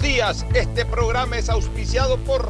Días, 0.00 0.44
este 0.54 0.84
programa 0.84 1.38
es 1.38 1.48
auspiciado 1.48 2.18
por 2.18 2.48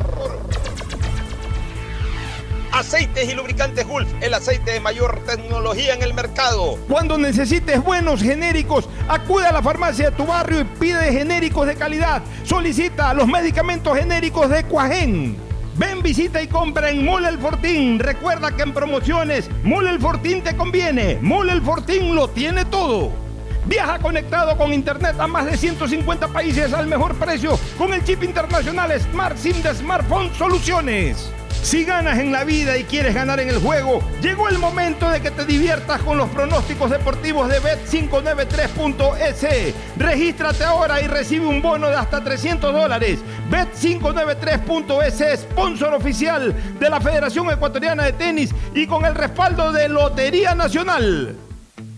Aceites 2.72 3.28
y 3.28 3.34
lubricantes 3.34 3.86
Gulf, 3.86 4.08
el 4.20 4.34
aceite 4.34 4.72
de 4.72 4.80
mayor 4.80 5.22
tecnología 5.24 5.94
en 5.94 6.02
el 6.02 6.14
mercado. 6.14 6.78
Cuando 6.88 7.18
necesites 7.18 7.82
buenos 7.82 8.22
genéricos, 8.22 8.88
acude 9.08 9.46
a 9.46 9.52
la 9.52 9.62
farmacia 9.62 10.10
de 10.10 10.16
tu 10.16 10.26
barrio 10.26 10.60
y 10.60 10.64
pide 10.64 11.12
genéricos 11.12 11.66
de 11.66 11.76
calidad. 11.76 12.22
Solicita 12.44 13.14
los 13.14 13.28
medicamentos 13.28 13.96
genéricos 13.96 14.48
de 14.48 14.64
Cuajén. 14.64 15.36
Ven, 15.76 16.02
visita 16.02 16.40
y 16.42 16.48
compra 16.48 16.90
en 16.90 17.04
Mole 17.04 17.28
El 17.28 17.38
Fortín. 17.38 17.98
Recuerda 17.98 18.56
que 18.56 18.62
en 18.62 18.72
promociones, 18.72 19.50
Mole 19.62 19.90
El 19.90 20.00
Fortín 20.00 20.42
te 20.42 20.56
conviene. 20.56 21.18
Mole 21.20 21.52
El 21.52 21.62
Fortín 21.62 22.14
lo 22.14 22.28
tiene 22.28 22.64
todo. 22.64 23.23
Viaja 23.66 23.98
conectado 23.98 24.56
con 24.58 24.72
Internet 24.72 25.16
a 25.18 25.26
más 25.26 25.46
de 25.46 25.56
150 25.56 26.28
países 26.28 26.72
al 26.72 26.86
mejor 26.86 27.14
precio 27.14 27.58
con 27.78 27.94
el 27.94 28.04
chip 28.04 28.22
internacional 28.22 28.92
Smart 29.00 29.38
SIM 29.38 29.62
de 29.62 29.74
Smartphone 29.74 30.32
Soluciones. 30.34 31.30
Si 31.64 31.84
ganas 31.84 32.18
en 32.18 32.30
la 32.30 32.44
vida 32.44 32.76
y 32.76 32.84
quieres 32.84 33.14
ganar 33.14 33.40
en 33.40 33.48
el 33.48 33.58
juego, 33.58 34.02
llegó 34.20 34.50
el 34.50 34.58
momento 34.58 35.08
de 35.08 35.22
que 35.22 35.30
te 35.30 35.46
diviertas 35.46 36.02
con 36.02 36.18
los 36.18 36.28
pronósticos 36.28 36.90
deportivos 36.90 37.48
de 37.48 37.62
Bet593.es. 37.62 39.74
Regístrate 39.96 40.62
ahora 40.62 41.00
y 41.00 41.06
recibe 41.06 41.46
un 41.46 41.62
bono 41.62 41.88
de 41.88 41.96
hasta 41.96 42.22
300 42.22 42.70
dólares. 42.70 43.20
Bet593.es, 43.50 45.40
sponsor 45.40 45.94
oficial 45.94 46.54
de 46.78 46.90
la 46.90 47.00
Federación 47.00 47.50
Ecuatoriana 47.50 48.04
de 48.04 48.12
Tenis 48.12 48.50
y 48.74 48.86
con 48.86 49.06
el 49.06 49.14
respaldo 49.14 49.72
de 49.72 49.88
Lotería 49.88 50.54
Nacional. 50.54 51.34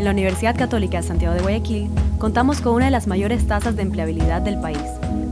En 0.00 0.04
la 0.04 0.10
Universidad 0.12 0.56
Católica 0.56 0.96
de 0.96 1.06
Santiago 1.06 1.34
de 1.34 1.42
Guayaquil 1.42 1.90
contamos 2.16 2.62
con 2.62 2.72
una 2.72 2.86
de 2.86 2.90
las 2.90 3.06
mayores 3.06 3.46
tasas 3.46 3.76
de 3.76 3.82
empleabilidad 3.82 4.40
del 4.40 4.58
país 4.58 4.80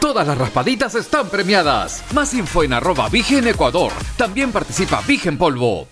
Todas 0.00 0.26
las 0.26 0.38
raspaditas 0.38 0.94
están 0.94 1.28
premiadas. 1.28 2.02
Más 2.14 2.32
info 2.32 2.64
en 2.64 2.72
arroba 2.72 3.10
Vigen 3.10 3.46
Ecuador. 3.46 3.92
También 4.16 4.50
participa 4.50 5.02
Vigen 5.06 5.36
Polvo. 5.36 5.88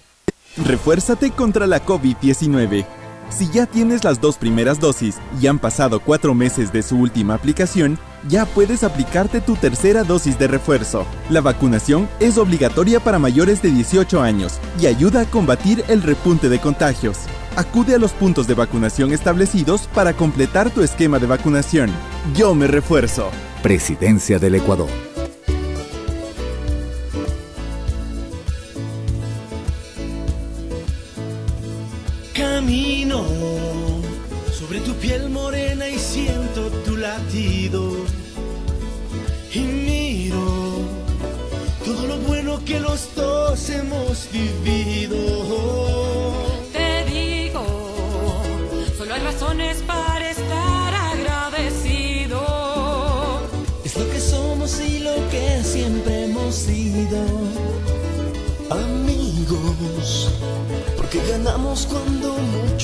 Refuérzate 0.57 1.31
contra 1.31 1.67
la 1.67 1.85
COVID-19. 1.85 2.87
Si 3.29 3.51
ya 3.51 3.67
tienes 3.67 4.05
las 4.05 4.19
dos 4.19 4.39
primeras 4.39 4.81
dosis 4.81 5.17
y 5.39 5.47
han 5.47 5.59
pasado 5.59 6.01
cuatro 6.01 6.35
meses 6.35 6.73
de 6.73 6.83
su 6.83 6.97
última 6.97 7.35
aplicación, 7.35 7.99
ya 8.27 8.47
puedes 8.47 8.83
aplicarte 8.83 9.43
tu 9.43 9.57
tercera 9.57 10.05
dosis 10.05 10.39
de 10.39 10.49
refuerzo. 10.49 11.05
La 11.29 11.43
vacunación 11.43 12.09
es 12.19 12.39
obligatoria 12.39 13.01
para 13.01 13.19
mayores 13.19 13.61
de 13.61 13.71
18 13.71 14.23
años 14.23 14.59
y 14.81 14.87
ayuda 14.87 15.21
a 15.21 15.27
combatir 15.27 15.85
el 15.89 16.03
repunte 16.03 16.49
de 16.49 16.59
contagios. 16.59 17.19
Acude 17.57 17.95
a 17.95 17.99
los 17.99 18.13
puntos 18.13 18.47
de 18.47 18.55
vacunación 18.55 19.13
establecidos 19.13 19.83
para 19.95 20.15
completar 20.15 20.71
tu 20.71 20.83
esquema 20.83 21.19
de 21.19 21.27
vacunación. 21.27 21.91
Yo 22.35 22.55
me 22.55 22.69
refuerzo. 22.69 23.31
Presidencia 23.63 24.39
del 24.39 24.55
Ecuador. 24.55 25.08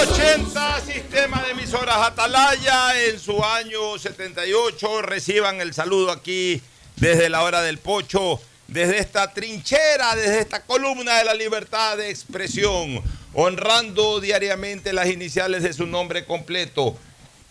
80 0.00 0.80
Sistema 0.80 1.42
de 1.42 1.50
emisoras 1.50 1.98
Atalaya 1.98 3.04
en 3.04 3.20
su 3.20 3.44
año 3.44 3.98
78. 3.98 5.02
Reciban 5.02 5.60
el 5.60 5.74
saludo 5.74 6.10
aquí 6.10 6.62
desde 6.96 7.28
la 7.28 7.42
hora 7.42 7.60
del 7.60 7.76
pocho, 7.76 8.40
desde 8.66 8.98
esta 8.98 9.34
trinchera, 9.34 10.16
desde 10.16 10.40
esta 10.40 10.62
columna 10.62 11.18
de 11.18 11.24
la 11.24 11.34
libertad 11.34 11.98
de 11.98 12.08
expresión, 12.08 13.02
honrando 13.34 14.20
diariamente 14.20 14.94
las 14.94 15.08
iniciales 15.08 15.62
de 15.62 15.74
su 15.74 15.86
nombre 15.86 16.24
completo. 16.24 16.96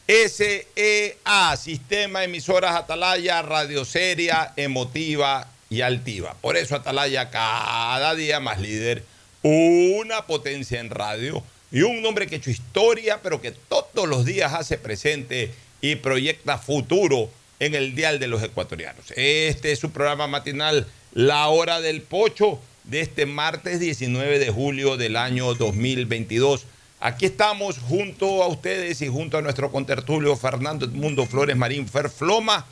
SEA, 0.07 1.55
Sistema 1.55 2.23
Emisoras 2.23 2.75
Atalaya, 2.75 3.43
radio 3.43 3.85
seria, 3.85 4.53
emotiva 4.55 5.47
y 5.69 5.81
altiva. 5.81 6.35
Por 6.41 6.57
eso 6.57 6.75
Atalaya 6.75 7.29
cada 7.29 8.15
día 8.15 8.39
más 8.39 8.59
líder, 8.59 9.03
una 9.43 10.25
potencia 10.25 10.79
en 10.79 10.89
radio 10.89 11.43
y 11.71 11.81
un 11.81 12.01
nombre 12.01 12.27
que 12.27 12.35
ha 12.35 12.37
hecho 12.37 12.49
historia, 12.49 13.19
pero 13.21 13.41
que 13.41 13.51
todos 13.51 14.07
los 14.07 14.25
días 14.25 14.53
hace 14.53 14.77
presente 14.77 15.51
y 15.81 15.95
proyecta 15.95 16.57
futuro 16.57 17.29
en 17.59 17.75
el 17.75 17.95
Dial 17.95 18.19
de 18.19 18.27
los 18.27 18.41
Ecuatorianos. 18.41 19.11
Este 19.15 19.71
es 19.71 19.79
su 19.79 19.91
programa 19.91 20.27
matinal, 20.27 20.87
La 21.13 21.47
Hora 21.47 21.81
del 21.81 22.01
Pocho, 22.01 22.59
de 22.85 23.01
este 23.01 23.25
martes 23.25 23.79
19 23.79 24.39
de 24.39 24.49
julio 24.49 24.97
del 24.97 25.15
año 25.15 25.53
2022. 25.53 26.65
Aquí 27.01 27.25
estamos 27.25 27.77
junto 27.77 28.43
a 28.43 28.47
ustedes 28.47 29.01
y 29.01 29.07
junto 29.07 29.37
a 29.37 29.41
nuestro 29.41 29.71
contertulio 29.71 30.35
Fernando 30.35 30.85
Edmundo 30.85 31.25
Flores 31.25 31.55
Marín 31.55 31.87
Ferfloma, 31.87 32.65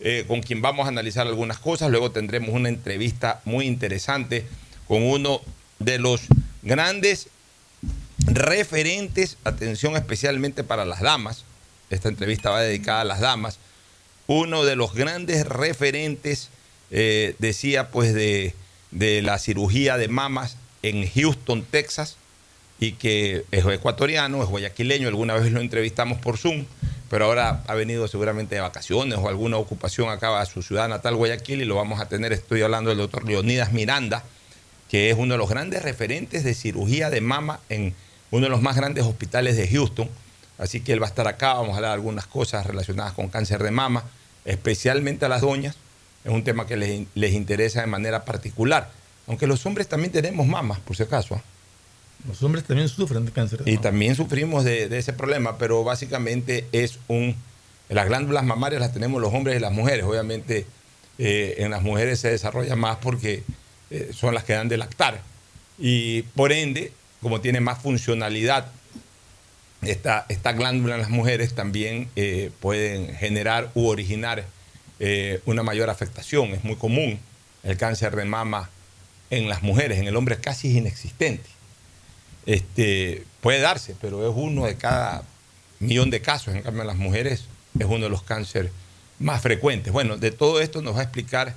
eh, 0.00 0.24
con 0.26 0.40
quien 0.40 0.60
vamos 0.60 0.86
a 0.86 0.88
analizar 0.88 1.26
algunas 1.26 1.58
cosas. 1.58 1.90
Luego 1.90 2.10
tendremos 2.10 2.50
una 2.50 2.68
entrevista 2.68 3.40
muy 3.44 3.66
interesante 3.66 4.44
con 4.88 5.02
uno 5.02 5.40
de 5.78 5.98
los 5.98 6.22
grandes 6.62 7.28
referentes, 8.30 9.36
atención 9.44 9.96
especialmente 9.96 10.64
para 10.64 10.84
las 10.84 11.00
damas. 11.00 11.44
Esta 11.90 12.08
entrevista 12.08 12.50
va 12.50 12.62
dedicada 12.62 13.02
a 13.02 13.04
las 13.04 13.20
damas. 13.20 13.58
Uno 14.26 14.64
de 14.64 14.76
los 14.76 14.94
grandes 14.94 15.46
referentes, 15.46 16.50
eh, 16.90 17.34
decía, 17.38 17.90
pues, 17.90 18.14
de, 18.14 18.54
de 18.90 19.22
la 19.22 19.38
cirugía 19.38 19.96
de 19.96 20.08
mamas 20.08 20.56
en 20.82 21.08
Houston, 21.08 21.64
Texas 21.64 22.16
y 22.78 22.92
que 22.92 23.44
es 23.50 23.66
ecuatoriano, 23.66 24.42
es 24.42 24.48
guayaquileño, 24.48 25.08
alguna 25.08 25.34
vez 25.34 25.52
lo 25.52 25.60
entrevistamos 25.60 26.18
por 26.18 26.38
Zoom, 26.38 26.64
pero 27.10 27.26
ahora 27.26 27.62
ha 27.66 27.74
venido 27.74 28.08
seguramente 28.08 28.54
de 28.54 28.62
vacaciones 28.62 29.18
o 29.18 29.28
alguna 29.28 29.58
ocupación 29.58 30.08
acá 30.08 30.40
a 30.40 30.46
su 30.46 30.62
ciudad 30.62 30.88
natal, 30.88 31.16
Guayaquil, 31.16 31.60
y 31.60 31.66
lo 31.66 31.74
vamos 31.74 32.00
a 32.00 32.08
tener, 32.08 32.32
estoy 32.32 32.62
hablando 32.62 32.88
del 32.88 32.98
doctor 32.98 33.26
Leonidas 33.26 33.72
Miranda, 33.72 34.24
que 34.88 35.10
es 35.10 35.16
uno 35.18 35.34
de 35.34 35.38
los 35.38 35.50
grandes 35.50 35.82
referentes 35.82 36.42
de 36.42 36.54
cirugía 36.54 37.10
de 37.10 37.20
mama 37.20 37.60
en 37.68 37.94
uno 38.30 38.44
de 38.44 38.50
los 38.50 38.62
más 38.62 38.76
grandes 38.76 39.04
hospitales 39.04 39.56
de 39.56 39.68
Houston, 39.68 40.08
así 40.58 40.80
que 40.80 40.92
él 40.92 41.02
va 41.02 41.06
a 41.06 41.08
estar 41.08 41.26
acá, 41.26 41.54
vamos 41.54 41.72
a 41.72 41.76
hablar 41.76 41.90
de 41.90 41.94
algunas 41.94 42.26
cosas 42.26 42.66
relacionadas 42.66 43.12
con 43.12 43.28
cáncer 43.28 43.62
de 43.62 43.70
mama, 43.70 44.04
especialmente 44.44 45.24
a 45.24 45.28
las 45.28 45.42
doñas, 45.42 45.76
es 46.24 46.32
un 46.32 46.44
tema 46.44 46.66
que 46.66 46.76
les, 46.76 47.06
les 47.14 47.32
interesa 47.32 47.80
de 47.80 47.86
manera 47.86 48.24
particular, 48.24 48.90
aunque 49.26 49.46
los 49.46 49.64
hombres 49.66 49.88
también 49.88 50.12
tenemos 50.12 50.46
mamas, 50.46 50.78
por 50.80 50.96
si 50.96 51.02
acaso. 51.02 51.34
¿ah? 51.34 51.42
Los 52.28 52.42
hombres 52.42 52.64
también 52.64 52.88
sufren 52.88 53.24
de 53.24 53.32
cáncer. 53.32 53.62
Y 53.64 53.78
también 53.78 54.14
sufrimos 54.14 54.64
de, 54.64 54.88
de, 54.88 54.98
ese 54.98 55.12
problema, 55.12 55.56
pero 55.56 55.84
básicamente 55.84 56.66
es 56.72 56.98
un... 57.08 57.34
Las 57.88 58.06
glándulas 58.06 58.44
mamarias 58.44 58.80
las 58.80 58.92
tenemos 58.92 59.20
los 59.20 59.32
hombres 59.32 59.56
y 59.56 59.60
las 59.60 59.72
mujeres. 59.72 60.04
Obviamente 60.04 60.66
eh, 61.22 61.56
en 61.58 61.70
las 61.70 61.82
mujeres 61.82 62.20
se 62.20 62.30
desarrolla 62.30 62.76
más 62.76 62.96
porque 62.96 63.42
eh, 63.90 64.10
son 64.14 64.34
las 64.34 64.44
que 64.44 64.54
dan 64.54 64.68
de 64.68 64.78
lactar. 64.78 65.20
Y 65.78 66.22
por 66.22 66.50
ende, 66.50 66.92
como 67.20 67.40
tiene 67.40 67.60
más 67.60 67.78
funcionalidad, 67.80 68.66
esta, 69.82 70.26
glándula 70.52 70.96
en 70.96 71.00
las 71.00 71.10
mujeres 71.10 71.54
también 71.54 72.08
eh, 72.14 72.50
pueden 72.60 73.14
generar 73.14 73.70
u 73.74 73.86
originar 73.86 74.44
una 75.46 75.62
mayor 75.62 75.88
afectación. 75.88 76.50
Es 76.50 76.62
muy 76.62 76.76
común 76.76 77.18
el 77.62 77.78
cáncer 77.78 78.14
de 78.14 78.26
mama 78.26 78.68
en 79.30 79.48
las 79.48 79.62
mujeres. 79.62 79.98
En 79.98 80.06
el 80.06 80.14
hombre 80.14 80.34
es 80.34 80.42
casi 80.42 80.76
inexistente 80.76 81.48
este, 82.46 83.24
puede 83.40 83.60
darse, 83.60 83.94
pero 84.00 84.28
es 84.28 84.34
uno 84.34 84.66
de 84.66 84.76
cada 84.76 85.22
millón 85.78 86.10
de 86.10 86.20
casos. 86.20 86.54
En 86.54 86.62
cambio, 86.62 86.82
en 86.82 86.88
las 86.88 86.96
mujeres 86.96 87.44
es 87.78 87.86
uno 87.86 88.04
de 88.04 88.10
los 88.10 88.22
cánceres 88.22 88.72
más 89.18 89.42
frecuentes. 89.42 89.92
Bueno, 89.92 90.16
de 90.16 90.30
todo 90.30 90.60
esto 90.60 90.82
nos 90.82 90.96
va 90.96 91.00
a 91.00 91.04
explicar 91.04 91.54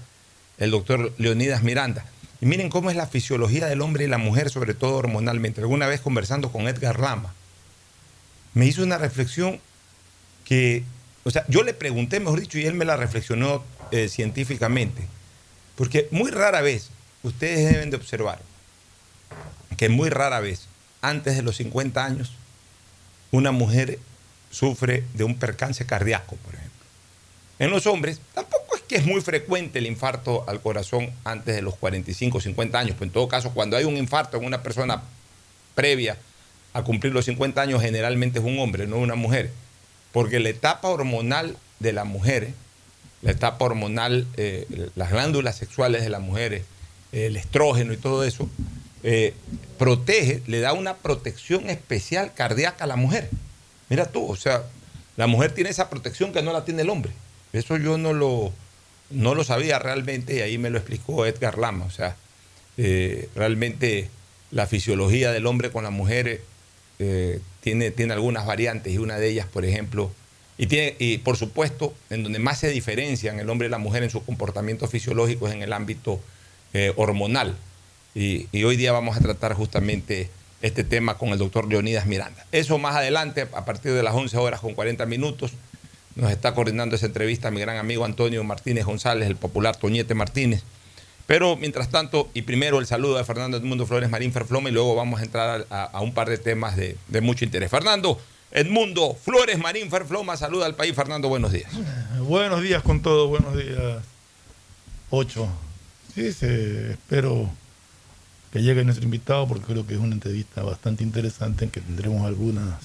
el 0.57 0.71
doctor 0.71 1.13
Leonidas 1.17 1.63
Miranda. 1.63 2.05
Y 2.43 2.45
miren 2.45 2.67
cómo 2.67 2.89
es 2.89 2.97
la 2.97 3.07
fisiología 3.07 3.67
del 3.67 3.79
hombre 3.79 4.03
y 4.03 4.07
la 4.09 4.17
mujer, 4.17 4.49
sobre 4.49 4.73
todo 4.73 4.97
hormonalmente. 4.97 5.61
Alguna 5.61 5.87
vez 5.87 6.01
conversando 6.01 6.51
con 6.51 6.67
Edgar 6.67 6.99
Lama, 6.99 7.33
me 8.53 8.65
hizo 8.65 8.83
una 8.83 8.97
reflexión 8.97 9.61
que, 10.43 10.83
o 11.23 11.31
sea, 11.31 11.45
yo 11.47 11.63
le 11.63 11.73
pregunté, 11.73 12.19
mejor 12.19 12.41
dicho, 12.41 12.57
y 12.57 12.65
él 12.65 12.73
me 12.73 12.83
la 12.83 12.97
reflexionó 12.97 13.63
eh, 13.91 14.09
científicamente. 14.09 15.07
Porque 15.77 16.09
muy 16.11 16.31
rara 16.31 16.59
vez, 16.59 16.89
ustedes 17.23 17.71
deben 17.71 17.91
de 17.91 17.95
observar, 17.95 18.41
que 19.77 19.87
muy 19.87 20.09
rara 20.09 20.41
vez 20.41 20.67
antes 21.01 21.37
de 21.37 21.43
los 21.43 21.55
50 21.55 22.03
años, 22.03 22.33
una 23.31 23.53
mujer 23.53 23.99
sufre 24.51 25.05
de 25.13 25.23
un 25.23 25.35
percance 25.35 25.85
cardíaco, 25.85 26.35
por 26.35 26.55
ejemplo. 26.55 26.83
En 27.59 27.69
los 27.69 27.87
hombres 27.87 28.19
tampoco 28.33 28.62
que 28.87 28.95
es 28.95 29.05
muy 29.05 29.21
frecuente 29.21 29.79
el 29.79 29.87
infarto 29.87 30.43
al 30.47 30.61
corazón 30.61 31.11
antes 31.23 31.55
de 31.55 31.61
los 31.61 31.75
45 31.75 32.37
o 32.37 32.41
50 32.41 32.79
años, 32.79 32.95
pues 32.97 33.07
en 33.07 33.13
todo 33.13 33.27
caso 33.27 33.51
cuando 33.53 33.77
hay 33.77 33.85
un 33.85 33.97
infarto 33.97 34.37
en 34.37 34.45
una 34.45 34.63
persona 34.63 35.03
previa 35.75 36.17
a 36.73 36.83
cumplir 36.83 37.13
los 37.13 37.25
50 37.25 37.61
años 37.61 37.81
generalmente 37.81 38.39
es 38.39 38.45
un 38.45 38.59
hombre, 38.59 38.87
no 38.87 38.97
una 38.97 39.15
mujer, 39.15 39.51
porque 40.11 40.39
la 40.39 40.49
etapa 40.49 40.89
hormonal 40.89 41.57
de 41.79 41.93
la 41.93 42.03
mujer, 42.03 42.53
la 43.21 43.31
etapa 43.31 43.65
hormonal, 43.65 44.27
eh, 44.37 44.67
las 44.95 45.11
glándulas 45.11 45.55
sexuales 45.55 46.03
de 46.03 46.09
las 46.09 46.21
mujeres, 46.21 46.63
el 47.11 47.37
estrógeno 47.37 47.93
y 47.93 47.97
todo 47.97 48.23
eso, 48.23 48.49
eh, 49.03 49.33
protege, 49.77 50.41
le 50.47 50.59
da 50.61 50.73
una 50.73 50.95
protección 50.95 51.69
especial 51.69 52.33
cardíaca 52.33 52.85
a 52.85 52.87
la 52.87 52.95
mujer. 52.95 53.29
Mira 53.89 54.05
tú, 54.05 54.25
o 54.25 54.35
sea, 54.35 54.63
la 55.15 55.27
mujer 55.27 55.51
tiene 55.53 55.69
esa 55.69 55.89
protección 55.89 56.33
que 56.33 56.41
no 56.41 56.53
la 56.53 56.65
tiene 56.65 56.81
el 56.81 56.89
hombre. 56.89 57.11
Eso 57.51 57.77
yo 57.77 57.97
no 57.97 58.13
lo, 58.13 58.51
no 59.09 59.35
lo 59.35 59.43
sabía 59.43 59.79
realmente 59.79 60.35
y 60.35 60.39
ahí 60.41 60.57
me 60.57 60.69
lo 60.69 60.77
explicó 60.77 61.25
Edgar 61.25 61.57
Lama. 61.57 61.85
O 61.85 61.91
sea, 61.91 62.15
eh, 62.77 63.29
realmente 63.35 64.09
la 64.51 64.67
fisiología 64.67 65.31
del 65.31 65.45
hombre 65.45 65.71
con 65.71 65.83
la 65.83 65.89
mujer 65.89 66.41
eh, 66.99 67.39
tiene, 67.61 67.91
tiene 67.91 68.13
algunas 68.13 68.45
variantes 68.45 68.93
y 68.93 68.97
una 68.97 69.17
de 69.17 69.29
ellas, 69.29 69.47
por 69.47 69.65
ejemplo, 69.65 70.11
y, 70.57 70.67
tiene, 70.67 70.95
y 70.99 71.17
por 71.17 71.37
supuesto, 71.37 71.93
en 72.09 72.23
donde 72.23 72.39
más 72.39 72.59
se 72.59 72.69
diferencian 72.69 73.39
el 73.39 73.49
hombre 73.49 73.67
y 73.67 73.71
la 73.71 73.79
mujer 73.79 74.03
en 74.03 74.09
su 74.09 74.23
comportamiento 74.23 74.87
fisiológico 74.87 75.47
es 75.47 75.53
en 75.53 75.63
el 75.63 75.73
ámbito 75.73 76.21
hormonal. 76.95 77.55
Y, 78.15 78.63
hoy 78.63 78.77
día 78.77 78.91
vamos 78.91 79.17
a 79.17 79.21
tratar 79.21 79.53
justamente 79.53 80.29
este 80.61 80.83
tema 80.83 81.17
con 81.17 81.29
el 81.29 81.39
doctor 81.39 81.67
Leonidas 81.67 82.05
Miranda. 82.05 82.45
Eso 82.51 82.77
más 82.77 82.95
adelante, 82.95 83.47
a 83.53 83.65
partir 83.65 83.93
de 83.93 84.03
las 84.03 84.13
11 84.13 84.37
horas 84.37 84.59
con 84.59 84.75
40 84.75 85.05
minutos, 85.07 85.53
nos 86.15 86.31
está 86.31 86.53
coordinando 86.53 86.95
esa 86.95 87.05
entrevista 87.05 87.51
mi 87.51 87.59
gran 87.59 87.77
amigo 87.77 88.05
Antonio 88.05 88.43
Martínez 88.43 88.85
González, 88.85 89.27
el 89.27 89.35
popular 89.35 89.75
Toñete 89.75 90.13
Martínez. 90.13 90.63
Pero 91.25 91.55
mientras 91.55 91.89
tanto, 91.89 92.29
y 92.33 92.41
primero 92.41 92.79
el 92.79 92.85
saludo 92.85 93.17
de 93.17 93.23
Fernando 93.23 93.57
Edmundo 93.57 93.85
Flores 93.85 94.09
Marín 94.09 94.33
Ferfloma 94.33 94.69
y 94.69 94.73
luego 94.73 94.93
vamos 94.95 95.21
a 95.21 95.23
entrar 95.23 95.65
a, 95.69 96.01
un 96.01 96.13
par 96.13 96.29
de 96.29 96.37
temas 96.37 96.75
de, 96.75 96.97
mucho 97.21 97.45
interés. 97.45 97.71
Fernando 97.71 98.19
Edmundo 98.51 99.15
Flores 99.15 99.57
Marín 99.57 99.89
Ferfloma, 99.89 100.35
saluda 100.35 100.65
al 100.65 100.75
país. 100.75 100.93
Fernando, 100.93 101.29
buenos 101.29 101.51
días. 101.51 101.71
Buenos 102.19 102.61
días 102.61 102.83
con 102.83 103.01
todos, 103.01 103.29
buenos 103.29 103.55
días. 103.57 104.03
Ocho. 105.09 105.47
Sí, 106.13 106.27
espero 106.27 107.49
que 108.51 108.61
llegue 108.61 108.83
nuestro 108.83 109.05
invitado 109.05 109.47
porque 109.47 109.65
creo 109.65 109.87
que 109.87 109.93
es 109.95 109.99
una 109.99 110.13
entrevista 110.13 110.61
bastante 110.61 111.03
interesante 111.03 111.65
en 111.65 111.71
que 111.71 111.81
tendremos 111.81 112.23
algunas 112.25 112.75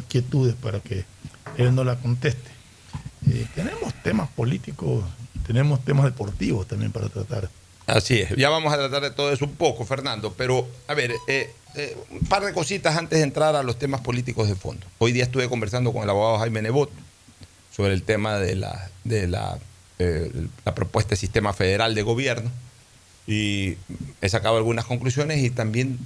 inquietudes 0.00 0.54
para 0.54 0.80
que 0.80 1.04
él 1.58 1.74
nos 1.74 1.86
la 1.86 1.96
conteste. 1.96 2.51
Eh, 3.30 3.46
tenemos 3.54 3.94
temas 4.02 4.28
políticos, 4.30 5.04
tenemos 5.46 5.84
temas 5.84 6.04
deportivos 6.04 6.66
también 6.66 6.92
para 6.92 7.08
tratar. 7.08 7.48
Así 7.86 8.20
es, 8.20 8.36
ya 8.36 8.48
vamos 8.48 8.72
a 8.72 8.76
tratar 8.76 9.02
de 9.02 9.10
todo 9.10 9.32
eso 9.32 9.44
un 9.44 9.54
poco, 9.54 9.84
Fernando, 9.84 10.32
pero 10.34 10.68
a 10.86 10.94
ver, 10.94 11.12
eh, 11.26 11.52
eh, 11.74 11.96
un 12.10 12.20
par 12.20 12.44
de 12.44 12.52
cositas 12.52 12.96
antes 12.96 13.18
de 13.18 13.24
entrar 13.24 13.56
a 13.56 13.62
los 13.62 13.78
temas 13.78 14.00
políticos 14.00 14.48
de 14.48 14.54
fondo. 14.54 14.86
Hoy 14.98 15.12
día 15.12 15.24
estuve 15.24 15.48
conversando 15.48 15.92
con 15.92 16.02
el 16.02 16.10
abogado 16.10 16.38
Jaime 16.38 16.62
Nebot 16.62 16.90
sobre 17.74 17.94
el 17.94 18.02
tema 18.02 18.38
de 18.38 18.54
la, 18.54 18.90
de 19.04 19.26
la, 19.26 19.58
la 19.98 20.74
propuesta 20.74 21.10
de 21.10 21.16
sistema 21.16 21.52
federal 21.52 21.94
de 21.94 22.02
gobierno 22.02 22.50
y 23.26 23.76
he 24.20 24.28
sacado 24.28 24.56
algunas 24.56 24.84
conclusiones 24.84 25.42
y 25.42 25.50
también 25.50 25.98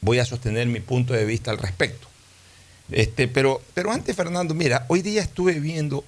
voy 0.00 0.18
a 0.18 0.24
sostener 0.24 0.66
mi 0.66 0.80
punto 0.80 1.14
de 1.14 1.24
vista 1.24 1.50
al 1.50 1.58
respecto. 1.58 2.06
Este, 2.90 3.28
pero, 3.28 3.62
pero 3.72 3.90
antes, 3.90 4.14
Fernando, 4.14 4.54
mira, 4.54 4.84
hoy 4.88 5.02
día 5.02 5.22
estuve 5.22 5.58
viendo 5.58 6.04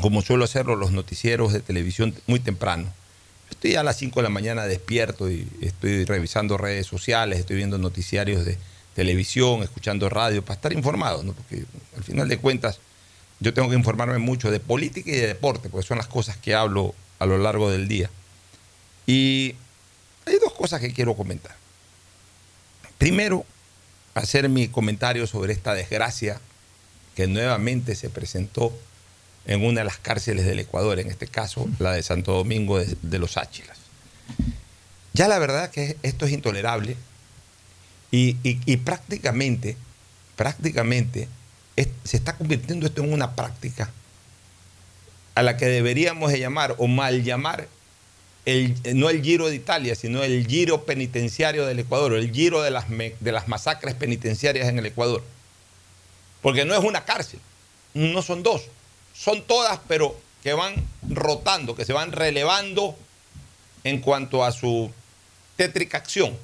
como 0.00 0.22
suelo 0.22 0.44
hacerlo, 0.44 0.76
los 0.76 0.92
noticieros 0.92 1.52
de 1.52 1.60
televisión 1.60 2.14
muy 2.26 2.40
temprano. 2.40 2.92
Estoy 3.50 3.76
a 3.76 3.82
las 3.82 3.96
5 3.96 4.20
de 4.20 4.22
la 4.24 4.28
mañana 4.28 4.66
despierto 4.66 5.30
y 5.30 5.48
estoy 5.60 6.04
revisando 6.04 6.58
redes 6.58 6.86
sociales, 6.86 7.38
estoy 7.38 7.56
viendo 7.56 7.78
noticiarios 7.78 8.44
de 8.44 8.58
televisión, 8.94 9.62
escuchando 9.62 10.08
radio, 10.08 10.42
para 10.42 10.54
estar 10.54 10.72
informado, 10.72 11.22
¿no? 11.22 11.32
porque 11.32 11.64
al 11.96 12.02
final 12.02 12.28
de 12.28 12.38
cuentas 12.38 12.80
yo 13.40 13.52
tengo 13.52 13.68
que 13.68 13.76
informarme 13.76 14.18
mucho 14.18 14.50
de 14.50 14.60
política 14.60 15.10
y 15.10 15.14
de 15.14 15.26
deporte, 15.28 15.68
porque 15.68 15.86
son 15.86 15.98
las 15.98 16.06
cosas 16.06 16.36
que 16.38 16.54
hablo 16.54 16.94
a 17.18 17.26
lo 17.26 17.38
largo 17.38 17.70
del 17.70 17.88
día. 17.88 18.10
Y 19.06 19.54
hay 20.24 20.38
dos 20.40 20.54
cosas 20.54 20.80
que 20.80 20.92
quiero 20.92 21.14
comentar. 21.14 21.54
Primero, 22.98 23.44
hacer 24.14 24.48
mi 24.48 24.68
comentario 24.68 25.26
sobre 25.26 25.52
esta 25.52 25.74
desgracia 25.74 26.40
que 27.14 27.26
nuevamente 27.26 27.94
se 27.94 28.08
presentó 28.08 28.72
en 29.46 29.64
una 29.64 29.80
de 29.80 29.84
las 29.84 29.98
cárceles 29.98 30.44
del 30.44 30.58
Ecuador, 30.58 30.98
en 30.98 31.08
este 31.08 31.26
caso 31.26 31.68
la 31.78 31.92
de 31.92 32.02
Santo 32.02 32.32
Domingo 32.32 32.78
de, 32.78 33.18
los 33.18 33.36
Áchilas. 33.36 33.78
Ya 35.12 35.28
la 35.28 35.38
verdad 35.38 35.70
que 35.70 35.96
esto 36.02 36.26
es 36.26 36.32
intolerable 36.32 36.96
y, 38.10 38.76
prácticamente, 38.78 39.76
prácticamente 40.36 41.28
se 42.04 42.16
está 42.16 42.36
convirtiendo 42.36 42.86
esto 42.86 43.02
en 43.02 43.12
una 43.12 43.34
práctica 43.34 43.90
a 45.34 45.42
la 45.42 45.56
que 45.56 45.66
deberíamos 45.66 46.32
de 46.32 46.38
llamar 46.38 46.74
o 46.78 46.86
mal 46.86 47.22
llamar 47.22 47.68
el, 48.46 48.74
no 48.94 49.10
el 49.10 49.22
giro 49.22 49.48
de 49.48 49.56
Italia, 49.56 49.94
sino 49.94 50.22
el 50.22 50.46
giro 50.46 50.84
penitenciario 50.84 51.66
del 51.66 51.80
Ecuador, 51.80 52.14
el 52.14 52.32
giro 52.32 52.62
de 52.62 52.70
las, 52.70 52.86
de 52.88 53.32
las 53.32 53.48
masacres 53.48 53.94
penitenciarias 53.94 54.68
en 54.68 54.78
el 54.78 54.86
Ecuador. 54.86 55.22
Porque 56.40 56.64
no 56.64 56.74
es 56.74 56.82
una 56.82 57.04
cárcel, 57.04 57.40
no 57.92 58.22
son 58.22 58.42
dos, 58.42 58.62
son 59.18 59.42
todas, 59.42 59.80
pero 59.88 60.16
que 60.42 60.52
van 60.52 60.74
rotando, 61.08 61.74
que 61.74 61.84
se 61.84 61.92
van 61.92 62.12
relevando 62.12 62.96
en 63.84 64.00
cuanto 64.00 64.44
a 64.44 64.52
su 64.52 64.90
tétrica 65.56 65.98
acción. 65.98 66.36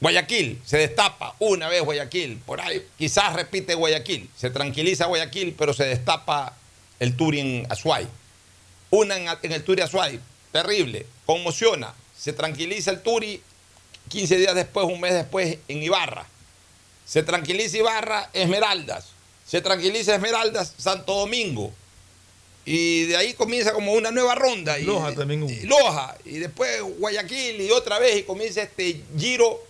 Guayaquil 0.00 0.60
se 0.64 0.76
destapa 0.76 1.34
una 1.38 1.68
vez 1.68 1.82
Guayaquil, 1.82 2.38
por 2.44 2.60
ahí 2.60 2.86
quizás 2.98 3.32
repite 3.32 3.74
Guayaquil, 3.74 4.28
se 4.36 4.50
tranquiliza 4.50 5.06
Guayaquil, 5.06 5.54
pero 5.58 5.72
se 5.72 5.84
destapa 5.84 6.54
el 7.00 7.16
Turi 7.16 7.40
en 7.40 7.66
Azuay. 7.70 8.06
Una 8.90 9.16
en, 9.16 9.52
el 9.52 9.64
Turi 9.64 9.82
Azuay, 9.82 10.20
terrible, 10.52 11.06
conmociona, 11.24 11.94
se 12.16 12.32
tranquiliza 12.34 12.90
el 12.90 13.02
Turi 13.02 13.42
15 14.08 14.36
días 14.36 14.54
después, 14.54 14.86
un 14.86 15.00
mes 15.00 15.14
después 15.14 15.58
en 15.66 15.82
Ibarra. 15.82 16.26
Se 17.04 17.22
tranquiliza 17.22 17.78
Ibarra, 17.78 18.30
Esmeraldas. 18.32 19.15
Se 19.46 19.60
tranquiliza 19.60 20.14
Esmeraldas, 20.14 20.74
Santo 20.76 21.14
Domingo. 21.14 21.72
Y 22.64 23.04
de 23.04 23.16
ahí 23.16 23.34
comienza 23.34 23.72
como 23.72 23.92
una 23.92 24.10
nueva 24.10 24.34
ronda. 24.34 24.78
Y, 24.78 24.84
Loja 24.84 25.14
también 25.14 25.48
y 25.48 25.66
Loja, 25.66 26.16
y 26.24 26.38
después 26.38 26.82
Guayaquil 26.98 27.60
y 27.60 27.70
otra 27.70 27.98
vez, 28.00 28.16
y 28.18 28.22
comienza 28.24 28.60
este 28.62 29.02
giro 29.16 29.62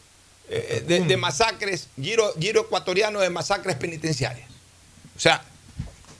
eh, 0.48 0.82
de, 0.86 1.00
de 1.00 1.16
masacres, 1.18 1.88
giro, 2.00 2.32
giro 2.40 2.62
ecuatoriano 2.62 3.20
de 3.20 3.28
masacres 3.28 3.76
penitenciarias. 3.76 4.48
O 5.14 5.20
sea, 5.20 5.44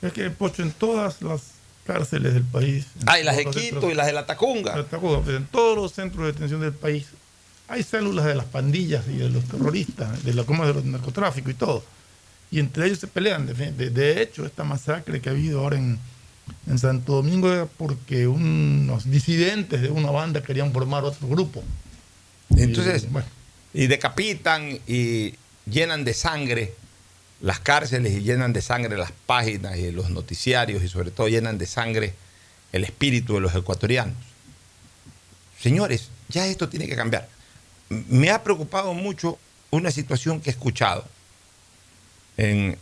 Es 0.03 0.13
que, 0.13 0.29
Pocho, 0.29 0.61
en 0.61 0.71
todas 0.71 1.19
las 1.23 1.41
cárceles 1.87 2.35
del 2.35 2.43
país. 2.43 2.85
hay 3.07 3.23
las 3.23 3.37
de 3.37 3.45
Quito 3.45 3.59
centros- 3.59 3.91
y 3.91 3.95
las 3.95 4.05
de 4.05 4.13
la 4.13 4.27
Tacunga. 4.27 4.75
la 4.75 4.83
Tacunga, 4.83 5.21
pues, 5.23 5.35
en 5.37 5.47
todos 5.47 5.75
los 5.75 5.93
centros 5.93 6.25
de 6.27 6.33
detención 6.33 6.61
del 6.61 6.73
país 6.73 7.07
hay 7.69 7.81
células 7.83 8.25
de 8.25 8.35
las 8.35 8.45
pandillas 8.45 9.05
y 9.07 9.17
de 9.17 9.29
los 9.29 9.43
terroristas, 9.45 10.23
de, 10.23 10.33
la, 10.33 10.43
de 10.43 10.73
los 10.73 10.85
narcotráficos 10.85 11.51
y 11.51 11.55
todo. 11.55 11.83
Y 12.49 12.59
entre 12.59 12.85
ellos 12.85 12.99
se 12.99 13.07
pelean. 13.07 13.45
De, 13.45 14.21
hecho, 14.21 14.45
esta 14.45 14.63
masacre 14.63 15.19
que 15.21 15.29
ha 15.29 15.33
habido 15.33 15.59
ahora 15.59 15.77
en, 15.77 15.99
en 16.67 16.79
Santo 16.79 17.13
Domingo 17.13 17.51
era 17.51 17.65
porque 17.65 18.27
unos 18.27 19.09
disidentes 19.09 19.81
de 19.81 19.89
una 19.89 20.11
banda 20.11 20.41
querían 20.41 20.71
formar 20.71 21.03
otro 21.03 21.27
grupo. 21.27 21.63
Entonces, 22.55 23.03
Y, 23.03 23.07
bueno, 23.07 23.27
y 23.73 23.87
decapitan 23.87 24.79
y 24.87 25.33
llenan 25.65 26.05
de 26.05 26.13
sangre 26.13 26.73
las 27.41 27.59
cárceles 27.59 28.13
y 28.13 28.21
llenan 28.21 28.53
de 28.53 28.61
sangre 28.61 28.97
las 28.97 29.11
páginas 29.11 29.77
y 29.77 29.91
los 29.91 30.09
noticiarios 30.09 30.83
y 30.83 30.87
sobre 30.87 31.11
todo 31.11 31.27
llenan 31.27 31.57
de 31.57 31.67
sangre 31.67 32.13
el 32.71 32.83
espíritu 32.83 33.35
de 33.35 33.41
los 33.41 33.53
ecuatorianos. 33.53 34.15
Señores, 35.59 36.09
ya 36.29 36.47
esto 36.47 36.69
tiene 36.69 36.87
que 36.87 36.95
cambiar. 36.95 37.27
Me 37.89 38.29
ha 38.29 38.43
preocupado 38.43 38.93
mucho 38.93 39.37
una 39.69 39.91
situación 39.91 40.41
que 40.41 40.49
he 40.49 40.53
escuchado 40.53 41.05
en, 42.37 42.77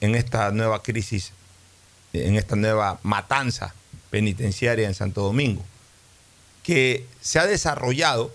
esta 0.00 0.50
nueva 0.50 0.82
crisis, 0.82 1.32
en 2.12 2.36
esta 2.36 2.56
nueva 2.56 2.98
matanza 3.02 3.74
penitenciaria 4.10 4.86
en 4.88 4.94
Santo 4.94 5.22
Domingo, 5.22 5.64
que 6.62 7.06
se 7.20 7.38
ha 7.38 7.46
desarrollado 7.46 8.32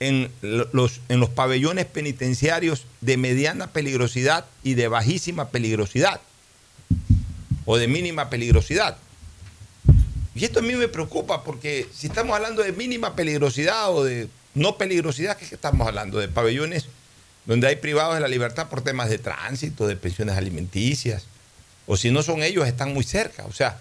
en 0.00 0.30
lo- 0.42 0.68
los, 0.72 1.00
en 1.08 1.18
los 1.20 1.28
pabellones 1.30 1.86
penitenciarios 1.86 2.86
de 3.00 3.16
mediana 3.16 3.72
peligrosidad 3.72 4.46
y 4.62 4.74
de 4.74 4.88
bajísima 4.88 5.48
peligrosidad 5.48 6.20
o 7.64 7.76
de 7.76 7.88
mínima 7.88 8.30
peligrosidad. 8.30 8.96
Y 10.34 10.44
esto 10.44 10.60
a 10.60 10.62
mí 10.62 10.74
me 10.74 10.86
preocupa 10.86 11.42
porque 11.42 11.88
si 11.92 12.06
estamos 12.06 12.36
hablando 12.36 12.62
de 12.62 12.72
mínima 12.72 13.16
peligrosidad 13.16 13.90
o 13.92 14.04
de 14.04 14.28
no 14.54 14.78
peligrosidad, 14.78 15.36
¿qué 15.36 15.52
estamos 15.52 15.86
hablando? 15.86 16.18
De 16.18 16.28
pabellones 16.28 16.86
donde 17.48 17.66
hay 17.66 17.76
privados 17.76 18.14
de 18.14 18.20
la 18.20 18.28
libertad 18.28 18.68
por 18.68 18.82
temas 18.82 19.08
de 19.08 19.16
tránsito, 19.16 19.86
de 19.86 19.96
pensiones 19.96 20.36
alimenticias, 20.36 21.24
o 21.86 21.96
si 21.96 22.10
no 22.10 22.22
son 22.22 22.42
ellos, 22.42 22.68
están 22.68 22.92
muy 22.92 23.04
cerca. 23.04 23.46
O 23.46 23.52
sea, 23.54 23.80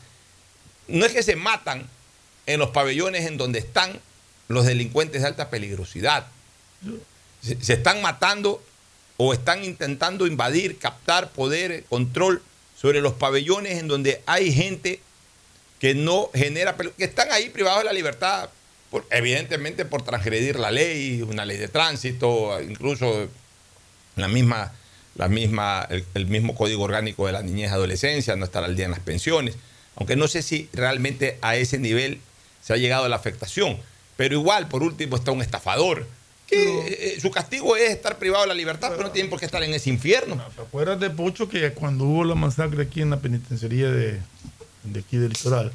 no 0.87 1.05
es 1.05 1.11
que 1.11 1.21
se 1.21 1.35
matan 1.35 1.85
en 2.45 2.59
los 2.59 2.69
pabellones 2.69 3.25
en 3.25 3.35
donde 3.35 3.59
están 3.59 3.99
los 4.47 4.65
delincuentes 4.65 5.21
de 5.21 5.27
alta 5.27 5.49
peligrosidad. 5.49 6.27
Se, 7.41 7.73
están 7.73 8.01
matando 8.01 8.63
o 9.17 9.33
están 9.33 9.65
intentando 9.65 10.27
invadir, 10.27 10.79
captar 10.79 11.31
poder, 11.31 11.83
control 11.89 12.41
sobre 12.79 13.01
los 13.01 13.15
pabellones 13.15 13.79
en 13.79 13.89
donde 13.89 14.23
hay 14.27 14.53
gente 14.53 15.01
que 15.79 15.93
no 15.93 16.29
genera, 16.33 16.77
que 16.77 17.03
están 17.03 17.33
ahí 17.33 17.49
privados 17.49 17.79
de 17.79 17.85
la 17.85 17.93
libertad, 17.93 18.49
evidentemente 19.09 19.83
por 19.83 20.03
transgredir 20.03 20.57
la 20.57 20.71
ley, 20.71 21.21
una 21.21 21.43
ley 21.43 21.57
de 21.57 21.67
tránsito, 21.67 22.61
incluso 22.61 23.27
la 24.17 24.27
misma, 24.27 24.73
la 25.15 25.27
misma, 25.27 25.87
el, 25.89 26.05
el 26.13 26.27
mismo 26.27 26.55
código 26.55 26.83
orgánico 26.83 27.25
de 27.27 27.33
la 27.33 27.41
niñez 27.41 27.71
y 27.71 27.73
adolescencia, 27.73 28.35
no 28.35 28.45
estar 28.45 28.63
al 28.63 28.75
día 28.75 28.85
en 28.85 28.91
las 28.91 28.99
pensiones. 28.99 29.55
Aunque 29.95 30.15
no 30.15 30.27
sé 30.27 30.41
si 30.41 30.69
realmente 30.73 31.39
a 31.41 31.55
ese 31.55 31.79
nivel 31.79 32.19
se 32.61 32.73
ha 32.73 32.77
llegado 32.77 33.05
a 33.05 33.09
la 33.09 33.15
afectación. 33.15 33.77
Pero 34.15 34.35
igual, 34.35 34.67
por 34.67 34.83
último, 34.83 35.15
está 35.15 35.31
un 35.31 35.41
estafador. 35.41 36.07
Que 36.47 37.15
eh, 37.15 37.19
su 37.19 37.29
castigo 37.29 37.75
es 37.75 37.91
estar 37.91 38.17
privado 38.17 38.43
de 38.43 38.47
la 38.47 38.53
libertad, 38.53 38.89
pero 38.91 39.03
no 39.03 39.11
tienen 39.11 39.29
por 39.29 39.39
qué 39.39 39.45
estar 39.45 39.61
en 39.63 39.73
ese 39.73 39.89
infierno. 39.89 40.41
Acuérdate, 40.57 41.09
Pocho, 41.09 41.49
que 41.49 41.73
cuando 41.73 42.05
hubo 42.05 42.23
la 42.23 42.35
masacre 42.35 42.83
aquí 42.83 43.01
en 43.01 43.09
la 43.09 43.19
penitenciaría 43.19 43.89
de, 43.91 44.21
de 44.83 44.99
aquí 44.99 45.17
del 45.17 45.29
litoral, 45.29 45.73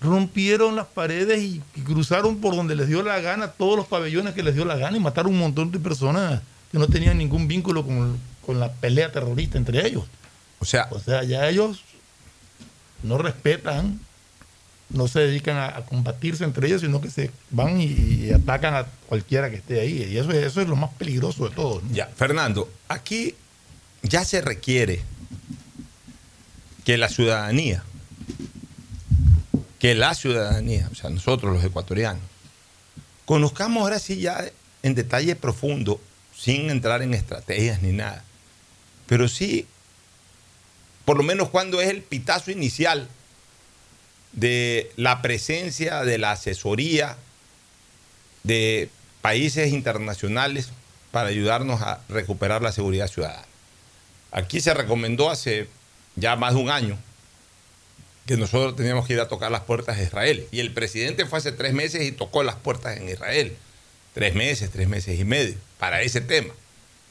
rompieron 0.00 0.76
las 0.76 0.86
paredes 0.86 1.40
y, 1.40 1.62
y 1.74 1.80
cruzaron 1.80 2.40
por 2.40 2.54
donde 2.54 2.74
les 2.74 2.88
dio 2.88 3.02
la 3.02 3.20
gana 3.20 3.52
todos 3.52 3.76
los 3.76 3.86
pabellones 3.86 4.34
que 4.34 4.42
les 4.42 4.54
dio 4.54 4.66
la 4.66 4.76
gana 4.76 4.96
y 4.96 5.00
mataron 5.00 5.32
un 5.32 5.38
montón 5.38 5.70
de 5.70 5.78
personas 5.78 6.42
que 6.74 6.80
no 6.80 6.88
tenían 6.88 7.16
ningún 7.18 7.46
vínculo 7.46 7.84
con, 7.86 8.18
con 8.44 8.58
la 8.58 8.72
pelea 8.72 9.12
terrorista 9.12 9.56
entre 9.58 9.86
ellos. 9.86 10.02
O 10.58 10.64
sea, 10.64 10.88
o 10.90 10.98
sea, 10.98 11.22
ya 11.22 11.48
ellos 11.48 11.84
no 13.04 13.16
respetan, 13.16 14.00
no 14.90 15.06
se 15.06 15.20
dedican 15.20 15.56
a, 15.56 15.66
a 15.68 15.86
combatirse 15.86 16.42
entre 16.42 16.66
ellos, 16.66 16.80
sino 16.80 17.00
que 17.00 17.10
se 17.10 17.30
van 17.50 17.80
y, 17.80 17.84
y 17.84 18.32
atacan 18.32 18.74
a 18.74 18.86
cualquiera 19.08 19.50
que 19.50 19.56
esté 19.56 19.80
ahí. 19.80 20.02
Y 20.10 20.18
eso, 20.18 20.32
es- 20.32 20.46
eso 20.46 20.60
es 20.62 20.66
lo 20.68 20.74
más 20.74 20.90
peligroso 20.94 21.48
de 21.48 21.54
todo. 21.54 21.80
¿no? 21.80 21.94
Ya, 21.94 22.06
Fernando, 22.08 22.68
aquí 22.88 23.36
ya 24.02 24.24
se 24.24 24.40
requiere 24.40 25.00
que 26.84 26.98
la 26.98 27.08
ciudadanía, 27.08 27.84
que 29.78 29.94
la 29.94 30.12
ciudadanía, 30.14 30.88
o 30.90 30.94
sea, 30.96 31.08
nosotros 31.10 31.54
los 31.54 31.62
ecuatorianos, 31.64 32.22
conozcamos 33.26 33.82
ahora 33.84 34.00
sí 34.00 34.16
ya 34.18 34.44
en 34.82 34.94
detalle 34.96 35.36
profundo, 35.36 36.00
sin 36.44 36.68
entrar 36.68 37.00
en 37.00 37.14
estrategias 37.14 37.80
ni 37.80 37.92
nada, 37.92 38.22
pero 39.06 39.28
sí, 39.28 39.66
por 41.06 41.16
lo 41.16 41.22
menos 41.22 41.48
cuando 41.48 41.80
es 41.80 41.88
el 41.88 42.02
pitazo 42.02 42.50
inicial 42.50 43.08
de 44.32 44.92
la 44.96 45.22
presencia 45.22 46.04
de 46.04 46.18
la 46.18 46.32
asesoría 46.32 47.16
de 48.42 48.90
países 49.22 49.72
internacionales 49.72 50.68
para 51.12 51.30
ayudarnos 51.30 51.80
a 51.80 52.02
recuperar 52.10 52.60
la 52.60 52.72
seguridad 52.72 53.08
ciudadana. 53.08 53.46
Aquí 54.30 54.60
se 54.60 54.74
recomendó 54.74 55.30
hace 55.30 55.68
ya 56.14 56.36
más 56.36 56.52
de 56.52 56.60
un 56.60 56.68
año 56.68 56.98
que 58.26 58.36
nosotros 58.36 58.76
teníamos 58.76 59.06
que 59.06 59.14
ir 59.14 59.20
a 59.20 59.28
tocar 59.28 59.50
las 59.50 59.62
puertas 59.62 59.96
de 59.96 60.04
Israel. 60.04 60.46
Y 60.50 60.60
el 60.60 60.72
presidente 60.72 61.24
fue 61.24 61.38
hace 61.38 61.52
tres 61.52 61.72
meses 61.72 62.02
y 62.02 62.12
tocó 62.12 62.42
las 62.42 62.56
puertas 62.56 62.98
en 62.98 63.08
Israel. 63.08 63.56
Tres 64.12 64.34
meses, 64.34 64.70
tres 64.70 64.88
meses 64.88 65.18
y 65.18 65.24
medio, 65.24 65.54
para 65.84 66.00
ese 66.00 66.22
tema. 66.22 66.54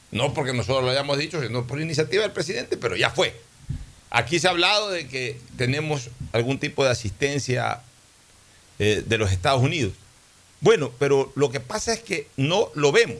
No 0.09 0.33
porque 0.33 0.51
nosotros 0.51 0.83
lo 0.83 0.89
hayamos 0.89 1.19
dicho, 1.19 1.39
sino 1.43 1.67
por 1.67 1.79
iniciativa 1.79 2.23
del 2.23 2.31
presidente, 2.31 2.75
pero 2.75 2.95
ya 2.95 3.11
fue. 3.11 3.39
Aquí 4.09 4.39
se 4.39 4.47
ha 4.47 4.49
hablado 4.49 4.89
de 4.89 5.07
que 5.07 5.39
tenemos 5.57 6.09
algún 6.31 6.57
tipo 6.57 6.83
de 6.83 6.89
asistencia 6.89 7.81
eh, 8.79 9.03
de 9.05 9.17
los 9.19 9.31
Estados 9.31 9.61
Unidos. 9.61 9.93
Bueno, 10.59 10.91
pero 10.97 11.31
lo 11.35 11.51
que 11.51 11.59
pasa 11.59 11.93
es 11.93 11.99
que 11.99 12.27
no 12.35 12.71
lo 12.73 12.91
vemos. 12.91 13.19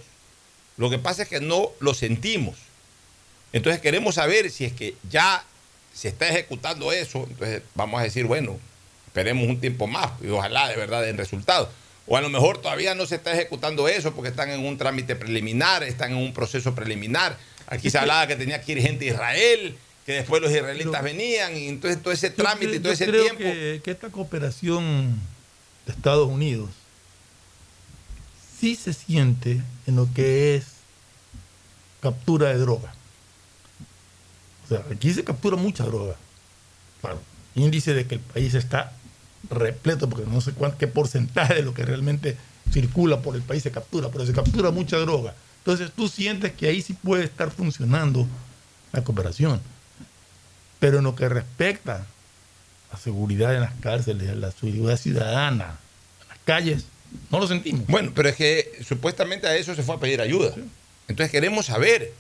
Lo 0.78 0.90
que 0.90 0.98
pasa 0.98 1.22
es 1.22 1.30
que 1.30 1.40
no 1.40 1.70
lo 1.80 1.94
sentimos. 1.94 2.56
Entonces 3.52 3.80
queremos 3.80 4.16
saber 4.16 4.50
si 4.50 4.66
es 4.66 4.74
que 4.74 4.96
ya 5.08 5.46
se 5.94 6.08
está 6.08 6.30
ejecutando 6.30 6.92
eso. 6.92 7.28
Entonces 7.30 7.62
vamos 7.76 8.02
a 8.02 8.06
decir, 8.06 8.26
bueno, 8.26 8.60
esperemos 9.06 9.48
un 9.48 9.62
tiempo 9.62 9.86
más 9.86 10.14
y 10.20 10.30
ojalá 10.30 10.70
de 10.70 10.78
verdad 10.78 11.04
den 11.04 11.18
resultados. 11.18 11.70
O 12.06 12.18
a 12.18 12.22
lo 12.22 12.30
mejor 12.30 12.58
todavía 12.58 12.96
no 12.96 13.06
se 13.06 13.16
está 13.16 13.32
ejecutando 13.34 13.88
eso 13.88 14.14
porque 14.14 14.30
están 14.30 14.50
en 14.50 14.66
un 14.66 14.78
trámite 14.78 15.16
preliminar, 15.16 15.84
están 15.84 16.12
en 16.12 16.18
un 16.18 16.34
proceso 16.34 16.76
preliminar. 16.76 17.38
Aquí 17.68 17.90
se 17.90 17.98
hablaba 17.98 18.28
que 18.28 18.36
tenía 18.36 18.62
que 18.62 18.74
ir 18.74 18.82
gente 18.82 19.06
de 19.06 19.12
Israel, 19.12 19.78
que 20.06 20.14
después 20.14 20.42
los 20.42 20.52
israelitas 20.52 21.02
venían, 21.02 21.56
y 21.56 21.68
entonces 21.70 22.02
todo 22.02 22.14
ese 22.14 22.30
trámite 22.30 22.76
y 22.76 22.80
todo 22.80 22.92
ese 22.92 23.06
creo 23.06 23.24
tiempo. 23.24 23.40
Que, 23.40 23.82
que 23.84 23.92
esta 23.92 24.10
cooperación 24.10 25.18
de 25.86 25.94
Estados 25.94 26.28
Unidos 26.28 26.70
sí 28.60 28.76
se 28.76 28.94
siente 28.94 29.62
en 29.88 29.96
lo 29.96 30.08
que 30.14 30.56
es 30.56 30.66
captura 32.02 32.50
de 32.50 32.58
droga. 32.58 32.94
O 34.66 34.68
sea, 34.68 34.84
aquí 34.92 35.14
se 35.14 35.24
captura 35.24 35.56
mucha 35.56 35.86
droga. 35.86 36.16
Claro, 37.02 37.22
índice 37.56 37.94
de 37.94 38.06
que 38.08 38.16
el 38.16 38.22
país 38.22 38.54
está 38.54 38.94
repleto, 39.50 40.10
porque 40.10 40.30
no 40.30 40.42
sé 40.42 40.54
cuánto, 40.54 40.78
qué 40.78 40.88
porcentaje 40.88 41.56
de 41.56 41.62
lo 41.64 41.74
que 41.74 41.86
realmente 41.86 42.38
circula 42.72 43.22
por 43.22 43.36
el 43.36 43.42
país 43.42 43.64
se 43.64 43.72
captura, 43.72 44.10
pero 44.10 44.26
se 44.26 44.34
captura 44.34 44.72
mucha 44.72 44.98
droga. 44.98 45.34
Entonces 45.60 45.92
tú 45.96 46.08
sientes 46.08 46.52
que 46.54 46.68
ahí 46.68 46.82
sí 46.82 46.94
puede 46.94 47.24
estar 47.24 47.52
funcionando 47.52 48.28
la 48.92 49.04
cooperación. 49.04 49.62
Pero 50.80 50.98
en 50.98 51.06
lo 51.06 51.16
que 51.16 51.30
respecta 51.30 52.06
a 52.92 52.98
seguridad 52.98 53.56
en 53.56 53.62
las 53.62 53.74
cárceles, 53.76 54.30
a 54.30 54.36
la 54.36 54.52
seguridad 54.52 54.98
ciudadana, 54.98 55.80
en 56.22 56.28
las 56.28 56.38
calles, 56.44 56.86
no 57.32 57.40
lo 57.40 57.48
sentimos. 57.48 57.88
Bueno, 57.88 58.12
pero 58.14 58.30
es 58.30 58.36
que 58.36 58.80
supuestamente 58.86 59.48
a 59.48 59.56
eso 59.56 59.76
se 59.76 59.84
fue 59.84 59.96
a 59.96 60.00
pedir 60.00 60.22
ayuda. 60.22 60.54
Entonces 61.08 61.32
queremos 61.32 61.68
saber, 61.68 62.12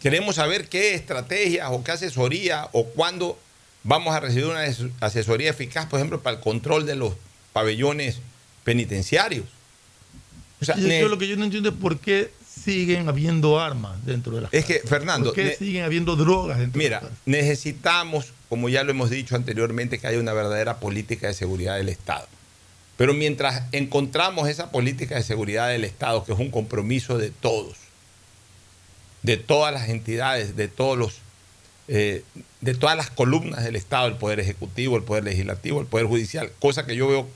queremos 0.00 0.36
saber 0.36 0.68
qué 0.68 0.94
estrategias 0.94 1.68
o 1.70 1.82
qué 1.82 1.92
asesoría 1.92 2.68
o 2.72 2.86
cuándo 2.86 3.38
vamos 3.84 4.14
a 4.14 4.20
recibir 4.20 4.46
una 4.46 4.64
ases- 4.64 4.90
asesoría 5.00 5.50
eficaz, 5.50 5.86
por 5.86 5.98
ejemplo, 6.00 6.20
para 6.20 6.36
el 6.36 6.42
control 6.42 6.84
de 6.86 6.96
los 6.96 7.14
pabellones 7.52 8.18
penitenciarios. 8.64 9.44
O 10.60 10.64
sea, 10.64 10.76
Yo- 10.76 10.88
ne- 10.88 11.00
yo 11.00 11.08
lo 11.08 11.18
que 11.18 11.28
yo 11.28 11.36
no 11.36 11.44
entiendo 11.44 11.68
es 11.68 11.74
por 11.76 11.98
qué 11.98 12.30
siguen 12.64 13.08
habiendo 13.08 13.60
armas 13.60 14.04
dentro 14.06 14.34
de 14.36 14.42
las 14.42 14.54
Es 14.54 14.64
que, 14.64 14.80
Fernando, 14.80 15.26
¿Por 15.30 15.34
qué 15.34 15.44
ne- 15.44 15.56
siguen 15.56 15.84
habiendo 15.84 16.16
drogas 16.16 16.58
dentro 16.58 16.78
Mira, 16.78 17.00
de 17.00 17.06
las 17.06 17.12
necesitamos, 17.26 18.32
como 18.48 18.68
ya 18.68 18.82
lo 18.84 18.90
hemos 18.90 19.10
dicho 19.10 19.36
anteriormente, 19.36 19.98
que 19.98 20.06
haya 20.06 20.18
una 20.18 20.32
verdadera 20.32 20.78
política 20.80 21.26
de 21.26 21.34
seguridad 21.34 21.76
del 21.76 21.88
Estado. 21.90 22.26
Pero 22.96 23.12
mientras 23.12 23.64
encontramos 23.72 24.48
esa 24.48 24.70
política 24.70 25.16
de 25.16 25.22
seguridad 25.24 25.68
del 25.68 25.84
Estado, 25.84 26.24
que 26.24 26.32
es 26.32 26.38
un 26.38 26.50
compromiso 26.50 27.18
de 27.18 27.30
todos, 27.30 27.76
de 29.22 29.36
todas 29.36 29.72
las 29.74 29.88
entidades, 29.88 30.54
de 30.56 30.68
todos 30.68 30.96
los, 30.96 31.14
eh, 31.88 32.24
de 32.60 32.74
todas 32.74 32.96
las 32.96 33.10
columnas 33.10 33.64
del 33.64 33.76
Estado, 33.76 34.08
el 34.08 34.16
Poder 34.16 34.40
Ejecutivo, 34.40 34.96
el 34.96 35.02
Poder 35.02 35.24
Legislativo, 35.24 35.80
el 35.80 35.86
Poder 35.86 36.06
Judicial, 36.06 36.50
cosa 36.58 36.86
que 36.86 36.96
yo 36.96 37.08
veo 37.08 37.28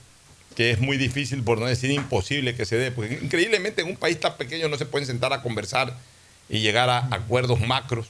que 0.56 0.70
es 0.70 0.80
muy 0.80 0.96
difícil, 0.96 1.44
por 1.44 1.58
no 1.58 1.66
decir 1.66 1.90
imposible 1.90 2.56
que 2.56 2.64
se 2.64 2.76
dé, 2.76 2.90
porque 2.90 3.18
increíblemente 3.22 3.82
en 3.82 3.88
un 3.88 3.96
país 3.96 4.18
tan 4.18 4.36
pequeño 4.36 4.68
no 4.68 4.76
se 4.76 4.86
pueden 4.86 5.06
sentar 5.06 5.32
a 5.32 5.42
conversar 5.42 5.96
y 6.48 6.60
llegar 6.60 6.88
a 6.90 7.14
acuerdos 7.14 7.60
macros, 7.60 8.08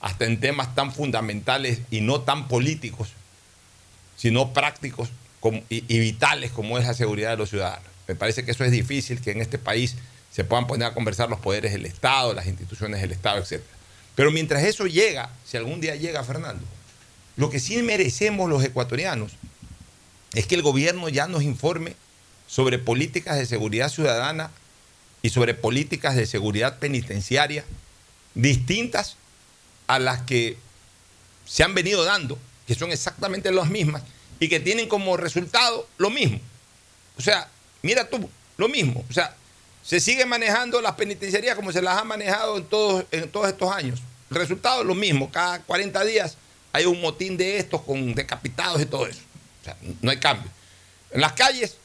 hasta 0.00 0.24
en 0.24 0.38
temas 0.38 0.74
tan 0.74 0.92
fundamentales 0.92 1.80
y 1.90 2.00
no 2.00 2.20
tan 2.20 2.48
políticos, 2.48 3.08
sino 4.16 4.52
prácticos 4.52 5.10
y, 5.68 5.84
y 5.88 5.98
vitales 5.98 6.52
como 6.52 6.78
es 6.78 6.86
la 6.86 6.94
seguridad 6.94 7.30
de 7.30 7.36
los 7.38 7.50
ciudadanos. 7.50 7.88
Me 8.06 8.14
parece 8.14 8.44
que 8.44 8.50
eso 8.52 8.64
es 8.64 8.70
difícil, 8.70 9.20
que 9.20 9.32
en 9.32 9.40
este 9.40 9.58
país 9.58 9.96
se 10.30 10.44
puedan 10.44 10.66
poner 10.66 10.88
a 10.88 10.94
conversar 10.94 11.28
los 11.28 11.40
poderes 11.40 11.72
del 11.72 11.86
Estado, 11.86 12.34
las 12.34 12.46
instituciones 12.46 13.00
del 13.00 13.12
Estado, 13.12 13.42
etc. 13.42 13.62
Pero 14.20 14.32
mientras 14.32 14.62
eso 14.64 14.86
llega, 14.86 15.30
si 15.46 15.56
algún 15.56 15.80
día 15.80 15.96
llega, 15.96 16.22
Fernando, 16.22 16.62
lo 17.38 17.48
que 17.48 17.58
sí 17.58 17.82
merecemos 17.82 18.50
los 18.50 18.62
ecuatorianos 18.62 19.32
es 20.34 20.46
que 20.46 20.56
el 20.56 20.60
gobierno 20.60 21.08
ya 21.08 21.26
nos 21.26 21.42
informe 21.42 21.96
sobre 22.46 22.78
políticas 22.78 23.38
de 23.38 23.46
seguridad 23.46 23.88
ciudadana 23.88 24.50
y 25.22 25.30
sobre 25.30 25.54
políticas 25.54 26.16
de 26.16 26.26
seguridad 26.26 26.78
penitenciaria 26.78 27.64
distintas 28.34 29.16
a 29.86 29.98
las 29.98 30.20
que 30.20 30.58
se 31.46 31.64
han 31.64 31.74
venido 31.74 32.04
dando, 32.04 32.36
que 32.66 32.74
son 32.74 32.92
exactamente 32.92 33.50
las 33.50 33.70
mismas 33.70 34.02
y 34.38 34.50
que 34.50 34.60
tienen 34.60 34.86
como 34.86 35.16
resultado 35.16 35.88
lo 35.96 36.10
mismo. 36.10 36.38
O 37.16 37.22
sea, 37.22 37.48
mira 37.80 38.06
tú, 38.10 38.28
lo 38.58 38.68
mismo. 38.68 39.02
O 39.08 39.12
sea, 39.14 39.34
se 39.82 39.98
sigue 39.98 40.26
manejando 40.26 40.82
las 40.82 40.96
penitenciarías 40.96 41.56
como 41.56 41.72
se 41.72 41.80
las 41.80 41.96
ha 41.96 42.04
manejado 42.04 42.58
en 42.58 42.66
todos, 42.66 43.06
en 43.12 43.30
todos 43.30 43.48
estos 43.48 43.72
años. 43.72 44.02
Resultado 44.30 44.82
es 44.82 44.86
lo 44.86 44.94
mismo. 44.94 45.30
Cada 45.30 45.60
40 45.62 46.04
días 46.04 46.36
hay 46.72 46.86
un 46.86 47.00
motín 47.00 47.36
de 47.36 47.58
estos 47.58 47.82
con 47.82 48.14
decapitados 48.14 48.80
y 48.80 48.86
todo 48.86 49.06
eso. 49.06 49.20
O 49.60 49.64
sea, 49.64 49.76
no 50.00 50.10
hay 50.10 50.18
cambio. 50.18 50.50
En 51.10 51.20
las 51.20 51.32
calles 51.32 51.76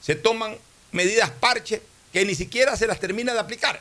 se 0.00 0.14
toman 0.14 0.56
medidas 0.92 1.30
parche 1.30 1.82
que 2.12 2.24
ni 2.24 2.34
siquiera 2.34 2.76
se 2.76 2.86
las 2.86 3.00
termina 3.00 3.32
de 3.32 3.40
aplicar. 3.40 3.80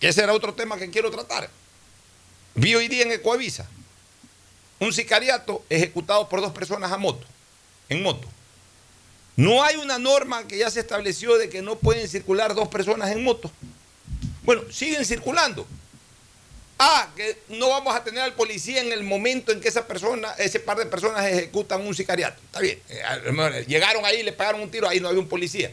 Que 0.00 0.08
ese 0.08 0.22
era 0.22 0.32
otro 0.32 0.54
tema 0.54 0.78
que 0.78 0.90
quiero 0.90 1.10
tratar. 1.10 1.50
Vi 2.54 2.74
hoy 2.74 2.88
día 2.88 3.02
en 3.02 3.12
Ecoavisa 3.12 3.68
un 4.80 4.92
sicariato 4.92 5.64
ejecutado 5.68 6.28
por 6.28 6.40
dos 6.40 6.52
personas 6.52 6.92
a 6.92 6.98
moto, 6.98 7.26
en 7.88 8.02
moto. 8.02 8.28
No 9.36 9.62
hay 9.62 9.76
una 9.76 9.98
norma 9.98 10.46
que 10.46 10.58
ya 10.58 10.70
se 10.70 10.80
estableció 10.80 11.36
de 11.36 11.48
que 11.48 11.62
no 11.62 11.76
pueden 11.76 12.08
circular 12.08 12.54
dos 12.54 12.68
personas 12.68 13.10
en 13.10 13.22
moto. 13.22 13.50
Bueno, 14.42 14.62
siguen 14.70 15.04
circulando. 15.04 15.66
Ah, 16.78 17.08
que 17.16 17.36
no 17.48 17.70
vamos 17.70 17.94
a 17.94 18.04
tener 18.04 18.22
al 18.22 18.34
policía 18.34 18.80
en 18.80 18.92
el 18.92 19.02
momento 19.02 19.50
en 19.50 19.60
que 19.60 19.68
esa 19.68 19.88
persona, 19.88 20.32
ese 20.38 20.60
par 20.60 20.78
de 20.78 20.86
personas 20.86 21.26
ejecutan 21.26 21.84
un 21.84 21.94
sicariato. 21.94 22.40
Está 22.44 22.60
bien. 22.60 22.80
eh, 22.88 23.32
mejor 23.32 23.66
Llegaron 23.66 24.04
ahí, 24.04 24.22
le 24.22 24.32
pegaron 24.32 24.60
un 24.60 24.70
tiro, 24.70 24.88
ahí 24.88 25.00
no 25.00 25.08
había 25.08 25.20
un 25.20 25.28
policía. 25.28 25.72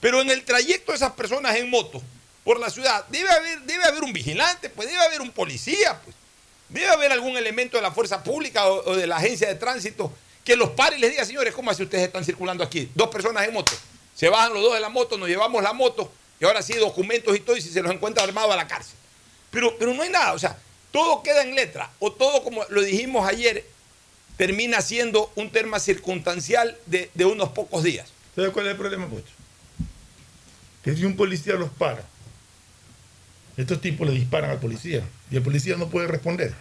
Pero 0.00 0.20
en 0.20 0.30
el 0.30 0.44
trayecto 0.44 0.92
de 0.92 0.96
esas 0.96 1.12
personas 1.12 1.56
en 1.56 1.70
moto 1.70 2.02
por 2.44 2.60
la 2.60 2.68
ciudad, 2.68 3.06
debe 3.08 3.30
haber, 3.30 3.62
debe 3.62 3.84
haber 3.84 4.04
un 4.04 4.12
vigilante, 4.12 4.68
pues 4.68 4.86
debe 4.86 5.02
haber 5.02 5.22
un 5.22 5.30
policía, 5.30 5.98
pues. 6.04 6.14
Debe 6.68 6.88
haber 6.88 7.12
algún 7.12 7.36
elemento 7.36 7.76
de 7.76 7.82
la 7.82 7.90
fuerza 7.90 8.22
pública 8.22 8.66
o, 8.66 8.96
de 8.96 9.06
la 9.06 9.16
agencia 9.16 9.48
de 9.48 9.54
tránsito 9.54 10.12
que 10.44 10.56
los 10.56 10.70
pare 10.70 10.96
y 10.96 11.00
les 11.00 11.10
diga, 11.10 11.24
señores, 11.24 11.54
¿cómo 11.54 11.70
así 11.70 11.82
ustedes 11.82 12.04
están 12.04 12.24
circulando 12.24 12.62
aquí? 12.64 12.90
Dos 12.94 13.08
personas 13.08 13.46
en 13.46 13.54
moto. 13.54 13.72
Se 14.14 14.28
bajan 14.28 14.52
los 14.52 14.62
dos 14.62 14.74
de 14.74 14.80
la 14.80 14.90
moto, 14.90 15.16
nos 15.16 15.28
llevamos 15.28 15.62
la 15.62 15.72
moto 15.72 16.10
y 16.38 16.44
ahora 16.44 16.60
sí 16.60 16.74
documentos 16.74 17.34
y 17.34 17.40
todo 17.40 17.56
y 17.56 17.62
si 17.62 17.70
se 17.70 17.80
los 17.80 17.92
encuentra 17.92 18.24
armados 18.24 18.52
a 18.52 18.56
la 18.56 18.66
cárcel. 18.66 18.96
Pero, 19.54 19.76
pero 19.78 19.94
no 19.94 20.02
hay 20.02 20.10
nada, 20.10 20.32
o 20.34 20.38
sea, 20.38 20.58
todo 20.92 21.22
queda 21.22 21.42
en 21.42 21.54
letra 21.54 21.90
o 22.00 22.12
todo 22.12 22.42
como 22.44 22.62
lo 22.68 22.82
dijimos 22.82 23.26
ayer 23.26 23.64
termina 24.36 24.82
siendo 24.82 25.32
un 25.36 25.50
tema 25.50 25.78
circunstancial 25.80 26.76
de, 26.86 27.10
de 27.14 27.24
unos 27.24 27.48
pocos 27.50 27.82
días. 27.84 28.08
¿Sabes 28.34 28.50
cuál 28.50 28.66
es 28.66 28.72
el 28.72 28.78
problema, 28.78 29.06
Pocho? 29.08 29.24
Que 30.82 30.94
si 30.94 31.04
un 31.04 31.16
policía 31.16 31.54
los 31.54 31.70
para, 31.70 32.02
estos 33.56 33.80
tipos 33.80 34.06
le 34.08 34.12
disparan 34.14 34.50
al 34.50 34.58
policía 34.58 35.02
y 35.30 35.36
el 35.36 35.42
policía 35.42 35.76
no 35.76 35.88
puede 35.88 36.08
responder. 36.08 36.52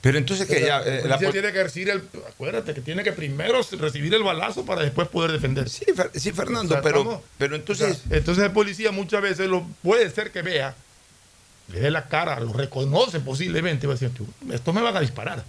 Pero 0.00 0.18
entonces 0.18 0.46
que 0.46 0.60
ya... 0.60 0.80
eh, 0.82 0.96
la 0.96 1.16
policía 1.16 1.18
pol- 1.28 1.32
tiene 1.32 1.52
que 1.52 1.62
recibir 1.62 1.90
el. 1.90 2.02
Acuérdate 2.28 2.74
que 2.74 2.80
tiene 2.82 3.02
que 3.02 3.12
primero 3.12 3.60
recibir 3.78 4.12
el 4.12 4.22
balazo 4.22 4.66
para 4.66 4.82
después 4.82 5.08
poder 5.08 5.32
defenderse. 5.32 5.84
Sí, 5.86 6.20
sí, 6.20 6.32
Fernando, 6.32 6.78
pero- 6.82 6.98
estamos- 6.98 7.20
pero 7.38 7.56
entonces- 7.56 8.02
o 8.04 8.08
sea, 8.08 8.18
entonces 8.18 8.44
el 8.44 8.50
policía 8.52 8.90
muchas 8.92 9.22
veces 9.22 9.48
lo 9.48 9.64
puede 9.82 10.10
ser 10.10 10.30
que 10.30 10.42
vea, 10.42 10.74
le 11.68 11.80
dé 11.80 11.90
la 11.90 12.08
cara, 12.08 12.38
lo 12.40 12.52
reconoce 12.52 13.20
posiblemente 13.20 13.86
va 13.86 13.94
a 13.94 13.96
decir, 13.96 14.10
esto 14.52 14.72
me 14.72 14.82
van 14.82 14.96
a 14.96 15.00
disparar. 15.00 15.44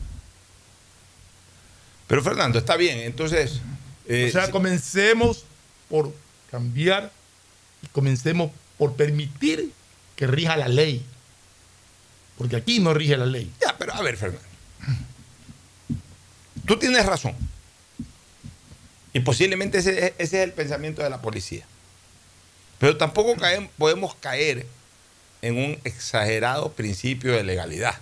Pero 2.08 2.24
Fernando, 2.24 2.60
está 2.60 2.76
bien, 2.78 3.00
entonces... 3.00 3.60
eh, 4.08 4.28
o 4.30 4.32
sea, 4.32 4.52
comencemos 4.52 5.44
por 5.90 6.14
cambiar 6.52 7.12
y 7.82 7.88
comencemos 7.88 8.52
por 8.78 8.94
permitir 8.96 9.72
que 10.16 10.28
rija 10.28 10.56
la 10.56 10.68
ley. 10.68 11.04
Porque 12.38 12.56
aquí 12.58 12.80
no 12.80 12.94
rige 12.94 13.18
la 13.18 13.26
ley. 13.26 13.52
Ya, 13.62 13.76
pero 13.78 13.94
a 13.94 14.02
ver, 14.02 14.18
Fernando. 14.18 14.46
Tú 16.66 16.78
tienes 16.78 17.06
razón. 17.06 17.36
Y 19.14 19.22
posiblemente 19.22 19.78
ese, 19.78 20.08
ese 20.08 20.14
es 20.18 20.34
el 20.34 20.52
pensamiento 20.52 21.02
de 21.02 21.10
la 21.10 21.22
policía. 21.22 21.66
Pero 22.80 22.98
tampoco 22.98 23.36
caem- 23.36 23.70
podemos 23.78 24.16
caer 24.16 24.66
en 25.46 25.58
un 25.58 25.80
exagerado 25.84 26.72
principio 26.72 27.34
de 27.34 27.44
legalidad. 27.44 27.96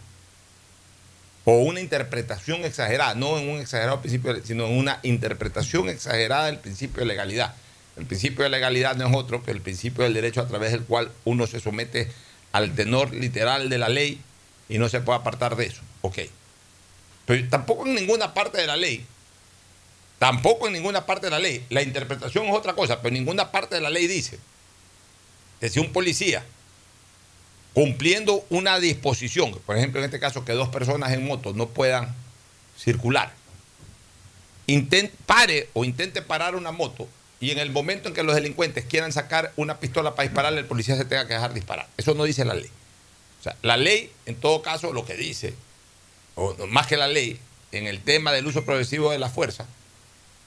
O 1.44 1.58
una 1.58 1.82
interpretación 1.82 2.64
exagerada, 2.64 3.16
no 3.16 3.38
en 3.38 3.50
un 3.50 3.60
exagerado 3.60 4.00
principio, 4.00 4.34
sino 4.46 4.66
en 4.66 4.78
una 4.78 5.00
interpretación 5.04 5.90
exagerada 5.90 6.46
del 6.46 6.60
principio 6.60 7.02
de 7.02 7.08
legalidad. 7.08 7.54
El 7.98 8.06
principio 8.06 8.46
de 8.46 8.50
legalidad 8.50 8.96
no 8.96 9.10
es 9.10 9.14
otro 9.14 9.44
que 9.44 9.52
el 9.52 9.60
principio 9.60 10.06
del 10.06 10.14
derecho 10.14 10.40
a 10.40 10.48
través 10.48 10.72
del 10.72 10.86
cual 10.86 11.12
uno 11.26 11.46
se 11.46 11.60
somete 11.60 12.10
al 12.54 12.74
tenor 12.76 13.14
literal 13.14 13.70
de 13.70 13.78
la 13.78 13.90
ley 13.90 14.22
y 14.70 14.78
no 14.78 14.88
se 14.88 15.02
puede 15.02 15.20
apartar 15.20 15.58
de 15.58 15.66
eso. 15.66 15.82
Ok. 16.02 16.20
Pero 17.26 17.50
tampoco 17.50 17.86
en 17.86 17.96
ninguna 17.96 18.34
parte 18.34 18.60
de 18.60 18.68
la 18.68 18.78
ley, 18.78 19.06
tampoco 20.18 20.68
en 20.68 20.74
ninguna 20.74 21.06
parte 21.06 21.28
de 21.28 21.32
la 21.32 21.40
ley, 21.40 21.66
la 21.70 21.82
interpretación 21.82 22.46
es 22.46 22.56
otra 22.56 22.74
cosa, 22.74 23.02
pero 23.02 23.10
en 23.10 23.16
ninguna 23.16 23.52
parte 23.52 23.76
de 23.76 23.82
la 23.82 23.90
ley 23.90 24.08
dice 24.08 24.40
que 25.60 25.70
si 25.70 25.82
un 25.82 25.92
policía 25.92 26.46
cumpliendo 27.74 28.46
una 28.50 28.80
disposición, 28.80 29.52
por 29.66 29.78
ejemplo 29.78 30.00
en 30.00 30.06
este 30.06 30.20
caso 30.20 30.46
que 30.46 30.54
dos 30.54 30.70
personas 30.70 31.12
en 31.12 31.26
moto 31.26 31.54
no 31.54 31.70
puedan 31.70 32.14
circular, 32.78 33.34
intente, 34.68 35.14
pare 35.26 35.70
o 35.74 35.84
intente 35.84 36.22
parar 36.22 36.56
una 36.56 36.72
moto 36.72 37.08
y 37.40 37.52
en 37.52 37.60
el 37.60 37.72
momento 37.72 38.08
en 38.08 38.16
que 38.16 38.24
los 38.24 38.36
delincuentes 38.36 38.86
quieran 38.86 39.12
sacar 39.12 39.52
una 39.58 39.80
pistola 39.80 40.16
para 40.16 40.30
dispararle, 40.30 40.62
el 40.62 40.66
policía 40.66 40.96
se 40.96 41.04
tenga 41.04 41.28
que 41.28 41.34
dejar 41.34 41.54
disparar. 41.54 41.88
Eso 41.98 42.14
no 42.14 42.24
dice 42.24 42.46
la 42.46 42.54
ley. 42.54 42.70
O 43.42 43.44
sea, 43.44 43.58
la 43.62 43.76
ley, 43.76 44.10
en 44.26 44.36
todo 44.36 44.62
caso, 44.62 44.94
lo 44.94 45.04
que 45.04 45.16
dice, 45.16 45.54
o 46.36 46.56
más 46.68 46.88
que 46.88 46.96
la 46.96 47.10
ley, 47.10 47.38
en 47.74 47.88
el 47.88 48.00
tema 48.00 48.32
del 48.32 48.48
uso 48.48 48.64
progresivo 48.64 49.12
de 49.12 49.20
la 49.20 49.28
fuerza, 49.28 49.66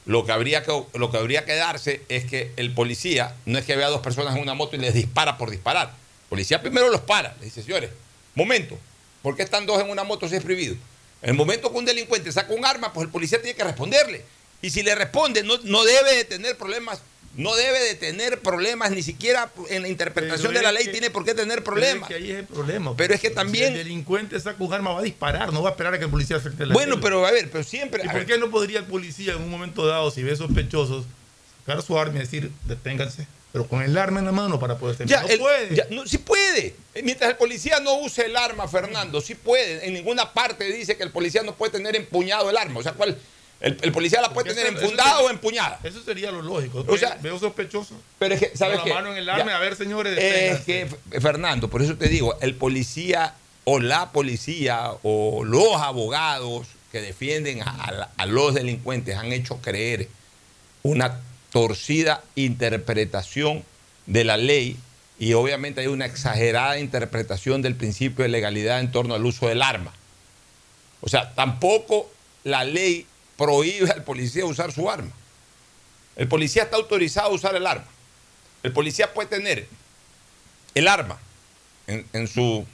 lo 0.06 0.24
que 0.24 0.32
habría 0.32 0.62
que, 0.62 0.72
lo 0.94 1.10
que, 1.10 1.18
habría 1.18 1.44
que 1.44 1.54
darse 1.54 2.00
es 2.08 2.24
que 2.24 2.52
el 2.56 2.72
policía, 2.72 3.34
no 3.44 3.58
es 3.58 3.66
que 3.66 3.76
vea 3.76 3.88
dos 3.88 4.00
personas 4.00 4.34
en 4.34 4.40
una 4.40 4.54
moto 4.54 4.76
y 4.76 4.78
les 4.78 4.94
dispara 4.94 5.36
por 5.36 5.50
disparar. 5.50 5.92
El 6.26 6.30
policía 6.30 6.60
primero 6.60 6.88
los 6.90 7.02
para, 7.02 7.36
le 7.38 7.44
dice, 7.44 7.62
señores, 7.62 7.90
momento, 8.34 8.76
¿por 9.22 9.36
qué 9.36 9.42
están 9.44 9.64
dos 9.64 9.80
en 9.80 9.88
una 9.90 10.02
moto 10.02 10.28
si 10.28 10.34
es 10.34 10.42
prohibido? 10.42 10.74
En 11.22 11.30
el 11.30 11.36
momento 11.36 11.70
que 11.70 11.78
un 11.78 11.84
delincuente 11.84 12.32
saca 12.32 12.52
un 12.52 12.64
arma, 12.64 12.92
pues 12.92 13.06
el 13.06 13.10
policía 13.12 13.40
tiene 13.40 13.56
que 13.56 13.64
responderle. 13.64 14.24
Y 14.60 14.70
si 14.70 14.82
le 14.82 14.94
responde, 14.94 15.42
no, 15.44 15.58
no 15.62 15.84
debe 15.84 16.14
de 16.16 16.24
tener 16.24 16.56
problemas, 16.58 17.00
no 17.36 17.54
debe 17.54 17.78
de 17.80 17.94
tener 17.94 18.40
problemas, 18.40 18.90
ni 18.90 19.02
siquiera 19.02 19.52
en 19.68 19.82
la 19.82 19.88
interpretación 19.88 20.52
de 20.52 20.62
la 20.62 20.72
ley 20.72 20.84
que- 20.86 20.92
tiene 20.92 21.10
por 21.10 21.24
qué 21.24 21.34
tener 21.34 21.62
Pero 21.62 21.76
es 21.76 21.82
problemas. 21.84 22.08
que 22.08 22.14
ahí 22.14 22.30
es 22.32 22.38
el 22.38 22.44
problema. 22.46 22.96
Pero 22.96 23.14
es 23.14 23.20
que 23.20 23.28
Si 23.28 23.34
también- 23.34 23.72
el 23.72 23.78
delincuente 23.78 24.38
saca 24.40 24.62
un 24.64 24.72
arma, 24.72 24.92
va 24.94 25.00
a 25.00 25.02
disparar, 25.04 25.52
no 25.52 25.62
va 25.62 25.68
a 25.70 25.72
esperar 25.72 25.94
a 25.94 25.98
que 25.98 26.04
el 26.06 26.10
policía 26.10 26.40
saque 26.40 26.66
la 26.66 26.74
Bueno, 26.74 26.94
arma. 26.94 27.02
pero 27.04 27.24
a 27.26 27.30
ver, 27.30 27.48
pero 27.50 27.62
siempre. 27.62 28.02
¿Y 28.02 28.06
por 28.06 28.14
ver, 28.16 28.26
qué 28.26 28.38
no 28.38 28.50
podría 28.50 28.80
el 28.80 28.86
policía 28.86 29.34
en 29.34 29.42
un 29.42 29.50
momento 29.50 29.86
dado, 29.86 30.10
si 30.10 30.22
ve 30.22 30.34
sospechosos, 30.34 31.04
sacar 31.64 31.82
su 31.82 31.98
arma 31.98 32.16
y 32.16 32.20
decir, 32.20 32.50
deténganse? 32.64 33.26
Pero 33.52 33.66
con 33.68 33.80
el 33.82 33.96
arma 33.96 34.18
en 34.20 34.26
la 34.26 34.32
mano 34.32 34.58
para 34.60 34.76
poder 34.76 35.06
Ya, 35.06 35.22
no 35.22 35.28
el- 35.28 35.38
puede. 35.38 35.74
ya, 35.74 35.86
no, 35.90 36.06
sí 36.06 36.18
puede. 36.18 36.74
Mientras 37.02 37.30
el 37.30 37.36
policía 37.36 37.80
no 37.80 37.94
use 37.94 38.26
el 38.26 38.36
arma, 38.36 38.68
Fernando, 38.68 39.20
sí 39.20 39.34
puede. 39.34 39.86
En 39.86 39.94
ninguna 39.94 40.32
parte 40.32 40.64
dice 40.64 40.96
que 40.96 41.02
el 41.02 41.10
policía 41.10 41.42
no 41.42 41.54
puede 41.54 41.72
tener 41.72 41.96
empuñado 41.96 42.50
el 42.50 42.56
arma. 42.58 42.80
O 42.80 42.82
sea, 42.82 42.92
¿cuál? 42.92 43.16
El, 43.58 43.78
el 43.80 43.92
policía 43.92 44.20
la 44.20 44.28
puede 44.34 44.50
Porque 44.50 44.50
tener 44.50 44.66
eso- 44.66 44.76
eso 44.76 44.84
enfundada 44.84 45.10
sería- 45.12 45.26
o 45.26 45.30
empuñada. 45.30 45.80
Eso 45.82 46.02
sería 46.02 46.30
lo 46.30 46.42
lógico. 46.42 46.84
O 46.86 46.98
sea- 46.98 47.16
veo 47.22 47.38
sospechoso. 47.38 47.94
Pero 48.18 48.34
es 48.34 48.40
que, 48.40 48.56
¿sabes 48.56 48.80
Con 48.80 48.90
la 48.90 48.94
mano 48.96 49.12
en 49.12 49.16
el 49.18 49.28
arma, 49.30 49.52
Ya. 49.52 49.56
a 49.56 49.60
ver, 49.60 49.76
señores, 49.76 50.18
Es 50.18 50.60
que, 50.60 50.86
Fernando, 51.20 51.70
por 51.70 51.80
eso 51.80 51.96
te 51.96 52.08
digo, 52.08 52.36
el 52.42 52.54
policía 52.54 53.32
o 53.64 53.80
la 53.80 54.12
policía 54.12 54.90
o 55.02 55.42
los 55.44 55.76
abogados 55.80 56.66
que 56.92 57.00
defienden 57.00 57.62
a, 57.62 57.70
a 57.84 57.92
la- 57.92 58.10
a 58.18 58.26
los 58.26 58.52
delincuentes 58.54 59.16
han 59.16 59.32
hecho 59.32 59.56
creer 59.62 60.08
una 60.82 61.20
torcida 61.50 62.22
interpretación 62.34 63.64
de 64.06 64.24
la 64.24 64.36
ley 64.36 64.76
y 65.18 65.32
obviamente 65.32 65.80
hay 65.80 65.86
una 65.86 66.04
exagerada 66.06 66.78
interpretación 66.78 67.62
del 67.62 67.74
principio 67.74 68.22
de 68.22 68.28
legalidad 68.28 68.80
en 68.80 68.92
torno 68.92 69.14
al 69.14 69.24
uso 69.24 69.48
del 69.48 69.62
arma. 69.62 69.92
O 71.00 71.08
sea, 71.08 71.34
tampoco 71.34 72.10
la 72.44 72.64
ley 72.64 73.06
prohíbe 73.36 73.90
al 73.90 74.02
policía 74.04 74.44
usar 74.44 74.72
su 74.72 74.90
arma. 74.90 75.10
El 76.16 76.28
policía 76.28 76.64
está 76.64 76.76
autorizado 76.76 77.28
a 77.30 77.34
usar 77.34 77.54
el 77.56 77.66
arma. 77.66 77.86
El 78.62 78.72
policía 78.72 79.12
puede 79.14 79.28
tener 79.28 79.66
el 80.74 80.88
arma 80.88 81.18
en, 81.86 82.06
en 82.12 82.26
su 82.28 82.66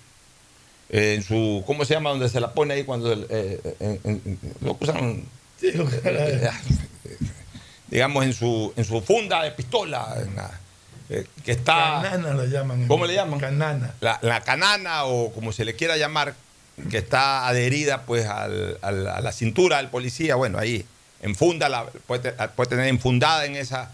en 0.88 1.22
su 1.22 1.62
¿cómo 1.66 1.84
se 1.84 1.94
llama? 1.94 2.10
donde 2.10 2.28
se 2.28 2.40
la 2.40 2.52
pone 2.52 2.74
ahí 2.74 2.84
cuando 2.84 3.12
el- 3.12 3.26
eh, 3.30 3.60
en- 3.80 4.00
en- 4.04 4.22
en- 4.24 4.38
lo 4.60 4.76
que 4.78 4.84
usan 4.84 5.24
eh, 5.62 6.50
digamos 7.92 8.24
en 8.24 8.32
su 8.32 8.72
en 8.74 8.84
su 8.86 9.00
funda 9.02 9.42
de 9.42 9.50
pistola 9.52 10.14
en 10.16 10.34
la- 10.34 10.58
eh, 11.10 11.26
que 11.44 11.52
está 11.52 12.00
Canana 12.02 12.32
la 12.32 12.46
llaman. 12.46 12.88
¿Cómo 12.88 13.04
le 13.04 13.14
llaman? 13.14 13.38
Canana. 13.38 13.94
la, 14.00 14.18
la 14.22 14.40
canana 14.40 15.04
o 15.04 15.30
como 15.34 15.52
se 15.52 15.64
le 15.66 15.76
quiera 15.76 15.98
llamar, 15.98 16.34
que 16.90 16.96
está 16.98 17.46
adherida 17.46 18.02
pues 18.06 18.26
al- 18.26 18.78
al- 18.80 19.06
a 19.08 19.20
la 19.20 19.32
cintura 19.32 19.76
del 19.76 19.88
policía, 19.88 20.36
bueno, 20.36 20.58
ahí 20.58 20.86
enfunda, 21.20 21.68
la, 21.68 21.84
puede, 22.06 22.32
puede 22.56 22.70
tener 22.70 22.86
enfundada 22.88 23.44
en 23.44 23.56
esa, 23.56 23.90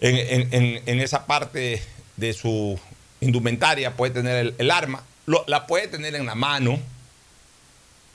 en, 0.00 0.16
en- 0.16 0.54
en- 0.54 0.82
en 0.86 1.00
esa 1.00 1.26
parte 1.26 1.82
de 2.16 2.32
su 2.32 2.80
indumentaria, 3.20 3.94
puede 3.94 4.14
tener 4.14 4.36
el, 4.36 4.54
el 4.56 4.70
arma, 4.70 5.02
lo- 5.26 5.44
la 5.48 5.66
puede 5.66 5.86
tener 5.86 6.14
en 6.14 6.24
la 6.24 6.34
mano, 6.34 6.78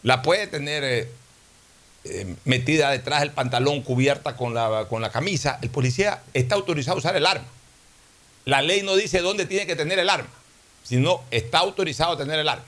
la 0.01 0.23
puede 0.23 0.47
tener 0.47 0.83
eh, 0.83 1.07
eh, 2.07 2.35
metida 2.45 2.91
detrás 2.91 3.21
del 3.21 3.31
pantalón, 3.31 3.81
cubierta 3.81 4.37
con 4.37 4.53
la, 4.53 4.85
con 4.87 5.01
la 5.01 5.11
camisa. 5.11 5.57
El 5.63 5.71
policía 5.71 6.21
está 6.33 6.53
autorizado 6.53 6.95
a 6.95 6.99
usar 6.99 7.15
el 7.15 7.25
arma. 7.25 7.47
La 8.45 8.61
ley 8.61 8.83
no 8.83 8.95
dice 8.95 9.21
dónde 9.21 9.47
tiene 9.47 9.65
que 9.65 9.75
tener 9.75 9.97
el 9.97 10.09
arma, 10.09 10.29
sino 10.83 11.23
está 11.31 11.59
autorizado 11.59 12.13
a 12.13 12.17
tener 12.17 12.39
el 12.39 12.47
arma. 12.47 12.65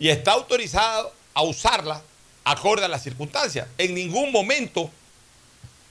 Y 0.00 0.08
está 0.08 0.32
autorizado 0.32 1.12
a 1.32 1.42
usarla 1.42 2.02
acorde 2.42 2.84
a 2.84 2.88
las 2.88 3.04
circunstancias. 3.04 3.68
En 3.78 3.94
ningún 3.94 4.32
momento 4.32 4.90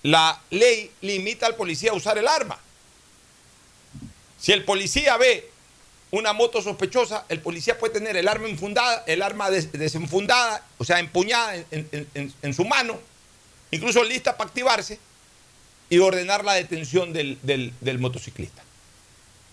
la 0.04 0.42
ley 0.50 0.92
limita 1.00 1.46
al 1.46 1.56
policía 1.56 1.92
a 1.92 1.96
usar 1.96 2.18
el 2.18 2.28
arma. 2.28 2.60
Si 4.38 4.52
el 4.52 4.66
policía 4.66 5.16
ve 5.16 5.50
una 6.15 6.34
moto 6.34 6.62
sospechosa, 6.62 7.25
el 7.30 7.39
policía 7.41 7.78
puede 7.78 7.93
tener 7.93 8.15
el 8.17 8.28
arma 8.28 8.47
enfundada, 8.47 9.04
el 9.08 9.21
arma 9.21 9.49
des- 9.49 9.71
desenfundada, 9.71 10.63
o 10.78 10.84
sea, 10.84 10.99
empuñada 10.99 11.56
en, 11.71 12.54
su 12.54 12.63
mano, 12.65 12.99
incluso 13.71 14.04
lista 14.04 14.38
para 14.38 14.47
activarse 14.47 14.99
y 15.89 15.99
ordenar 15.99 16.43
la 16.45 16.54
detención 16.54 17.13
del, 17.13 17.38
del- 17.43 17.73
motociclista 17.99 18.63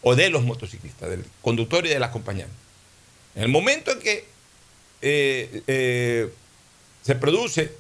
o 0.03 0.15
de 0.15 0.31
los 0.31 0.43
motociclistas, 0.43 1.11
del 1.11 1.25
conductor 1.43 1.85
y 1.87 1.89
del 1.91 2.03
acompañante. 2.03 2.55
En 3.35 3.43
el 3.43 3.49
momento 3.49 3.91
en 3.93 3.99
que 4.01 4.25
eh, 5.01 5.63
eh, 5.67 6.33
se 7.03 7.15
produce 7.17 7.73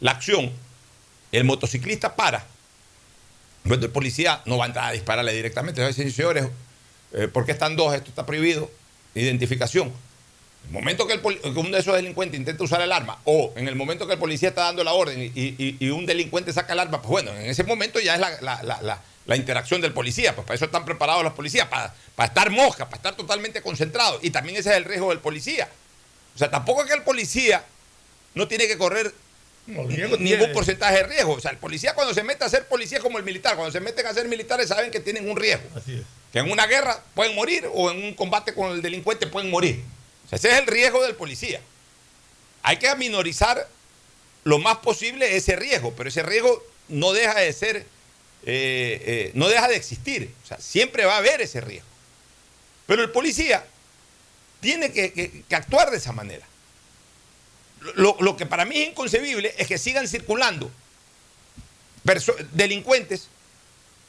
la 0.00 0.12
acción, 0.12 0.50
el 1.32 1.44
motociclista 1.44 2.14
para, 2.16 2.46
el 3.64 3.90
policía 3.90 4.42
no 4.46 4.58
va 4.58 4.64
a 4.64 4.68
entrar 4.68 4.84
a 4.86 4.92
dispararle 4.92 5.32
directamente, 5.32 5.82
a 5.84 5.92
señores, 5.92 6.48
eh, 7.14 7.28
¿por 7.28 7.44
qué 7.46 7.52
están 7.52 7.76
dos? 7.76 7.94
Esto 7.94 8.08
está 8.10 8.24
prohibido, 8.26 8.70
identificación. 9.14 9.88
En 9.88 10.68
el 10.68 10.72
momento 10.72 11.06
que, 11.06 11.14
el 11.14 11.20
que 11.20 11.48
uno 11.48 11.70
de 11.70 11.80
esos 11.80 11.94
delincuentes 11.94 12.38
intenta 12.38 12.62
usar 12.62 12.80
el 12.82 12.92
arma, 12.92 13.18
o 13.24 13.52
en 13.56 13.66
el 13.68 13.74
momento 13.74 14.06
que 14.06 14.12
el 14.14 14.18
policía 14.18 14.50
está 14.50 14.62
dando 14.62 14.84
la 14.84 14.92
orden 14.92 15.20
y, 15.20 15.26
y- 15.34 15.76
y 15.80 15.90
un 15.90 16.06
delincuente 16.06 16.52
saca 16.52 16.72
el 16.72 16.78
arma, 16.78 17.02
pues 17.02 17.10
bueno, 17.10 17.32
en 17.36 17.46
ese 17.50 17.64
momento 17.64 17.98
ya 18.00 18.14
es 18.14 18.20
la, 18.20 18.30
la- 18.40 18.62
la- 18.62 18.80
la- 18.82 19.02
la 19.26 19.36
interacción 19.36 19.80
del 19.80 19.92
policía, 19.92 20.34
pues 20.34 20.44
para 20.46 20.54
eso 20.56 20.64
están 20.64 20.84
preparados 20.84 21.22
los 21.24 21.32
policías, 21.32 21.66
para, 21.68 21.94
para 22.16 22.26
estar 22.28 22.50
mosca, 22.50 22.86
para 22.86 22.96
estar 22.96 23.14
totalmente 23.16 23.60
concentrados. 23.62 24.18
Y 24.22 24.30
también 24.30 24.56
ese 24.56 24.70
es 24.70 24.76
el 24.76 24.84
riesgo 24.84 25.10
del 25.10 25.18
policía. 25.20 25.68
O 26.34 26.38
sea, 26.38 26.50
tampoco 26.50 26.82
es 26.82 26.88
que 26.88 26.94
el 26.96 27.02
policía 27.02 27.64
no 28.34 28.48
tiene 28.48 28.66
que 28.66 28.76
correr 28.78 29.12
No, 29.66 29.84
ningún 29.84 30.18
tiene. 30.24 30.48
porcentaje 30.48 30.96
de 30.96 31.02
riesgo. 31.04 31.34
O 31.34 31.40
sea, 31.40 31.52
el 31.52 31.58
policía 31.58 31.94
cuando 31.94 32.14
se 32.14 32.24
mete 32.24 32.44
a 32.44 32.48
ser 32.48 32.66
policía 32.66 32.98
es 32.98 33.02
como 33.04 33.18
el 33.18 33.24
militar, 33.24 33.54
cuando 33.54 33.70
se 33.70 33.78
meten 33.80 34.06
a 34.06 34.12
ser 34.14 34.26
militares 34.26 34.68
saben 34.68 34.90
que 34.90 34.98
tienen 35.00 35.28
un 35.30 35.36
riesgo. 35.36 35.68
Así 35.76 35.94
es. 35.94 36.02
Que 36.32 36.38
en 36.38 36.50
una 36.50 36.66
guerra 36.66 37.02
pueden 37.14 37.34
morir 37.34 37.68
o 37.72 37.90
en 37.90 38.02
un 38.02 38.14
combate 38.14 38.54
con 38.54 38.72
el 38.72 38.82
delincuente 38.82 39.26
pueden 39.26 39.50
morir. 39.50 39.82
O 40.24 40.28
sea, 40.28 40.38
ese 40.38 40.50
es 40.50 40.58
el 40.58 40.66
riesgo 40.66 41.02
del 41.02 41.14
policía. 41.14 41.60
Hay 42.62 42.78
que 42.78 42.94
minorizar 42.96 43.68
lo 44.44 44.58
más 44.58 44.78
posible 44.78 45.36
ese 45.36 45.56
riesgo, 45.56 45.92
pero 45.94 46.08
ese 46.08 46.22
riesgo 46.22 46.64
no 46.88 47.12
deja 47.12 47.34
de 47.34 47.52
ser, 47.52 47.76
eh, 47.76 47.84
eh, 48.46 49.30
no 49.34 49.48
deja 49.48 49.68
de 49.68 49.76
existir. 49.76 50.32
O 50.42 50.46
sea, 50.46 50.58
siempre 50.58 51.04
va 51.04 51.14
a 51.14 51.18
haber 51.18 51.40
ese 51.40 51.60
riesgo. 51.60 51.88
Pero 52.86 53.02
el 53.02 53.10
policía 53.10 53.64
tiene 54.60 54.92
que, 54.92 55.44
actuar 55.50 55.90
de 55.90 55.96
esa 55.98 56.12
manera. 56.12 56.46
Lo, 57.96 58.36
que 58.36 58.46
para 58.46 58.64
mí 58.64 58.80
es 58.80 58.88
inconcebible 58.88 59.54
es 59.58 59.66
que 59.66 59.76
sigan 59.76 60.06
circulando 60.06 60.70
delincuentes 62.52 63.28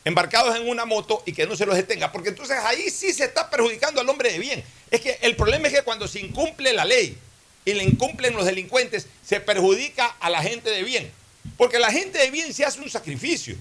embarcados 0.05 0.55
en 0.55 0.67
una 0.67 0.85
moto 0.85 1.23
y 1.25 1.33
que 1.33 1.47
no 1.47 1.55
se 1.55 1.65
los 1.65 1.75
detenga, 1.75 2.11
porque 2.11 2.29
entonces 2.29 2.57
ahí 2.63 2.89
sí 2.89 3.13
se 3.13 3.23
está 3.25 3.49
perjudicando 3.49 4.01
al 4.01 4.09
hombre 4.09 4.31
de 4.31 4.39
bien. 4.39 4.63
Es 4.91 5.01
que 5.01 5.17
el 5.21 5.35
problema 5.35 5.67
es 5.67 5.73
que 5.73 5.81
cuando 5.83 6.07
se 6.07 6.19
incumple 6.19 6.73
la 6.73 6.85
ley 6.85 7.17
y 7.65 7.73
le 7.73 7.83
incumplen 7.83 8.33
los 8.33 8.45
delincuentes, 8.45 9.07
se 9.25 9.39
perjudica 9.39 10.07
a 10.19 10.29
la 10.29 10.41
gente 10.41 10.69
de 10.69 10.83
bien, 10.83 11.11
porque 11.57 11.79
la 11.79 11.91
gente 11.91 12.17
de 12.19 12.31
bien 12.31 12.53
se 12.53 12.65
hace 12.65 12.79
un 12.81 12.89
sacrificio. 12.89 13.55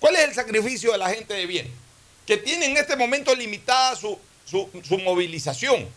¿Cuál 0.00 0.16
es 0.16 0.22
el 0.22 0.34
sacrificio 0.34 0.92
de 0.92 0.98
la 0.98 1.10
gente 1.10 1.34
de 1.34 1.46
bien? 1.46 1.70
Que 2.26 2.36
tiene 2.36 2.66
en 2.66 2.76
este 2.76 2.96
momento 2.96 3.34
limitada 3.34 3.96
su, 3.96 4.18
su- 4.44 4.68
su 4.86 4.98
movilización, 4.98 5.88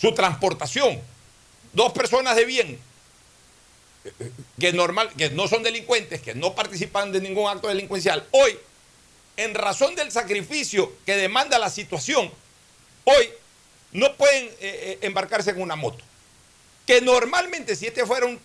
su 0.00 0.12
transportación. 0.14 1.00
Dos 1.72 1.92
personas 1.92 2.34
de 2.36 2.44
bien 2.44 2.78
que, 4.58 4.72
normal, 4.72 5.10
que 5.16 5.30
no 5.30 5.46
son 5.48 5.62
delincuentes, 5.62 6.20
que 6.20 6.34
no 6.34 6.54
participan 6.54 7.12
de 7.12 7.20
ningún 7.20 7.48
acto 7.48 7.68
delincuencial, 7.68 8.26
hoy, 8.32 8.58
en 9.36 9.54
razón 9.54 9.94
del 9.94 10.10
sacrificio 10.10 10.92
que 11.06 11.16
demanda 11.16 11.58
la 11.58 11.70
situación, 11.70 12.30
hoy 13.04 13.30
no 13.92 14.14
pueden 14.16 14.46
eh, 14.46 14.52
eh, 14.60 14.98
embarcarse 15.02 15.50
en 15.50 15.60
una 15.60 15.76
moto. 15.76 16.04
Que 16.86 17.00
normalmente 17.00 17.76
si 17.76 17.86
este 17.86 18.04
fuera 18.06 18.26
un, 18.26 18.40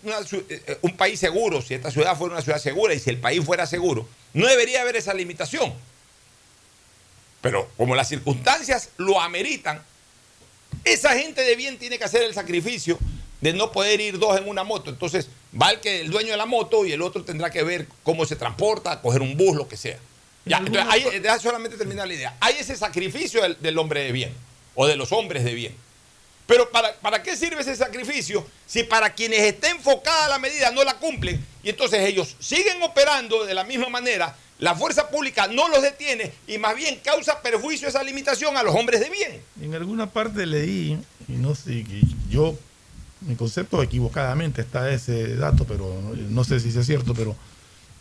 eh, 0.48 0.78
un 0.82 0.96
país 0.96 1.18
seguro, 1.18 1.62
si 1.62 1.74
esta 1.74 1.90
ciudad 1.90 2.16
fuera 2.16 2.34
una 2.34 2.42
ciudad 2.42 2.58
segura 2.58 2.94
y 2.94 3.00
si 3.00 3.10
el 3.10 3.18
país 3.18 3.44
fuera 3.44 3.66
seguro, 3.66 4.06
no 4.34 4.46
debería 4.46 4.82
haber 4.82 4.96
esa 4.96 5.14
limitación. 5.14 5.74
Pero 7.40 7.68
como 7.76 7.94
las 7.94 8.08
circunstancias 8.08 8.90
lo 8.98 9.20
ameritan, 9.20 9.82
esa 10.84 11.14
gente 11.14 11.42
de 11.42 11.56
bien 11.56 11.78
tiene 11.78 11.98
que 11.98 12.04
hacer 12.04 12.22
el 12.22 12.34
sacrificio 12.34 12.98
de 13.44 13.52
no 13.52 13.70
poder 13.72 14.00
ir 14.00 14.18
dos 14.18 14.38
en 14.38 14.48
una 14.48 14.64
moto. 14.64 14.88
Entonces 14.88 15.28
va 15.60 15.70
el, 15.70 15.80
que, 15.80 16.00
el 16.00 16.10
dueño 16.10 16.30
de 16.30 16.38
la 16.38 16.46
moto 16.46 16.86
y 16.86 16.92
el 16.92 17.02
otro 17.02 17.24
tendrá 17.24 17.50
que 17.50 17.62
ver 17.62 17.86
cómo 18.02 18.24
se 18.24 18.36
transporta, 18.36 19.02
coger 19.02 19.20
un 19.20 19.36
bus, 19.36 19.54
lo 19.54 19.68
que 19.68 19.76
sea. 19.76 19.98
Ya, 20.46 20.56
entonces, 20.56 20.86
ahí, 20.88 21.04
deja 21.20 21.38
solamente 21.38 21.76
terminar 21.76 22.08
la 22.08 22.14
idea. 22.14 22.36
Hay 22.40 22.54
ese 22.58 22.74
sacrificio 22.74 23.42
del, 23.42 23.60
del 23.60 23.76
hombre 23.76 24.02
de 24.02 24.12
bien 24.12 24.32
o 24.74 24.86
de 24.86 24.96
los 24.96 25.12
hombres 25.12 25.44
de 25.44 25.52
bien. 25.52 25.76
Pero 26.46 26.70
¿para, 26.70 26.94
¿para 26.94 27.22
qué 27.22 27.36
sirve 27.36 27.60
ese 27.60 27.76
sacrificio 27.76 28.46
si 28.66 28.82
para 28.82 29.12
quienes 29.12 29.40
está 29.40 29.68
enfocada 29.68 30.28
la 30.28 30.38
medida 30.38 30.70
no 30.70 30.82
la 30.82 30.94
cumplen 30.94 31.44
y 31.62 31.68
entonces 31.68 32.00
ellos 32.00 32.36
siguen 32.38 32.82
operando 32.82 33.44
de 33.44 33.52
la 33.52 33.64
misma 33.64 33.90
manera? 33.90 34.34
La 34.58 34.74
fuerza 34.74 35.10
pública 35.10 35.48
no 35.48 35.68
los 35.68 35.82
detiene 35.82 36.32
y 36.46 36.56
más 36.56 36.74
bien 36.76 36.98
causa 37.04 37.42
perjuicio 37.42 37.88
esa 37.88 38.02
limitación 38.02 38.56
a 38.56 38.62
los 38.62 38.74
hombres 38.74 39.00
de 39.00 39.10
bien. 39.10 39.42
En 39.60 39.74
alguna 39.74 40.10
parte 40.10 40.46
leí, 40.46 40.98
y 41.28 41.32
no 41.32 41.54
sé, 41.54 41.84
que 41.84 42.00
yo, 42.30 42.54
mi 43.26 43.36
concepto 43.36 43.82
equivocadamente 43.82 44.60
está 44.60 44.90
ese 44.90 45.36
dato, 45.36 45.64
pero 45.64 45.94
no, 46.30 46.44
sé 46.44 46.60
si 46.60 46.76
es 46.76 46.86
cierto, 46.86 47.14
pero 47.14 47.34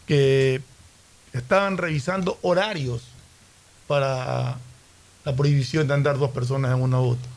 que 0.06 0.62
estaban 1.32 1.78
revisando 1.78 2.38
horarios 2.42 3.04
para 3.88 4.58
la 5.24 5.36
prohibición 5.36 5.88
de 5.88 5.94
andar 5.94 6.18
dos 6.18 6.32
personas 6.32 6.72
en 6.76 6.82
una 6.82 6.98
moto. 6.98 7.28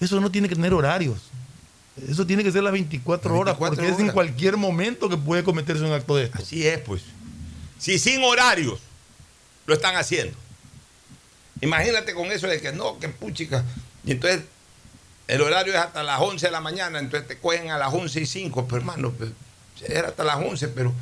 Eso 0.00 0.20
no 0.20 0.30
tiene 0.30 0.48
que 0.48 0.54
tener 0.54 0.72
horarios. 0.72 1.18
Eso 2.08 2.26
tiene 2.26 2.42
que 2.42 2.50
ser 2.50 2.62
las 2.62 2.72
24, 2.72 3.32
horas, 3.32 3.58
24 3.58 3.76
porque 3.76 3.92
es 3.92 4.00
en 4.00 4.12
cualquier 4.12 4.56
momento 4.56 5.08
que 5.08 5.16
puede 5.16 5.44
cometerse 5.44 5.84
un 5.84 5.92
acto 5.92 6.16
de 6.16 6.24
esto. 6.24 6.38
Así 6.38 6.66
es, 6.66 6.80
pues. 6.80 7.02
Si 7.78 7.98
sin 7.98 8.22
horarios 8.24 8.80
lo 9.66 9.74
están 9.74 9.94
haciendo. 9.96 10.36
Imagínate 11.60 12.14
con 12.14 12.32
eso 12.32 12.46
de 12.46 12.60
que 12.60 12.72
no, 12.72 12.98
que 12.98 13.08
puchica. 13.08 13.64
Y 14.04 14.12
entonces 14.12 14.42
el 15.26 15.40
horario 15.40 15.72
es 15.72 15.78
hasta 15.78 16.02
las 16.02 16.20
11 16.20 16.46
de 16.46 16.52
la 16.52 16.60
mañana, 16.60 16.98
entonces 16.98 17.26
te 17.26 17.38
cogen 17.38 17.70
a 17.70 17.78
las 17.78 17.92
11 17.92 18.20
y 18.20 18.26
5, 18.26 18.66
pero 18.66 18.76
hermano, 18.78 19.12
pues, 19.12 19.30
era 19.88 20.08
hasta 20.08 20.24
las 20.24 20.36
11, 20.36 20.68
pero, 20.68 20.92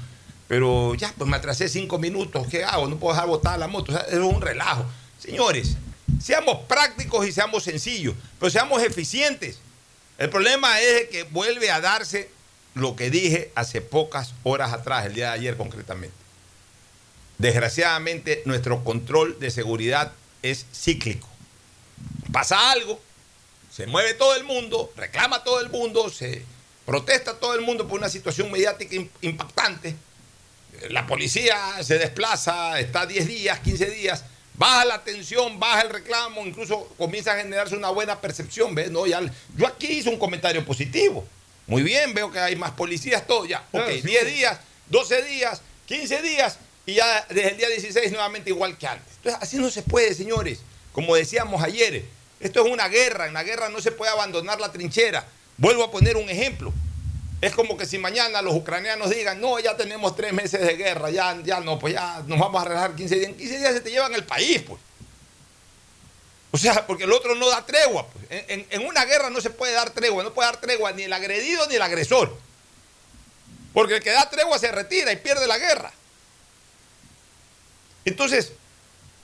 pero 0.49 0.95
ya, 0.95 1.13
pues 1.17 1.29
me 1.29 1.37
atrasé 1.37 1.69
5 1.69 1.99
minutos, 1.99 2.47
¿qué 2.49 2.65
hago? 2.65 2.89
No 2.89 2.99
puedo 2.99 3.15
dejar 3.15 3.29
botar 3.29 3.59
la 3.59 3.69
moto, 3.69 3.99
es 4.09 4.19
un 4.19 4.41
relajo. 4.41 4.85
Señores, 5.19 5.77
seamos 6.23 6.65
prácticos 6.67 7.27
y 7.27 7.33
seamos 7.33 7.65
sencillos, 7.65 8.15
pero 8.39 8.51
seamos 8.51 8.83
eficientes. 8.83 9.59
El 10.19 10.31
problema 10.31 10.81
es 10.81 11.09
que 11.09 11.25
vuelve 11.25 11.71
a 11.71 11.81
darse 11.81 12.31
lo 12.75 12.97
que 12.97 13.11
dije 13.11 13.51
hace 13.55 13.81
pocas 13.81 14.35
horas 14.45 14.73
atrás, 14.73 15.07
el 15.07 15.15
día 15.15 15.29
de 15.29 15.33
ayer 15.33 15.57
concretamente. 15.57 16.15
Desgraciadamente, 17.39 18.43
nuestro 18.45 18.85
control 18.85 19.39
de 19.41 19.51
seguridad 19.51 20.13
es 20.43 20.67
cíclico. 20.73 21.29
Pasa 22.33 22.71
algo, 22.71 23.01
se 23.75 23.87
mueve 23.87 24.15
todo 24.15 24.35
el 24.37 24.45
mundo, 24.45 24.93
reclama 24.97 25.43
todo 25.45 25.61
el 25.61 25.71
mundo, 25.71 26.11
se 26.11 26.43
protesta 26.85 27.35
todo 27.39 27.55
el 27.55 27.61
mundo 27.63 27.87
por 27.89 27.99
una 27.99 28.09
situación 28.09 28.51
mediática 28.51 28.95
im- 28.95 29.09
impactante. 29.23 29.95
La 30.91 31.07
policía 31.07 31.83
se 31.83 31.99
desplaza, 31.99 32.79
está 32.81 33.07
10 33.07 33.27
días, 33.29 33.61
15 33.61 33.91
días, 33.91 34.25
baja 34.55 34.85
la 34.85 35.05
tensión, 35.05 35.61
baja 35.61 35.83
el 35.83 35.91
reclamo, 35.91 36.45
incluso 36.47 36.89
comienza 36.99 37.33
a 37.33 37.37
generarse 37.37 37.77
una 37.77 37.91
buena 37.91 38.21
percepción. 38.21 38.75
¿ves? 38.75 38.91
No, 38.91 39.07
ya, 39.07 39.21
yo 39.57 39.67
aquí 39.67 39.87
hice 39.87 40.09
un 40.09 40.19
comentario 40.19 40.65
positivo. 40.65 41.27
Muy 41.67 41.83
bien, 41.83 42.13
veo 42.13 42.31
que 42.33 42.41
hay 42.41 42.57
más 42.57 42.73
policías, 42.73 43.27
todo 43.27 43.47
ya. 43.47 43.65
Ok, 43.73 43.89
sí. 43.93 44.01
10 44.03 44.27
días, 44.27 44.59
12 44.89 45.23
días, 45.23 45.63
15 45.87 46.21
días 46.23 46.59
y 46.85 46.95
ya 46.95 47.25
desde 47.29 47.51
el 47.53 47.57
día 47.57 47.69
16 47.69 48.11
nuevamente 48.11 48.51
igual 48.51 48.77
que 48.77 48.87
antes. 48.89 49.15
Entonces, 49.19 49.41
así 49.41 49.57
no 49.59 49.71
se 49.71 49.83
puede, 49.83 50.13
señores. 50.15 50.59
Como 50.93 51.15
decíamos 51.15 51.63
ayer, 51.63 52.05
esto 52.43 52.65
es 52.67 52.71
una 52.73 52.89
guerra. 52.89 53.27
En 53.27 53.35
la 53.35 53.43
guerra 53.43 53.69
no 53.69 53.81
se 53.81 53.93
puede 53.93 54.11
abandonar 54.13 54.61
la 54.61 54.71
trinchera. 54.73 55.27
Vuelvo 55.57 55.85
a 55.85 55.91
poner 55.91 56.17
un 56.17 56.29
ejemplo. 56.29 56.73
Es 57.41 57.55
como 57.55 57.77
que 57.77 57.87
si 57.87 57.99
mañana 57.99 58.41
los 58.43 58.55
ucranianos 58.55 59.11
digan, 59.11 59.41
no, 59.41 59.59
ya 59.59 59.77
tenemos 59.77 60.15
tres 60.15 60.33
meses 60.33 60.61
de 60.61 60.77
guerra, 60.77 61.11
ya, 61.11 61.37
ya 61.43 61.59
no, 61.61 61.79
pues 61.79 61.95
ya 61.95 62.23
nos 62.27 62.39
vamos 62.39 62.63
a 62.63 62.65
relajar 62.69 62.95
15 62.95 63.15
días. 63.17 63.29
En 63.31 63.37
15 63.37 63.59
días 63.59 63.73
se 63.75 63.81
te 63.81 63.91
llevan 63.91 64.15
el 64.15 64.25
país, 64.25 64.63
pues. 64.63 64.81
O 66.53 66.59
sea, 66.59 66.87
porque 66.87 67.05
el 67.05 67.13
otro 67.13 67.35
no 67.35 67.49
da 67.49 67.65
tregua. 67.67 68.07
pues. 68.07 68.27
En, 68.49 68.67
en- 68.71 68.87
una 68.87 69.05
guerra 69.07 69.31
no 69.31 69.41
se 69.41 69.51
puede 69.51 69.73
dar 69.73 69.91
tregua, 69.91 70.23
no 70.23 70.33
puede 70.35 70.51
dar 70.51 70.61
tregua 70.61 70.93
ni 70.93 71.03
el 71.05 71.13
agredido 71.13 71.67
ni 71.67 71.75
el 71.77 71.83
agresor. 71.83 72.37
Porque 73.73 73.97
el 73.97 74.03
que 74.03 74.11
da 74.11 74.29
tregua 74.31 74.59
se 74.59 74.71
retira 74.71 75.11
y 75.13 75.17
pierde 75.17 75.47
la 75.47 75.59
guerra. 75.59 75.93
Entonces, 78.05 78.53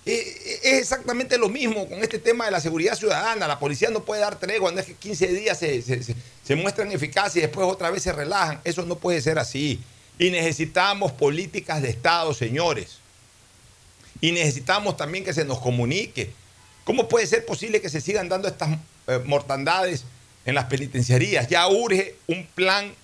es 0.06 0.60
exactamente 0.64 1.36
lo 1.36 1.48
mismo 1.48 1.86
con 1.88 2.02
este 2.02 2.18
tema 2.18 2.46
de 2.46 2.50
la 2.50 2.60
seguridad 2.60 2.94
ciudadana. 2.96 3.46
La 3.46 3.58
policía 3.58 3.90
no 3.90 4.04
puede 4.04 4.20
dar 4.22 4.38
tregua, 4.38 4.72
no 4.72 4.80
es 4.80 4.86
que 4.86 4.94
15 4.94 5.26
días 5.28 5.58
se, 5.58 5.82
se- 5.82 6.02
se- 6.02 6.14
se 6.44 6.56
muestran 6.56 6.90
eficaces 6.92 7.36
y 7.36 7.40
después 7.40 7.66
otra 7.66 7.90
vez 7.90 8.02
se 8.02 8.12
relajan. 8.12 8.60
Eso 8.64 8.82
no 8.84 8.96
puede 8.96 9.20
ser 9.20 9.38
así. 9.38 9.80
Y 10.18 10.30
necesitamos 10.30 11.12
políticas 11.12 11.82
de 11.82 11.90
Estado, 11.90 12.32
señores. 12.32 12.98
Y 14.20 14.32
necesitamos 14.32 14.96
también 14.96 15.24
que 15.24 15.32
se 15.34 15.44
nos 15.44 15.60
comunique. 15.60 16.30
¿Cómo 16.84 17.06
puede 17.08 17.26
ser 17.26 17.44
posible 17.44 17.80
que 17.82 17.90
se 17.90 18.00
sigan 18.00 18.28
dando 18.30 18.48
estas 18.48 18.78
eh, 19.08 19.20
mortandades 19.26 20.04
en 20.46 20.54
las 20.54 20.64
penitenciarías? 20.64 21.48
Ya 21.48 21.68
urge 21.68 22.16
un 22.26 22.46
plan 22.46 22.94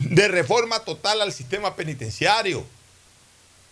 de 0.00 0.28
reforma 0.28 0.80
total 0.80 1.22
al 1.22 1.32
sistema 1.32 1.76
penitenciario. 1.76 2.66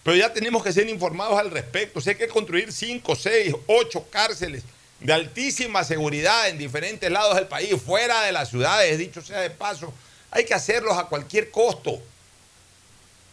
Pero 0.03 0.17
ya 0.17 0.33
tenemos 0.33 0.63
que 0.63 0.73
ser 0.73 0.89
informados 0.89 1.39
al 1.39 1.51
respecto. 1.51 2.01
Si 2.01 2.11
hay 2.11 2.17
que 2.17 2.29
construir 2.29 2.73
5, 2.73 3.17
6, 3.17 3.55
8 3.67 4.07
cárceles 4.11 4.63
de 4.99 5.13
altísima 5.13 5.85
seguridad 5.85 6.49
en 6.49 6.59
diferentes 6.59 7.11
lados 7.11 7.37
del 7.37 7.47
país, 7.47 7.75
fuera 7.81 8.23
de 8.23 8.33
las 8.33 8.51
ciudades, 8.51 8.99
dicho 8.99 9.23
sea 9.23 9.41
de 9.41 9.51
paso, 9.51 9.93
hay 10.31 10.45
que 10.45 10.55
hacerlos 10.55 10.97
a 10.97 11.05
cualquier 11.05 11.51
costo. 11.51 12.01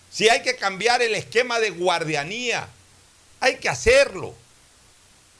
Si 0.10 0.28
hay 0.30 0.42
que 0.42 0.56
cambiar 0.56 1.02
el 1.02 1.16
esquema 1.16 1.60
de 1.60 1.70
guardianía, 1.70 2.68
hay 3.40 3.58
que 3.58 3.70
hacerlo. 3.70 4.34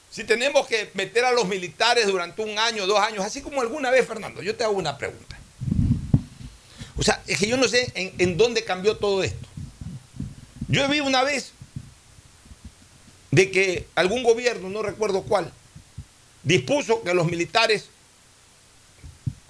Si 0.10 0.24
tenemos 0.24 0.68
que 0.68 0.90
meter 0.94 1.26
a 1.26 1.32
los 1.32 1.48
militares 1.48 2.08
durante 2.08 2.42
un 2.42 2.58
año, 2.58 2.88
dos 2.88 3.00
años, 3.00 3.26
así 3.26 3.42
como 3.42 3.62
alguna 3.62 3.92
vez, 3.92 4.08
Fernando, 4.08 4.42
yo 4.42 4.56
te 4.56 4.64
hago 4.64 4.74
una 4.74 4.98
pregunta. 4.98 5.38
O 6.98 7.04
sea, 7.04 7.22
es 7.28 7.38
que 7.38 7.48
yo 7.48 7.58
no 7.58 7.68
sé 7.68 7.92
en 7.96 8.38
dónde 8.38 8.64
cambió 8.64 8.98
todo 8.98 9.24
esto. 9.24 9.48
Yo 10.68 10.88
vi 10.90 11.00
una 11.00 11.24
vez 11.24 11.54
de 13.32 13.52
que 13.52 13.88
algún 13.96 14.24
gobierno, 14.24 14.70
no 14.70 14.82
recuerdo 14.82 15.24
cuál, 15.24 15.52
dispuso 16.44 17.04
que 17.04 17.14
los 17.14 17.28
militares 17.28 17.90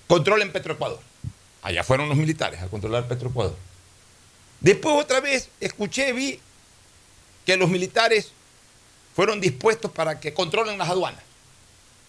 controlen 0.08 0.52
Petroecuador. 0.52 1.00
Allá 1.62 1.84
fueron 1.84 2.10
los 2.10 2.18
militares 2.18 2.62
a 2.62 2.68
controlar 2.68 3.08
Petroecuador. 3.08 3.56
Después 4.60 4.96
otra 4.96 5.20
vez 5.20 5.50
escuché, 5.60 6.14
vi 6.14 6.40
que 7.46 7.58
los 7.58 7.70
militares 7.70 8.32
fueron 9.16 9.40
dispuestos 9.40 9.92
para 9.92 10.20
que 10.20 10.34
controlen 10.34 10.78
las 10.78 10.90
aduanas. 10.90 11.24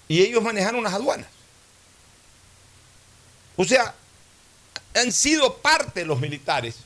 Y 0.09 0.23
ellos 0.23 0.43
manejaron 0.43 0.83
las 0.83 0.95
aduanas. 0.95 1.29
O 3.57 3.65
sea, 3.65 3.95
han 4.95 5.13
sido 5.13 5.57
parte 5.59 6.05
los 6.05 6.21
militares, 6.21 6.77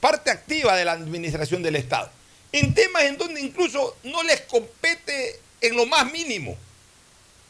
parte 0.00 0.30
activa 0.30 0.76
de 0.76 0.84
la 0.84 0.92
administración 0.92 1.62
del 1.62 1.76
Estado, 1.76 2.10
en 2.52 2.74
temas 2.74 3.04
en 3.04 3.16
donde 3.18 3.40
incluso 3.40 3.96
no 4.04 4.22
les 4.22 4.40
compete 4.42 5.38
en 5.60 5.76
lo 5.76 5.86
más 5.86 6.10
mínimo. 6.10 6.56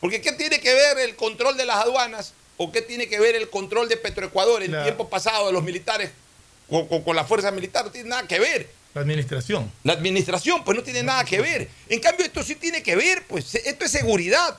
Porque 0.00 0.20
¿qué 0.20 0.32
tiene 0.32 0.60
que 0.60 0.72
ver 0.74 0.98
el 0.98 1.14
control 1.16 1.56
de 1.56 1.66
las 1.66 1.76
aduanas 1.76 2.32
o 2.56 2.72
qué 2.72 2.82
tiene 2.82 3.08
que 3.08 3.20
ver 3.20 3.36
el 3.36 3.48
control 3.50 3.88
de 3.88 3.96
Petroecuador 3.96 4.62
en 4.62 4.72
La- 4.72 4.82
tiempo 4.82 5.08
pasado 5.08 5.46
de 5.46 5.52
los 5.52 5.62
militares 5.62 6.10
con, 6.68 6.86
con- 6.88 7.02
con 7.02 7.14
la 7.16 7.24
fuerza 7.24 7.50
militar? 7.50 7.84
No 7.84 7.90
tiene 7.90 8.08
nada 8.08 8.26
que 8.26 8.38
ver. 8.40 8.68
La 8.94 9.02
administración. 9.02 9.70
La 9.84 9.92
administración, 9.92 10.64
pues 10.64 10.76
no 10.76 10.82
tiene 10.82 11.02
nada 11.02 11.24
que 11.24 11.40
ver. 11.40 11.68
En 11.88 12.00
cambio, 12.00 12.26
esto 12.26 12.42
sí 12.42 12.56
tiene 12.56 12.82
que 12.82 12.96
ver, 12.96 13.22
pues 13.28 13.54
esto 13.54 13.84
es 13.84 13.90
seguridad. 13.90 14.58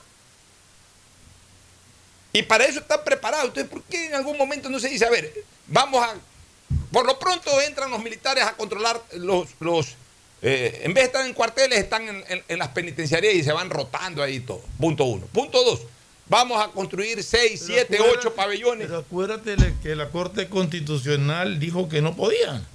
Y 2.34 2.44
para 2.44 2.64
eso 2.66 2.80
están 2.80 3.04
preparados. 3.04 3.48
Entonces, 3.50 3.70
¿por 3.70 3.84
qué 3.84 4.06
en 4.08 4.14
algún 4.16 4.38
momento 4.38 4.70
no 4.70 4.80
se 4.80 4.88
dice, 4.90 5.06
a 5.06 5.10
ver, 5.10 5.34
vamos 5.68 6.02
a... 6.06 6.16
Por 6.92 7.06
lo 7.06 7.18
pronto 7.20 7.50
entran 7.62 7.90
los 7.92 8.02
militares 8.04 8.44
a 8.44 8.54
controlar 8.54 9.02
los... 9.18 9.48
los 9.60 9.96
eh, 10.44 10.82
en 10.86 10.94
vez 10.96 11.04
de 11.04 11.08
estar 11.08 11.26
en 11.28 11.34
cuarteles, 11.34 11.78
están 11.80 12.08
en, 12.08 12.24
en- 12.28 12.44
en 12.48 12.60
las 12.60 12.70
penitenciarías 12.70 13.36
y 13.36 13.44
se 13.44 13.52
van 13.52 13.70
rotando 13.70 14.24
ahí 14.24 14.40
todo. 14.40 14.62
Punto 14.80 15.04
uno. 15.06 15.26
Punto 15.28 15.64
dos. 15.64 15.82
Vamos 16.28 16.64
a 16.64 16.70
construir 16.70 17.22
seis, 17.24 17.62
Pero 17.68 17.74
siete, 17.76 17.98
acuérdate- 17.98 18.18
ocho 18.20 18.34
pabellones. 18.36 18.88
Pero 18.88 19.00
acuérdate 19.00 19.56
que 19.84 19.96
la 19.96 20.10
Corte 20.10 20.48
Constitucional 20.50 21.60
dijo 21.60 21.88
que 21.90 22.02
no 22.02 22.16
podían. 22.16 22.66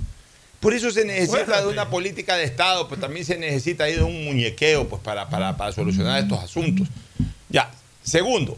Por 0.60 0.74
eso 0.74 0.90
se 0.90 1.04
necesita 1.04 1.38
Acuérdate. 1.42 1.66
de 1.66 1.72
una 1.72 1.90
política 1.90 2.36
de 2.36 2.44
Estado, 2.44 2.86
pues 2.88 3.00
también 3.00 3.26
se 3.26 3.36
necesita 3.36 3.84
ahí 3.84 3.94
de 3.96 4.02
un 4.02 4.24
muñequeo 4.24 4.88
pues, 4.88 5.02
para, 5.02 5.28
para, 5.28 5.56
para 5.56 5.72
solucionar 5.72 6.22
estos 6.22 6.38
asuntos. 6.42 6.86
Ya. 7.48 7.70
Segundo, 8.02 8.56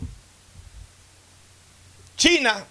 China 2.17 2.65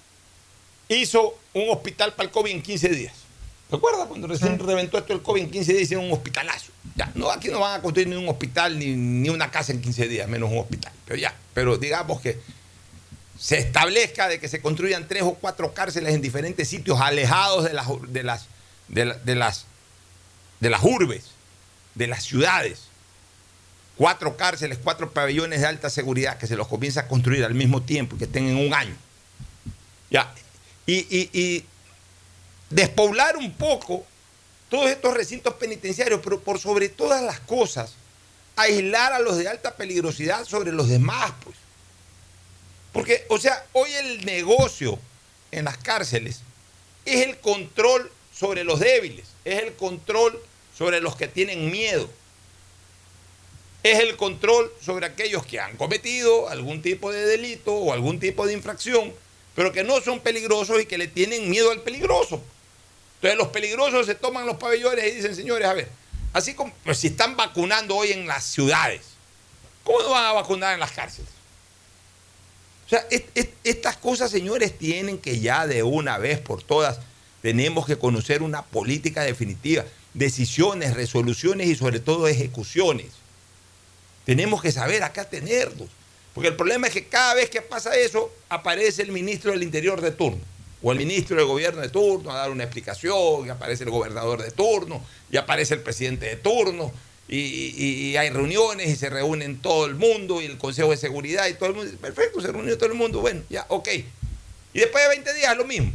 hizo 0.90 1.38
un 1.54 1.70
hospital 1.70 2.14
para 2.14 2.28
el 2.28 2.32
COVID 2.32 2.52
en 2.52 2.62
15 2.62 2.90
días. 2.90 3.14
¿Recuerda 3.70 4.06
cuando 4.06 4.28
recién 4.28 4.58
reventó 4.60 4.98
esto 4.98 5.12
el 5.14 5.22
COVID 5.22 5.42
en 5.42 5.52
15 5.52 5.72
días 5.74 5.84
hicieron 5.84 6.06
un 6.06 6.14
hospitalazo? 6.14 6.72
Ya, 6.96 7.12
no, 7.16 7.30
aquí 7.30 7.50
no 7.50 7.60
van 7.60 7.78
a 7.80 7.82
construir 7.82 8.08
ni 8.08 8.16
un 8.16 8.30
hospital 8.30 8.80
ni, 8.80 8.96
ni 8.96 9.30
una 9.30 9.52
casa 9.52 9.74
en 9.74 9.82
15 9.82 10.08
días, 10.08 10.28
menos 10.30 10.50
un 10.50 10.60
hospital. 10.60 10.94
Pero 11.06 11.20
ya, 11.20 11.36
pero 11.54 11.78
digamos 11.78 12.22
que 12.22 12.40
se 13.38 13.58
establezca 13.60 14.30
de 14.30 14.40
que 14.40 14.48
se 14.48 14.62
construyan 14.62 15.08
tres 15.08 15.24
o 15.24 15.34
cuatro 15.34 15.74
cárceles 15.74 16.14
en 16.16 16.22
diferentes 16.22 16.70
sitios 16.70 17.00
alejados 17.02 17.66
de 17.66 17.74
las, 17.74 17.88
de 18.08 18.24
las, 18.24 18.48
de, 18.88 19.06
la- 19.06 19.16
de 19.18 19.36
las, 19.36 19.66
de 20.62 20.70
las 20.70 20.84
urbes, 20.84 21.26
de 21.94 22.08
las 22.08 22.24
ciudades. 22.24 22.84
Cuatro 23.98 24.38
cárceles, 24.38 24.78
cuatro 24.82 25.12
pabellones 25.12 25.60
de 25.62 25.68
alta 25.68 25.90
seguridad 25.90 26.38
que 26.38 26.48
se 26.48 26.56
los 26.56 26.68
comienza 26.68 27.02
a 27.02 27.08
construir 27.08 27.44
al 27.44 27.54
mismo 27.56 27.82
tiempo 27.82 28.16
y 28.16 28.20
que 28.20 28.26
estén 28.26 28.48
en 28.48 28.56
un 28.58 28.74
año. 28.74 28.96
Ya. 30.10 30.34
Y, 30.88 30.96
y- 31.16 31.30
y 31.34 31.66
despoblar 32.72 33.38
un 33.38 33.54
poco 33.54 34.06
todos 34.70 34.90
estos 34.90 35.14
recintos 35.14 35.54
penitenciarios, 35.56 36.20
pero 36.24 36.40
por 36.42 36.60
sobre 36.60 36.90
todas 36.90 37.22
las 37.24 37.40
cosas, 37.42 37.94
aislar 38.56 39.14
a 39.14 39.20
los 39.20 39.38
de 39.38 39.48
alta 39.48 39.76
peligrosidad 39.76 40.44
sobre 40.46 40.72
los 40.72 40.90
demás, 40.90 41.32
pues. 41.44 41.56
Porque, 42.92 43.26
o 43.30 43.38
sea, 43.38 43.64
hoy 43.74 43.92
el 43.94 44.26
negocio 44.26 44.98
en 45.52 45.66
las 45.66 45.78
cárceles 45.78 46.42
es 47.06 47.26
el 47.26 47.38
control 47.40 48.12
sobre 48.34 48.64
los 48.64 48.80
débiles, 48.80 49.28
es 49.46 49.62
el 49.64 49.74
control 49.76 50.42
sobre 50.78 51.00
los 51.00 51.16
que 51.16 51.28
tienen 51.28 51.72
miedo, 51.72 52.10
es 53.84 54.00
el 54.00 54.18
control 54.18 54.72
sobre 54.82 55.06
aquellos 55.06 55.46
que 55.46 55.60
han 55.60 55.78
cometido 55.78 56.50
algún 56.50 56.82
tipo 56.82 57.12
de 57.12 57.26
delito 57.26 57.74
o 57.74 57.94
algún 57.94 58.20
tipo 58.20 58.46
de 58.46 58.54
infracción, 58.54 59.14
pero 59.58 59.72
que 59.72 59.84
no 59.84 60.00
son 60.02 60.20
peligrosos 60.20 60.80
y 60.80 60.86
que 60.86 61.00
le 61.00 61.08
tienen 61.08 61.50
miedo 61.50 61.72
al 61.72 61.82
peligroso. 61.82 62.40
Entonces 63.16 63.40
los 63.40 63.48
peligrosos 63.48 64.06
se 64.06 64.14
toman 64.14 64.46
los 64.46 64.58
pabellones 64.58 65.04
y 65.08 65.12
dicen, 65.16 65.36
señores, 65.36 65.68
a 65.68 65.74
ver, 65.74 65.90
así 66.32 66.54
como 66.54 66.72
pues, 66.84 67.00
si 67.00 67.08
están 67.08 67.36
vacunando 67.36 67.96
hoy 67.96 68.12
en 68.12 68.28
las 68.28 68.44
ciudades, 68.44 69.02
¿cómo 69.84 70.00
no 70.04 70.12
van 70.12 70.26
a 70.26 70.34
vacunar 70.34 70.76
en 70.76 70.80
las 70.80 70.92
cárceles? 70.92 71.32
O 72.86 72.90
sea, 72.90 73.08
es- 73.10 73.24
es- 73.34 73.48
estas 73.64 73.98
cosas, 73.98 74.30
señores, 74.30 74.78
tienen 74.78 75.18
que 75.18 75.40
ya 75.40 75.66
de 75.66 75.82
una 75.82 76.20
vez 76.20 76.40
por 76.40 76.62
todas, 76.62 77.00
tenemos 77.42 77.88
que 77.88 77.98
conocer 77.98 78.44
una 78.44 78.62
política 78.62 79.24
definitiva, 79.24 79.86
decisiones, 80.14 80.94
resoluciones 80.94 81.68
y 81.68 81.76
sobre 81.76 82.00
todo 82.00 82.28
ejecuciones. 82.28 83.08
Tenemos 84.24 84.62
que 84.62 84.72
saber 84.72 85.02
acá 85.02 85.28
tenerlos. 85.28 85.90
Porque 86.38 86.50
el 86.50 86.56
problema 86.56 86.86
es 86.86 86.94
que 86.94 87.06
cada 87.06 87.34
vez 87.34 87.50
que 87.50 87.64
pasa 87.64 87.98
eso, 87.98 88.32
aparece 88.48 89.02
el 89.02 89.12
ministro 89.12 89.54
del 89.54 89.64
Interior 89.64 90.02
de 90.02 90.12
turno. 90.12 90.40
O 90.84 90.92
el 90.92 91.00
ministro 91.00 91.36
del 91.36 91.48
gobierno 91.48 91.82
de 91.82 91.90
turno 91.90 92.30
a 92.30 92.38
dar 92.38 92.52
una 92.52 92.64
explicación, 92.64 93.48
y 93.48 93.50
aparece 93.50 93.86
el 93.86 93.90
gobernador 93.90 94.44
de 94.44 94.52
turno, 94.52 95.04
y 95.32 95.38
aparece 95.38 95.74
el 95.74 95.80
presidente 95.80 96.28
de 96.28 96.36
turno, 96.36 96.92
y, 97.28 98.16
hay 98.18 98.30
reuniones 98.30 98.88
y 98.88 98.96
se 98.96 99.10
reúnen 99.10 99.64
todo 99.64 99.88
el 99.88 99.96
mundo, 99.96 100.40
y 100.40 100.46
el 100.46 100.60
Consejo 100.60 100.92
de 100.92 100.98
Seguridad 100.98 101.48
y 101.48 101.56
todo 101.56 101.70
el 101.70 101.76
mundo. 101.76 101.92
Perfecto, 102.00 102.40
se 102.40 102.52
reunió 102.52 102.78
todo 102.78 102.92
el 102.92 102.96
mundo, 102.96 103.20
bueno, 103.20 103.42
ya, 103.50 103.66
ok. 103.70 103.90
Y 104.76 104.80
después 104.80 105.06
de 105.06 105.10
20 105.10 105.34
días 105.34 105.58
lo 105.58 105.66
mismo. 105.66 105.92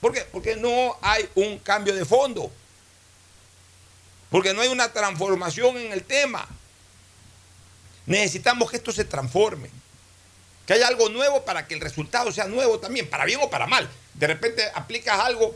¿Por 0.00 0.14
qué? 0.14 0.22
Porque 0.32 0.56
no 0.56 0.96
hay 1.02 1.28
un 1.34 1.58
cambio 1.58 1.94
de 1.94 2.06
fondo. 2.06 2.50
Porque 4.30 4.54
no 4.54 4.62
hay 4.62 4.68
una 4.68 4.90
transformación 4.94 5.76
en 5.76 5.92
el 5.92 6.04
tema. 6.04 6.48
Necesitamos 8.08 8.70
que 8.70 8.78
esto 8.78 8.90
se 8.90 9.04
transforme. 9.04 9.70
Que 10.66 10.72
haya 10.74 10.88
algo 10.88 11.08
nuevo 11.08 11.44
para 11.44 11.66
que 11.66 11.74
el 11.74 11.80
resultado 11.80 12.32
sea 12.32 12.46
nuevo 12.46 12.78
también, 12.78 13.08
para 13.08 13.24
bien 13.24 13.38
o 13.42 13.48
para 13.48 13.66
mal. 13.66 13.88
De 14.14 14.26
repente 14.26 14.64
aplicas 14.74 15.18
algo 15.20 15.54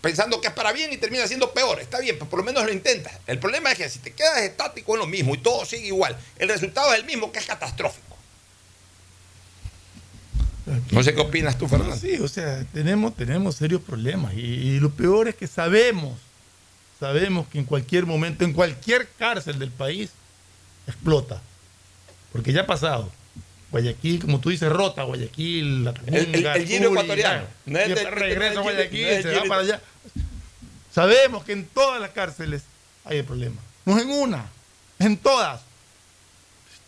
pensando 0.00 0.40
que 0.40 0.48
es 0.48 0.52
para 0.52 0.72
bien 0.72 0.92
y 0.92 0.96
termina 0.96 1.26
siendo 1.26 1.52
peor. 1.52 1.80
Está 1.80 2.00
bien, 2.00 2.16
pero 2.18 2.28
por 2.28 2.40
lo 2.40 2.44
menos 2.44 2.64
lo 2.64 2.72
intentas. 2.72 3.12
El 3.26 3.38
problema 3.38 3.72
es 3.72 3.78
que 3.78 3.88
si 3.88 4.00
te 4.00 4.12
quedas 4.12 4.42
estático 4.42 4.94
en 4.94 5.00
lo 5.00 5.06
mismo 5.06 5.34
y 5.34 5.38
todo 5.38 5.64
sigue 5.64 5.86
igual, 5.86 6.18
el 6.38 6.48
resultado 6.48 6.92
es 6.92 6.98
el 6.98 7.06
mismo, 7.06 7.32
que 7.32 7.38
es 7.38 7.46
catastrófico. 7.46 8.16
No 10.90 11.02
sé 11.02 11.14
qué 11.14 11.20
opinas 11.20 11.58
tú, 11.58 11.68
Fernando. 11.68 11.96
Sí, 11.96 12.18
o 12.18 12.28
sea, 12.28 12.64
tenemos, 12.72 13.16
tenemos 13.16 13.56
serios 13.56 13.80
problemas. 13.82 14.34
Y 14.34 14.78
lo 14.80 14.90
peor 14.90 15.28
es 15.28 15.34
que 15.34 15.46
sabemos, 15.46 16.18
sabemos 16.98 17.46
que 17.48 17.58
en 17.58 17.64
cualquier 17.64 18.06
momento, 18.06 18.44
en 18.44 18.52
cualquier 18.52 19.08
cárcel 19.18 19.58
del 19.58 19.70
país, 19.70 20.10
explota. 20.86 21.40
Porque 22.32 22.52
ya 22.52 22.62
ha 22.62 22.66
pasado. 22.66 23.10
Guayaquil, 23.70 24.20
como 24.20 24.38
tú 24.40 24.50
dices, 24.50 24.68
rota 24.70 25.02
Guayaquil, 25.02 25.84
la 25.84 25.94
El- 26.06 26.34
el- 26.34 26.46
el 26.46 26.66
giro 26.66 26.90
ecuatoriano. 26.90 27.44
No 27.64 27.78
es 27.78 27.88
después 27.88 28.14
regresa 28.14 28.58
a 28.60 28.62
Guayaquil, 28.62 29.06
no 29.16 29.22
se 29.22 29.34
va 29.36 29.44
para 29.44 29.60
allá. 29.62 29.80
Sabemos 30.94 31.44
que 31.44 31.52
en 31.52 31.66
todas 31.66 32.00
las 32.00 32.10
cárceles 32.10 32.62
hay 33.04 33.18
el 33.18 33.24
problema. 33.24 33.56
No 33.86 33.96
es 33.96 34.02
en 34.04 34.10
una, 34.10 34.46
es 34.98 35.06
en 35.06 35.16
todas. 35.16 35.62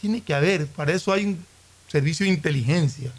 Tiene 0.00 0.20
que 0.22 0.34
haber, 0.34 0.66
para 0.66 0.92
eso 0.92 1.10
hay 1.12 1.24
un 1.24 1.46
servicio 1.88 2.24
de 2.26 2.32
inteligencia 2.32 3.10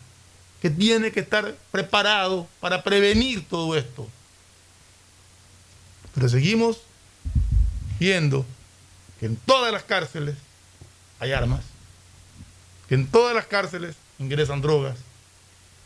que 0.62 0.70
tiene 0.70 1.12
que 1.12 1.22
estar 1.22 1.56
preparado 1.72 2.48
para 2.60 2.84
prevenir 2.84 3.48
todo 3.48 3.76
esto. 3.76 4.08
Pero 6.14 6.30
seguimos 6.30 6.78
viendo 8.00 8.46
que 9.20 9.26
en 9.26 9.36
todas 9.38 9.72
las 9.74 9.84
cárceles 9.84 10.36
hay 11.20 11.32
armas, 11.32 11.62
que 12.88 12.96
en 12.96 13.08
todas 13.08 13.36
las 13.36 13.46
cárceles 13.46 13.96
ingresan 14.20 14.62
drogas, 14.62 14.98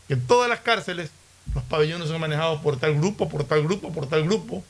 que 0.08 0.14
en 0.14 0.26
todas 0.26 0.48
las 0.48 0.60
cárceles 0.60 1.10
los 1.54 1.64
pabellones 1.64 2.08
son 2.08 2.20
manejados 2.20 2.60
por 2.60 2.78
tal 2.78 2.94
grupo, 2.94 3.28
por 3.28 3.44
tal 3.44 3.62
grupo, 3.62 3.92
por 3.92 4.06
tal 4.06 4.24
grupo, 4.24 4.62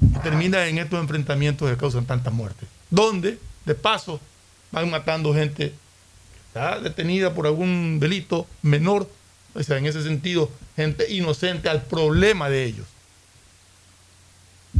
y 0.00 0.18
termina 0.18 0.66
en 0.66 0.78
estos 0.78 1.00
enfrentamientos 1.00 1.70
que 1.70 1.76
causan 1.76 2.04
tantas 2.04 2.32
muertes, 2.32 2.68
donde 2.90 3.38
de 3.64 3.74
paso 3.74 4.20
van 4.72 4.90
matando 4.90 5.32
gente 5.32 5.70
que 5.70 5.74
está 6.48 6.80
detenida 6.80 7.32
por 7.32 7.46
algún 7.46 8.00
delito 8.00 8.46
menor, 8.62 9.08
o 9.54 9.62
sea, 9.62 9.78
en 9.78 9.86
ese 9.86 10.02
sentido, 10.02 10.50
gente 10.76 11.10
inocente 11.12 11.68
al 11.68 11.82
problema 11.82 12.48
de 12.48 12.64
ellos. 12.64 12.86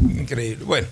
Increíble. 0.00 0.64
Bueno, 0.64 0.88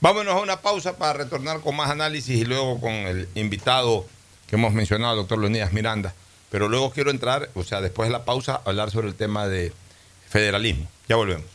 vámonos 0.00 0.34
a 0.34 0.40
una 0.40 0.60
pausa 0.60 0.98
para 0.98 1.14
retornar 1.14 1.60
con 1.60 1.74
más 1.74 1.90
análisis 1.90 2.36
y 2.36 2.44
luego 2.44 2.78
con 2.80 2.92
el 2.92 3.28
invitado 3.34 4.06
que 4.46 4.56
hemos 4.56 4.72
mencionado, 4.72 5.16
doctor 5.16 5.38
Leonidas 5.38 5.72
Miranda. 5.72 6.14
Pero 6.50 6.68
luego 6.68 6.90
quiero 6.90 7.10
entrar, 7.10 7.50
o 7.54 7.64
sea, 7.64 7.80
después 7.80 8.08
de 8.08 8.12
la 8.12 8.24
pausa, 8.24 8.60
hablar 8.64 8.90
sobre 8.90 9.08
el 9.08 9.14
tema 9.14 9.48
de 9.48 9.72
federalismo. 10.28 10.88
Ya 11.08 11.16
volvemos. 11.16 11.46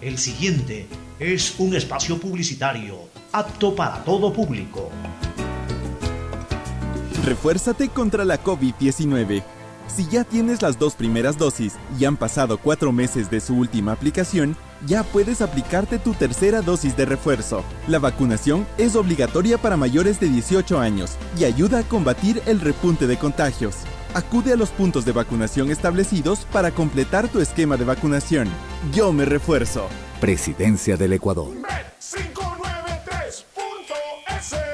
El 0.00 0.18
siguiente 0.18 0.86
es 1.18 1.54
un 1.58 1.74
espacio 1.74 2.18
publicitario 2.18 3.08
apto 3.32 3.74
para 3.74 4.04
todo 4.04 4.32
público. 4.32 4.90
Refuérzate 7.24 7.88
contra 7.88 8.24
la 8.24 8.42
COVID-19. 8.42 9.42
Si 9.86 10.06
ya 10.06 10.24
tienes 10.24 10.62
las 10.62 10.78
dos 10.78 10.94
primeras 10.94 11.38
dosis 11.38 11.74
y 11.98 12.04
han 12.04 12.16
pasado 12.16 12.58
cuatro 12.58 12.92
meses 12.92 13.30
de 13.30 13.40
su 13.40 13.54
última 13.54 13.92
aplicación, 13.92 14.56
ya 14.86 15.02
puedes 15.02 15.40
aplicarte 15.40 15.98
tu 15.98 16.14
tercera 16.14 16.62
dosis 16.62 16.96
de 16.96 17.04
refuerzo. 17.04 17.64
La 17.86 17.98
vacunación 17.98 18.66
es 18.78 18.96
obligatoria 18.96 19.58
para 19.58 19.76
mayores 19.76 20.20
de 20.20 20.28
18 20.28 20.78
años 20.78 21.16
y 21.38 21.44
ayuda 21.44 21.80
a 21.80 21.82
combatir 21.84 22.42
el 22.46 22.60
repunte 22.60 23.06
de 23.06 23.18
contagios. 23.18 23.76
Acude 24.14 24.52
a 24.52 24.56
los 24.56 24.70
puntos 24.70 25.04
de 25.04 25.12
vacunación 25.12 25.70
establecidos 25.70 26.46
para 26.52 26.70
completar 26.70 27.28
tu 27.28 27.40
esquema 27.40 27.76
de 27.76 27.84
vacunación. 27.84 28.48
Yo 28.92 29.12
me 29.12 29.24
refuerzo. 29.24 29.88
Presidencia 30.20 30.96
del 30.96 31.14
Ecuador. 31.14 31.52
593.es 32.00 34.73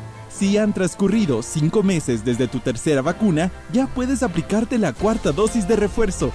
Si 0.33 0.57
han 0.57 0.73
transcurrido 0.73 1.43
cinco 1.43 1.83
meses 1.83 2.25
desde 2.25 2.47
tu 2.47 2.59
tercera 2.59 3.01
vacuna, 3.01 3.51
ya 3.71 3.87
puedes 3.87 4.23
aplicarte 4.23 4.77
la 4.77 4.93
cuarta 4.93 5.31
dosis 5.31 5.67
de 5.67 5.75
refuerzo. 5.75 6.31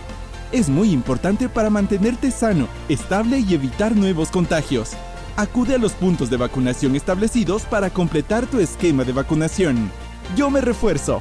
Es 0.52 0.68
muy 0.68 0.92
importante 0.92 1.48
para 1.48 1.70
mantenerte 1.70 2.30
sano, 2.30 2.68
estable 2.88 3.40
y 3.40 3.54
evitar 3.54 3.96
nuevos 3.96 4.30
contagios. 4.30 4.92
Acude 5.36 5.74
a 5.74 5.78
los 5.78 5.92
puntos 5.92 6.30
de 6.30 6.36
vacunación 6.36 6.94
establecidos 6.94 7.62
para 7.62 7.90
completar 7.90 8.46
tu 8.46 8.60
esquema 8.60 9.04
de 9.04 9.12
vacunación. 9.12 9.90
Yo 10.36 10.50
me 10.50 10.60
refuerzo. 10.60 11.20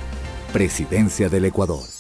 Presidencia 0.53 1.27
del 1.27 1.45
Ecuador. 1.45 1.94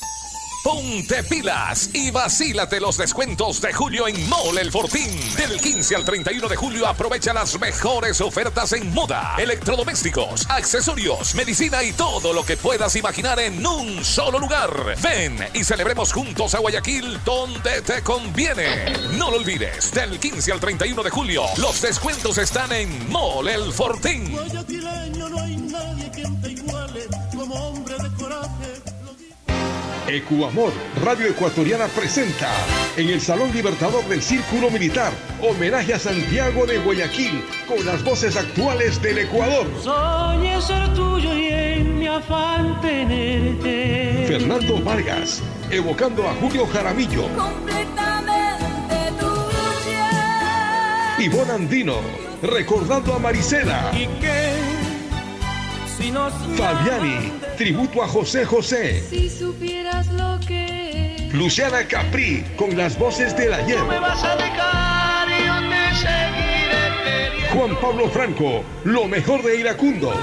Ponte 0.65 1.21
pilas 1.21 1.91
y 1.93 2.09
vacílate 2.09 2.79
los 2.79 2.97
descuentos 2.97 3.61
de 3.61 3.71
julio 3.71 4.07
en 4.07 4.27
Mole 4.27 4.61
El 4.61 4.71
Fortín. 4.71 5.11
Del 5.37 5.61
15 5.61 5.95
al 5.95 6.03
31 6.03 6.47
de 6.47 6.55
julio 6.55 6.87
aprovecha 6.87 7.35
las 7.35 7.59
mejores 7.59 8.19
ofertas 8.19 8.73
en 8.73 8.91
moda, 8.91 9.35
electrodomésticos, 9.37 10.49
accesorios, 10.49 11.35
medicina 11.35 11.83
y 11.83 11.93
todo 11.93 12.33
lo 12.33 12.43
que 12.43 12.57
puedas 12.57 12.95
imaginar 12.95 13.39
en 13.41 13.63
un 13.63 14.03
solo 14.03 14.39
lugar. 14.39 14.95
Ven 15.03 15.37
y 15.53 15.63
celebremos 15.63 16.11
juntos 16.11 16.55
a 16.55 16.59
Guayaquil 16.59 17.23
donde 17.23 17.83
te 17.83 18.01
conviene. 18.01 18.91
No 19.19 19.29
lo 19.29 19.37
olvides, 19.37 19.93
del 19.93 20.19
15 20.19 20.51
al 20.51 20.59
31 20.59 21.03
de 21.03 21.11
julio 21.11 21.43
los 21.57 21.79
descuentos 21.79 22.39
están 22.39 22.71
en 22.71 23.07
Mole 23.11 23.53
El 23.53 23.71
Fortín. 23.71 24.31
Guayaquileño 24.31 25.29
no 25.29 25.39
hay 25.43 25.57
nadie 25.57 26.09
quien 26.09 26.41
te 26.41 26.53
iguale 26.53 27.05
como 27.35 27.53
hombre 27.53 27.93
de 27.99 28.15
coraje. 28.15 28.94
Ecuamor, 30.07 30.71
Radio 31.03 31.27
Ecuatoriana 31.27 31.87
presenta 31.87 32.51
en 32.95 33.09
el 33.09 33.19
Salón 33.19 33.51
Libertador 33.51 34.05
del 34.05 34.21
Círculo 34.21 34.69
Militar 34.69 35.11
homenaje 35.41 35.93
a 35.93 35.99
Santiago 35.99 36.65
de 36.65 36.77
Guayaquil 36.79 37.43
con 37.67 37.83
las 37.85 38.03
voces 38.03 38.35
actuales 38.37 39.01
del 39.01 39.19
Ecuador. 39.19 39.67
Soñé 39.81 40.61
ser 40.61 40.93
tuyo 40.93 41.33
y 41.33 41.47
en 41.47 41.99
mi 41.99 42.07
afán 42.07 42.79
tenerte. 42.81 44.25
Fernando 44.27 44.81
Vargas, 44.83 45.41
evocando 45.71 46.27
a 46.27 46.33
Julio 46.35 46.67
Jaramillo. 46.67 47.27
Completamente 47.35 48.95
tuya. 49.19 51.15
Ivonne 51.19 51.51
Andino, 51.51 51.95
recordando 52.43 53.13
a 53.13 53.19
Marisela. 53.19 53.91
¿Y 53.93 54.05
qué? 54.21 54.84
Si 55.97 56.11
nos 56.11 56.33
Fabiani, 56.57 57.31
tributo 57.57 58.03
a 58.03 58.07
José 58.07 58.43
José. 58.43 59.01
Si 59.09 59.29
supieras 59.29 60.07
lo 60.07 60.37
que 60.45 61.29
Luciana 61.31 61.87
Capri, 61.87 62.43
con 62.57 62.75
las 62.77 62.97
voces 62.99 63.35
del 63.37 63.53
ayer. 63.53 63.81
me 63.83 63.99
vas 63.99 64.23
a 64.23 64.35
dejar 64.35 65.29
y 65.29 65.45
yo 65.45 65.55
te 65.69 65.95
seguiré. 65.95 67.49
Juan 67.53 67.79
Pablo 67.79 68.09
Franco, 68.09 68.63
lo 68.83 69.07
mejor 69.07 69.41
de 69.43 69.59
Iracundos. 69.59 70.17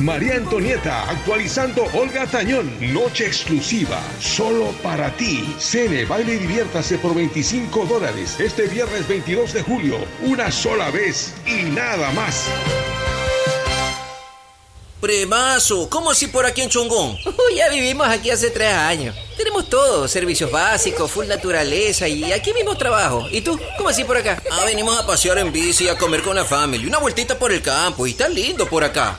María 0.00 0.36
Antonieta, 0.36 1.10
actualizando 1.10 1.84
Olga 1.92 2.24
Tañón. 2.26 2.70
Noche 2.92 3.26
exclusiva, 3.26 4.00
solo 4.20 4.70
para 4.80 5.10
ti. 5.16 5.52
Cene, 5.58 6.04
baile 6.04 6.34
y 6.34 6.38
diviértase 6.38 6.98
por 6.98 7.16
25 7.16 7.84
dólares. 7.84 8.38
Este 8.38 8.68
viernes 8.68 9.08
22 9.08 9.52
de 9.54 9.62
julio, 9.62 9.98
una 10.22 10.52
sola 10.52 10.90
vez 10.92 11.34
y 11.46 11.64
nada 11.70 12.12
más. 12.12 12.48
Premazo, 15.00 15.88
¿cómo 15.88 16.10
así 16.10 16.26
por 16.26 16.44
aquí 16.44 16.60
en 16.60 16.70
Chongón? 16.70 17.16
Ya 17.56 17.68
vivimos 17.70 18.06
aquí 18.06 18.30
hace 18.30 18.50
tres 18.50 18.72
años. 18.72 19.16
Tenemos 19.36 19.68
todo, 19.68 20.06
servicios 20.06 20.50
básicos, 20.50 21.10
full 21.10 21.26
naturaleza 21.26 22.06
y 22.06 22.30
aquí 22.32 22.52
mismo 22.52 22.76
trabajo. 22.76 23.26
¿Y 23.30 23.40
tú? 23.40 23.58
¿Cómo 23.76 23.88
así 23.88 24.04
por 24.04 24.16
acá? 24.16 24.40
Ah, 24.50 24.64
venimos 24.64 24.96
a 24.96 25.06
pasear 25.06 25.38
en 25.38 25.50
bici 25.50 25.84
y 25.84 25.88
a 25.88 25.96
comer 25.96 26.22
con 26.22 26.36
la 26.36 26.44
familia. 26.44 26.86
Una 26.86 26.98
vueltita 26.98 27.38
por 27.38 27.52
el 27.52 27.62
campo 27.62 28.06
y 28.06 28.10
está 28.10 28.28
lindo 28.28 28.66
por 28.66 28.84
acá. 28.84 29.18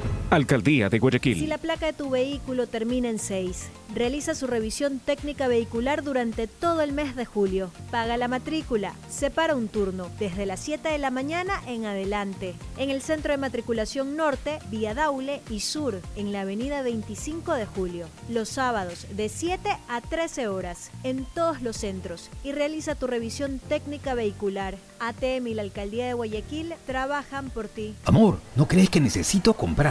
Alcaldía 0.29 0.87
de 0.89 0.97
Si 0.97 0.99
Guayaquil. 0.99 1.49
la 1.49 1.57
placa 1.57 1.87
de 1.87 1.93
tu 1.93 2.09
vehículo 2.09 2.65
termina 2.65 3.09
en 3.09 3.19
6, 3.19 3.67
realiza 3.93 4.33
su 4.33 4.47
revisión 4.47 4.99
técnica 4.99 5.49
vehicular 5.49 6.03
durante 6.03 6.47
todo 6.47 6.79
el 6.81 6.93
mes 6.93 7.17
de 7.17 7.25
julio. 7.25 7.69
Paga 7.91 8.15
la 8.15 8.29
matrícula, 8.29 8.93
separa 9.09 9.55
un 9.57 9.67
turno 9.67 10.07
desde 10.19 10.45
las 10.45 10.61
7 10.61 10.87
de 10.87 10.97
la 10.99 11.11
mañana 11.11 11.61
en 11.67 11.85
adelante. 11.85 12.53
En 12.77 12.89
el 12.89 13.01
centro 13.01 13.33
de 13.33 13.37
matriculación 13.39 14.15
norte, 14.15 14.59
vía 14.69 14.93
Daule 14.93 15.41
y 15.49 15.59
sur, 15.59 15.99
en 16.15 16.31
la 16.31 16.41
avenida 16.41 16.81
25 16.81 17.53
de 17.55 17.65
julio. 17.65 18.07
Los 18.29 18.47
sábados 18.47 19.07
de 19.11 19.27
7 19.27 19.69
a 19.89 19.99
13 19.99 20.47
horas 20.47 20.91
en 21.03 21.25
todos 21.25 21.61
los 21.61 21.75
centros 21.75 22.29
y 22.45 22.53
realiza 22.53 22.95
tu 22.95 23.05
revisión 23.07 23.59
técnica 23.67 24.13
vehicular. 24.13 24.77
ATM 24.99 25.47
y 25.47 25.53
la 25.55 25.63
Alcaldía 25.63 26.05
de 26.05 26.13
Guayaquil 26.13 26.75
trabajan 26.85 27.49
por 27.49 27.67
ti. 27.67 27.95
Amor, 28.05 28.37
¿no 28.55 28.67
crees 28.67 28.89
que 28.89 28.99
necesito 29.01 29.53
comprar 29.55 29.90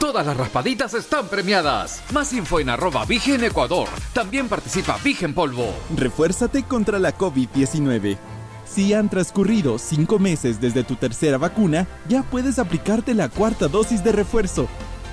Todas 0.00 0.24
las 0.24 0.34
raspaditas 0.34 0.94
están 0.94 1.28
premiadas. 1.28 2.02
Más 2.10 2.32
info 2.32 2.58
en 2.58 2.70
arroba 2.70 3.04
Vigen 3.04 3.44
Ecuador. 3.44 3.86
También 4.14 4.48
participa 4.48 4.98
Vigen 5.04 5.34
Polvo. 5.34 5.74
Refuérzate 5.94 6.62
contra 6.62 6.98
la 6.98 7.14
COVID-19. 7.14 8.16
Si 8.64 8.94
han 8.94 9.10
transcurrido 9.10 9.78
cinco 9.78 10.18
meses 10.18 10.58
desde 10.58 10.84
tu 10.84 10.96
tercera 10.96 11.36
vacuna, 11.36 11.86
ya 12.08 12.22
puedes 12.22 12.58
aplicarte 12.58 13.12
la 13.12 13.28
cuarta 13.28 13.68
dosis 13.68 14.02
de 14.02 14.12
refuerzo. 14.12 14.68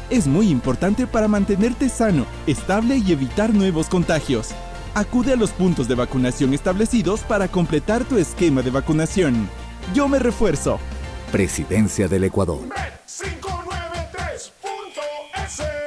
Es 0.09 0.25
muy 0.25 0.49
importante 0.49 1.05
para 1.05 1.27
mantenerte 1.27 1.89
sano, 1.89 2.25
estable 2.47 2.95
y 2.95 3.11
evitar 3.11 3.53
nuevos 3.53 3.89
contagios. 3.89 4.51
Acude 4.95 5.33
a 5.33 5.35
los 5.35 5.51
puntos 5.51 5.89
de 5.89 5.95
vacunación 5.95 6.53
establecidos 6.53 7.23
para 7.23 7.49
completar 7.49 8.05
tu 8.05 8.17
esquema 8.17 8.61
de 8.61 8.71
vacunación. 8.71 9.49
Yo 9.93 10.07
me 10.07 10.17
refuerzo. 10.17 10.79
Presidencia 11.33 12.07
del 12.07 12.23
Ecuador. 12.23 12.61
say 15.47 15.86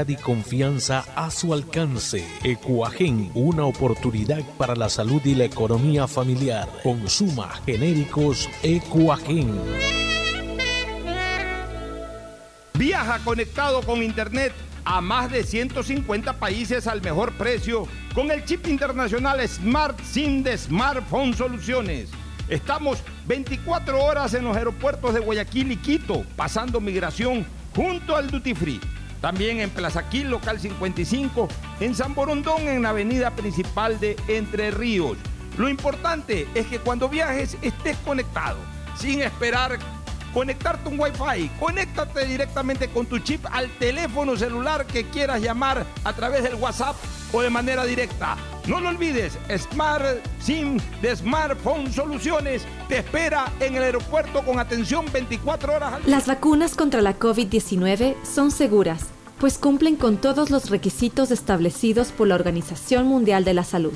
y 0.09 0.15
confianza 0.15 1.05
a 1.15 1.31
su 1.31 1.53
alcance. 1.53 2.25
Ecuagen, 2.43 3.31
una 3.33 3.65
oportunidad 3.65 4.41
para 4.57 4.75
la 4.75 4.89
salud 4.89 5.21
y 5.25 5.35
la 5.35 5.45
economía 5.45 6.07
familiar. 6.07 6.67
Consuma 6.83 7.49
genéricos 7.65 8.49
Ecuagen. 8.63 9.59
Viaja 12.73 13.19
conectado 13.23 13.81
con 13.83 14.01
Internet 14.01 14.53
a 14.85 15.01
más 15.01 15.31
de 15.31 15.43
150 15.43 16.33
países 16.33 16.87
al 16.87 17.01
mejor 17.01 17.33
precio 17.33 17.87
con 18.15 18.31
el 18.31 18.43
chip 18.45 18.67
internacional 18.67 19.47
Smart 19.47 19.99
SIM 20.01 20.43
de 20.43 20.57
Smartphone 20.57 21.33
Soluciones. 21.33 22.09
Estamos 22.49 23.03
24 23.27 24.03
horas 24.03 24.33
en 24.33 24.43
los 24.43 24.57
aeropuertos 24.57 25.13
de 25.13 25.21
Guayaquil 25.21 25.71
y 25.71 25.77
Quito, 25.77 26.25
pasando 26.35 26.81
migración 26.81 27.45
junto 27.75 28.15
al 28.15 28.29
Duty 28.29 28.53
Free. 28.53 28.79
También 29.21 29.59
en 29.59 29.69
Plaza 29.69 30.09
Quil, 30.09 30.29
local 30.29 30.59
55, 30.59 31.47
en 31.79 31.95
San 31.95 32.15
Borondón, 32.15 32.67
en 32.67 32.81
la 32.81 32.89
avenida 32.89 33.31
principal 33.31 33.99
de 33.99 34.17
Entre 34.27 34.71
Ríos. 34.71 35.17
Lo 35.57 35.69
importante 35.69 36.47
es 36.55 36.65
que 36.67 36.79
cuando 36.79 37.07
viajes 37.07 37.57
estés 37.61 37.97
conectado, 37.97 38.57
sin 38.95 39.21
esperar 39.21 39.77
conectarte 40.33 40.89
un 40.89 40.99
Wi-Fi. 40.99 41.49
Conéctate 41.59 42.25
directamente 42.25 42.87
con 42.89 43.05
tu 43.05 43.19
chip 43.19 43.45
al 43.51 43.69
teléfono 43.77 44.35
celular 44.35 44.85
que 44.85 45.05
quieras 45.05 45.41
llamar 45.41 45.85
a 46.03 46.13
través 46.13 46.43
del 46.43 46.55
WhatsApp 46.55 46.95
o 47.33 47.41
de 47.41 47.49
manera 47.49 47.85
directa. 47.85 48.37
No 48.67 48.79
lo 48.79 48.89
olvides, 48.89 49.37
Smart 49.57 50.05
SIM 50.39 50.77
de 51.01 51.15
Smartphone 51.15 51.91
Soluciones 51.91 52.63
te 52.87 52.99
espera 52.99 53.51
en 53.59 53.75
el 53.75 53.83
aeropuerto 53.83 54.43
con 54.43 54.59
atención 54.59 55.05
24 55.11 55.75
horas 55.75 55.93
al 55.93 56.03
día. 56.03 56.15
Las 56.15 56.27
vacunas 56.27 56.75
contra 56.75 57.01
la 57.01 57.17
COVID-19 57.17 58.15
son 58.23 58.51
seguras, 58.51 59.05
pues 59.39 59.57
cumplen 59.57 59.95
con 59.95 60.17
todos 60.17 60.51
los 60.51 60.69
requisitos 60.69 61.31
establecidos 61.31 62.11
por 62.11 62.27
la 62.27 62.35
Organización 62.35 63.07
Mundial 63.07 63.43
de 63.43 63.53
la 63.55 63.63
Salud. 63.63 63.93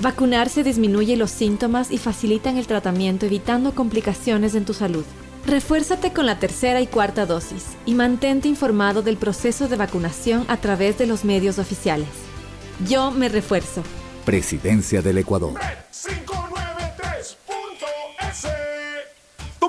Vacunarse 0.00 0.64
disminuye 0.64 1.16
los 1.16 1.30
síntomas 1.30 1.90
y 1.90 1.98
facilitan 1.98 2.56
el 2.56 2.66
tratamiento 2.66 3.26
evitando 3.26 3.74
complicaciones 3.74 4.54
en 4.54 4.64
tu 4.64 4.74
salud. 4.74 5.04
Refuérzate 5.46 6.14
con 6.14 6.24
la 6.24 6.38
tercera 6.38 6.80
y 6.80 6.86
cuarta 6.86 7.26
dosis 7.26 7.76
y 7.84 7.94
mantente 7.94 8.48
informado 8.48 9.02
del 9.02 9.18
proceso 9.18 9.68
de 9.68 9.76
vacunación 9.76 10.46
a 10.48 10.56
través 10.56 10.96
de 10.96 11.06
los 11.06 11.24
medios 11.24 11.58
oficiales. 11.58 12.08
Yo 12.88 13.10
me 13.10 13.28
refuerzo. 13.28 13.82
Presidencia 14.24 15.02
del 15.02 15.18
Ecuador. 15.18 15.60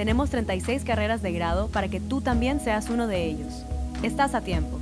tenemos 0.00 0.30
36 0.30 0.82
carreras 0.82 1.20
de 1.20 1.30
grado 1.30 1.68
para 1.68 1.88
que 1.88 2.00
tú 2.00 2.22
también 2.22 2.58
seas 2.58 2.88
uno 2.88 3.06
de 3.06 3.26
ellos. 3.26 3.66
Estás 4.02 4.34
a 4.34 4.40
tiempo. 4.40 4.78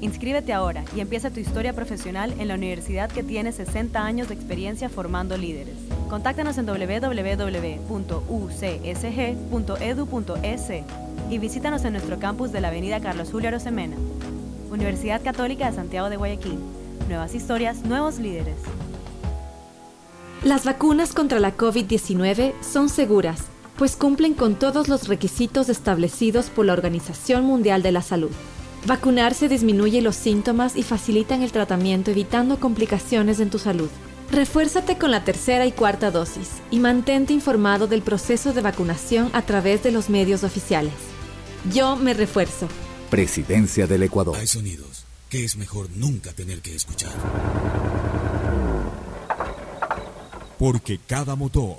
Inscríbete 0.00 0.52
ahora 0.52 0.84
y 0.94 1.00
empieza 1.00 1.32
tu 1.32 1.40
historia 1.40 1.72
profesional 1.72 2.32
en 2.38 2.46
la 2.46 2.54
universidad 2.54 3.10
que 3.10 3.24
tiene 3.24 3.50
60 3.50 4.00
años 4.00 4.28
de 4.28 4.34
experiencia 4.34 4.88
formando 4.88 5.36
líderes. 5.36 5.74
Contáctanos 6.08 6.56
en 6.56 6.66
www.ucsg.edu.es 6.66 7.24
y 11.30 11.38
visítanos 11.38 11.84
en 11.84 11.92
nuestro 11.94 12.20
campus 12.20 12.52
de 12.52 12.60
la 12.60 12.68
Avenida 12.68 13.00
Carlos 13.00 13.30
Julio 13.32 13.48
Arosemena. 13.48 13.96
Universidad 14.70 15.20
Católica 15.20 15.68
de 15.68 15.74
Santiago 15.74 16.08
de 16.10 16.16
Guayaquil. 16.16 16.60
Nuevas 17.08 17.34
historias, 17.34 17.84
nuevos 17.84 18.20
líderes. 18.20 18.54
Las 20.44 20.64
vacunas 20.64 21.12
contra 21.12 21.40
la 21.40 21.56
COVID-19 21.56 22.52
son 22.62 22.88
seguras, 22.88 23.50
pues 23.80 23.96
cumplen 23.96 24.34
con 24.34 24.56
todos 24.56 24.88
los 24.88 25.08
requisitos 25.08 25.70
establecidos 25.70 26.50
por 26.50 26.66
la 26.66 26.74
Organización 26.74 27.46
Mundial 27.46 27.82
de 27.82 27.92
la 27.92 28.02
Salud. 28.02 28.28
Vacunarse 28.84 29.48
disminuye 29.48 30.02
los 30.02 30.16
síntomas 30.16 30.76
y 30.76 30.82
facilitan 30.82 31.40
el 31.40 31.50
tratamiento 31.50 32.10
evitando 32.10 32.60
complicaciones 32.60 33.40
en 33.40 33.48
tu 33.48 33.58
salud. 33.58 33.88
Refuérzate 34.30 34.98
con 34.98 35.10
la 35.10 35.24
tercera 35.24 35.64
y 35.64 35.72
cuarta 35.72 36.10
dosis 36.10 36.50
y 36.70 36.78
mantente 36.78 37.32
informado 37.32 37.86
del 37.86 38.02
proceso 38.02 38.52
de 38.52 38.60
vacunación 38.60 39.30
a 39.32 39.40
través 39.46 39.82
de 39.82 39.92
los 39.92 40.10
medios 40.10 40.44
oficiales. 40.44 40.92
Yo 41.72 41.96
me 41.96 42.12
refuerzo. 42.12 42.68
Presidencia 43.08 43.86
del 43.86 44.02
Ecuador. 44.02 44.36
Hay 44.36 44.46
sonidos 44.46 45.06
que 45.30 45.42
es 45.42 45.56
mejor 45.56 45.88
nunca 45.96 46.34
tener 46.34 46.60
que 46.60 46.76
escuchar. 46.76 47.12
Porque 50.58 51.00
cada 51.06 51.34
motor 51.34 51.78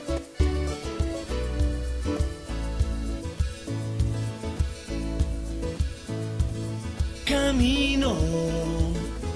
camino 7.51 8.15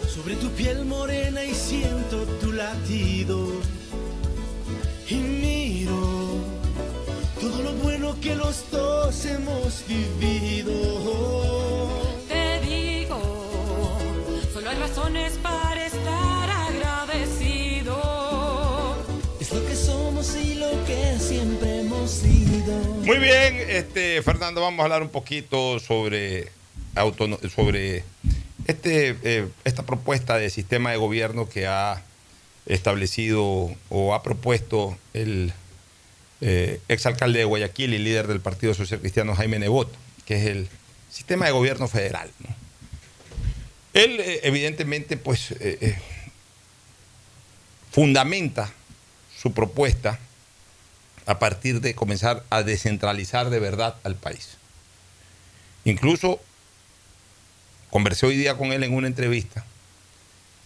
sobre 0.07 0.35
tu 0.35 0.49
piel 0.51 0.85
morena 0.85 1.43
y 1.43 1.53
siento 1.53 2.23
tu 2.39 2.53
latido. 2.53 3.49
Y 5.09 5.15
miro 5.15 6.37
todo 7.41 7.61
lo 7.61 7.73
bueno 7.73 8.15
que 8.21 8.33
los 8.35 8.71
dos 8.71 9.25
hemos 9.25 9.83
vivido. 9.85 10.71
Te 12.29 12.61
digo, 12.61 13.19
solo 14.53 14.69
hay 14.69 14.77
razones 14.77 15.33
para 15.43 15.85
estar 15.85 16.49
agradecido. 16.69 17.97
Es 19.41 19.51
lo 19.51 19.65
que 19.65 19.75
somos 19.75 20.33
y 20.37 20.55
lo 20.55 20.71
que 20.85 21.19
siempre 21.19 21.81
hemos 21.81 22.09
sido. 22.11 22.73
Muy 23.03 23.17
bien, 23.17 23.57
este 23.67 24.21
Fernando, 24.21 24.61
vamos 24.61 24.79
a 24.79 24.83
hablar 24.83 25.01
un 25.01 25.09
poquito 25.09 25.81
sobre 25.81 26.49
sobre 27.53 28.03
este, 28.67 29.17
eh, 29.23 29.47
esta 29.63 29.83
propuesta 29.83 30.37
de 30.37 30.49
sistema 30.49 30.91
de 30.91 30.97
gobierno 30.97 31.47
que 31.47 31.67
ha 31.67 32.01
establecido 32.65 33.75
o 33.89 34.13
ha 34.13 34.23
propuesto 34.23 34.97
el 35.13 35.53
eh, 36.41 36.81
exalcalde 36.89 37.39
de 37.39 37.45
Guayaquil 37.45 37.93
y 37.93 37.99
líder 37.99 38.27
del 38.27 38.41
Partido 38.41 38.73
Social 38.73 38.99
Cristiano 38.99 39.35
Jaime 39.35 39.59
Nebot, 39.59 39.91
que 40.25 40.35
es 40.35 40.47
el 40.47 40.67
sistema 41.09 41.45
de 41.45 41.51
gobierno 41.51 41.87
federal. 41.87 42.29
Él, 43.93 44.19
eh, 44.19 44.41
evidentemente, 44.43 45.15
pues 45.15 45.51
eh, 45.59 45.97
fundamenta 47.91 48.73
su 49.37 49.53
propuesta 49.53 50.19
a 51.25 51.39
partir 51.39 51.81
de 51.81 51.95
comenzar 51.95 52.43
a 52.49 52.63
descentralizar 52.63 53.49
de 53.49 53.59
verdad 53.59 53.95
al 54.03 54.15
país. 54.15 54.57
Incluso 55.85 56.41
conversé 57.95 58.25
hoy 58.25 58.35
día 58.35 58.57
con 58.57 58.73
él 58.73 58.83
en 58.83 58.93
una 58.93 59.07
entrevista 59.07 59.63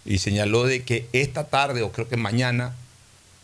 y 0.04 0.18
señaló 0.18 0.64
de 0.64 0.82
que 0.82 1.08
esta 1.14 1.44
tarde 1.44 1.84
o 1.84 1.92
creo 1.92 2.10
que 2.10 2.18
mañana 2.18 2.74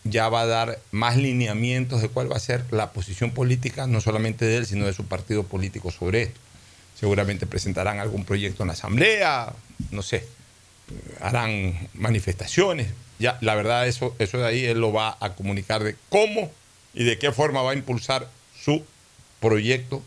ya 0.03 0.27
va 0.27 0.41
a 0.41 0.47
dar 0.47 0.79
más 0.89 1.17
lineamientos 1.17 2.01
de 2.01 2.09
cuál 2.09 2.31
va 2.31 2.35
a 2.35 2.39
ser 2.39 2.65
la 2.71 2.93
posición 2.93 3.29
política, 3.29 3.85
no 3.85 4.01
solamente 4.01 4.43
de 4.43 4.57
él, 4.57 4.65
sino 4.65 4.87
de 4.87 4.93
su 4.93 5.05
partido 5.05 5.43
político 5.43 5.91
sobre 5.91 6.23
esto. 6.23 6.39
Seguramente 6.99 7.45
presentarán 7.45 7.99
algún 7.99 8.25
proyecto 8.25 8.63
en 8.63 8.67
la 8.69 8.73
asamblea, 8.73 9.53
no 9.91 10.01
sé, 10.01 10.25
harán 11.21 11.87
manifestaciones. 11.93 12.87
Ya, 13.19 13.37
la 13.41 13.53
verdad, 13.53 13.87
eso, 13.87 14.15
eso 14.17 14.39
de 14.39 14.47
ahí 14.47 14.65
él 14.65 14.79
lo 14.79 14.93
va 14.93 15.15
a 15.19 15.35
comunicar 15.35 15.83
de 15.83 15.95
cómo 16.09 16.51
y 16.95 17.03
de 17.03 17.19
qué 17.19 17.31
forma 17.31 17.61
va 17.61 17.73
a 17.73 17.75
impulsar 17.75 18.31
su 18.59 18.83
proyecto 19.39 20.01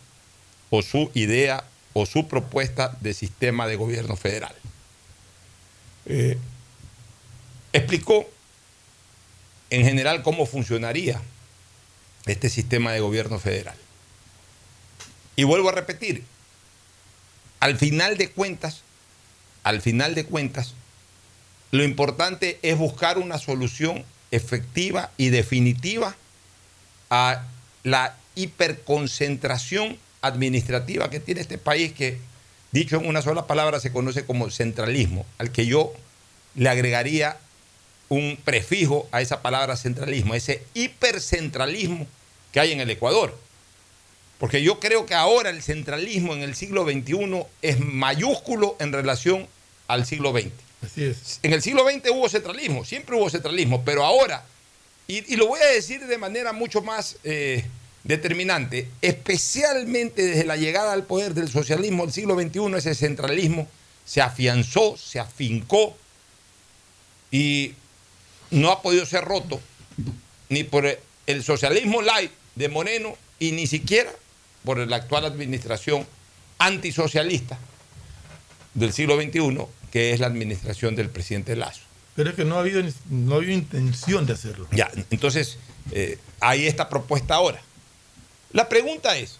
o 0.68 0.82
su 0.82 1.12
idea 1.14 1.62
o 1.92 2.06
su 2.06 2.28
propuesta 2.28 2.96
de 3.00 3.14
sistema 3.14 3.66
de 3.66 3.76
gobierno 3.76 4.16
federal. 4.16 4.54
Eh, 6.06 6.38
explicó 7.72 8.28
en 9.70 9.84
general 9.84 10.22
cómo 10.22 10.46
funcionaría 10.46 11.20
este 12.26 12.48
sistema 12.48 12.92
de 12.92 13.00
gobierno 13.00 13.38
federal. 13.38 13.76
Y 15.36 15.44
vuelvo 15.44 15.68
a 15.68 15.72
repetir, 15.72 16.24
al 17.60 17.76
final 17.76 18.16
de 18.16 18.30
cuentas, 18.30 18.82
al 19.62 19.82
final 19.82 20.14
de 20.14 20.24
cuentas, 20.24 20.74
lo 21.70 21.84
importante 21.84 22.58
es 22.62 22.78
buscar 22.78 23.18
una 23.18 23.38
solución 23.38 24.04
efectiva 24.30 25.10
y 25.16 25.28
definitiva 25.28 26.16
a 27.10 27.44
la 27.82 28.16
hiperconcentración 28.34 29.98
administrativa 30.20 31.10
que 31.10 31.20
tiene 31.20 31.40
este 31.40 31.58
país 31.58 31.92
que, 31.92 32.18
dicho 32.72 32.96
en 32.96 33.06
una 33.06 33.22
sola 33.22 33.46
palabra, 33.46 33.80
se 33.80 33.92
conoce 33.92 34.24
como 34.24 34.50
centralismo, 34.50 35.24
al 35.38 35.52
que 35.52 35.66
yo 35.66 35.92
le 36.54 36.68
agregaría 36.68 37.36
un 38.08 38.38
prefijo 38.42 39.08
a 39.12 39.20
esa 39.20 39.42
palabra 39.42 39.76
centralismo, 39.76 40.34
ese 40.34 40.62
hipercentralismo 40.74 42.06
que 42.52 42.60
hay 42.60 42.72
en 42.72 42.80
el 42.80 42.90
Ecuador. 42.90 43.36
Porque 44.38 44.62
yo 44.62 44.78
creo 44.78 45.04
que 45.04 45.14
ahora 45.14 45.50
el 45.50 45.62
centralismo 45.62 46.32
en 46.32 46.42
el 46.42 46.54
siglo 46.54 46.84
XXI 46.84 47.44
es 47.60 47.80
mayúsculo 47.80 48.76
en 48.78 48.92
relación 48.92 49.46
al 49.88 50.06
siglo 50.06 50.32
XX. 50.32 50.52
Así 50.84 51.04
es. 51.04 51.40
En 51.42 51.52
el 51.52 51.60
siglo 51.60 51.84
XX 51.84 52.10
hubo 52.10 52.28
centralismo, 52.28 52.84
siempre 52.84 53.16
hubo 53.16 53.28
centralismo, 53.28 53.84
pero 53.84 54.04
ahora, 54.04 54.44
y, 55.08 55.32
y 55.32 55.36
lo 55.36 55.48
voy 55.48 55.60
a 55.60 55.66
decir 55.66 56.06
de 56.06 56.18
manera 56.18 56.52
mucho 56.52 56.82
más 56.82 57.16
eh, 57.24 57.64
determinante, 58.04 58.88
especialmente 59.02 60.24
desde 60.24 60.44
la 60.44 60.56
llegada 60.56 60.92
al 60.92 61.04
poder 61.04 61.34
del 61.34 61.48
socialismo 61.48 62.04
del 62.04 62.12
siglo 62.12 62.34
XXI, 62.34 62.76
ese 62.76 62.94
centralismo 62.94 63.68
se 64.04 64.22
afianzó, 64.22 64.96
se 64.96 65.20
afincó 65.20 65.96
y 67.30 67.74
no 68.50 68.70
ha 68.70 68.80
podido 68.80 69.04
ser 69.04 69.24
roto 69.24 69.60
ni 70.48 70.64
por 70.64 70.86
el 71.26 71.44
socialismo 71.44 72.00
light 72.00 72.30
de 72.54 72.68
Moreno 72.68 73.16
y 73.38 73.52
ni 73.52 73.66
siquiera 73.66 74.10
por 74.64 74.78
la 74.78 74.96
actual 74.96 75.24
administración 75.24 76.06
antisocialista 76.58 77.58
del 78.74 78.92
siglo 78.92 79.20
XXI, 79.20 79.66
que 79.90 80.12
es 80.12 80.20
la 80.20 80.26
administración 80.26 80.96
del 80.96 81.10
presidente 81.10 81.56
Lazo. 81.56 81.82
Pero 82.14 82.30
es 82.30 82.36
que 82.36 82.44
no 82.44 82.56
ha 82.56 82.60
habido, 82.60 82.82
no 83.10 83.34
ha 83.34 83.36
habido 83.36 83.52
intención 83.52 84.26
de 84.26 84.32
hacerlo. 84.32 84.66
Ya, 84.72 84.90
entonces, 85.10 85.58
eh, 85.92 86.18
hay 86.40 86.66
esta 86.66 86.88
propuesta 86.88 87.34
ahora. 87.34 87.62
La 88.52 88.68
pregunta 88.68 89.16
es, 89.16 89.38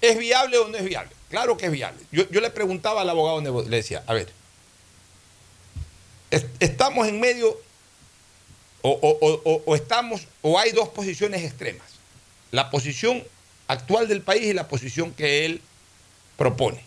¿es 0.00 0.18
viable 0.18 0.58
o 0.58 0.68
no 0.68 0.76
es 0.76 0.84
viable? 0.84 1.10
Claro 1.30 1.56
que 1.56 1.66
es 1.66 1.72
viable. 1.72 2.00
Yo, 2.10 2.24
le 2.40 2.50
preguntaba 2.50 3.02
al 3.02 3.10
abogado, 3.10 3.40
le 3.62 3.76
decía, 3.76 4.02
a 4.06 4.14
ver, 4.14 4.30
es- 6.30 6.46
estamos 6.60 7.08
en 7.08 7.20
medio, 7.20 7.58
o 8.82 9.74
estamos, 9.76 10.26
o 10.42 10.58
hay 10.58 10.72
dos 10.72 10.88
posiciones 10.88 11.42
extremas. 11.44 11.86
La 12.50 12.70
posición 12.70 13.22
actual 13.68 14.08
del 14.08 14.22
país 14.22 14.42
y 14.44 14.52
la 14.52 14.68
posición 14.68 15.12
que 15.12 15.44
él 15.46 15.62
propone. 16.36 16.82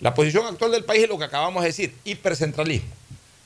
La 0.00 0.14
posición 0.14 0.46
actual 0.46 0.70
del 0.72 0.84
país 0.84 1.02
es 1.04 1.08
lo 1.08 1.18
que 1.18 1.24
acabamos 1.24 1.62
de 1.62 1.68
decir, 1.68 1.94
hipercentralismo. 2.04 2.88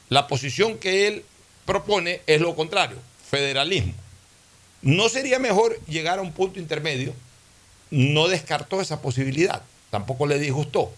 La 0.08 0.26
posición 0.28 0.78
que 0.78 1.08
él 1.08 1.24
propone 1.64 2.20
es 2.26 2.40
lo 2.40 2.54
contrario, 2.54 2.96
federalismo. 3.30 3.94
¿No 4.86 5.08
sería 5.08 5.40
mejor 5.40 5.80
llegar 5.86 6.20
a 6.20 6.22
un 6.22 6.30
punto 6.30 6.60
intermedio? 6.60 7.12
No 7.90 8.28
descartó 8.28 8.80
esa 8.80 9.02
posibilidad, 9.02 9.62
tampoco 9.90 10.28
le 10.28 10.38
disgustó. 10.38 10.92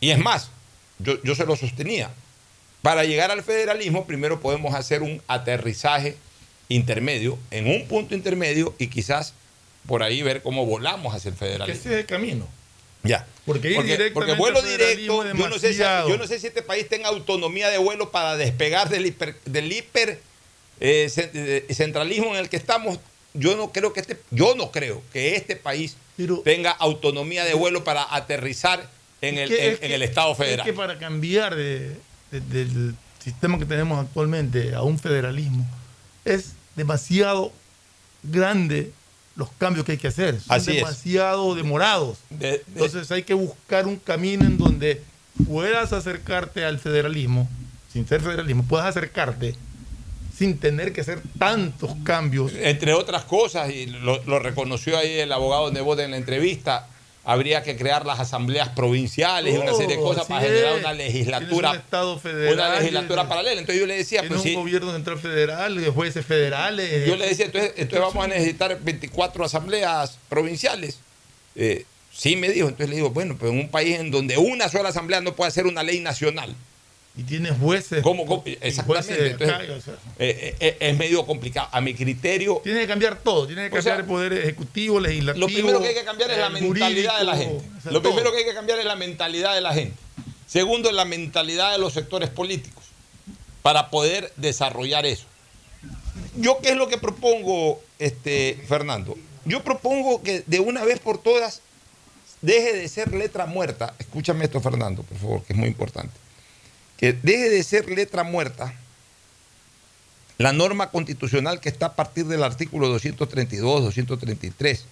Y 0.00 0.10
es 0.10 0.18
más, 0.18 0.50
yo, 0.98 1.20
yo 1.22 1.34
se 1.34 1.46
lo 1.46 1.56
sostenía. 1.56 2.10
Para 2.82 3.04
llegar 3.04 3.30
al 3.30 3.42
federalismo, 3.42 4.06
primero 4.06 4.40
podemos 4.40 4.74
hacer 4.74 5.02
un 5.02 5.22
aterrizaje 5.28 6.16
intermedio, 6.68 7.38
en 7.50 7.68
un 7.68 7.88
punto 7.88 8.14
intermedio, 8.14 8.74
y 8.78 8.88
quizás 8.88 9.32
por 9.86 10.02
ahí 10.02 10.20
ver 10.20 10.42
cómo 10.42 10.66
volamos 10.66 11.14
hacia 11.14 11.30
el 11.30 11.36
federalismo. 11.36 11.80
ese 11.80 11.94
es 11.94 12.00
el 12.00 12.06
camino. 12.06 12.46
Ya. 13.02 13.26
Porque 13.46 13.70
ir 13.70 13.76
Porque, 13.76 14.10
porque 14.12 14.34
vuelo 14.34 14.60
directo, 14.60 15.24
yo 15.24 15.48
no, 15.48 15.58
sé 15.58 15.72
si, 15.72 15.78
yo 15.78 16.18
no 16.18 16.26
sé 16.26 16.38
si 16.38 16.48
este 16.48 16.60
país 16.60 16.86
tenga 16.86 17.08
autonomía 17.08 17.70
de 17.70 17.78
vuelo 17.78 18.10
para 18.10 18.36
despegar 18.36 18.90
del 18.90 19.06
hiper, 19.06 19.36
del 19.46 19.72
hiper 19.72 20.20
eh, 20.80 21.10
eh, 21.16 21.74
centralismo 21.74 22.28
en 22.34 22.36
el 22.36 22.48
que 22.48 22.56
estamos. 22.56 22.98
Yo 23.34 23.56
no 23.56 23.70
creo 23.72 23.92
que 23.92 24.00
este, 24.00 24.18
yo 24.30 24.54
no 24.54 24.70
creo 24.70 25.02
que 25.12 25.36
este 25.36 25.54
país 25.56 25.96
tenga 26.44 26.70
autonomía 26.70 27.44
de 27.44 27.54
vuelo 27.54 27.84
para 27.84 28.06
aterrizar 28.14 28.88
en 29.20 29.38
el, 29.38 29.48
que- 29.48 29.66
en, 29.66 29.72
es 29.74 29.78
que- 29.80 29.86
en 29.86 29.92
el 29.92 30.02
Estado 30.02 30.34
federal. 30.34 30.60
Es 30.66 30.72
que 30.72 30.76
para 30.76 30.98
cambiar 30.98 31.54
de- 31.54 31.96
de- 32.30 32.40
del 32.40 32.94
sistema 33.22 33.58
que 33.58 33.64
tenemos 33.66 33.98
actualmente 34.04 34.74
a 34.74 34.82
un 34.82 34.98
federalismo 34.98 35.66
es 36.24 36.52
demasiado 36.76 37.52
grande 38.22 38.92
los 39.36 39.50
cambios 39.52 39.84
que 39.86 39.92
hay 39.92 39.98
que 39.98 40.08
hacer. 40.08 40.40
Son 40.40 40.56
Así 40.56 40.70
es. 40.70 40.76
demasiado 40.78 41.54
demorados. 41.54 42.18
De- 42.30 42.48
de- 42.50 42.62
Entonces 42.68 43.10
hay 43.12 43.22
que 43.22 43.34
buscar 43.34 43.86
un 43.86 43.96
camino 43.96 44.44
en 44.44 44.58
donde 44.58 45.02
puedas 45.46 45.92
acercarte 45.92 46.64
al 46.64 46.78
federalismo, 46.80 47.48
sin 47.92 48.06
ser 48.08 48.20
federalismo, 48.20 48.64
puedas 48.64 48.86
acercarte 48.86 49.54
sin 50.38 50.58
tener 50.58 50.92
que 50.92 51.00
hacer 51.00 51.20
tantos 51.38 51.90
cambios. 52.04 52.52
Entre 52.54 52.94
otras 52.94 53.24
cosas, 53.24 53.70
y 53.70 53.86
lo, 53.86 54.22
lo 54.24 54.38
reconoció 54.38 54.96
ahí 54.96 55.18
el 55.18 55.32
abogado 55.32 55.72
Nebot 55.72 55.98
en 55.98 56.12
la 56.12 56.16
entrevista, 56.16 56.86
habría 57.24 57.62
que 57.62 57.76
crear 57.76 58.06
las 58.06 58.20
asambleas 58.20 58.70
provinciales 58.70 59.54
y 59.54 59.58
una 59.58 59.74
serie 59.74 59.96
de 59.96 60.02
Oh, 60.02 60.06
cosas 60.06 60.26
para 60.26 60.40
generar 60.40 60.78
una 60.78 60.92
legislatura, 60.94 61.70
un 61.72 61.76
Estado 61.76 62.18
federal, 62.18 62.54
una 62.54 62.78
legislatura 62.78 63.28
paralela. 63.28 63.60
Entonces 63.60 63.80
yo 63.80 63.86
le 63.86 63.96
decía, 63.96 64.20
pues 64.20 64.40
un 64.40 64.42
sí, 64.44 64.54
gobierno 64.54 64.92
central 64.92 65.18
federal, 65.18 65.78
de 65.78 65.90
jueces 65.90 66.24
federales. 66.24 67.06
Yo 67.06 67.16
le 67.16 67.28
decía, 67.28 67.46
entonces, 67.46 67.72
entonces 67.76 68.00
vamos 68.00 68.24
a 68.24 68.28
necesitar 68.28 68.80
24 68.80 69.44
asambleas 69.44 70.18
provinciales. 70.30 71.00
Eh, 71.54 71.84
sí, 72.10 72.36
me 72.36 72.48
dijo. 72.48 72.68
Entonces 72.68 72.88
le 72.88 72.96
digo, 72.96 73.10
bueno, 73.10 73.36
pero 73.38 73.52
en 73.52 73.58
un 73.58 73.68
país 73.68 73.98
en 73.98 74.10
donde 74.10 74.38
una 74.38 74.70
sola 74.70 74.88
asamblea 74.90 75.20
no 75.20 75.34
puede 75.34 75.48
hacer 75.48 75.66
una 75.66 75.82
ley 75.82 76.00
nacional. 76.00 76.54
Y 77.18 77.24
tienes 77.24 77.52
jueces. 77.58 78.00
¿Cómo? 78.02 78.24
cómo? 78.24 78.44
Exactamente. 78.46 78.82
jueces 78.84 79.18
de 79.18 79.30
Entonces, 79.32 79.56
acá, 79.56 79.72
o 79.76 79.80
sea, 79.80 79.94
eh, 80.20 80.54
eh, 80.60 80.76
es 80.78 80.96
medio 80.96 81.26
complicado. 81.26 81.68
A 81.72 81.80
mi 81.80 81.92
criterio. 81.92 82.60
Tiene 82.62 82.82
que 82.82 82.86
cambiar 82.86 83.18
todo. 83.18 83.44
Tiene 83.48 83.68
que 83.68 83.76
O 83.76 83.82
sea, 83.82 83.96
cambiar 83.96 84.00
el 84.00 84.06
poder 84.06 84.32
ejecutivo, 84.44 85.00
legislativo. 85.00 85.46
Lo 85.48 85.52
primero 85.52 85.80
que 85.80 85.88
hay 85.88 85.94
que 85.96 86.04
cambiar 86.04 86.30
es 86.30 86.38
la 86.38 86.46
el 86.46 86.52
mentalidad 86.52 87.18
de 87.18 87.24
la 87.24 87.36
gente. 87.36 87.64
o 87.76 87.80
sea, 87.82 87.90
Lo 87.90 88.00
todo. 88.00 88.12
primero 88.12 88.30
que 88.30 88.38
hay 88.38 88.44
que 88.44 88.54
cambiar 88.54 88.78
es 88.78 88.84
la 88.84 88.94
mentalidad 88.94 89.54
de 89.56 89.60
la 89.60 89.74
gente. 89.74 89.96
Segundo, 90.46 90.92
la 90.92 91.04
mentalidad 91.04 91.72
de 91.72 91.78
los 91.78 91.92
sectores 91.92 92.30
políticos 92.30 92.84
para 93.62 93.90
poder 93.90 94.32
desarrollar 94.36 95.04
eso. 95.04 95.24
Yo 96.36 96.58
qué 96.62 96.70
es 96.70 96.76
lo 96.76 96.86
que 96.86 96.98
propongo, 96.98 97.82
este, 97.98 98.62
Fernando? 98.68 99.16
Yo 99.44 99.64
propongo 99.64 100.22
que 100.22 100.44
de 100.46 100.60
una 100.60 100.84
vez 100.84 101.00
por 101.00 101.18
todas 101.18 101.62
deje 102.42 102.74
de 102.74 102.88
ser 102.88 103.12
letra 103.12 103.46
muerta. 103.46 103.94
Escúchame 103.98 104.44
esto, 104.44 104.60
Fernando, 104.60 105.02
por 105.02 105.18
favor, 105.18 105.42
que 105.42 105.52
es 105.52 105.58
muy 105.58 105.68
importante. 105.68 106.12
Que 106.98 107.12
deje 107.12 107.48
de 107.48 107.62
ser 107.62 107.88
letra 107.88 108.24
muerta 108.24 108.74
la 110.36 110.52
norma 110.52 110.90
constitucional 110.90 111.60
que 111.60 111.68
está 111.68 111.86
a 111.86 111.96
partir 111.96 112.26
del 112.26 112.44
artículo 112.44 112.88
232, 112.88 113.82
233 113.82 114.84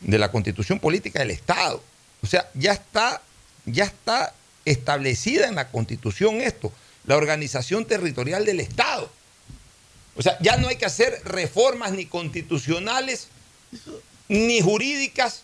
de 0.00 0.18
la 0.18 0.30
constitución 0.30 0.78
política 0.78 1.20
del 1.20 1.30
Estado. 1.30 1.82
O 2.22 2.26
sea, 2.26 2.50
ya 2.54 2.72
está, 2.72 3.22
ya 3.64 3.84
está 3.84 4.34
establecida 4.64 5.48
en 5.48 5.54
la 5.54 5.68
constitución 5.68 6.42
esto, 6.42 6.72
la 7.06 7.16
organización 7.16 7.86
territorial 7.86 8.44
del 8.44 8.60
Estado. 8.60 9.10
O 10.16 10.22
sea, 10.22 10.36
ya 10.40 10.56
no 10.56 10.68
hay 10.68 10.76
que 10.76 10.86
hacer 10.86 11.22
reformas 11.24 11.92
ni 11.92 12.06
constitucionales 12.06 13.28
ni 14.28 14.60
jurídicas 14.60 15.42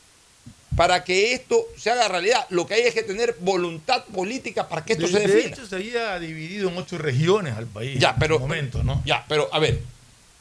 para 0.76 1.04
que 1.04 1.34
esto 1.34 1.66
se 1.76 1.90
haga 1.90 2.08
realidad. 2.08 2.46
Lo 2.50 2.66
que 2.66 2.74
hay 2.74 2.82
es 2.82 2.94
que 2.94 3.02
tener 3.02 3.36
voluntad 3.40 4.04
política 4.04 4.68
para 4.68 4.84
que 4.84 4.94
esto 4.94 5.06
de, 5.06 5.12
se 5.12 5.20
defina. 5.20 5.42
De 5.42 5.48
hecho, 5.48 5.66
se 5.66 5.74
había 5.74 6.18
dividido 6.18 6.70
en 6.70 6.78
ocho 6.78 6.98
regiones 6.98 7.56
al 7.56 7.66
país. 7.66 7.98
Ya, 7.98 8.16
pero, 8.18 8.36
en 8.36 8.42
momento, 8.42 8.82
¿no? 8.82 9.02
Ya, 9.04 9.24
pero 9.28 9.48
a 9.52 9.58
ver. 9.58 9.80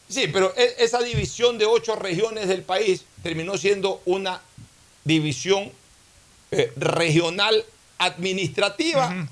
Sí, 0.08 0.28
pero 0.28 0.54
e, 0.58 0.76
esa 0.80 1.02
división 1.02 1.58
de 1.58 1.66
ocho 1.66 1.96
regiones 1.96 2.48
del 2.48 2.64
país 2.64 3.04
terminó 3.24 3.58
siendo 3.58 4.02
una 4.06 4.42
división 5.04 5.72
eh, 6.52 6.72
regional 6.76 7.66
administrativa 7.98 9.08
uh 9.08 9.12
-huh. 9.12 9.28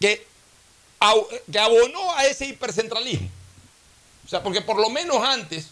que, 0.00 0.26
que 1.50 1.58
abonó 1.58 2.14
a 2.16 2.26
ese 2.26 2.46
hipercentralismo. 2.46 3.28
O 4.24 4.28
sea, 4.28 4.42
porque 4.42 4.60
por 4.60 4.80
lo 4.80 4.90
menos 4.90 5.22
antes, 5.24 5.68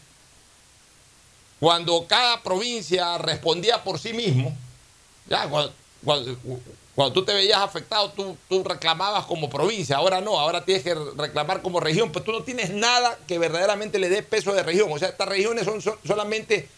cuando 1.60 2.06
cada 2.06 2.42
provincia 2.42 3.18
respondía 3.18 3.82
por 3.84 3.98
sí 3.98 4.12
mismo, 4.12 4.56
ya, 5.28 5.48
cuando, 5.48 5.72
cuando, 6.04 6.38
cuando 6.94 7.12
tú 7.12 7.24
te 7.24 7.32
veías 7.32 7.60
afectado, 7.60 8.10
tú, 8.10 8.36
tú, 8.48 8.64
reclamabas 8.64 9.24
como 9.26 9.48
provincia. 9.48 9.96
Ahora 9.96 10.20
no, 10.20 10.38
ahora 10.38 10.64
tienes 10.64 10.82
que 10.82 10.96
reclamar 11.16 11.62
como 11.62 11.78
región, 11.78 12.10
pero 12.12 12.24
tú 12.24 12.32
no 12.32 12.42
tienes 12.42 12.70
nada 12.70 13.16
que 13.28 13.38
verdaderamente 13.38 14.00
le 14.00 14.08
dé 14.08 14.24
peso 14.24 14.52
de 14.52 14.64
región. 14.64 14.88
O 14.90 14.98
sea, 14.98 15.08
estas 15.08 15.28
regiones 15.28 15.64
son 15.64 15.80
so, 15.80 15.96
solamente 16.04 16.68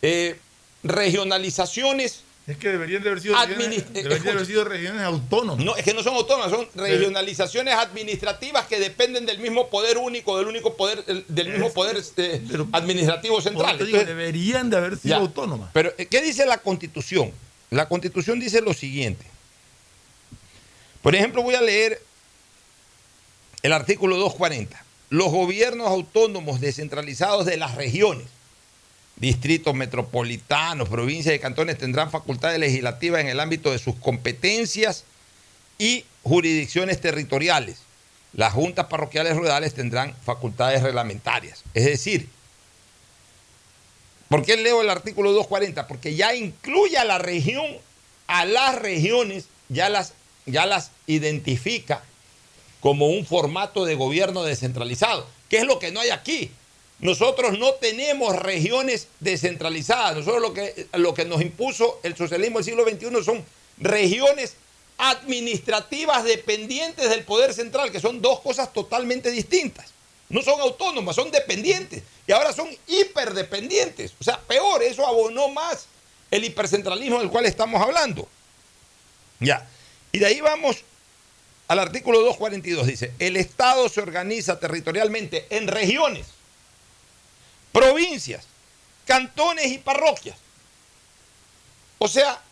eh, 0.00 0.38
regionalizaciones. 0.82 2.22
Es 2.46 2.56
que 2.56 2.68
deberían 2.68 3.02
de 3.02 3.10
haber 3.10 3.20
sido, 3.20 3.34
regiones, 3.34 3.92
deberían 3.92 4.22
de 4.22 4.30
haber 4.30 4.46
sido 4.46 4.64
regiones 4.64 5.02
autónomas. 5.02 5.62
No, 5.62 5.76
es 5.76 5.84
que 5.84 5.92
no 5.92 6.02
son 6.02 6.14
autónomas, 6.14 6.52
son 6.52 6.68
regionalizaciones 6.74 7.74
administrativas 7.74 8.66
que 8.66 8.78
dependen 8.78 9.26
del 9.26 9.40
mismo 9.40 9.68
poder 9.68 9.98
único, 9.98 10.38
del 10.38 10.46
único 10.46 10.74
poder, 10.74 11.04
del 11.04 11.48
mismo 11.50 11.70
poder 11.72 12.00
pero, 12.48 12.68
administrativo 12.72 13.42
central. 13.42 13.76
Digo, 13.76 13.88
Entonces, 13.88 14.06
deberían 14.06 14.70
de 14.70 14.76
haber 14.76 14.96
sido 14.96 15.16
ya, 15.16 15.20
autónomas. 15.20 15.70
Pero, 15.72 15.92
¿qué 15.96 16.22
dice 16.22 16.46
la 16.46 16.58
Constitución? 16.58 17.32
La 17.70 17.88
Constitución 17.88 18.40
dice 18.40 18.60
lo 18.60 18.74
siguiente. 18.74 19.24
Por 21.02 21.14
ejemplo, 21.14 21.42
voy 21.42 21.54
a 21.54 21.60
leer 21.60 22.02
el 23.62 23.72
artículo 23.72 24.16
240. 24.16 24.84
Los 25.10 25.30
gobiernos 25.30 25.88
autónomos 25.88 26.60
descentralizados 26.60 27.46
de 27.46 27.56
las 27.56 27.74
regiones, 27.76 28.26
distritos 29.16 29.74
metropolitanos, 29.74 30.88
provincias 30.88 31.34
y 31.34 31.38
cantones 31.38 31.78
tendrán 31.78 32.10
facultades 32.10 32.58
legislativas 32.58 33.20
en 33.20 33.28
el 33.28 33.40
ámbito 33.40 33.70
de 33.70 33.78
sus 33.78 33.94
competencias 33.96 35.04
y 35.78 36.04
jurisdicciones 36.22 37.00
territoriales. 37.00 37.78
Las 38.32 38.52
juntas 38.52 38.86
parroquiales 38.86 39.36
rurales 39.36 39.74
tendrán 39.74 40.14
facultades 40.24 40.82
reglamentarias. 40.82 41.62
Es 41.72 41.84
decir, 41.84 42.28
¿por 44.28 44.44
qué 44.44 44.56
leo 44.56 44.82
el 44.82 44.90
artículo 44.90 45.32
240? 45.32 45.86
Porque 45.88 46.14
ya 46.14 46.34
incluye 46.34 46.98
a 46.98 47.04
la 47.04 47.18
región, 47.18 47.66
a 48.26 48.44
las 48.44 48.76
regiones, 48.76 49.46
ya 49.68 49.88
las 49.88 50.12
ya 50.46 50.64
las 50.64 50.92
identifica 51.06 52.02
como 52.80 53.08
un 53.08 53.26
formato 53.26 53.84
de 53.84 53.96
gobierno 53.96 54.44
descentralizado, 54.44 55.26
que 55.48 55.58
es 55.58 55.64
lo 55.64 55.78
que 55.78 55.90
no 55.90 56.00
hay 56.00 56.10
aquí. 56.10 56.50
Nosotros 57.00 57.58
no 57.58 57.74
tenemos 57.74 58.36
regiones 58.36 59.08
descentralizadas. 59.20 60.16
Nosotros 60.16 60.40
lo 60.40 60.54
que, 60.54 60.86
lo 60.94 61.12
que 61.12 61.24
nos 61.24 61.42
impuso 61.42 62.00
el 62.02 62.16
socialismo 62.16 62.58
del 62.58 62.64
siglo 62.64 62.84
XXI 62.88 63.24
son 63.24 63.44
regiones 63.78 64.54
administrativas 64.98 66.24
dependientes 66.24 67.10
del 67.10 67.24
poder 67.24 67.52
central, 67.52 67.92
que 67.92 68.00
son 68.00 68.22
dos 68.22 68.40
cosas 68.40 68.72
totalmente 68.72 69.30
distintas. 69.30 69.95
No 70.28 70.42
son 70.42 70.60
autónomas, 70.60 71.14
son 71.14 71.30
dependientes. 71.30 72.02
Y 72.26 72.32
ahora 72.32 72.52
son 72.52 72.68
hiperdependientes. 72.86 74.12
O 74.20 74.24
sea, 74.24 74.40
peor, 74.40 74.82
eso 74.82 75.06
abonó 75.06 75.48
más 75.48 75.86
el 76.30 76.44
hipercentralismo 76.44 77.20
del 77.20 77.30
cual 77.30 77.46
estamos 77.46 77.80
hablando. 77.80 78.28
Ya. 79.38 79.68
Y 80.12 80.18
de 80.18 80.26
ahí 80.26 80.40
vamos 80.40 80.78
al 81.68 81.78
artículo 81.78 82.20
242. 82.20 82.86
Dice, 82.86 83.12
el 83.18 83.36
Estado 83.36 83.88
se 83.88 84.00
organiza 84.00 84.58
territorialmente 84.58 85.46
en 85.50 85.68
regiones, 85.68 86.26
provincias, 87.72 88.46
cantones 89.06 89.66
y 89.66 89.78
parroquias. 89.78 90.38
O 91.98 92.08
sea, 92.08 92.42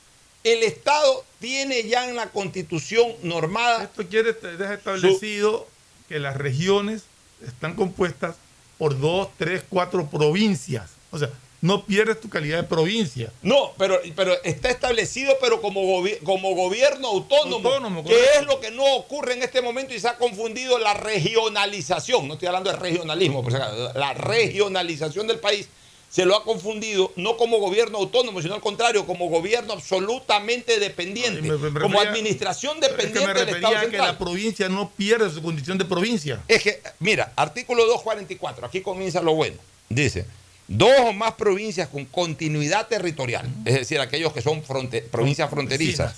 el 0.45 0.63
Estado 0.63 1.25
tiene 1.41 1.85
ya 1.85 2.09
en 2.09 2.17
la 2.17 2.31
constitución 2.31 3.15
normada... 3.23 3.85
Esto 3.85 4.07
quiere 4.07 4.31
establecido 4.31 5.59
su... 5.59 6.09
que 6.09 6.19
las 6.19 6.37
regiones 6.37 7.05
están 7.47 7.75
compuestas 7.75 8.37
por 8.79 8.99
dos, 8.99 9.29
tres, 9.39 9.63
cuatro 9.69 10.07
provincias. 10.07 10.91
O 11.11 11.19
sea, 11.19 11.31
no 11.61 11.87
pierdes 11.87 12.21
tu 12.21 12.29
calidad 12.29 12.59
de 12.59 12.65
provincia. 12.65 13.33
No, 13.43 13.73
pero, 13.79 13.99
pero 14.15 14.35
está 14.43 14.69
establecido, 14.69 15.35
pero 15.41 15.63
como, 15.63 15.81
gobi 15.81 16.17
como 16.23 16.55
gobierno 16.55 17.09
autónomo, 17.09 17.69
autónomo 17.69 18.05
que 18.05 18.15
es 18.39 18.45
lo 18.45 18.61
que 18.61 18.71
no 18.71 18.85
ocurre 18.97 19.33
en 19.33 19.43
este 19.43 19.63
momento 19.63 19.95
y 19.95 19.99
se 20.01 20.09
ha 20.09 20.19
confundido 20.19 20.79
la 20.79 20.93
regionalización. 20.93 22.29
No 22.29 22.35
estoy 22.35 22.49
hablando 22.49 22.71
de 22.71 22.77
regionalismo, 22.77 23.43
pues, 23.43 23.55
la 23.55 24.13
regionalización 24.13 25.27
del 25.27 25.39
país 25.39 25.69
se 26.15 26.25
lo 26.25 26.37
ha 26.37 26.45
confundido 26.45 27.13
no 27.17 27.37
como 27.37 27.59
gobierno 27.59 27.99
autónomo, 27.99 28.41
sino 28.41 28.55
al 28.55 28.61
contrario, 28.61 29.05
como 29.05 29.29
gobierno 29.29 29.73
absolutamente 29.73 30.79
dependiente, 30.79 31.43
me, 31.43 31.59
me, 31.59 31.71
me 31.71 31.81
como 31.81 31.95
refería, 31.95 32.11
administración 32.11 32.79
dependiente 32.79 33.19
es 33.19 33.27
que 33.27 33.45
del 33.47 33.55
Estado 33.57 33.81
central. 33.81 33.91
que 33.91 33.97
la 33.99 34.17
provincia 34.17 34.69
no 34.69 34.91
pierde 34.91 35.29
su 35.29 35.43
condición 35.43 35.77
de 35.77 35.85
provincia. 35.87 36.41
Es 36.47 36.63
que, 36.63 36.81
mira, 37.01 37.33
artículo 37.35 37.85
244, 37.87 38.65
aquí 38.65 38.81
comienza 38.81 39.21
lo 39.23 39.35
bueno. 39.35 39.57
Dice, 39.89 40.25
dos 40.69 40.93
o 41.01 41.13
más 41.13 41.33
provincias 41.33 41.89
con 41.89 42.05
continuidad 42.05 42.87
territorial, 42.87 43.49
es 43.65 43.75
decir, 43.75 43.99
aquellos 43.99 44.33
que 44.33 44.41
son 44.41 44.63
fronte, 44.63 45.03
provincias 45.03 45.51
fronterizas, 45.51 46.15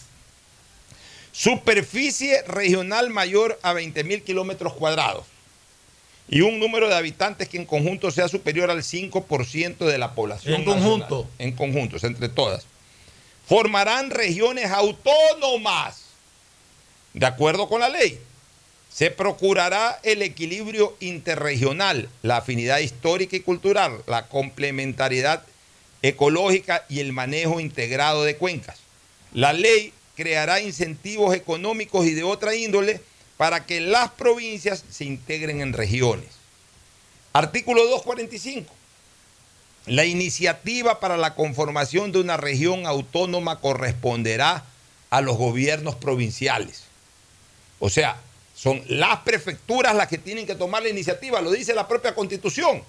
superficie 1.33 2.43
regional 2.43 3.09
mayor 3.09 3.59
a 3.63 3.73
20 3.73 4.05
mil 4.05 4.23
kilómetros 4.23 4.75
cuadrados 4.75 5.25
y 6.29 6.41
un 6.41 6.59
número 6.59 6.89
de 6.89 6.95
habitantes 6.95 7.49
que 7.49 7.57
en 7.57 7.67
conjunto 7.67 8.11
sea 8.11 8.29
superior 8.29 8.71
al 8.71 8.83
5% 8.83 9.79
de 9.79 9.99
la 9.99 10.15
población. 10.15 10.55
En 10.55 10.65
conjunto. 10.65 10.99
Nacional, 10.99 11.27
en 11.39 11.53
conjunto, 11.53 12.07
entre 12.07 12.29
todas. 12.29 12.67
Formarán 13.47 14.11
regiones 14.11 14.71
autónomas, 14.73 16.03
de 17.15 17.27
acuerdo 17.27 17.69
con 17.69 17.81
la 17.81 17.89
ley. 17.89 18.19
Se 18.93 19.11
procurará 19.11 20.01
el 20.03 20.23
equilibrio 20.23 20.97
interregional, 21.01 22.09
la 22.23 22.39
afinidad 22.39 22.79
histórica 22.79 23.37
y 23.37 23.41
cultural, 23.41 24.03
la 24.07 24.27
complementariedad 24.27 25.45
ecológica 26.03 26.85
y 26.89 27.01
el 27.01 27.13
manejo 27.13 27.61
integrado 27.61 28.25
de 28.25 28.37
cuencas. 28.37 28.79
La 29.33 29.53
ley 29.53 29.93
creará 30.17 30.61
incentivos 30.61 31.35
económicos 31.35 32.07
y 32.07 32.15
de 32.15 32.23
otra 32.23 32.55
índole 32.55 33.01
para 33.37 33.67
que 33.67 33.81
las 33.81 34.11
provincias 34.11 34.85
se 34.91 35.05
integren 35.05 35.61
en 35.61 35.73
regiones. 35.73 36.29
Artículo 37.33 37.83
245. 37.85 38.73
La 39.87 40.05
iniciativa 40.05 41.01
para 41.01 41.17
la 41.17 41.35
conformación 41.35 42.11
de 42.11 42.21
una 42.21 42.37
región 42.37 42.87
autónoma 42.87 43.61
corresponderá 43.61 44.65
a 45.11 45.21
los 45.21 45.37
gobiernos 45.37 45.95
provinciales. 45.95 46.85
O 47.79 47.91
sea, 47.91 48.21
son 48.55 48.83
las 48.89 49.19
prefecturas 49.21 49.95
las 49.95 50.09
que 50.09 50.19
tienen 50.19 50.47
que 50.47 50.55
tomar 50.55 50.83
la 50.83 50.89
iniciativa, 50.89 51.41
lo 51.43 51.51
dice 51.51 51.75
la 51.75 51.87
propia 51.87 52.15
constitución. 52.15 52.83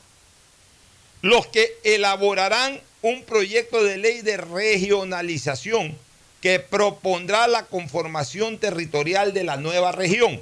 Los 1.21 1.47
que 1.47 1.77
elaborarán 1.83 2.79
un 3.01 3.23
proyecto 3.23 3.83
de 3.83 3.97
ley 3.97 4.21
de 4.21 4.37
regionalización 4.37 5.97
que 6.41 6.59
propondrá 6.59 7.47
la 7.47 7.65
conformación 7.65 8.57
territorial 8.57 9.33
de 9.33 9.43
la 9.43 9.57
nueva 9.57 9.91
región, 9.91 10.39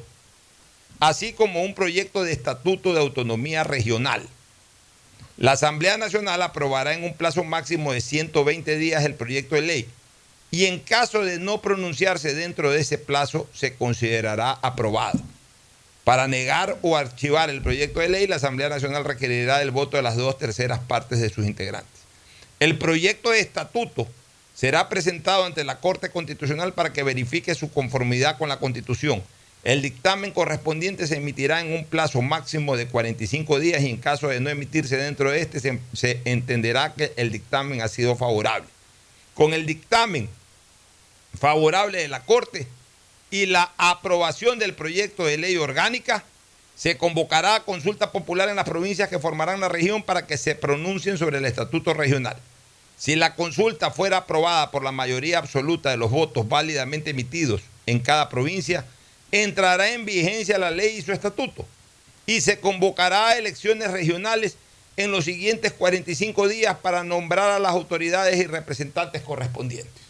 así 0.99 1.33
como 1.33 1.63
un 1.63 1.73
proyecto 1.73 2.23
de 2.23 2.31
estatuto 2.33 2.93
de 2.93 2.99
autonomía 2.99 3.63
regional. 3.63 4.27
La 5.37 5.53
Asamblea 5.53 5.97
Nacional 5.97 6.41
aprobará 6.41 6.93
en 6.93 7.03
un 7.03 7.13
plazo 7.13 7.43
máximo 7.43 7.91
de 7.91 8.01
120 8.01 8.77
días 8.77 9.03
el 9.03 9.15
proyecto 9.15 9.55
de 9.55 9.61
ley 9.61 9.87
y 10.51 10.65
en 10.65 10.79
caso 10.79 11.23
de 11.23 11.39
no 11.39 11.61
pronunciarse 11.61 12.33
dentro 12.33 12.71
de 12.71 12.79
ese 12.79 12.97
plazo 12.97 13.49
se 13.53 13.75
considerará 13.75 14.51
aprobado. 14.51 15.19
Para 16.05 16.27
negar 16.27 16.77
o 16.81 16.95
archivar 16.95 17.49
el 17.49 17.61
proyecto 17.61 17.99
de 17.99 18.09
ley, 18.09 18.27
la 18.27 18.35
Asamblea 18.37 18.69
Nacional 18.69 19.03
requerirá 19.03 19.61
el 19.61 19.71
voto 19.71 19.97
de 19.97 20.03
las 20.03 20.15
dos 20.15 20.37
terceras 20.37 20.79
partes 20.79 21.19
de 21.19 21.29
sus 21.29 21.45
integrantes. 21.45 22.01
El 22.59 22.77
proyecto 22.77 23.31
de 23.31 23.39
estatuto 23.39 24.07
será 24.55 24.89
presentado 24.89 25.43
ante 25.43 25.63
la 25.63 25.79
Corte 25.79 26.09
Constitucional 26.09 26.73
para 26.73 26.93
que 26.93 27.03
verifique 27.03 27.53
su 27.53 27.71
conformidad 27.71 28.37
con 28.37 28.49
la 28.49 28.57
Constitución. 28.57 29.21
El 29.63 29.81
dictamen 29.81 30.31
correspondiente 30.31 31.07
se 31.07 31.17
emitirá 31.17 31.59
en 31.59 31.73
un 31.73 31.85
plazo 31.85 32.21
máximo 32.21 32.77
de 32.77 32.87
45 32.87 33.59
días 33.59 33.83
y 33.83 33.89
en 33.89 33.97
caso 33.97 34.29
de 34.29 34.39
no 34.39 34.49
emitirse 34.49 34.95
dentro 34.95 35.31
de 35.31 35.41
este 35.41 35.59
se, 35.59 35.79
se 35.93 36.21
entenderá 36.25 36.93
que 36.93 37.13
el 37.17 37.31
dictamen 37.31 37.81
ha 37.81 37.87
sido 37.87 38.15
favorable. 38.15 38.69
con 39.33 39.53
el 39.53 39.65
dictamen 39.65 40.29
favorable 41.37 41.97
de 41.97 42.07
la 42.07 42.23
Corte 42.23 42.67
y 43.31 43.47
la 43.47 43.73
aprobación 43.77 44.59
del 44.59 44.73
proyecto 44.73 45.25
de 45.25 45.37
ley 45.37 45.57
orgánica, 45.57 46.23
se 46.75 46.97
convocará 46.97 47.55
a 47.55 47.63
consulta 47.63 48.11
popular 48.11 48.47
en 48.47 48.55
las 48.55 48.69
provincias 48.69 49.09
que 49.09 49.19
formarán 49.19 49.59
la 49.59 49.67
región 49.67 50.03
para 50.03 50.27
que 50.27 50.37
se 50.37 50.55
pronuncien 50.55 51.17
sobre 51.17 51.39
el 51.39 51.45
estatuto 51.45 51.93
regional. 51.93 52.37
Si 52.97 53.15
la 53.15 53.35
consulta 53.35 53.91
fuera 53.91 54.17
aprobada 54.17 54.71
por 54.71 54.83
la 54.83 54.91
mayoría 54.91 55.39
absoluta 55.39 55.89
de 55.89 55.97
los 55.97 56.11
votos 56.11 56.47
válidamente 56.47 57.09
emitidos 57.09 57.61
en 57.85 57.99
cada 57.99 58.29
provincia, 58.29 58.85
entrará 59.31 59.91
en 59.91 60.05
vigencia 60.05 60.57
la 60.57 60.71
ley 60.71 60.97
y 60.97 61.01
su 61.01 61.11
estatuto 61.11 61.65
y 62.25 62.41
se 62.41 62.59
convocará 62.59 63.27
a 63.27 63.37
elecciones 63.37 63.91
regionales 63.91 64.57
en 64.97 65.11
los 65.11 65.25
siguientes 65.25 65.73
45 65.73 66.47
días 66.47 66.77
para 66.77 67.03
nombrar 67.03 67.51
a 67.51 67.59
las 67.59 67.71
autoridades 67.71 68.37
y 68.37 68.47
representantes 68.47 69.21
correspondientes. 69.21 70.03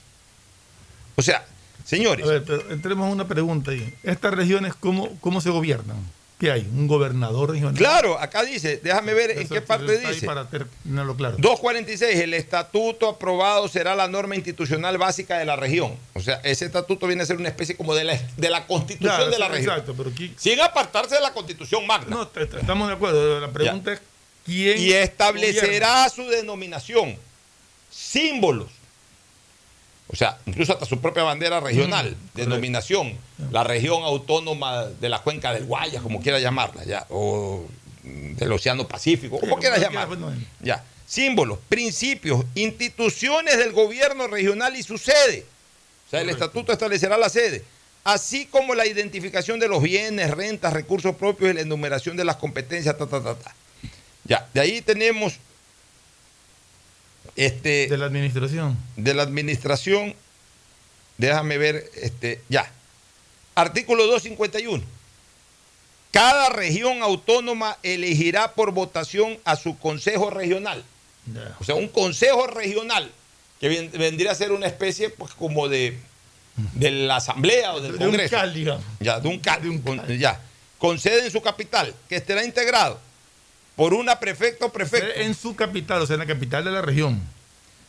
O 1.15 1.21
sea, 1.21 1.45
señores. 1.83 2.25
Entremos 2.69 3.07
a 3.07 3.11
una 3.11 3.27
pregunta 3.27 3.71
ahí. 3.71 3.93
¿Estas 4.03 4.33
regiones 4.33 4.73
cómo, 4.75 5.17
cómo 5.21 5.41
se 5.41 5.49
gobiernan? 5.49 5.97
¿Qué 6.37 6.51
hay? 6.51 6.61
¿Un 6.69 6.87
gobernador 6.87 7.51
regional? 7.51 7.75
Claro, 7.75 8.19
acá 8.19 8.43
dice, 8.43 8.81
déjame 8.83 9.13
ver 9.13 9.31
en 9.39 9.47
qué 9.47 9.61
parte 9.61 9.97
dice. 9.99 10.25
Para 10.25 10.49
tenerlo 10.49 11.15
claro. 11.15 11.37
246, 11.39 12.19
el 12.19 12.33
estatuto 12.33 13.07
aprobado 13.07 13.69
será 13.69 13.95
la 13.95 14.09
norma 14.09 14.35
institucional 14.35 14.97
básica 14.97 15.37
de 15.39 15.45
la 15.45 15.55
región. 15.55 15.95
O 16.13 16.19
sea, 16.19 16.41
ese 16.43 16.65
estatuto 16.65 17.07
viene 17.07 17.23
a 17.23 17.25
ser 17.25 17.37
una 17.37 17.47
especie 17.47 17.77
como 17.77 17.95
de 17.95 18.03
la, 18.03 18.19
de 18.35 18.49
la 18.49 18.67
constitución 18.67 19.15
Claro, 19.15 19.31
de 19.31 19.39
la 19.39 19.45
sí, 19.47 19.51
región. 19.53 19.69
Exacto, 19.71 19.93
pero 19.97 20.09
aquí- 20.09 20.33
Sin 20.37 20.59
apartarse 20.59 21.15
de 21.15 21.21
la 21.21 21.31
constitución 21.31 21.87
magna. 21.87 22.07
No, 22.13 22.29
estamos 22.59 22.89
de 22.89 22.93
acuerdo. 22.95 23.39
La 23.39 23.51
pregunta 23.51 23.93
es 23.93 24.01
quién. 24.45 24.77
y 24.77 24.91
establecerá 24.91 26.09
su 26.09 26.27
denominación, 26.27 27.15
símbolos, 27.89 28.71
o 30.07 30.15
sea, 30.15 30.37
incluso 30.45 30.73
hasta 30.73 30.85
su 30.85 31.01
propia 31.01 31.23
bandera 31.23 31.59
regional, 31.59 32.15
denominación, 32.35 33.17
la 33.51 33.63
región 33.63 34.03
autónoma 34.03 34.85
de 34.85 35.09
la 35.09 35.21
cuenca 35.21 35.51
del 35.53 35.65
Guayas, 35.65 36.03
como 36.03 36.21
quiera 36.21 36.39
llamarla, 36.39 36.83
ya, 36.83 37.07
o 37.09 37.65
mm, 38.03 38.35
del 38.35 38.51
Océano 38.51 38.87
Pacífico, 38.87 39.39
como 39.39 39.57
quiera 39.57 39.77
llamarla. 39.77 40.35
Ya. 40.61 40.83
Símbolos, 41.07 41.59
principios, 41.69 42.45
instituciones 42.53 43.57
del 43.57 43.71
gobierno 43.71 44.27
regional 44.27 44.75
y 44.75 44.83
su 44.83 44.97
sede. 44.97 45.45
O 46.07 46.09
sea, 46.09 46.21
el 46.21 46.29
estatuto 46.29 46.71
establecerá 46.71 47.17
la 47.17 47.29
sede, 47.29 47.63
así 48.03 48.45
como 48.45 48.75
la 48.75 48.85
identificación 48.85 49.59
de 49.59 49.67
los 49.67 49.81
bienes, 49.81 50.29
rentas, 50.31 50.71
recursos 50.71 51.15
propios 51.15 51.49
y 51.51 51.55
la 51.55 51.61
enumeración 51.61 52.15
de 52.15 52.25
las 52.25 52.35
competencias, 52.35 52.95
ta, 52.95 53.07
ta, 53.07 53.23
ta, 53.23 53.35
ta. 53.35 53.55
Ya, 54.23 54.47
de 54.53 54.61
ahí 54.61 54.81
tenemos 54.81 55.39
este 57.35 57.87
de 57.87 57.97
la 57.97 58.05
administración. 58.05 58.77
de 58.95 59.13
la 59.13 59.23
administración. 59.23 60.15
Déjame 61.17 61.57
ver 61.57 61.89
este 61.95 62.41
ya. 62.49 62.71
Artículo 63.55 64.05
251. 64.07 64.83
Cada 66.11 66.49
región 66.49 67.01
autónoma 67.01 67.77
elegirá 67.83 68.53
por 68.53 68.71
votación 68.71 69.37
a 69.43 69.55
su 69.55 69.77
consejo 69.77 70.29
regional. 70.29 70.83
O 71.59 71.63
sea, 71.63 71.75
un 71.75 71.87
consejo 71.87 72.47
regional 72.47 73.11
que 73.59 73.67
ven- 73.67 73.91
vendría 73.91 74.31
a 74.31 74.35
ser 74.35 74.51
una 74.51 74.67
especie 74.67 75.09
pues 75.09 75.31
como 75.33 75.67
de 75.67 75.97
de 76.73 76.89
la 76.91 77.17
asamblea 77.17 77.73
o 77.73 77.81
del 77.81 77.97
De 77.97 78.05
un 78.05 78.11
congreso. 78.11 78.33
CAL, 78.35 78.53
digamos. 78.53 78.83
Ya, 79.01 79.19
de 79.19 79.27
un 79.27 79.39
CAL. 79.39 79.81
con- 79.83 80.07
ya. 80.17 80.39
Con 80.77 80.99
sede 80.99 81.25
en 81.25 81.31
su 81.31 81.41
capital, 81.41 81.93
que 82.07 82.15
estará 82.15 82.45
integrado 82.45 82.99
por 83.75 83.93
una 83.93 84.19
prefecta 84.19 84.65
o 84.65 84.71
prefecto. 84.71 85.19
En 85.19 85.33
su 85.33 85.55
capital, 85.55 86.01
o 86.01 86.05
sea, 86.07 86.15
en 86.15 86.21
la 86.21 86.25
capital 86.25 86.63
de 86.63 86.71
la 86.71 86.81
región. 86.81 87.21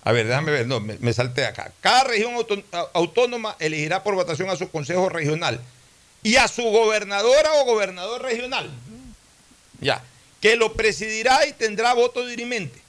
A 0.03 0.13
ver, 0.13 0.27
déjame 0.27 0.53
ver, 0.53 0.67
no, 0.67 0.79
me, 0.81 0.97
me 1.01 1.13
salté 1.13 1.45
acá. 1.45 1.73
Cada 1.81 2.05
región 2.05 2.35
autónoma 2.93 3.57
elegirá 3.59 4.03
por 4.03 4.15
votación 4.15 4.49
a 4.51 4.57
su 4.57 4.71
consejo 4.71 5.09
regional 5.09 5.61
y 6.23 6.37
a 6.37 6.49
su 6.49 6.63
gobernadora 6.63 7.53
o 7.55 7.65
gobernador 7.65 8.23
regional. 8.23 8.71
Ya, 9.81 10.03
que 10.41 10.57
lo 10.57 10.75
presidirá 10.75 11.47
y 11.47 11.53
tendrá 11.53 11.93
voto 11.95 12.25
dirimente. 12.25 12.81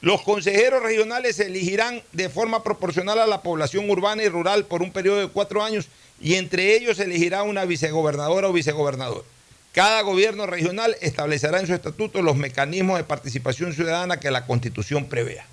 Los 0.00 0.22
consejeros 0.22 0.82
regionales 0.82 1.36
se 1.36 1.46
elegirán 1.46 2.02
de 2.12 2.30
forma 2.30 2.62
proporcional 2.62 3.18
a 3.18 3.26
la 3.26 3.42
población 3.42 3.88
urbana 3.90 4.22
y 4.22 4.28
rural 4.28 4.64
por 4.64 4.82
un 4.82 4.92
periodo 4.92 5.20
de 5.20 5.28
cuatro 5.28 5.62
años 5.62 5.88
y 6.20 6.34
entre 6.34 6.74
ellos 6.74 6.96
se 6.96 7.04
elegirá 7.04 7.42
una 7.42 7.66
vicegobernadora 7.66 8.48
o 8.48 8.52
vicegobernador. 8.52 9.24
Cada 9.72 10.00
gobierno 10.02 10.46
regional 10.46 10.96
establecerá 11.00 11.60
en 11.60 11.66
su 11.66 11.74
estatuto 11.74 12.22
los 12.22 12.36
mecanismos 12.36 12.98
de 12.98 13.04
participación 13.04 13.72
ciudadana 13.72 14.18
que 14.18 14.30
la 14.30 14.44
constitución 14.46 15.06
prevea. 15.08 15.46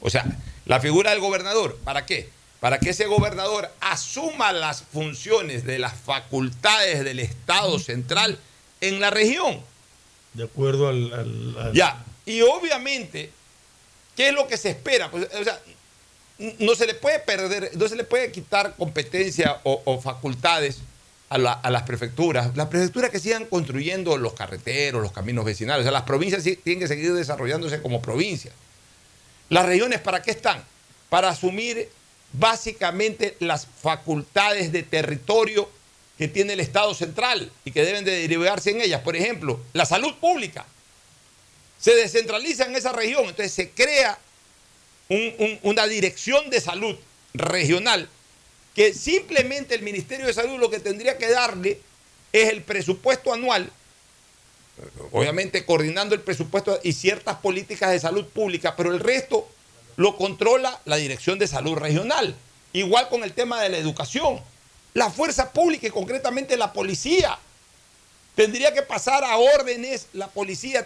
O 0.00 0.10
sea, 0.10 0.24
la 0.66 0.80
figura 0.80 1.10
del 1.10 1.20
gobernador, 1.20 1.78
¿para 1.84 2.04
qué? 2.04 2.28
Para 2.60 2.78
que 2.80 2.90
ese 2.90 3.06
gobernador 3.06 3.70
asuma 3.80 4.52
las 4.52 4.82
funciones 4.82 5.64
de 5.64 5.78
las 5.78 5.94
facultades 5.94 7.04
del 7.04 7.20
Estado 7.20 7.78
central 7.78 8.38
en 8.80 9.00
la 9.00 9.10
región. 9.10 9.60
De 10.32 10.44
acuerdo 10.44 10.88
al. 10.88 11.12
al- 11.12 11.56
al- 11.58 11.72
Ya, 11.74 12.02
y 12.26 12.40
obviamente, 12.40 13.30
¿qué 14.16 14.28
es 14.28 14.34
lo 14.34 14.48
que 14.48 14.56
se 14.56 14.70
espera? 14.70 15.10
Pues, 15.10 15.28
o 15.40 15.44
sea, 15.44 15.60
no 16.58 16.74
se 16.74 16.86
le 16.86 16.94
puede 16.94 17.20
perder, 17.20 17.70
no 17.76 17.86
se 17.86 17.94
le 17.94 18.02
puede 18.02 18.32
quitar 18.32 18.74
competencia 18.76 19.60
o, 19.62 19.80
o 19.84 20.00
facultades 20.00 20.78
a, 21.34 21.38
la- 21.38 21.52
a 21.52 21.70
las 21.70 21.82
prefecturas. 21.82 22.56
Las 22.56 22.68
prefecturas 22.68 23.10
que 23.10 23.18
sigan 23.18 23.46
construyendo 23.46 24.16
los 24.16 24.34
carreteros, 24.34 25.02
los 25.02 25.10
caminos 25.12 25.44
vecinales. 25.44 25.80
O 25.80 25.84
sea, 25.84 25.90
las 25.92 26.04
provincias 26.04 26.42
tienen 26.44 26.78
que 26.78 26.86
seguir 26.86 27.12
desarrollándose 27.12 27.82
como 27.82 28.00
provincias. 28.00 28.54
Las 29.48 29.66
regiones, 29.66 30.00
¿para 30.00 30.22
qué 30.22 30.30
están? 30.30 30.62
Para 31.08 31.30
asumir 31.30 31.88
básicamente 32.32 33.36
las 33.40 33.66
facultades 33.66 34.70
de 34.70 34.84
territorio 34.84 35.68
que 36.18 36.28
tiene 36.28 36.52
el 36.52 36.60
Estado 36.60 36.94
central 36.94 37.50
y 37.64 37.72
que 37.72 37.84
deben 37.84 38.04
de 38.04 38.12
derivarse 38.12 38.70
en 38.70 38.80
ellas. 38.80 39.00
Por 39.02 39.16
ejemplo, 39.16 39.60
la 39.72 39.84
salud 39.86 40.14
pública 40.20 40.64
se 41.80 41.96
descentraliza 41.96 42.64
en 42.66 42.76
esa 42.76 42.92
región, 42.92 43.22
entonces 43.24 43.52
se 43.52 43.70
crea 43.70 44.18
un- 45.08 45.34
un- 45.38 45.58
una 45.64 45.86
dirección 45.86 46.48
de 46.48 46.60
salud 46.60 46.96
regional 47.34 48.08
que 48.74 48.92
simplemente 48.92 49.74
el 49.74 49.82
Ministerio 49.82 50.26
de 50.26 50.32
Salud 50.34 50.58
lo 50.58 50.70
que 50.70 50.80
tendría 50.80 51.16
que 51.16 51.28
darle 51.28 51.80
es 52.32 52.50
el 52.50 52.62
presupuesto 52.62 53.32
anual, 53.32 53.70
obviamente 55.12 55.64
coordinando 55.64 56.14
el 56.14 56.20
presupuesto 56.20 56.80
y 56.82 56.92
ciertas 56.92 57.36
políticas 57.36 57.92
de 57.92 58.00
salud 58.00 58.26
pública, 58.26 58.74
pero 58.76 58.92
el 58.92 59.00
resto 59.00 59.48
lo 59.96 60.16
controla 60.16 60.80
la 60.84 60.96
Dirección 60.96 61.38
de 61.38 61.46
Salud 61.46 61.76
Regional. 61.76 62.34
Igual 62.72 63.08
con 63.08 63.22
el 63.22 63.32
tema 63.32 63.62
de 63.62 63.68
la 63.68 63.78
educación. 63.78 64.40
La 64.94 65.10
fuerza 65.10 65.52
pública 65.52 65.86
y 65.86 65.90
concretamente 65.90 66.56
la 66.56 66.72
policía 66.72 67.38
tendría 68.34 68.74
que 68.74 68.82
pasar 68.82 69.22
a 69.22 69.36
órdenes, 69.36 70.08
la 70.12 70.28
policía 70.28 70.84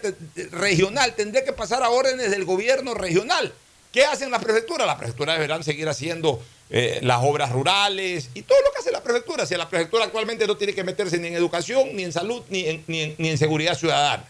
regional 0.51 1.15
tendría 1.15 1.43
que 1.43 1.53
pasar 1.53 1.81
a 1.81 1.89
órdenes 1.89 2.29
del 2.29 2.45
gobierno 2.45 2.93
regional. 2.93 3.53
¿Qué 3.91 4.05
hacen 4.05 4.29
las 4.29 4.43
prefecturas? 4.43 4.85
Las 4.85 4.97
prefecturas 4.97 5.35
deberán 5.35 5.63
seguir 5.63 5.89
haciendo 5.89 6.43
eh, 6.71 6.99
las 7.01 7.23
obras 7.23 7.51
rurales 7.51 8.29
y 8.33 8.41
todo 8.43 8.59
lo 8.61 8.71
que 8.71 8.79
hace 8.79 8.91
la 8.91 9.01
prefectura. 9.03 9.45
Si 9.45 9.55
la 9.55 9.67
prefectura 9.69 10.05
actualmente 10.05 10.45
no 10.47 10.55
tiene 10.57 10.73
que 10.73 10.83
meterse 10.83 11.17
ni 11.17 11.27
en 11.29 11.35
educación, 11.35 11.95
ni 11.95 12.03
en 12.03 12.13
salud, 12.13 12.43
ni 12.49 12.65
en, 12.67 12.83
ni 12.87 13.01
en- 13.01 13.15
ni 13.17 13.29
en 13.29 13.37
seguridad 13.37 13.77
ciudadana. 13.77 14.25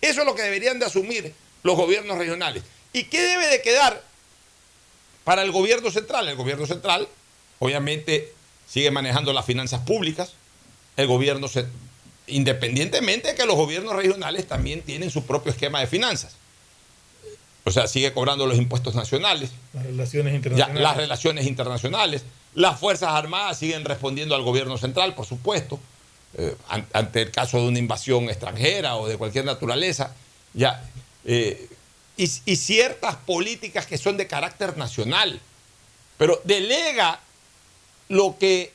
Eso 0.00 0.20
es 0.20 0.26
lo 0.26 0.34
que 0.34 0.42
deberían 0.42 0.78
de 0.78 0.86
asumir 0.86 1.32
los 1.62 1.76
gobiernos 1.76 2.18
regionales. 2.18 2.62
¿Y 2.92 3.04
qué 3.04 3.20
debe 3.22 3.46
de 3.46 3.62
quedar 3.62 4.02
para 5.24 5.42
el 5.42 5.52
gobierno 5.52 5.90
central? 5.90 6.28
El 6.28 6.36
gobierno 6.36 6.66
central, 6.66 7.06
obviamente, 7.58 8.32
sigue 8.68 8.90
manejando 8.90 9.32
las 9.32 9.44
finanzas 9.46 9.80
públicas. 9.82 10.32
El 10.96 11.06
gobierno, 11.06 11.48
independientemente 12.26 13.28
de 13.28 13.34
que 13.34 13.46
los 13.46 13.56
gobiernos 13.56 13.94
regionales 13.94 14.46
también 14.46 14.82
tienen 14.82 15.10
su 15.10 15.24
propio 15.26 15.52
esquema 15.52 15.80
de 15.80 15.86
finanzas. 15.86 16.32
O 17.64 17.70
sea, 17.70 17.86
sigue 17.86 18.12
cobrando 18.12 18.46
los 18.46 18.56
impuestos 18.56 18.94
nacionales, 18.94 19.50
Las 19.74 19.84
relaciones 19.84 20.32
ya, 20.32 20.36
internacionales. 20.36 20.82
las 20.82 20.96
relaciones 20.96 21.46
internacionales, 21.46 22.22
las 22.54 22.80
Fuerzas 22.80 23.10
Armadas 23.12 23.58
siguen 23.58 23.84
respondiendo 23.84 24.34
al 24.34 24.42
gobierno 24.42 24.78
central, 24.78 25.14
por 25.14 25.26
supuesto, 25.26 25.78
eh, 26.38 26.56
an- 26.68 26.86
ante 26.92 27.22
el 27.22 27.30
caso 27.30 27.58
de 27.60 27.68
una 27.68 27.78
invasión 27.78 28.24
extranjera 28.30 28.96
o 28.96 29.06
de 29.06 29.16
cualquier 29.18 29.44
naturaleza, 29.44 30.14
ya, 30.54 30.82
eh, 31.24 31.68
y, 32.16 32.24
y 32.46 32.56
ciertas 32.56 33.16
políticas 33.16 33.86
que 33.86 33.98
son 33.98 34.16
de 34.16 34.26
carácter 34.26 34.76
nacional, 34.78 35.40
pero 36.16 36.40
delega 36.44 37.20
lo 38.08 38.36
que 38.38 38.72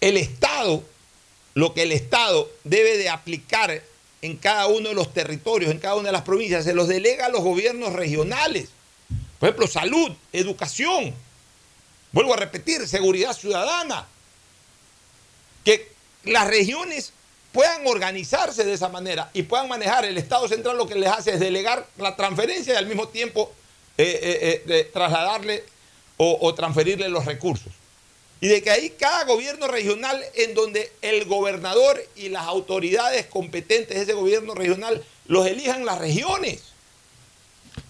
el 0.00 0.16
Estado, 0.16 0.84
lo 1.54 1.72
que 1.74 1.82
el 1.82 1.92
Estado 1.92 2.50
debe 2.64 2.96
de 2.98 3.08
aplicar 3.08 3.82
en 4.26 4.36
cada 4.36 4.66
uno 4.66 4.88
de 4.88 4.94
los 4.94 5.12
territorios, 5.12 5.70
en 5.70 5.78
cada 5.78 5.94
una 5.94 6.08
de 6.08 6.12
las 6.12 6.22
provincias, 6.22 6.64
se 6.64 6.74
los 6.74 6.88
delega 6.88 7.26
a 7.26 7.28
los 7.28 7.42
gobiernos 7.42 7.92
regionales. 7.92 8.68
Por 9.38 9.48
ejemplo, 9.48 9.66
salud, 9.68 10.12
educación, 10.32 11.14
vuelvo 12.12 12.34
a 12.34 12.36
repetir, 12.36 12.86
seguridad 12.88 13.32
ciudadana. 13.32 14.06
Que 15.64 15.92
las 16.24 16.46
regiones 16.48 17.12
puedan 17.52 17.86
organizarse 17.86 18.64
de 18.64 18.72
esa 18.74 18.88
manera 18.88 19.30
y 19.32 19.44
puedan 19.44 19.68
manejar 19.68 20.04
el 20.04 20.18
Estado 20.18 20.48
central, 20.48 20.76
lo 20.76 20.86
que 20.86 20.96
les 20.96 21.10
hace 21.10 21.34
es 21.34 21.40
delegar 21.40 21.86
la 21.98 22.16
transferencia 22.16 22.74
y 22.74 22.76
al 22.76 22.86
mismo 22.86 23.08
tiempo 23.08 23.52
eh, 23.96 24.62
eh, 24.66 24.90
trasladarle 24.92 25.64
o, 26.16 26.38
o 26.40 26.54
transferirle 26.54 27.08
los 27.08 27.24
recursos. 27.24 27.72
Y 28.40 28.48
de 28.48 28.62
que 28.62 28.70
ahí 28.70 28.92
cada 28.98 29.24
gobierno 29.24 29.66
regional 29.66 30.20
en 30.34 30.54
donde 30.54 30.92
el 31.00 31.24
gobernador 31.24 31.98
y 32.16 32.28
las 32.28 32.46
autoridades 32.46 33.26
competentes 33.26 33.96
de 33.96 34.02
ese 34.02 34.12
gobierno 34.12 34.54
regional 34.54 35.02
los 35.26 35.46
elijan 35.46 35.86
las 35.86 35.98
regiones. 35.98 36.62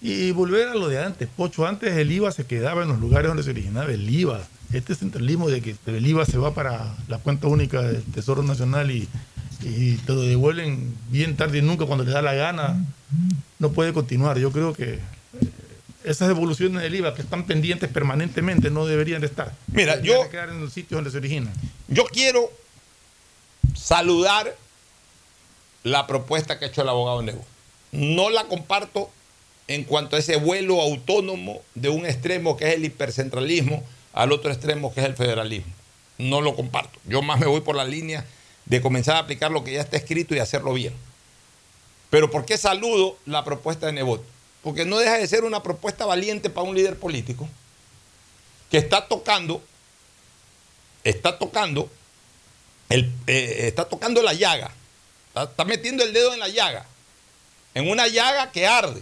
Y 0.01 0.31
volver 0.31 0.69
a 0.69 0.75
lo 0.75 0.87
de 0.87 1.03
antes, 1.03 1.27
Pocho, 1.35 1.65
antes 1.65 1.97
el 1.97 2.11
IVA 2.11 2.31
se 2.31 2.45
quedaba 2.45 2.83
en 2.83 2.89
los 2.89 2.99
lugares 2.99 3.27
donde 3.27 3.43
se 3.43 3.49
originaba 3.49 3.91
el 3.91 4.09
IVA. 4.09 4.41
Este 4.71 4.95
centralismo 4.95 5.49
de 5.49 5.61
que 5.61 5.75
el 5.85 6.05
IVA 6.05 6.25
se 6.25 6.37
va 6.37 6.53
para 6.53 6.95
la 7.07 7.17
cuenta 7.19 7.47
única 7.47 7.81
del 7.81 8.03
Tesoro 8.03 8.43
Nacional 8.43 8.91
y, 8.91 9.07
y 9.63 9.95
te 9.97 10.13
lo 10.13 10.21
devuelven 10.21 10.95
bien 11.09 11.35
tarde 11.35 11.59
y 11.59 11.61
nunca 11.61 11.85
cuando 11.85 12.03
les 12.03 12.13
da 12.13 12.21
la 12.21 12.33
gana, 12.33 12.85
no 13.59 13.71
puede 13.71 13.93
continuar. 13.93 14.37
Yo 14.37 14.51
creo 14.51 14.73
que 14.73 14.99
esas 16.09 16.29
evoluciones 16.29 16.81
del 16.81 16.95
IVA 16.95 17.13
que 17.13 17.21
están 17.21 17.45
pendientes 17.45 17.89
permanentemente 17.89 18.69
no 18.71 18.85
deberían 18.85 19.21
de 19.21 19.27
estar. 19.27 19.53
Mira, 19.67 19.99
yo. 20.01 20.29
quedar 20.29 20.49
en 20.49 20.61
los 20.61 20.73
sitios 20.73 20.97
donde 20.97 21.11
se 21.11 21.17
originan. 21.17 21.53
Yo 21.87 22.05
quiero 22.05 22.51
saludar 23.75 24.55
la 25.83 26.07
propuesta 26.07 26.57
que 26.57 26.65
ha 26.65 26.67
hecho 26.69 26.81
el 26.81 26.89
abogado 26.89 27.21
Nebo. 27.21 27.43
No 27.91 28.29
la 28.29 28.45
comparto 28.45 29.09
en 29.67 29.83
cuanto 29.83 30.15
a 30.15 30.19
ese 30.19 30.37
vuelo 30.37 30.81
autónomo 30.81 31.61
de 31.75 31.89
un 31.89 32.05
extremo 32.05 32.57
que 32.57 32.69
es 32.69 32.75
el 32.75 32.85
hipercentralismo 32.85 33.83
al 34.13 34.31
otro 34.31 34.51
extremo 34.51 34.93
que 34.93 35.01
es 35.01 35.05
el 35.05 35.15
federalismo. 35.15 35.71
No 36.17 36.41
lo 36.41 36.55
comparto. 36.55 36.99
Yo 37.05 37.21
más 37.21 37.39
me 37.39 37.45
voy 37.45 37.61
por 37.61 37.75
la 37.75 37.85
línea 37.85 38.25
de 38.65 38.81
comenzar 38.81 39.15
a 39.17 39.19
aplicar 39.19 39.51
lo 39.51 39.63
que 39.63 39.73
ya 39.73 39.81
está 39.81 39.97
escrito 39.97 40.35
y 40.35 40.39
hacerlo 40.39 40.73
bien. 40.73 40.93
Pero 42.09 42.31
¿por 42.31 42.45
qué 42.45 42.57
saludo 42.57 43.17
la 43.25 43.43
propuesta 43.43 43.85
de 43.85 43.93
Nebot? 43.93 44.23
Porque 44.67 44.83
no 44.83 44.97
deja 44.97 45.17
de 45.17 45.25
ser 45.25 45.45
una 45.45 45.63
propuesta 45.63 46.05
valiente 46.05 46.49
para 46.49 46.67
un 46.67 46.75
líder 46.75 46.99
político 46.99 47.47
que 48.69 48.77
está 48.77 49.07
tocando, 49.07 49.63
está 51.05 51.39
tocando, 51.39 51.89
eh, 52.89 53.09
está 53.59 53.85
tocando 53.87 54.21
la 54.21 54.33
llaga, 54.33 54.73
está, 55.33 55.63
metiendo 55.63 56.03
el 56.03 56.11
dedo 56.11 56.33
en 56.33 56.41
la 56.41 56.49
llaga, 56.49 56.85
en 57.75 57.89
una 57.89 58.09
llaga 58.09 58.51
que 58.51 58.67
arde. 58.67 59.01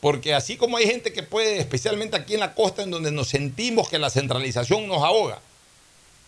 Porque 0.00 0.34
así 0.34 0.56
como 0.56 0.76
hay 0.76 0.86
gente 0.86 1.12
que 1.12 1.22
puede, 1.22 1.60
especialmente 1.60 2.16
aquí 2.16 2.34
en 2.34 2.40
la 2.40 2.56
costa, 2.56 2.82
en 2.82 2.90
donde 2.90 3.12
nos 3.12 3.28
sentimos 3.28 3.88
que 3.88 4.00
la 4.00 4.10
centralización 4.10 4.88
nos 4.88 5.04
ahoga, 5.04 5.38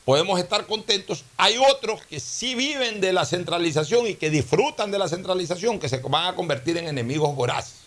podemos 0.04 0.38
estar 0.38 0.68
contentos. 0.68 1.24
Hay 1.36 1.56
otros 1.56 2.06
que 2.06 2.20
sí 2.20 2.54
viven 2.54 3.00
de 3.00 3.12
la 3.12 3.26
centralización 3.26 4.06
y 4.06 4.14
que 4.14 4.30
disfrutan 4.30 4.92
de 4.92 5.00
la 5.00 5.08
centralización, 5.08 5.80
que 5.80 5.88
se 5.88 5.96
van 5.96 6.28
a 6.28 6.36
convertir 6.36 6.76
en 6.76 6.86
enemigos 6.86 7.34
voraces. 7.34 7.83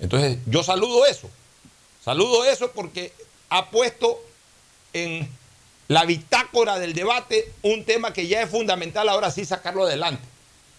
Entonces, 0.00 0.38
yo 0.46 0.62
saludo 0.62 1.06
eso. 1.06 1.28
Saludo 2.04 2.44
eso 2.44 2.70
porque 2.72 3.12
ha 3.50 3.70
puesto 3.70 4.20
en 4.92 5.28
la 5.88 6.04
bitácora 6.04 6.78
del 6.78 6.94
debate 6.94 7.52
un 7.62 7.84
tema 7.84 8.12
que 8.12 8.26
ya 8.26 8.42
es 8.42 8.50
fundamental 8.50 9.08
ahora 9.08 9.30
sí 9.30 9.44
sacarlo 9.44 9.84
adelante. 9.84 10.22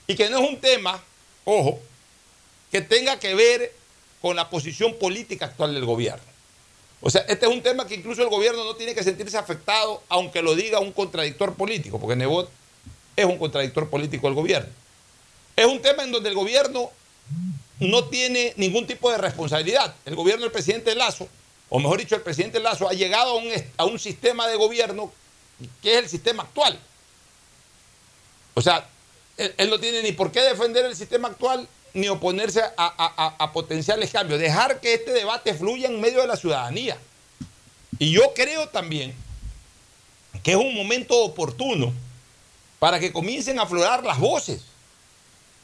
Y 0.08 0.16
que 0.16 0.30
no 0.30 0.40
es 0.40 0.50
un 0.50 0.60
tema, 0.60 1.04
ojo, 1.46 1.80
que 2.72 2.82
tenga 2.82 3.20
que 3.20 3.36
ver 3.36 3.74
con 4.22 4.36
la 4.36 4.50
posición 4.50 4.96
política 4.96 5.48
actual 5.48 5.74
del 5.74 5.86
gobierno. 5.86 6.24
O 7.02 7.10
sea, 7.10 7.22
este 7.28 7.46
es 7.46 7.52
un 7.52 7.62
tema 7.62 7.88
que 7.88 7.96
incluso 7.96 8.22
el 8.22 8.30
gobierno 8.30 8.64
no 8.64 8.76
tiene 8.76 8.94
que 8.94 9.04
sentirse 9.04 9.38
afectado, 9.38 10.04
aunque 10.10 10.42
lo 10.42 10.56
diga 10.56 10.80
un 10.80 10.92
contradictor 10.92 11.56
político, 11.56 12.00
porque 12.00 12.16
Nebot 12.16 12.50
es 13.16 13.26
un 13.26 13.38
contradictor 13.38 13.90
político 13.90 14.28
del 14.28 14.36
gobierno. 14.36 14.70
Es 15.56 15.66
un 15.66 15.82
tema 15.82 16.04
en 16.04 16.12
donde 16.12 16.30
el 16.30 16.36
gobierno 16.36 16.92
no 17.80 18.06
tiene 18.06 18.54
ningún 18.58 18.86
tipo 18.86 19.10
de 19.12 19.18
responsabilidad. 19.18 19.96
El 20.06 20.16
gobierno 20.16 20.44
del 20.44 20.52
presidente 20.52 20.96
Lazo, 20.96 21.28
o 21.70 21.80
mejor 21.80 22.00
dicho, 22.00 22.16
el 22.16 22.22
presidente 22.22 22.60
Lazo 22.60 22.90
ha 22.90 22.94
llegado 22.94 23.40
a 23.78 23.86
un, 23.86 24.00
sistema 24.00 24.48
de 24.48 24.56
gobierno 24.56 25.12
que 25.82 25.94
es 25.94 26.04
el 26.04 26.10
sistema 26.10 26.44
actual. 26.44 26.78
O 28.54 28.62
sea, 28.62 28.88
él, 29.38 29.70
no 29.70 29.80
tiene 29.80 30.04
ni 30.04 30.12
por 30.12 30.32
qué 30.32 30.42
defender 30.42 30.86
el 30.86 30.96
sistema 30.96 31.30
actual 31.30 31.68
ni 31.94 32.10
oponerse 32.10 32.62
a, 32.62 33.36
a, 33.38 33.54
potenciales 33.54 34.12
cambios. 34.12 34.40
Dejar 34.40 34.82
que 34.82 34.96
este 34.96 35.12
debate 35.12 35.54
fluya 35.54 35.88
en 35.88 36.02
medio 36.02 36.22
de 36.22 36.28
la 36.28 36.36
ciudadanía. 36.36 36.98
Y 37.98 38.12
yo 38.12 38.34
creo 38.34 38.68
también 38.70 39.16
que 40.44 40.52
es 40.52 40.58
un 40.58 40.76
momento 40.76 41.18
oportuno 41.24 41.94
para 42.80 43.00
que 43.00 43.12
comiencen 43.12 43.60
a 43.60 43.64
aflorar 43.64 44.04
las 44.04 44.20
voces. 44.20 44.64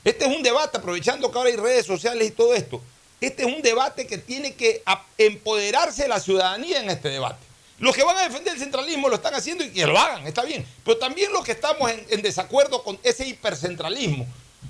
Este 0.06 0.24
es 0.24 0.36
un 0.36 0.43
debate, 0.43 0.78
aprovechando 0.78 1.32
que 1.32 1.38
ahora 1.39 1.49
hay 1.49 1.56
redes 1.56 1.88
sociales 1.88 2.28
y 2.28 2.32
todo 2.32 2.53
esto, 2.53 2.80
este 3.20 3.41
es 3.41 3.47
un 3.47 3.64
debate 3.64 4.06
que 4.06 4.20
tiene 4.20 4.53
que 4.53 4.84
empoderarse 5.18 6.08
la 6.08 6.20
ciudadanía 6.20 6.80
en 6.80 6.91
este 6.91 7.10
debate. 7.10 7.43
Los 7.80 7.95
que 7.95 8.03
van 8.03 8.16
a 8.18 8.22
defender 8.22 8.53
el 8.53 8.60
centralismo 8.60 9.10
lo 9.10 9.16
están 9.16 9.34
haciendo 9.34 9.64
y 9.64 9.72
que 9.72 9.88
lo 9.88 9.97
hagan, 9.97 10.28
está 10.28 10.43
bien. 10.43 10.64
Pero 10.84 10.99
también 10.99 11.34
los 11.34 11.43
que 11.43 11.53
estamos 11.53 11.91
en, 11.91 12.22
desacuerdo 12.22 12.84
con 12.84 12.99
ese 13.01 13.28
hipercentralismo, 13.28 14.28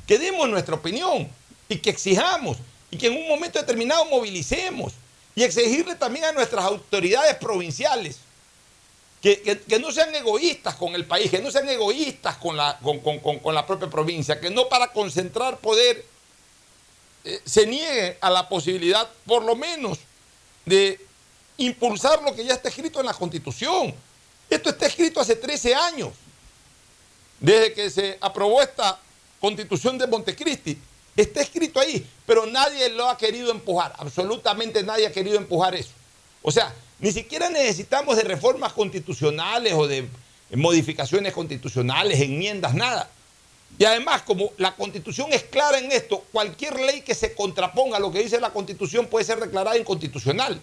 que 0.08 0.18
demos 0.18 0.48
nuestra 0.48 0.76
opinión 0.76 1.30
y 1.68 1.80
que 1.80 1.90
exijamos 1.90 2.58
y 2.90 2.98
que 2.98 3.08
en 3.08 3.18
un 3.18 3.28
momento 3.28 3.60
determinado 3.60 4.06
movilicemos 4.06 4.94
y 5.36 5.44
exigirle 5.44 5.96
también 5.96 6.24
a 6.26 6.32
nuestras 6.32 6.64
autoridades 6.64 7.36
provinciales 7.36 8.20
que, 9.22 9.80
no 9.80 9.92
sean 9.92 10.14
egoístas 10.14 10.76
con 10.76 10.94
el 10.94 11.06
país, 11.06 11.32
que 11.32 11.42
no 11.42 11.50
sean 11.50 11.68
egoístas 11.68 12.38
con 12.38 12.56
la, 12.56 12.80
con, 12.80 13.56
la 13.56 13.66
propia 13.66 13.90
provincia, 13.90 14.40
que 14.40 14.50
no 14.50 14.70
para 14.70 14.90
concentrar 14.90 15.58
poder 15.60 16.06
eh, 17.24 17.42
se 17.44 17.66
niegue 17.66 18.18
a 18.22 18.30
la 18.30 18.48
posibilidad, 18.48 19.10
por 19.26 19.44
lo 19.44 19.56
menos, 19.56 19.98
de 20.64 21.00
impulsar 21.58 22.22
lo 22.22 22.36
que 22.36 22.46
ya 22.46 22.54
está 22.54 22.70
escrito 22.70 23.00
en 23.00 23.08
la 23.08 23.14
Constitución. 23.14 23.96
Esto 24.48 24.70
está 24.70 24.86
escrito 24.86 25.20
hace 25.20 25.36
13 25.36 25.74
años, 25.74 26.14
desde 27.40 27.74
que 27.74 27.90
se 27.90 28.18
aprobó 28.22 28.62
esta 28.62 29.00
Constitución 29.40 29.98
de 29.98 30.06
Montecristi. 30.06 30.78
Está 31.16 31.42
escrito 31.42 31.80
ahí, 31.80 32.06
pero 32.28 32.46
nadie 32.46 32.90
lo 32.90 33.10
ha 33.10 33.18
querido 33.18 33.50
empujar, 33.50 33.94
absolutamente 33.98 34.84
nadie 34.84 35.08
ha 35.08 35.12
querido 35.12 35.38
empujar 35.38 35.74
eso. 35.74 35.92
O 36.44 36.52
sea, 36.52 36.76
ni 37.00 37.12
siquiera 37.12 37.50
necesitamos 37.50 38.16
de 38.16 38.24
reformas 38.24 38.74
constitucionales 38.74 39.74
o 39.74 39.88
de 39.88 40.08
modificaciones 40.54 41.34
constitucionales, 41.34 42.20
enmiendas, 42.22 42.74
nada. 42.74 43.10
Y 43.78 43.84
además, 43.84 44.22
como 44.22 44.52
la 44.58 44.74
constitución 44.76 45.34
es 45.34 45.44
clara 45.44 45.80
en 45.80 45.92
esto, 45.92 46.24
cualquier 46.32 46.80
ley 46.80 47.02
que 47.02 47.14
se 47.14 47.34
contraponga 47.34 47.98
a 47.98 48.00
lo 48.00 48.12
que 48.12 48.24
dice 48.24 48.40
la 48.40 48.52
constitución 48.52 49.08
puede 49.08 49.26
ser 49.26 49.40
declarada 49.40 49.78
inconstitucional. 49.78 50.62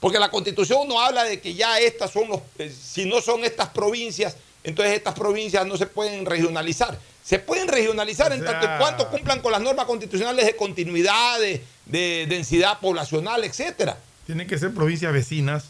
Porque 0.00 0.18
la 0.18 0.30
constitución 0.30 0.86
no 0.86 1.00
habla 1.00 1.24
de 1.24 1.40
que 1.40 1.54
ya 1.54 1.78
estas 1.80 2.10
son 2.10 2.28
los, 2.28 2.40
eh, 2.58 2.70
si 2.70 3.06
no 3.06 3.22
son 3.22 3.44
estas 3.44 3.70
provincias, 3.70 4.36
entonces 4.62 4.94
estas 4.94 5.14
provincias 5.14 5.66
no 5.66 5.78
se 5.78 5.86
pueden 5.86 6.26
regionalizar. 6.26 6.98
Se 7.24 7.38
pueden 7.38 7.66
regionalizar 7.66 8.32
en 8.32 8.44
tanto 8.44 8.66
y 8.66 8.78
cuanto 8.78 9.08
cumplan 9.10 9.40
con 9.40 9.52
las 9.52 9.60
normas 9.60 9.86
constitucionales 9.86 10.44
de 10.44 10.54
continuidad, 10.54 11.40
de, 11.40 11.64
de 11.86 12.26
densidad 12.28 12.78
poblacional, 12.78 13.42
etcétera. 13.42 13.96
Tienen 14.26 14.46
que 14.46 14.58
ser 14.58 14.74
provincias 14.74 15.12
vecinas, 15.12 15.66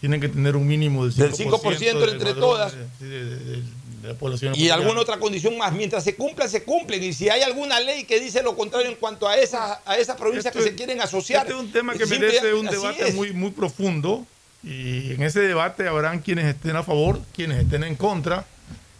tienen 0.00 0.20
que 0.20 0.28
tener 0.28 0.56
un 0.56 0.66
mínimo 0.66 1.06
del 1.06 1.32
5%, 1.32 2.12
entre 2.12 2.34
todas. 2.34 2.74
De, 2.98 3.62
la 4.02 4.14
población 4.14 4.54
y 4.54 4.68
alguna 4.68 5.00
otra 5.00 5.18
condición 5.18 5.56
más. 5.56 5.72
Mientras 5.72 6.04
se 6.04 6.14
cumplan, 6.14 6.48
se 6.48 6.62
cumplen. 6.62 7.02
Y 7.02 7.12
si 7.12 7.30
hay 7.30 7.42
alguna 7.42 7.80
ley 7.80 8.04
que 8.04 8.20
dice 8.20 8.42
lo 8.42 8.54
contrario 8.54 8.90
en 8.90 8.96
cuanto 8.96 9.26
a 9.26 9.36
esas, 9.36 9.78
a 9.86 9.96
esas 9.96 10.16
provincias 10.16 10.52
que 10.52 10.62
se 10.62 10.74
quieren 10.74 11.00
asociar. 11.00 11.46
Este 11.46 11.54
es 11.54 11.60
un 11.60 11.72
tema 11.72 11.94
que 11.94 12.04
merece 12.06 12.52
un 12.52 12.66
debate 12.66 13.12
muy, 13.12 13.32
muy 13.32 13.50
profundo. 13.50 14.26
Y 14.62 15.12
en 15.12 15.22
ese 15.22 15.40
debate 15.40 15.88
habrán 15.88 16.20
quienes 16.20 16.46
estén 16.46 16.76
a 16.76 16.82
favor, 16.82 17.20
quienes 17.34 17.62
estén 17.62 17.84
en 17.84 17.96
contra. 17.96 18.46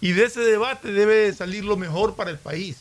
Y 0.00 0.12
de 0.12 0.24
ese 0.24 0.40
debate 0.40 0.92
debe 0.92 1.32
salir 1.32 1.64
lo 1.64 1.76
mejor 1.76 2.14
para 2.14 2.30
el 2.30 2.38
país. 2.38 2.76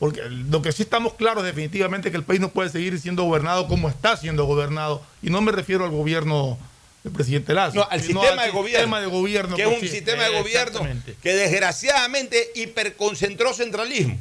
Porque 0.00 0.22
lo 0.30 0.62
que 0.62 0.72
sí 0.72 0.82
estamos 0.82 1.12
claros 1.12 1.44
definitivamente 1.44 2.08
es 2.08 2.12
que 2.12 2.16
el 2.16 2.24
país 2.24 2.40
no 2.40 2.48
puede 2.48 2.70
seguir 2.70 2.98
siendo 2.98 3.24
gobernado 3.24 3.68
como 3.68 3.90
está 3.90 4.16
siendo 4.16 4.46
gobernado. 4.46 5.02
Y 5.22 5.28
no 5.28 5.42
me 5.42 5.52
refiero 5.52 5.84
al 5.84 5.90
gobierno 5.90 6.58
del 7.04 7.12
presidente 7.12 7.52
Lazo. 7.52 7.76
No, 7.76 7.82
al, 7.82 8.00
sistema, 8.00 8.22
de 8.46 8.50
sistema, 8.50 9.00
de 9.02 9.06
gobierno. 9.08 9.56
Que 9.56 9.62
es 9.62 9.68
un 9.68 9.86
sistema 9.86 10.24
de 10.24 10.38
gobierno 10.38 10.80
que 11.22 11.34
desgraciadamente 11.34 12.50
hiperconcentró 12.54 13.52
centralismo. 13.52 14.18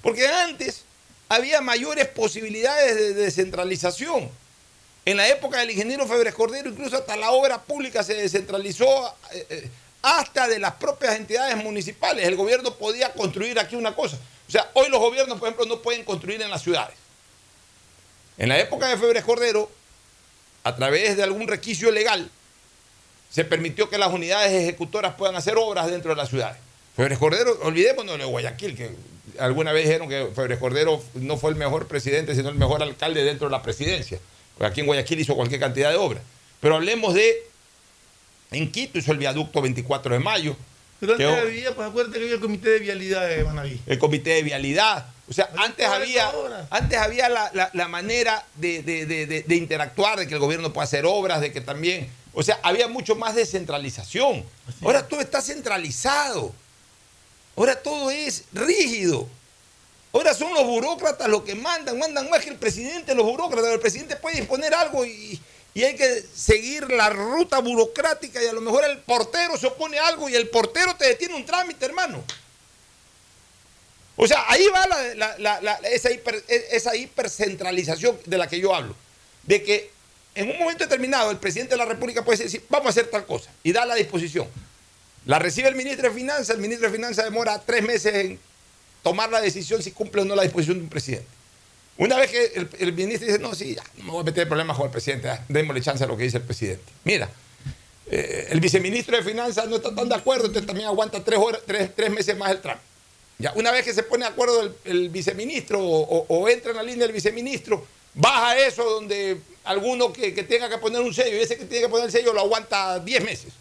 Porque 0.00 0.26
antes 0.26 0.84
había 1.28 1.60
mayores 1.60 2.08
posibilidades 2.08 2.96
de 2.96 3.12
descentralización. 3.12 4.30
En 5.04 5.18
la 5.18 5.28
época 5.28 5.58
del 5.58 5.72
ingeniero 5.72 6.06
Febres 6.06 6.34
Cordero, 6.34 6.70
incluso 6.70 6.96
hasta 6.96 7.16
la 7.16 7.32
obra 7.32 7.60
pública 7.60 8.02
se 8.02 8.14
descentralizó 8.14 9.14
eh, 9.34 9.46
eh, 9.50 9.70
hasta 10.00 10.48
de 10.48 10.58
las 10.58 10.72
propias 10.76 11.16
entidades 11.16 11.54
municipales. 11.62 12.26
El 12.26 12.36
gobierno 12.36 12.74
podía 12.76 13.12
construir 13.12 13.58
aquí 13.58 13.76
una 13.76 13.94
cosa. 13.94 14.18
O 14.50 14.52
sea, 14.52 14.68
hoy 14.74 14.88
los 14.88 14.98
gobiernos, 14.98 15.38
por 15.38 15.46
ejemplo, 15.46 15.64
no 15.64 15.80
pueden 15.80 16.02
construir 16.04 16.42
en 16.42 16.50
las 16.50 16.60
ciudades. 16.60 16.96
En 18.36 18.48
la 18.48 18.58
época 18.58 18.88
de 18.88 18.96
Febres 18.96 19.22
Cordero, 19.22 19.70
a 20.64 20.74
través 20.74 21.16
de 21.16 21.22
algún 21.22 21.46
requisito 21.46 21.92
legal, 21.92 22.28
se 23.30 23.44
permitió 23.44 23.88
que 23.88 23.96
las 23.96 24.12
unidades 24.12 24.50
ejecutoras 24.50 25.14
puedan 25.14 25.36
hacer 25.36 25.54
obras 25.56 25.88
dentro 25.88 26.10
de 26.10 26.16
las 26.16 26.30
ciudades. 26.30 26.56
Febres 26.96 27.16
Cordero, 27.18 27.60
olvidémonos 27.62 28.18
de 28.18 28.24
Guayaquil, 28.24 28.76
que 28.76 28.90
alguna 29.38 29.70
vez 29.70 29.84
dijeron 29.84 30.08
que 30.08 30.32
Febres 30.34 30.58
Cordero 30.58 31.00
no 31.14 31.36
fue 31.36 31.50
el 31.50 31.56
mejor 31.56 31.86
presidente, 31.86 32.34
sino 32.34 32.48
el 32.48 32.56
mejor 32.56 32.82
alcalde 32.82 33.22
dentro 33.22 33.46
de 33.46 33.52
la 33.52 33.62
presidencia. 33.62 34.18
Porque 34.58 34.66
aquí 34.66 34.80
en 34.80 34.86
Guayaquil 34.86 35.20
hizo 35.20 35.36
cualquier 35.36 35.60
cantidad 35.60 35.90
de 35.90 35.96
obras. 35.96 36.24
Pero 36.58 36.74
hablemos 36.74 37.14
de. 37.14 37.46
En 38.50 38.72
Quito 38.72 38.98
hizo 38.98 39.12
el 39.12 39.18
viaducto 39.18 39.62
24 39.62 40.12
de 40.12 40.18
mayo. 40.18 40.56
Pero 41.00 41.16
que- 41.16 41.24
antes 41.24 41.42
había, 41.42 41.74
pues 41.74 41.88
acuérdate 41.88 42.18
que 42.18 42.24
había 42.24 42.34
el 42.36 42.40
comité 42.40 42.68
de 42.70 42.78
vialidad 42.78 43.26
de 43.28 43.44
Manaví. 43.44 43.80
el 43.86 43.98
comité 43.98 44.30
de 44.34 44.42
vialidad. 44.42 45.06
O 45.28 45.32
sea, 45.32 45.48
antes 45.58 45.86
había, 45.86 46.30
antes 46.70 46.98
había 46.98 47.28
la, 47.28 47.50
la- 47.54 47.70
la 47.72 47.88
manera 47.88 48.44
de- 48.56 48.82
de- 48.82 49.06
de 49.46 49.56
interactuar, 49.56 50.18
de 50.18 50.26
que 50.26 50.34
el 50.34 50.40
gobierno 50.40 50.72
pueda 50.72 50.84
hacer 50.84 51.04
obras, 51.06 51.40
de 51.40 51.52
que 51.52 51.60
también. 51.60 52.10
O 52.32 52.42
sea, 52.42 52.58
había 52.62 52.86
mucho 52.88 53.16
más 53.16 53.34
descentralización. 53.34 54.44
Ahora 54.82 55.06
todo 55.06 55.20
está 55.20 55.40
centralizado. 55.40 56.52
Ahora 57.56 57.80
todo 57.80 58.10
es 58.10 58.44
rígido. 58.52 59.28
Ahora 60.12 60.34
son 60.34 60.52
los 60.54 60.64
burócratas 60.64 61.28
los 61.28 61.42
que 61.42 61.54
mandan, 61.54 61.96
mandan 61.98 62.28
más 62.28 62.40
que 62.42 62.50
el 62.50 62.56
presidente, 62.56 63.14
los 63.14 63.24
burócratas. 63.24 63.72
El 63.72 63.80
presidente 63.80 64.16
puede 64.16 64.36
disponer 64.40 64.74
algo 64.74 65.04
y, 65.06 65.40
y 65.72 65.84
hay 65.84 65.94
que 65.96 66.24
seguir 66.34 66.90
la 66.90 67.10
ruta 67.10 67.60
burocrática 67.60 68.42
y 68.42 68.46
a 68.46 68.52
lo 68.52 68.60
mejor 68.60 68.84
el 68.84 68.98
portero 68.98 69.56
se 69.56 69.66
opone 69.68 69.98
a 69.98 70.08
algo 70.08 70.28
y 70.28 70.34
el 70.34 70.48
portero 70.48 70.96
te 70.96 71.06
detiene 71.06 71.34
un 71.34 71.46
trámite, 71.46 71.84
hermano. 71.84 72.24
O 74.16 74.26
sea, 74.26 74.44
ahí 74.48 74.66
va 74.68 74.86
esa, 75.88 76.10
hiper- 76.10 76.44
esa 76.48 76.94
hipercentralización 76.96 78.18
de 78.26 78.36
la 78.38 78.48
que 78.48 78.60
yo 78.60 78.74
hablo. 78.74 78.94
De 79.44 79.62
que 79.62 79.90
en 80.34 80.50
un 80.50 80.58
momento 80.58 80.84
determinado 80.84 81.30
el 81.30 81.38
presidente 81.38 81.72
de 81.74 81.78
la 81.78 81.86
República 81.86 82.24
puede 82.24 82.44
decir, 82.44 82.64
vamos 82.68 82.86
a 82.86 82.90
hacer 82.90 83.08
tal 83.08 83.24
cosa, 83.24 83.50
y 83.62 83.72
da 83.72 83.86
la 83.86 83.94
disposición. 83.94 84.46
La 85.24 85.38
recibe 85.38 85.68
el 85.68 85.74
ministro 85.74 86.08
de 86.08 86.14
Finanzas, 86.14 86.50
el 86.50 86.58
ministro 86.58 86.88
de 86.88 86.96
Finanzas 86.96 87.24
demora 87.24 87.60
tres 87.60 87.82
meses 87.82 88.14
en 88.14 88.38
tomar 89.02 89.30
la 89.30 89.40
decisión 89.40 89.82
si 89.82 89.92
cumple 89.92 90.22
o 90.22 90.24
no 90.24 90.34
la 90.34 90.42
disposición 90.42 90.78
de 90.78 90.84
un 90.84 90.90
presidente. 90.90 91.26
Una 92.00 92.16
vez 92.16 92.30
que 92.30 92.44
el, 92.54 92.68
el 92.78 92.92
ministro 92.94 93.26
dice, 93.26 93.38
no, 93.38 93.54
sí, 93.54 93.74
ya, 93.74 93.82
no 94.04 94.12
voy 94.12 94.22
a 94.22 94.24
meter 94.24 94.48
problemas 94.48 94.76
con 94.76 94.86
el 94.86 94.90
presidente, 94.92 95.26
ya, 95.28 95.44
démosle 95.48 95.82
chance 95.82 96.02
a 96.02 96.06
lo 96.06 96.16
que 96.16 96.22
dice 96.24 96.38
el 96.38 96.42
presidente. 96.44 96.90
Mira, 97.04 97.28
eh, 98.10 98.48
el 98.50 98.58
viceministro 98.60 99.16
de 99.16 99.22
Finanzas 99.22 99.68
no 99.68 99.76
está 99.76 99.94
tan 99.94 100.08
de 100.08 100.14
acuerdo, 100.14 100.46
entonces 100.46 100.66
también 100.66 100.88
aguanta 100.88 101.22
tres, 101.22 101.38
horas, 101.38 101.60
tres, 101.66 101.90
tres 101.94 102.10
meses 102.10 102.36
más 102.36 102.50
el 102.52 102.60
trámite. 102.60 102.86
Ya, 103.38 103.52
una 103.54 103.70
vez 103.70 103.84
que 103.84 103.92
se 103.92 104.02
pone 104.02 104.24
de 104.24 104.30
acuerdo 104.30 104.62
el, 104.62 104.74
el 104.84 105.08
viceministro 105.10 105.78
o, 105.78 106.00
o- 106.00 106.26
o 106.28 106.48
entra 106.48 106.70
en 106.70 106.76
la 106.78 106.82
línea 106.82 107.02
del 107.06 107.12
viceministro, 107.12 107.86
baja 108.14 108.58
eso 108.58 108.82
donde 108.84 109.38
alguno 109.64 110.12
que, 110.12 110.32
que 110.34 110.42
tenga 110.42 110.68
que 110.68 110.78
poner 110.78 111.00
un 111.02 111.12
sello 111.14 111.36
y 111.36 111.40
ese 111.40 111.56
que 111.58 111.64
tiene 111.66 111.84
que 111.84 111.90
poner 111.90 112.06
el 112.06 112.12
sello 112.12 112.32
lo 112.32 112.40
aguanta 112.40 112.98
10 112.98 113.24
meses. 113.24 113.52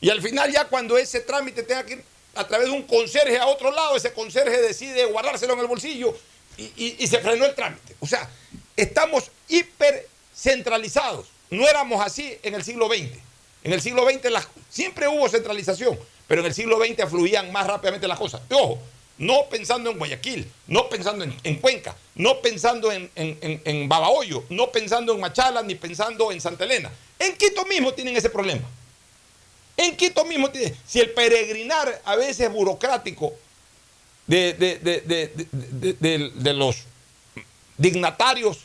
Y 0.00 0.08
al 0.10 0.22
final 0.22 0.52
ya 0.52 0.66
cuando 0.66 0.96
ese 0.98 1.20
trámite 1.20 1.62
tenga 1.64 1.84
que 1.84 1.94
ir 1.94 2.04
a 2.36 2.46
través 2.46 2.68
de 2.68 2.72
un 2.74 2.82
conserje 2.84 3.38
a 3.38 3.46
otro 3.46 3.70
lado, 3.72 3.96
ese 3.96 4.12
conserje 4.12 4.60
decide 4.62 5.04
guardárselo 5.06 5.54
en 5.54 5.60
el 5.60 5.66
bolsillo 5.66 6.16
y, 6.58 7.06
se 7.06 7.18
frenó 7.18 7.44
el 7.44 7.54
trámite. 7.54 7.94
O 8.00 8.06
sea, 8.06 8.28
estamos 8.76 9.30
hiper 9.48 10.08
centralizados. 10.34 11.26
No 11.50 11.66
éramos 11.68 12.04
así 12.04 12.36
en 12.42 12.54
el 12.54 12.64
siglo 12.64 12.88
XX. 12.88 13.18
En 13.64 13.72
el 13.72 13.80
siglo 13.80 14.08
XX 14.08 14.30
siempre 14.70 15.08
hubo 15.08 15.28
centralización, 15.28 15.98
pero 16.26 16.40
en 16.40 16.46
el 16.46 16.54
siglo 16.54 16.78
XX 16.78 17.08
fluían 17.08 17.50
más 17.52 17.66
rápidamente 17.66 18.06
las 18.08 18.18
cosas. 18.18 18.40
Ojo, 18.50 18.78
no 19.18 19.46
pensando 19.48 19.90
en 19.90 19.98
Guayaquil, 19.98 20.50
no 20.66 20.88
pensando 20.88 21.24
en, 21.24 21.34
en 21.42 21.56
Cuenca, 21.56 21.96
no 22.14 22.40
pensando 22.40 22.92
en, 22.92 23.10
en, 23.14 23.60
en- 23.64 23.88
Babahoyo, 23.88 24.44
no 24.50 24.70
pensando 24.70 25.14
en 25.14 25.20
Machala, 25.20 25.62
ni 25.62 25.74
pensando 25.74 26.30
en 26.32 26.40
Santa 26.40 26.64
Elena. 26.64 26.92
En 27.18 27.36
Quito 27.36 27.64
mismo 27.64 27.92
tienen 27.94 28.16
ese 28.16 28.28
problema. 28.30 28.68
En 29.76 29.96
Quito 29.96 30.24
mismo 30.24 30.50
tiene. 30.50 30.74
Si 30.86 31.00
el 31.00 31.10
peregrinar 31.10 32.00
a 32.04 32.16
veces 32.16 32.50
burocrático 32.52 33.34
de, 34.26 34.52
de- 34.54 36.30
de- 36.34 36.52
los 36.54 36.76
dignatarios 37.78 38.58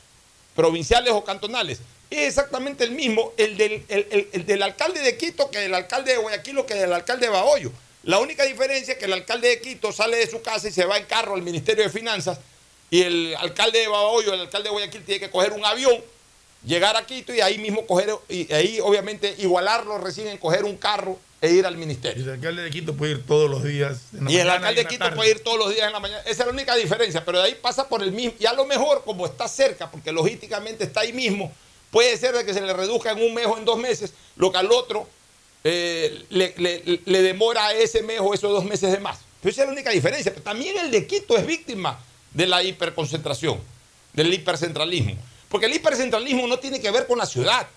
provinciales 0.55 1.12
o 1.14 1.24
cantonales 1.24 1.80
es 2.09 2.28
exactamente 2.28 2.84
el 2.84 2.91
mismo, 2.91 3.32
el 3.38 3.55
del, 3.57 3.86
el- 3.88 4.07
el- 4.12 4.30
el 4.34 4.45
del 4.45 4.64
alcalde 4.64 4.99
de 5.01 5.18
Quito 5.18 5.49
que 5.49 5.64
el 5.66 5.74
alcalde 5.74 6.12
de 6.12 6.18
Guayaquil 6.18 6.57
o 6.57 6.66
que 6.66 6.74
del 6.76 6.91
alcalde 6.91 7.28
de 7.28 7.32
Bahoyo. 7.32 7.72
La 8.03 8.20
única 8.20 8.43
diferencia 8.43 8.93
es 8.93 8.97
que 8.99 9.05
el 9.05 9.14
alcalde 9.14 9.47
de 9.47 9.62
Quito 9.62 9.91
sale 9.93 10.18
de 10.18 10.28
su 10.30 10.41
casa 10.41 10.68
y 10.68 10.72
se 10.72 10.86
va 10.86 10.97
en 10.97 11.05
carro 11.05 11.36
al 11.36 11.41
Ministerio 11.41 11.84
de 11.84 11.89
Finanzas 11.89 12.39
y 12.89 13.01
el 13.03 13.36
alcalde 13.38 13.80
de 13.80 13.88
Bahoyo, 13.88 14.34
el 14.34 14.41
alcalde 14.41 14.68
de 14.68 14.74
Guayaquil 14.74 15.05
tiene 15.05 15.20
que 15.22 15.30
coger 15.30 15.53
un 15.53 15.64
avión, 15.64 16.03
llegar 16.66 16.97
a 16.97 17.05
Quito 17.05 17.34
y 17.34 17.39
ahí 17.39 17.57
mismo 17.57 17.86
coger, 17.88 18.14
y 18.28 18.51
ahí 18.51 18.80
obviamente 18.82 19.34
igualarlo 19.38 19.97
recién 19.97 20.38
coger 20.38 20.66
un 20.66 20.76
carro 20.78 21.18
e 21.41 21.51
ir 21.51 21.65
al 21.65 21.75
ministerio. 21.75 22.21
Y 22.23 22.27
el 22.27 22.33
alcalde 22.35 22.61
de 22.61 22.69
Quito 22.69 22.93
puede 22.93 23.13
ir 23.13 23.25
todos 23.25 23.49
los 23.49 23.63
días. 23.63 23.97
en 24.13 24.25
la 24.25 24.31
Y 24.31 24.35
el 24.35 24.39
mañana 24.47 24.53
alcalde 24.67 24.83
de 24.83 24.87
Quito 24.87 25.03
tarde. 25.05 25.15
puede 25.15 25.31
ir 25.31 25.39
todos 25.39 25.57
los 25.57 25.73
días 25.73 25.87
en 25.87 25.93
la 25.93 25.99
mañana. 25.99 26.21
Esa 26.21 26.31
es 26.43 26.47
la 26.47 26.49
única 26.53 26.75
diferencia, 26.75 27.25
pero 27.25 27.39
de 27.39 27.45
ahí 27.47 27.55
pasa 27.59 27.87
por 27.89 28.03
el 28.03 28.11
mismo. 28.11 28.33
Y 28.39 28.45
a 28.45 28.53
lo 28.53 28.65
mejor, 28.65 29.03
como 29.03 29.25
está 29.25 29.47
cerca, 29.47 29.89
porque 29.89 30.11
logísticamente 30.11 30.83
está 30.83 30.99
ahí 31.01 31.13
mismo, 31.13 31.51
puede 31.89 32.15
ser 32.17 32.35
de 32.35 32.45
que 32.45 32.53
se 32.53 32.61
le 32.61 32.71
reduzca 32.73 33.11
en 33.11 33.23
un 33.23 33.33
mes 33.33 33.47
o 33.47 33.57
en 33.57 33.65
dos 33.65 33.79
meses, 33.79 34.13
lo 34.35 34.51
que 34.51 34.57
al 34.59 34.71
otro 34.71 35.09
eh, 35.63 36.25
le, 36.29 36.53
le- 36.57 37.01
le 37.05 37.21
demora 37.21 37.67
a 37.67 37.73
ese 37.73 38.01
mes 38.03 38.19
o 38.21 38.33
esos 38.33 38.51
dos 38.51 38.63
meses 38.65 38.91
de 38.91 38.99
más. 38.99 39.19
Pero 39.41 39.51
esa 39.51 39.61
es 39.63 39.67
la 39.67 39.73
única 39.73 39.89
diferencia. 39.89 40.31
Pero 40.31 40.43
también 40.43 40.77
el 40.77 40.91
de 40.91 41.07
Quito 41.07 41.35
es 41.37 41.45
víctima 41.45 41.99
de 42.33 42.45
la 42.47 42.61
hiperconcentración, 42.63 43.59
del 44.13 44.31
hipercentralismo. 44.33 45.15
Porque 45.49 45.65
el 45.65 45.73
hipercentralismo 45.73 46.47
no 46.47 46.59
tiene 46.59 46.79
que 46.79 46.89
ver 46.91 47.07
con 47.07 47.17
la 47.17 47.25
ciudad, 47.25 47.67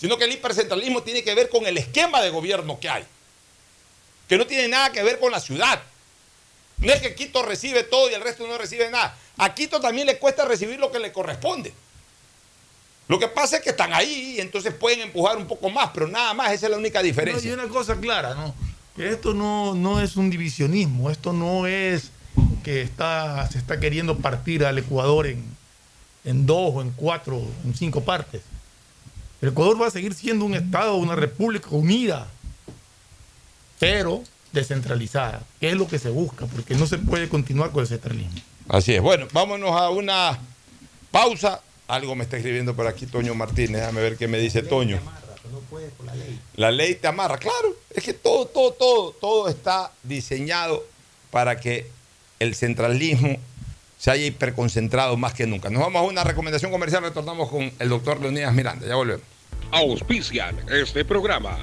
sino 0.00 0.16
que 0.16 0.24
el 0.24 0.32
hipercentralismo 0.32 1.02
tiene 1.02 1.22
que 1.24 1.34
ver 1.34 1.48
con 1.48 1.66
el 1.66 1.76
esquema 1.78 2.20
de 2.22 2.30
gobierno 2.30 2.78
que 2.80 2.88
hay 2.88 3.04
que 4.28 4.36
no 4.36 4.46
tiene 4.46 4.68
nada 4.68 4.92
que 4.92 5.02
ver 5.02 5.18
con 5.18 5.32
la 5.32 5.40
ciudad. 5.40 5.82
No 6.76 6.92
es 6.92 7.00
que 7.00 7.14
Quito 7.14 7.42
recibe 7.42 7.82
todo 7.82 8.10
y 8.10 8.14
el 8.14 8.20
resto 8.20 8.46
no 8.46 8.58
recibe 8.58 8.90
nada. 8.90 9.16
A 9.38 9.54
Quito 9.54 9.80
también 9.80 10.06
le 10.06 10.18
cuesta 10.18 10.44
recibir 10.44 10.78
lo 10.78 10.92
que 10.92 10.98
le 10.98 11.10
corresponde. 11.12 11.72
Lo 13.08 13.18
que 13.18 13.26
pasa 13.28 13.56
es 13.56 13.62
que 13.62 13.70
están 13.70 13.94
ahí 13.94 14.34
y 14.36 14.40
entonces 14.40 14.74
pueden 14.74 15.00
empujar 15.00 15.38
un 15.38 15.46
poco 15.46 15.70
más, 15.70 15.90
pero 15.94 16.06
nada 16.06 16.34
más, 16.34 16.52
esa 16.52 16.66
es 16.66 16.70
la 16.72 16.76
única 16.76 16.98
No, 17.00 17.06
y 17.06 17.08
diferencia. 17.08 17.54
una 17.54 17.68
cosa 17.68 17.96
clara, 17.98 18.34
¿no? 18.34 18.54
Que 18.94 19.08
esto 19.08 19.32
no, 19.32 19.74
no 19.74 19.98
es 19.98 20.14
un 20.16 20.28
divisionismo, 20.28 21.10
esto 21.10 21.32
no 21.32 21.66
es 21.66 22.10
que 22.62 22.82
está, 22.82 23.48
se 23.50 23.56
está 23.56 23.80
queriendo 23.80 24.18
partir 24.18 24.62
al 24.62 24.76
Ecuador 24.76 25.26
en, 25.26 25.42
en 26.24 26.44
dos 26.44 26.72
o 26.74 26.82
en 26.82 26.90
cuatro, 26.90 27.40
en 27.64 27.74
cinco 27.74 28.02
partes. 28.04 28.42
El 29.40 29.50
Ecuador 29.50 29.80
va 29.80 29.86
a 29.86 29.90
seguir 29.90 30.14
siendo 30.14 30.44
un 30.44 30.54
Estado, 30.54 30.96
una 30.96 31.14
república 31.14 31.68
unida, 31.70 32.28
pero 33.78 34.22
descentralizada, 34.52 35.42
que 35.60 35.70
es 35.70 35.76
lo 35.76 35.86
que 35.86 35.98
se 35.98 36.10
busca, 36.10 36.46
porque 36.46 36.74
no 36.74 36.86
se 36.86 36.98
puede 36.98 37.28
continuar 37.28 37.70
con 37.70 37.82
el 37.82 37.86
centralismo. 37.86 38.40
Así 38.68 38.94
es. 38.94 39.02
Bueno, 39.02 39.28
vámonos 39.32 39.70
a 39.70 39.90
una 39.90 40.38
pausa. 41.10 41.60
Algo 41.86 42.14
me 42.14 42.24
está 42.24 42.36
escribiendo 42.36 42.74
por 42.74 42.86
aquí 42.86 43.06
Toño 43.06 43.34
Martínez. 43.34 43.80
Déjame 43.80 44.00
ver 44.00 44.16
qué 44.16 44.28
me 44.28 44.38
dice 44.38 44.62
Toño. 44.62 44.98
La 46.56 46.70
ley 46.70 46.96
te 46.96 47.06
amarra, 47.06 47.38
claro. 47.38 47.76
Es 47.90 48.02
que 48.02 48.12
todo, 48.12 48.46
todo, 48.46 48.72
todo, 48.72 49.12
todo 49.12 49.48
está 49.48 49.92
diseñado 50.02 50.84
para 51.30 51.60
que 51.60 51.86
el 52.40 52.54
centralismo 52.54 53.38
se 53.98 54.12
haya 54.12 54.26
hiperconcentrado 54.26 55.16
más 55.16 55.34
que 55.34 55.46
nunca. 55.46 55.68
Nos 55.68 55.82
vamos 55.82 56.00
a 56.00 56.04
una 56.04 56.24
recomendación 56.24 56.70
comercial, 56.70 57.02
retornamos 57.02 57.50
con 57.50 57.70
el 57.78 57.88
doctor 57.88 58.20
Leonidas 58.20 58.54
Miranda. 58.54 58.86
Ya 58.86 58.94
volvemos. 58.94 59.22
Auspician 59.72 60.56
este 60.70 61.04
programa. 61.04 61.58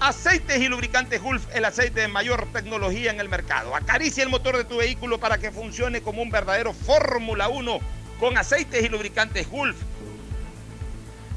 Aceites 0.00 0.60
y 0.60 0.68
lubricantes 0.68 1.22
Gulf, 1.22 1.44
el 1.54 1.64
aceite 1.64 2.02
de 2.02 2.08
mayor 2.08 2.46
tecnología 2.52 3.10
en 3.10 3.20
el 3.20 3.28
mercado. 3.28 3.74
Acaricia 3.74 4.22
el 4.22 4.28
motor 4.28 4.56
de 4.56 4.64
tu 4.64 4.76
vehículo 4.76 5.18
para 5.18 5.38
que 5.38 5.50
funcione 5.50 6.02
como 6.02 6.22
un 6.22 6.30
verdadero 6.30 6.72
Fórmula 6.72 7.48
1 7.48 7.78
con 8.20 8.36
aceites 8.36 8.84
y 8.84 8.88
lubricantes 8.88 9.48
Gulf. 9.48 9.76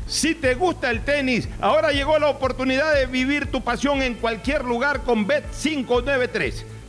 Si 0.08 0.36
te 0.36 0.56
gusta 0.56 0.92
el 0.92 1.04
tenis, 1.04 1.48
ahora 1.62 1.92
llegó 1.92 2.20
la 2.20 2.28
oportunidad 2.28 2.94
de 2.94 3.06
vivir 3.06 3.50
tu 3.50 3.64
pasión 3.64 4.02
en 4.02 4.16
cualquier 4.16 4.66
lugar 4.66 5.04
con 5.04 5.28
Bet593. 5.28 6.66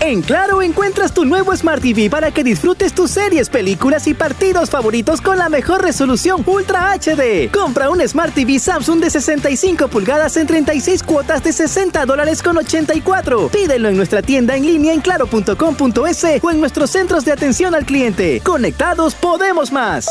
En 0.00 0.20
Claro 0.20 0.60
encuentras 0.60 1.14
tu 1.14 1.24
nuevo 1.24 1.56
Smart 1.56 1.80
TV 1.80 2.10
para 2.10 2.30
que 2.30 2.44
disfrutes 2.44 2.94
tus 2.94 3.10
series, 3.10 3.48
películas 3.48 4.06
y 4.06 4.12
partidos 4.12 4.68
favoritos 4.68 5.22
con 5.22 5.38
la 5.38 5.48
mejor 5.48 5.82
resolución 5.82 6.44
Ultra 6.46 6.92
HD. 6.92 7.50
Compra 7.50 7.88
un 7.88 8.06
Smart 8.06 8.34
TV 8.34 8.58
Samsung 8.58 9.00
de 9.00 9.08
65 9.08 9.88
pulgadas 9.88 10.36
en 10.36 10.46
36 10.46 11.02
cuotas 11.02 11.42
de 11.42 11.52
60 11.52 12.04
dólares 12.04 12.42
con 12.42 12.58
84. 12.58 13.48
Pídelo 13.48 13.88
en 13.88 13.96
nuestra 13.96 14.20
tienda 14.20 14.54
en 14.54 14.66
línea 14.66 14.92
en 14.92 15.00
claro.com.es 15.00 16.24
o 16.42 16.50
en 16.50 16.60
nuestros 16.60 16.90
centros 16.90 17.24
de 17.24 17.32
atención 17.32 17.74
al 17.74 17.86
cliente. 17.86 18.40
Conectados 18.44 19.14
podemos 19.14 19.72
más. 19.72 20.08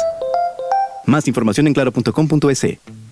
Más 1.05 1.27
información 1.27 1.67
en 1.67 1.73
claro.com.es. 1.73 2.65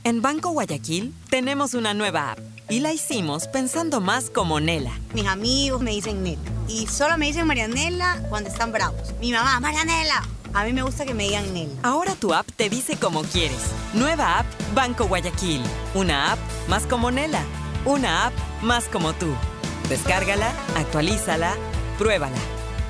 En 0.03 0.21
Banco 0.21 0.49
Guayaquil 0.49 1.13
tenemos 1.29 1.75
una 1.75 1.93
nueva 1.93 2.31
app 2.31 2.39
y 2.67 2.79
la 2.79 2.91
hicimos 2.91 3.47
pensando 3.47 4.01
más 4.01 4.31
como 4.31 4.59
Nela. 4.59 4.91
Mis 5.13 5.27
amigos 5.27 5.81
me 5.81 5.91
dicen 5.91 6.23
Nela 6.23 6.52
y 6.67 6.87
solo 6.87 7.17
me 7.17 7.27
dicen 7.27 7.47
Marianela 7.47 8.21
cuando 8.29 8.49
están 8.49 8.71
bravos. 8.71 9.13
Mi 9.19 9.31
mamá, 9.31 9.59
Marianela. 9.59 10.23
A 10.53 10.65
mí 10.65 10.73
me 10.73 10.83
gusta 10.83 11.05
que 11.05 11.15
me 11.15 11.23
digan 11.23 11.51
Nela. 11.53 11.73
Ahora 11.81 12.13
tu 12.13 12.33
app 12.33 12.47
te 12.55 12.69
dice 12.69 12.95
como 12.97 13.23
quieres. 13.23 13.71
Nueva 13.93 14.39
app 14.39 14.45
Banco 14.75 15.07
Guayaquil. 15.07 15.63
Una 15.95 16.33
app 16.33 16.39
más 16.67 16.85
como 16.85 17.09
Nela. 17.09 17.41
Una 17.85 18.27
app 18.27 18.33
más 18.61 18.85
como 18.85 19.13
tú. 19.13 19.33
Descárgala, 19.89 20.53
actualízala, 20.77 21.55
pruébala. 21.97 22.37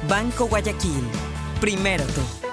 Banco 0.09 0.47
Guayaquil. 0.47 1.07
Primero 1.61 2.03
tú. 2.05 2.52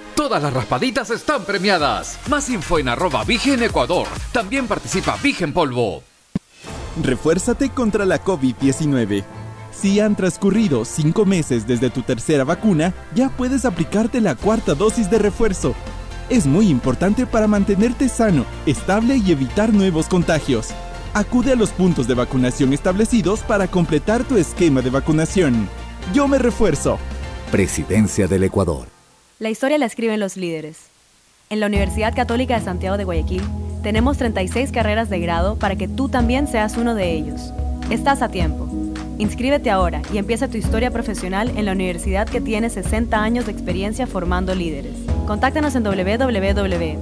Todas 0.15 0.43
las 0.43 0.53
raspaditas 0.53 1.09
están 1.09 1.43
premiadas. 1.45 2.19
Más 2.29 2.49
info 2.49 2.79
en 2.79 2.89
arroba 2.89 3.23
Vigen 3.23 3.63
Ecuador. 3.63 4.07
También 4.31 4.67
participa 4.67 5.17
Vigen 5.21 5.53
Polvo. 5.53 6.03
Refuérzate 7.01 7.69
contra 7.69 8.05
la 8.05 8.23
COVID-19. 8.23 9.23
Si 9.71 9.99
han 9.99 10.15
transcurrido 10.15 10.83
cinco 10.85 11.25
meses 11.25 11.65
desde 11.65 11.89
tu 11.89 12.01
tercera 12.01 12.43
vacuna, 12.43 12.93
ya 13.15 13.29
puedes 13.29 13.65
aplicarte 13.65 14.19
la 14.21 14.35
cuarta 14.35 14.75
dosis 14.75 15.09
de 15.09 15.17
refuerzo. 15.17 15.73
Es 16.29 16.45
muy 16.45 16.69
importante 16.69 17.25
para 17.25 17.47
mantenerte 17.47 18.07
sano, 18.09 18.45
estable 18.65 19.17
y 19.17 19.31
evitar 19.31 19.73
nuevos 19.73 20.07
contagios. 20.07 20.69
Acude 21.13 21.53
a 21.53 21.55
los 21.55 21.71
puntos 21.71 22.07
de 22.07 22.13
vacunación 22.13 22.73
establecidos 22.73 23.41
para 23.41 23.67
completar 23.67 24.23
tu 24.23 24.37
esquema 24.37 24.81
de 24.81 24.89
vacunación. 24.89 25.67
Yo 26.13 26.27
me 26.27 26.37
refuerzo. 26.37 26.99
Presidencia 27.51 28.27
del 28.27 28.43
Ecuador. 28.43 29.00
La 29.41 29.49
historia 29.49 29.77
la 29.79 29.87
escriben 29.87 30.19
los 30.19 30.37
líderes. 30.37 30.77
En 31.49 31.59
la 31.59 31.65
Universidad 31.65 32.15
Católica 32.15 32.59
de 32.59 32.63
Santiago 32.63 32.95
de 32.95 33.05
Guayaquil 33.05 33.41
tenemos 33.81 34.19
36 34.19 34.71
carreras 34.71 35.09
de 35.09 35.19
grado 35.19 35.55
para 35.55 35.75
que 35.75 35.87
tú 35.87 36.09
también 36.09 36.47
seas 36.47 36.77
uno 36.77 36.93
de 36.93 37.11
ellos. 37.13 37.51
Estás 37.89 38.21
a 38.21 38.29
tiempo. 38.29 38.69
Inscríbete 39.17 39.71
ahora 39.71 40.03
y 40.13 40.19
empieza 40.19 40.47
tu 40.47 40.57
historia 40.57 40.91
profesional 40.91 41.49
en 41.57 41.65
la 41.65 41.71
universidad 41.71 42.29
que 42.29 42.39
tiene 42.39 42.69
60 42.69 43.19
años 43.19 43.47
de 43.47 43.51
experiencia 43.51 44.05
formando 44.05 44.53
líderes. 44.53 44.93
Contáctanos 45.25 45.73
en 45.73 45.85
www.ucsg.edu.es 45.85 46.99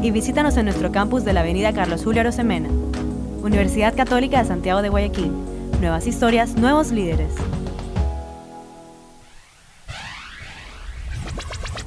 y 0.00 0.10
visítanos 0.10 0.56
en 0.56 0.64
nuestro 0.64 0.90
campus 0.90 1.22
de 1.22 1.34
la 1.34 1.40
Avenida 1.40 1.74
Carlos 1.74 2.02
Julio 2.02 2.22
Arosemena. 2.22 2.70
Universidad 3.42 3.94
Católica 3.94 4.40
de 4.40 4.48
Santiago 4.48 4.80
de 4.80 4.88
Guayaquil. 4.88 5.32
Nuevas 5.82 6.06
historias, 6.06 6.56
nuevos 6.56 6.92
líderes. 6.92 7.34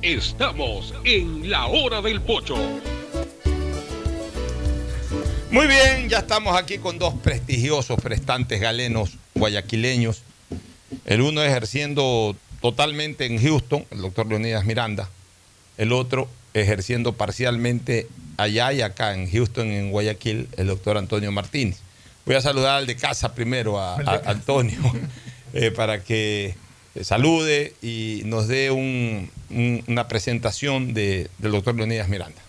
Estamos 0.01 0.93
en 1.03 1.49
la 1.49 1.67
hora 1.67 2.01
del 2.01 2.21
pocho. 2.21 2.55
Muy 5.51 5.67
bien, 5.67 6.07
ya 6.07 6.19
estamos 6.19 6.55
aquí 6.55 6.77
con 6.77 6.97
dos 6.97 7.15
prestigiosos 7.15 7.99
prestantes 7.99 8.61
galenos 8.61 9.17
guayaquileños. 9.35 10.21
El 11.03 11.19
uno 11.19 11.43
ejerciendo 11.43 12.33
totalmente 12.61 13.25
en 13.25 13.41
Houston, 13.41 13.85
el 13.91 14.01
doctor 14.01 14.27
Leonidas 14.27 14.63
Miranda. 14.63 15.09
El 15.77 15.91
otro 15.91 16.29
ejerciendo 16.53 17.13
parcialmente 17.13 18.07
allá 18.37 18.71
y 18.71 18.81
acá 18.81 19.13
en 19.13 19.29
Houston, 19.29 19.67
en 19.67 19.91
Guayaquil, 19.91 20.47
el 20.55 20.67
doctor 20.67 20.97
Antonio 20.97 21.33
Martínez. 21.33 21.79
Voy 22.25 22.35
a 22.35 22.41
saludar 22.41 22.77
al 22.77 22.87
de 22.87 22.95
casa 22.95 23.35
primero, 23.35 23.77
a, 23.77 23.95
a 23.95 24.21
Antonio, 24.31 24.79
eh, 25.53 25.71
para 25.71 26.01
que 26.03 26.55
salude 27.03 27.73
y 27.81 28.21
nos 28.25 28.47
dé 28.47 28.71
un, 28.71 29.29
un, 29.49 29.83
una 29.87 30.07
presentación 30.07 30.93
de, 30.93 31.29
del 31.37 31.51
doctor 31.51 31.75
Leonidas 31.75 32.09
Miranda. 32.09 32.41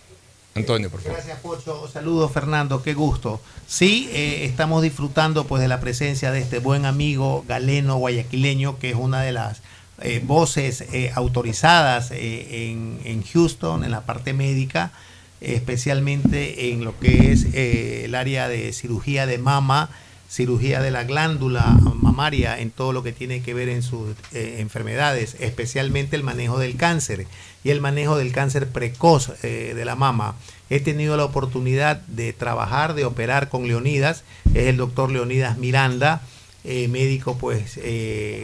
Antonio, 0.53 0.89
por 0.89 0.99
favor. 0.99 1.17
Gracias, 1.17 1.39
Pocho. 1.39 1.89
Saludos, 1.91 2.31
Fernando. 2.31 2.83
Qué 2.83 2.93
gusto. 2.93 3.39
Sí, 3.67 4.09
eh, 4.11 4.43
estamos 4.43 4.83
disfrutando 4.83 5.45
pues 5.45 5.61
de 5.61 5.69
la 5.69 5.79
presencia 5.79 6.31
de 6.31 6.39
este 6.39 6.59
buen 6.59 6.85
amigo 6.85 7.45
galeno 7.47 7.95
guayaquileño, 7.95 8.77
que 8.77 8.89
es 8.89 8.95
una 8.97 9.21
de 9.21 9.31
las 9.31 9.61
eh, 10.01 10.21
voces 10.23 10.81
eh, 10.81 11.11
autorizadas 11.15 12.11
en, 12.11 13.23
Houston, 13.31 13.85
en 13.85 13.91
la 13.91 14.01
parte 14.01 14.33
médica, 14.33 14.91
especialmente 15.39 16.71
en 16.71 16.83
lo 16.83 16.99
que 16.99 17.31
es 17.31 17.45
el 17.53 18.13
área 18.13 18.49
de 18.49 18.73
cirugía 18.73 19.25
de 19.25 19.37
mama 19.37 19.89
cirugía 20.31 20.81
de 20.81 20.91
la 20.91 21.03
glándula 21.03 21.77
mamaria 21.95 22.57
en 22.57 22.71
todo 22.71 22.93
lo 22.93 23.03
que 23.03 23.11
tiene 23.11 23.41
que 23.41 23.53
ver 23.53 23.67
en 23.67 23.83
sus 23.83 24.11
eh, 24.31 24.57
enfermedades, 24.59 25.35
especialmente 25.41 26.15
el 26.15 26.23
manejo 26.23 26.57
del 26.57 26.77
cáncer 26.77 27.27
y 27.65 27.69
el 27.69 27.81
manejo 27.81 28.17
del 28.17 28.31
cáncer 28.31 28.69
precoz 28.69 29.31
eh, 29.43 29.73
de 29.75 29.85
la 29.85 29.95
mama. 29.95 30.35
He 30.69 30.79
tenido 30.79 31.17
la 31.17 31.25
oportunidad 31.25 31.97
de 32.07 32.31
trabajar, 32.31 32.93
de 32.93 33.03
operar 33.03 33.49
con 33.49 33.67
Leonidas, 33.67 34.23
es 34.53 34.67
el 34.67 34.77
doctor 34.77 35.11
Leonidas 35.11 35.57
Miranda, 35.57 36.21
eh, 36.63 36.87
médico 36.87 37.37
pues 37.37 37.77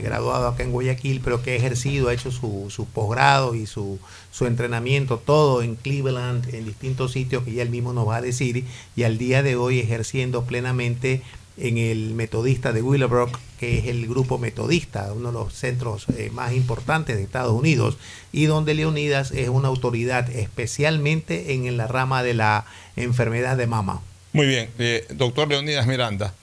graduado 0.04 0.48
acá 0.48 0.64
en 0.64 0.72
Guayaquil, 0.72 1.22
pero 1.24 1.42
que 1.42 1.52
ha 1.52 1.56
ejercido, 1.56 2.10
ha 2.10 2.14
hecho 2.14 2.32
su, 2.32 2.66
su 2.70 2.86
posgrado 2.86 3.56
y 3.56 3.66
su, 3.66 3.98
su 4.32 4.46
entrenamiento, 4.46 5.20
todo 5.20 5.62
en 5.62 5.76
Cleveland, 5.76 6.54
en 6.54 6.66
distintos 6.66 7.14
sitios 7.14 7.44
que 7.44 7.54
ya 7.54 7.62
él 7.62 7.70
mismo 7.70 7.94
nos 7.94 8.10
va 8.10 8.18
a 8.18 8.22
decir, 8.22 8.66
y 8.98 9.04
al 9.04 9.18
día 9.18 9.42
de 9.42 9.56
hoy 9.56 9.80
ejerciendo 9.80 10.44
plenamente 10.44 11.22
en 11.58 11.78
el 11.78 12.14
Metodista 12.14 12.72
de 12.72 12.82
Willowbrook, 12.82 13.40
que 13.60 13.80
es 13.80 13.86
el 13.88 14.08
grupo 14.08 14.38
metodista, 14.38 15.12
uno 15.14 15.30
de 15.30 15.34
los 15.34 15.54
centros 15.54 16.06
eh, 16.16 16.30
más 16.32 16.54
importantes 16.54 17.18
de 17.18 17.24
Estados 17.24 17.54
Unidos, 17.54 17.98
y 18.32 18.46
donde 18.46 18.76
Leonidas 18.76 19.32
es 19.32 19.50
una 19.50 19.68
autoridad 19.68 20.30
especialmente 20.30 21.54
en 21.54 21.76
la 21.78 21.88
rama 21.88 22.24
de 22.24 22.36
la 22.36 22.66
enfermedad 22.96 23.58
de 23.58 23.68
mama. 23.68 24.02
Muy 24.34 24.46
bien, 24.46 24.70
eh, 24.78 25.06
doctor 25.10 25.48
Leonidas 25.48 25.88
Miranda, 25.88 26.34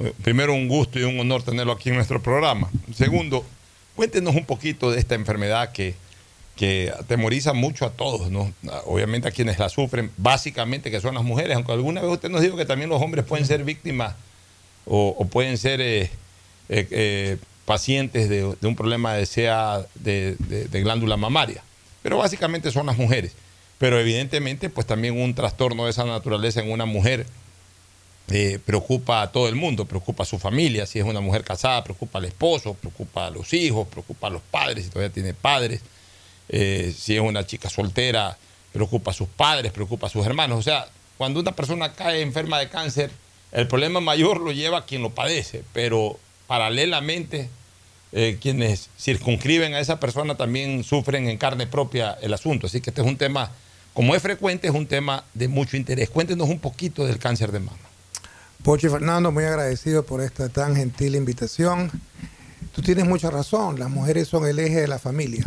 eh, 0.00 0.12
primero 0.22 0.52
un 0.52 0.68
gusto 0.68 0.98
y 0.98 1.04
un 1.04 1.18
honor 1.20 1.42
tenerlo 1.42 1.72
aquí 1.72 1.90
en 1.90 1.96
nuestro 1.96 2.20
programa. 2.20 2.68
Segundo, 2.94 3.44
cuéntenos 3.94 4.34
un 4.34 4.44
poquito 4.44 4.90
de 4.90 4.98
esta 4.98 5.14
enfermedad 5.14 5.72
que 5.72 5.94
que 6.56 6.90
atemoriza 6.98 7.52
mucho 7.52 7.84
a 7.84 7.90
todos, 7.90 8.30
¿no? 8.30 8.50
Obviamente 8.86 9.28
a 9.28 9.30
quienes 9.30 9.58
la 9.58 9.68
sufren, 9.68 10.10
básicamente 10.16 10.90
que 10.90 11.02
son 11.02 11.14
las 11.14 11.22
mujeres, 11.22 11.54
aunque 11.54 11.72
alguna 11.72 12.00
vez 12.00 12.10
usted 12.10 12.30
nos 12.30 12.40
dijo 12.40 12.56
que 12.56 12.64
también 12.64 12.88
los 12.88 13.02
hombres 13.02 13.26
pueden 13.26 13.44
ser 13.44 13.62
víctimas 13.62 14.14
o, 14.86 15.26
pueden 15.26 15.58
ser 15.58 15.80
eh, 15.80 16.02
eh, 16.68 16.88
eh, 16.90 17.36
pacientes 17.64 18.28
de, 18.28 18.44
un 18.44 18.76
problema 18.76 19.14
de 19.14 19.26
sea 19.26 19.84
de, 19.94 20.36
glándula 20.72 21.16
mamaria. 21.16 21.62
Pero 22.02 22.18
básicamente 22.18 22.70
son 22.70 22.86
las 22.86 22.96
mujeres. 22.96 23.32
Pero 23.78 24.00
evidentemente, 24.00 24.70
pues 24.70 24.86
también 24.86 25.20
un 25.20 25.34
trastorno 25.34 25.84
de 25.84 25.90
esa 25.90 26.04
naturaleza 26.04 26.62
en 26.62 26.70
una 26.70 26.86
mujer 26.86 27.26
preocupa 28.64 29.22
a 29.22 29.30
todo 29.30 29.48
el 29.48 29.54
mundo, 29.54 29.84
preocupa 29.84 30.24
a 30.24 30.26
su 30.26 30.38
familia, 30.38 30.84
si 30.86 30.98
es 30.98 31.04
una 31.04 31.20
mujer 31.20 31.44
casada, 31.44 31.84
preocupa 31.84 32.18
al 32.18 32.24
esposo, 32.24 32.74
preocupa 32.74 33.26
a 33.26 33.30
los 33.30 33.52
hijos, 33.52 33.86
preocupa 33.86 34.26
a 34.26 34.30
los 34.30 34.42
padres, 34.42 34.84
si 34.84 34.90
todavía 34.90 35.12
tiene 35.12 35.32
padres, 35.32 35.80
si 36.48 37.14
es 37.14 37.20
una 37.20 37.46
chica 37.46 37.70
soltera, 37.70 38.36
preocupa 38.72 39.12
a 39.12 39.14
sus 39.14 39.28
padres, 39.28 39.70
preocupa 39.70 40.08
a 40.08 40.10
sus 40.10 40.26
hermanos. 40.26 40.58
O 40.58 40.62
sea, 40.62 40.88
cuando 41.16 41.38
una 41.38 41.52
persona 41.52 41.92
cae 41.92 42.20
enferma 42.20 42.58
de 42.58 42.68
cáncer, 42.68 43.12
el 43.56 43.66
problema 43.68 44.00
mayor 44.00 44.42
lo 44.42 44.52
lleva 44.52 44.84
quien 44.84 45.00
lo 45.00 45.14
padece, 45.14 45.64
pero 45.72 46.18
paralelamente 46.46 47.48
eh, 48.12 48.36
quienes 48.38 48.90
circunscriben 48.98 49.72
a 49.72 49.80
esa 49.80 49.98
persona 49.98 50.34
también 50.34 50.84
sufren 50.84 51.26
en 51.26 51.38
carne 51.38 51.66
propia 51.66 52.18
el 52.20 52.34
asunto. 52.34 52.66
Así 52.66 52.82
que 52.82 52.90
este 52.90 53.00
es 53.00 53.06
un 53.06 53.16
tema, 53.16 53.50
como 53.94 54.14
es 54.14 54.20
frecuente, 54.20 54.68
es 54.68 54.74
un 54.74 54.86
tema 54.86 55.24
de 55.32 55.48
mucho 55.48 55.78
interés. 55.78 56.10
Cuéntenos 56.10 56.50
un 56.50 56.58
poquito 56.58 57.06
del 57.06 57.18
cáncer 57.18 57.50
de 57.50 57.60
mama. 57.60 57.78
Pochi 58.62 58.90
Fernando, 58.90 59.32
muy 59.32 59.44
agradecido 59.44 60.04
por 60.04 60.20
esta 60.20 60.50
tan 60.50 60.76
gentil 60.76 61.16
invitación. 61.16 61.90
Tú 62.74 62.82
tienes 62.82 63.06
mucha 63.06 63.30
razón, 63.30 63.78
las 63.78 63.88
mujeres 63.88 64.28
son 64.28 64.46
el 64.46 64.58
eje 64.58 64.82
de 64.82 64.88
la 64.88 64.98
familia. 64.98 65.46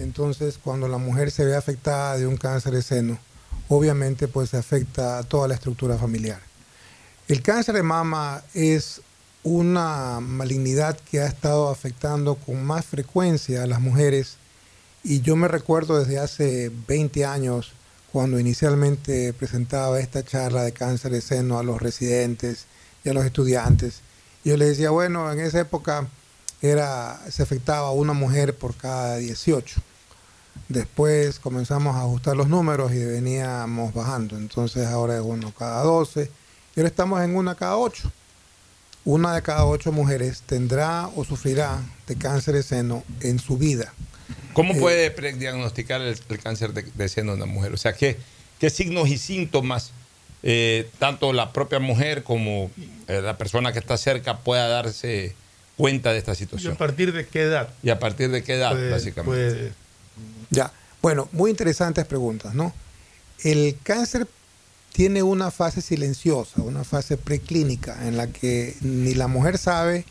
Entonces, 0.00 0.58
cuando 0.60 0.88
la 0.88 0.98
mujer 0.98 1.30
se 1.30 1.44
ve 1.44 1.54
afectada 1.54 2.16
de 2.16 2.26
un 2.26 2.36
cáncer 2.36 2.72
de 2.72 2.82
seno, 2.82 3.16
obviamente 3.68 4.26
pues 4.26 4.50
se 4.50 4.56
afecta 4.56 5.18
a 5.18 5.22
toda 5.22 5.46
la 5.46 5.54
estructura 5.54 5.96
familiar. 5.96 6.47
El 7.28 7.42
cáncer 7.42 7.74
de 7.74 7.82
mama 7.82 8.42
es 8.54 9.02
una 9.42 10.18
malignidad 10.18 10.98
que 10.98 11.20
ha 11.20 11.26
estado 11.26 11.68
afectando 11.68 12.36
con 12.36 12.64
más 12.64 12.86
frecuencia 12.86 13.62
a 13.62 13.66
las 13.66 13.82
mujeres 13.82 14.38
y 15.04 15.20
yo 15.20 15.36
me 15.36 15.46
recuerdo 15.46 15.98
desde 15.98 16.18
hace 16.18 16.72
20 16.88 17.26
años 17.26 17.72
cuando 18.12 18.40
inicialmente 18.40 19.34
presentaba 19.34 20.00
esta 20.00 20.24
charla 20.24 20.62
de 20.62 20.72
cáncer 20.72 21.12
de 21.12 21.20
seno 21.20 21.58
a 21.58 21.62
los 21.62 21.82
residentes 21.82 22.64
y 23.04 23.10
a 23.10 23.12
los 23.12 23.26
estudiantes. 23.26 24.00
Yo 24.42 24.56
les 24.56 24.68
decía, 24.68 24.88
bueno, 24.88 25.30
en 25.30 25.40
esa 25.40 25.60
época 25.60 26.08
era, 26.62 27.20
se 27.30 27.42
afectaba 27.42 27.90
una 27.90 28.14
mujer 28.14 28.56
por 28.56 28.74
cada 28.74 29.18
18. 29.18 29.82
Después 30.70 31.38
comenzamos 31.40 31.94
a 31.94 32.04
ajustar 32.04 32.38
los 32.38 32.48
números 32.48 32.90
y 32.92 33.04
veníamos 33.04 33.92
bajando. 33.92 34.38
Entonces 34.38 34.86
ahora 34.86 35.16
es 35.16 35.22
uno 35.22 35.52
cada 35.52 35.82
12 35.82 36.47
y 36.78 36.80
ahora 36.80 36.90
estamos 36.90 37.20
en 37.22 37.34
una 37.34 37.56
cada 37.56 37.76
8. 37.76 38.12
Una 39.04 39.34
de 39.34 39.42
cada 39.42 39.64
ocho 39.64 39.90
mujeres 39.90 40.42
tendrá 40.42 41.08
o 41.16 41.24
sufrirá 41.24 41.82
de 42.06 42.14
cáncer 42.14 42.54
de 42.54 42.62
seno 42.62 43.02
en 43.20 43.40
su 43.40 43.58
vida. 43.58 43.92
¿Cómo 44.52 44.78
puede 44.78 45.10
diagnosticar 45.32 46.00
el, 46.02 46.16
el, 46.28 46.38
cáncer 46.38 46.72
de, 46.74 46.82
de, 46.82 47.08
seno 47.08 47.32
de 47.32 47.38
una 47.38 47.52
mujer? 47.52 47.72
O 47.72 47.76
sea, 47.76 47.94
¿qué, 47.94 48.16
qué 48.60 48.70
signos 48.70 49.08
y 49.08 49.18
síntomas 49.18 49.90
eh, 50.44 50.88
tanto 51.00 51.32
la 51.32 51.52
propia 51.52 51.80
mujer 51.80 52.22
como 52.22 52.70
eh, 53.08 53.22
la 53.22 53.36
persona 53.36 53.72
que 53.72 53.80
está 53.80 53.96
cerca 53.96 54.38
pueda 54.38 54.68
darse 54.68 55.34
cuenta 55.76 56.12
de 56.12 56.18
esta 56.18 56.36
situación? 56.36 56.74
¿Y 56.74 56.76
a 56.76 56.78
partir 56.78 57.12
de 57.12 57.26
qué 57.26 57.42
edad? 57.42 57.70
¿Y 57.82 57.90
a 57.90 57.98
partir 57.98 58.30
de 58.30 58.44
qué 58.44 58.54
edad, 58.54 58.70
puede, 58.70 58.90
básicamente? 58.92 59.50
Puede... 59.50 59.72
Ya, 60.50 60.72
bueno, 61.02 61.28
muy 61.32 61.50
interesantes 61.50 62.04
preguntas, 62.04 62.54
¿no? 62.54 62.72
El 63.42 63.76
cáncer 63.82 64.28
tiene 64.92 65.22
una 65.22 65.50
fase 65.50 65.80
silenciosa, 65.80 66.62
una 66.62 66.84
fase 66.84 67.16
preclínica 67.16 68.06
en 68.06 68.16
la 68.16 68.28
que 68.28 68.76
ni 68.80 69.14
la 69.14 69.28
mujer 69.28 69.58
sabe 69.58 70.04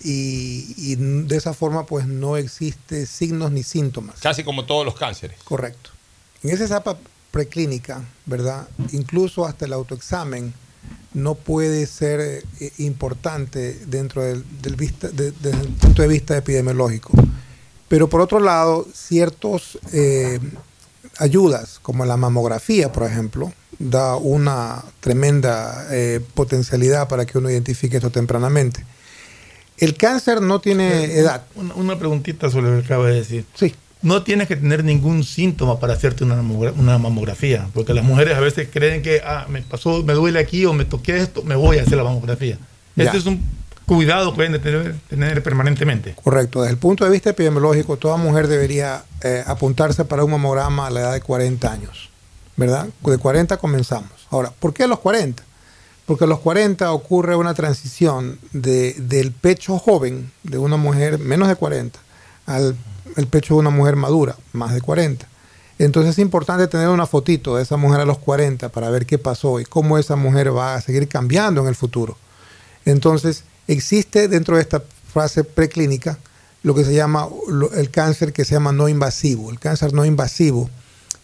y, 0.00 0.74
y, 0.76 0.96
de 0.96 1.36
esa 1.36 1.54
forma 1.54 1.86
pues 1.86 2.06
no 2.06 2.36
existe 2.36 3.06
signos 3.06 3.52
ni 3.52 3.62
síntomas. 3.62 4.20
Casi 4.20 4.44
como 4.44 4.64
todos 4.64 4.84
los 4.84 4.94
cánceres. 4.94 5.38
Correcto. 5.44 5.90
En 6.42 6.50
esa 6.50 6.64
etapa 6.64 6.98
preclínica, 7.30 8.04
¿verdad? 8.26 8.68
Incluso 8.92 9.46
hasta 9.46 9.64
el 9.64 9.72
autoexamen 9.72 10.52
no 11.14 11.34
puede 11.34 11.86
ser 11.86 12.44
eh, 12.60 12.72
importante 12.78 13.74
dentro 13.86 14.22
del, 14.22 14.44
del 14.60 14.76
vista, 14.76 15.08
de, 15.08 15.32
desde 15.32 15.60
el 15.60 15.68
punto 15.68 16.02
de 16.02 16.08
vista 16.08 16.36
epidemiológico. 16.36 17.12
Pero 17.88 18.08
por 18.08 18.20
otro 18.20 18.40
lado, 18.40 18.86
ciertos 18.94 19.78
eh, 19.92 20.40
ayudas, 21.18 21.78
como 21.82 22.06
la 22.06 22.16
mamografía, 22.16 22.90
por 22.90 23.04
ejemplo, 23.04 23.52
da 23.78 24.16
una 24.16 24.82
tremenda 25.00 25.86
eh, 25.90 26.20
potencialidad 26.34 27.08
para 27.08 27.24
que 27.26 27.38
uno 27.38 27.50
identifique 27.50 27.96
esto 27.96 28.10
tempranamente. 28.10 28.84
El 29.78 29.96
cáncer 29.96 30.40
no 30.40 30.60
tiene 30.60 31.04
Eh, 31.04 31.18
edad. 31.20 31.44
Una, 31.54 31.74
una 31.74 31.98
preguntita 31.98 32.50
sobre 32.50 32.70
lo 32.70 32.78
que 32.80 32.84
acaba 32.84 33.08
de 33.08 33.14
decir. 33.14 33.44
Sí. 33.54 33.74
No 34.02 34.22
tienes 34.24 34.48
que 34.48 34.56
tener 34.56 34.82
ningún 34.84 35.22
síntoma 35.22 35.78
para 35.78 35.94
hacerte 35.94 36.24
una, 36.24 36.40
una 36.40 36.98
mamografía, 36.98 37.68
porque 37.72 37.94
las 37.94 38.04
mujeres 38.04 38.36
a 38.36 38.40
veces 38.40 38.68
creen 38.72 39.00
que 39.00 39.20
ah, 39.24 39.46
me 39.48 39.62
pasó, 39.62 40.02
me 40.02 40.12
duele 40.12 40.40
aquí 40.40 40.64
o 40.66 40.72
me 40.72 40.84
toqué 40.84 41.18
esto, 41.18 41.42
me 41.44 41.54
voy 41.54 41.78
a 41.78 41.82
hacer 41.82 41.96
la 41.98 42.04
mamografía. 42.04 42.58
Ya. 42.96 43.04
Este 43.04 43.18
es 43.18 43.26
un 43.26 43.40
cuidado 43.86 44.32
que 44.34 44.42
deben 44.42 44.52
de 44.52 44.58
tener, 44.58 44.96
tener 45.08 45.42
permanentemente. 45.42 46.14
Correcto. 46.22 46.62
Desde 46.62 46.72
el 46.72 46.78
punto 46.78 47.04
de 47.04 47.10
vista 47.12 47.30
epidemiológico, 47.30 47.96
toda 47.96 48.16
mujer 48.16 48.48
debería 48.48 49.04
eh, 49.22 49.44
apuntarse 49.46 50.04
para 50.04 50.24
un 50.24 50.32
mamograma 50.32 50.88
a 50.88 50.90
la 50.90 51.00
edad 51.00 51.12
de 51.12 51.20
40 51.20 51.72
años. 51.72 52.10
¿Verdad? 52.56 52.88
De 53.00 53.18
40 53.18 53.56
comenzamos. 53.56 54.10
Ahora, 54.30 54.52
¿por 54.58 54.74
qué 54.74 54.84
a 54.84 54.86
los 54.86 54.98
40? 55.00 55.42
Porque 56.06 56.24
a 56.24 56.26
los 56.26 56.40
40 56.40 56.92
ocurre 56.92 57.36
una 57.36 57.54
transición 57.54 58.38
de, 58.52 58.94
del 58.94 59.32
pecho 59.32 59.78
joven 59.78 60.30
de 60.42 60.58
una 60.58 60.76
mujer 60.76 61.18
menos 61.18 61.48
de 61.48 61.56
40 61.56 61.98
al 62.46 62.76
el 63.16 63.26
pecho 63.26 63.54
de 63.54 63.60
una 63.60 63.70
mujer 63.70 63.96
madura, 63.96 64.36
más 64.52 64.74
de 64.74 64.80
40. 64.80 65.26
Entonces 65.78 66.12
es 66.12 66.18
importante 66.18 66.66
tener 66.68 66.88
una 66.88 67.06
fotito 67.06 67.56
de 67.56 67.62
esa 67.62 67.76
mujer 67.76 68.00
a 68.00 68.04
los 68.04 68.18
40 68.18 68.68
para 68.68 68.90
ver 68.90 69.06
qué 69.06 69.18
pasó 69.18 69.60
y 69.60 69.64
cómo 69.64 69.98
esa 69.98 70.16
mujer 70.16 70.54
va 70.54 70.74
a 70.74 70.80
seguir 70.80 71.08
cambiando 71.08 71.62
en 71.62 71.68
el 71.68 71.74
futuro. 71.74 72.16
Entonces 72.84 73.44
existe 73.66 74.28
dentro 74.28 74.56
de 74.56 74.62
esta 74.62 74.82
fase 75.12 75.44
preclínica 75.44 76.18
lo 76.62 76.74
que 76.74 76.84
se 76.84 76.94
llama 76.94 77.28
el 77.74 77.90
cáncer 77.90 78.32
que 78.32 78.44
se 78.44 78.54
llama 78.54 78.72
no 78.72 78.88
invasivo. 78.88 79.50
El 79.50 79.58
cáncer 79.58 79.92
no 79.92 80.04
invasivo 80.04 80.70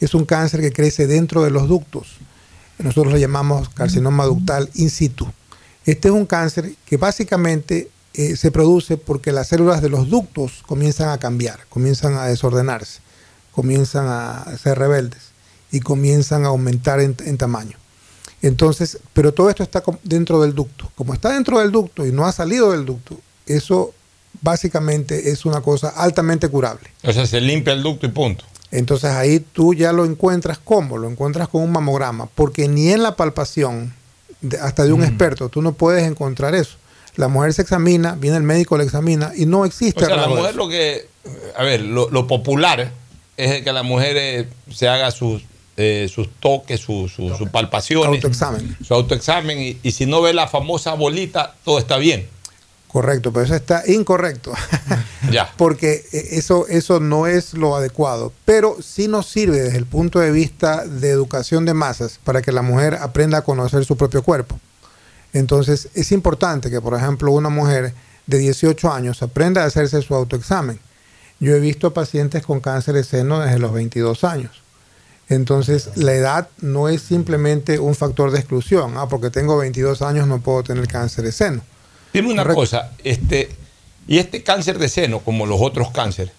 es 0.01 0.15
un 0.15 0.25
cáncer 0.25 0.61
que 0.61 0.73
crece 0.73 1.07
dentro 1.07 1.43
de 1.43 1.51
los 1.51 1.69
ductos. 1.69 2.16
Nosotros 2.79 3.12
lo 3.12 3.19
llamamos 3.19 3.69
carcinoma 3.70 4.25
ductal 4.25 4.70
in 4.75 4.91
situ. 4.91 5.27
Este 5.85 6.09
es 6.09 6.15
un 6.15 6.27
cáncer 6.27 6.73
que 6.85 6.97
básicamente 6.97 7.91
eh, 8.15 8.37
se 8.37 8.51
produce 8.51 8.97
porque 8.97 9.33
las 9.33 9.49
células 9.49 9.83
de 9.83 9.89
los 9.89 10.09
ductos 10.09 10.62
comienzan 10.66 11.09
a 11.09 11.19
cambiar, 11.19 11.61
comienzan 11.69 12.15
a 12.15 12.27
desordenarse, 12.27 13.01
comienzan 13.53 14.07
a 14.07 14.57
ser 14.62 14.79
rebeldes 14.79 15.31
y 15.73 15.81
comienzan 15.81 16.45
a 16.45 16.49
aumentar 16.49 17.01
en, 17.01 17.16
en 17.25 17.37
tamaño. 17.37 17.77
Entonces, 18.43 18.99
pero 19.12 19.35
todo 19.35 19.51
esto 19.51 19.62
está 19.62 19.83
dentro 20.05 20.41
del 20.41 20.55
ducto. 20.55 20.91
Como 20.95 21.15
está 21.15 21.33
dentro 21.33 21.59
del 21.59 21.73
ducto 21.73 22.07
y 22.07 22.12
no 22.12 22.27
ha 22.27 22.33
salido 22.33 22.70
del 22.70 22.85
ducto, 22.85 23.19
eso 23.47 23.95
básicamente 24.41 25.31
es 25.31 25.45
una 25.45 25.61
cosa 25.61 25.89
altamente 25.89 26.49
curable. 26.49 26.89
O 27.03 27.12
sea, 27.12 27.27
se 27.27 27.41
limpia 27.41 27.73
el 27.73 27.83
ducto 27.83 28.07
y 28.07 28.11
punto. 28.11 28.45
Entonces 28.70 29.11
ahí 29.11 29.40
tú 29.40 29.73
ya 29.74 29.93
lo 29.93 30.05
encuentras 30.05 30.59
como, 30.59 30.99
lo 30.99 31.09
encuentras 31.09 31.49
con 31.49 31.62
un 31.62 31.73
mamograma, 31.73 32.27
porque 32.35 32.69
ni 32.69 32.90
en 32.90 33.03
la 33.03 33.16
palpación, 33.16 33.95
de- 34.40 34.59
hasta 34.59 34.85
de 34.85 34.93
un 34.93 35.03
experto, 35.05 35.49
tú 35.49 35.62
no 35.62 35.73
puedes 35.73 36.05
encontrar 36.07 36.55
eso. 36.55 36.77
La 37.16 37.28
mujer 37.28 37.53
se 37.55 37.62
examina, 37.62 38.15
viene 38.15 38.36
el 38.36 38.43
médico, 38.45 38.77
la 38.77 38.85
examina 38.85 39.32
y 39.35 39.47
no 39.47 39.65
existe 39.65 40.05
O 40.05 40.07
sea, 40.07 40.16
la 40.16 40.28
mujer 40.28 40.55
lo 40.55 40.69
que, 40.69 41.09
a 41.57 41.65
ver, 41.65 41.81
lo, 41.81 42.11
lo 42.11 42.27
popular 42.27 42.93
es 43.36 43.62
que 43.62 43.73
la 43.73 43.82
mujer 43.82 44.16
eh, 44.16 44.49
se 44.73 44.86
haga 44.89 45.11
sus, 45.11 45.43
eh, 45.77 46.09
sus 46.12 46.28
toques, 46.39 46.78
sus 46.81 47.12
su, 47.12 47.35
sus 47.36 47.49
palpaciones. 47.51 48.07
Autoexamen. 48.09 48.77
Su 48.86 48.95
autoexamen 48.95 49.61
y, 49.61 49.78
y 49.82 49.90
si 49.93 50.07
no 50.07 50.20
ve 50.23 50.32
la 50.35 50.47
famosa 50.47 50.95
bolita, 50.95 51.55
todo 51.65 51.78
está 51.78 51.97
bien. 51.97 52.28
Correcto, 52.89 53.32
pero 53.32 53.44
eso 53.44 53.55
está 53.55 53.82
incorrecto. 53.86 54.52
Ya. 55.31 55.52
porque 55.59 56.06
eh, 56.12 56.28
eso, 56.32 56.66
eso 56.69 57.01
no 57.01 57.27
es 57.27 57.52
lo 57.52 57.77
adecuado, 57.77 58.32
pero 58.47 58.78
sí 58.81 59.09
nos 59.09 59.27
sirve 59.27 59.60
desde 59.60 59.77
el 59.77 59.85
punto 59.85 60.20
de 60.20 60.31
vista 60.31 60.86
de 60.86 61.10
educación 61.10 61.66
de 61.66 61.74
masas 61.74 62.19
para 62.24 62.40
que 62.40 62.51
la 62.51 62.62
mujer 62.62 62.94
aprenda 62.94 63.39
a 63.39 63.43
conocer 63.43 63.85
su 63.85 63.98
propio 63.98 64.23
cuerpo. 64.23 64.59
Entonces 65.35 65.90
es 65.93 66.12
importante 66.12 66.70
que, 66.70 66.81
por 66.81 66.94
ejemplo, 66.94 67.31
una 67.32 67.51
mujer 67.51 67.93
de 68.27 68.39
18 68.39 68.90
años 68.90 69.23
aprenda 69.23 69.65
a 69.65 69.66
hacerse 69.66 70.01
su 70.01 70.15
autoexamen. 70.15 70.81
Yo 71.40 71.55
he 71.55 71.60
visto 71.60 71.93
pacientes 71.93 72.44
con 72.47 72.60
cáncer 72.60 72.94
de 72.94 73.05
seno 73.05 73.40
desde 73.40 73.59
los 73.59 73.73
22 73.73 74.24
años. 74.24 74.62
Entonces, 75.28 75.90
la 75.97 76.15
edad 76.15 76.48
no 76.60 76.89
es 76.89 77.02
simplemente 77.02 77.78
un 77.78 77.94
factor 77.94 78.31
de 78.31 78.39
exclusión. 78.39 78.94
Ah, 78.97 79.09
porque 79.09 79.31
tengo 79.31 79.59
22 79.59 80.01
años 80.02 80.27
no 80.27 80.40
puedo 80.40 80.62
tener 80.62 80.89
cáncer 80.89 81.24
de 81.24 81.32
seno. 81.32 81.62
Dime 82.12 82.32
una 82.32 82.44
cosa, 82.55 82.93
este, 83.05 83.51
y 84.06 84.18
este 84.18 84.43
cáncer 84.43 84.78
de 84.78 84.89
seno, 84.89 85.20
como 85.20 85.47
los 85.47 85.60
otros 85.60 85.90
cánceres, 85.90 86.32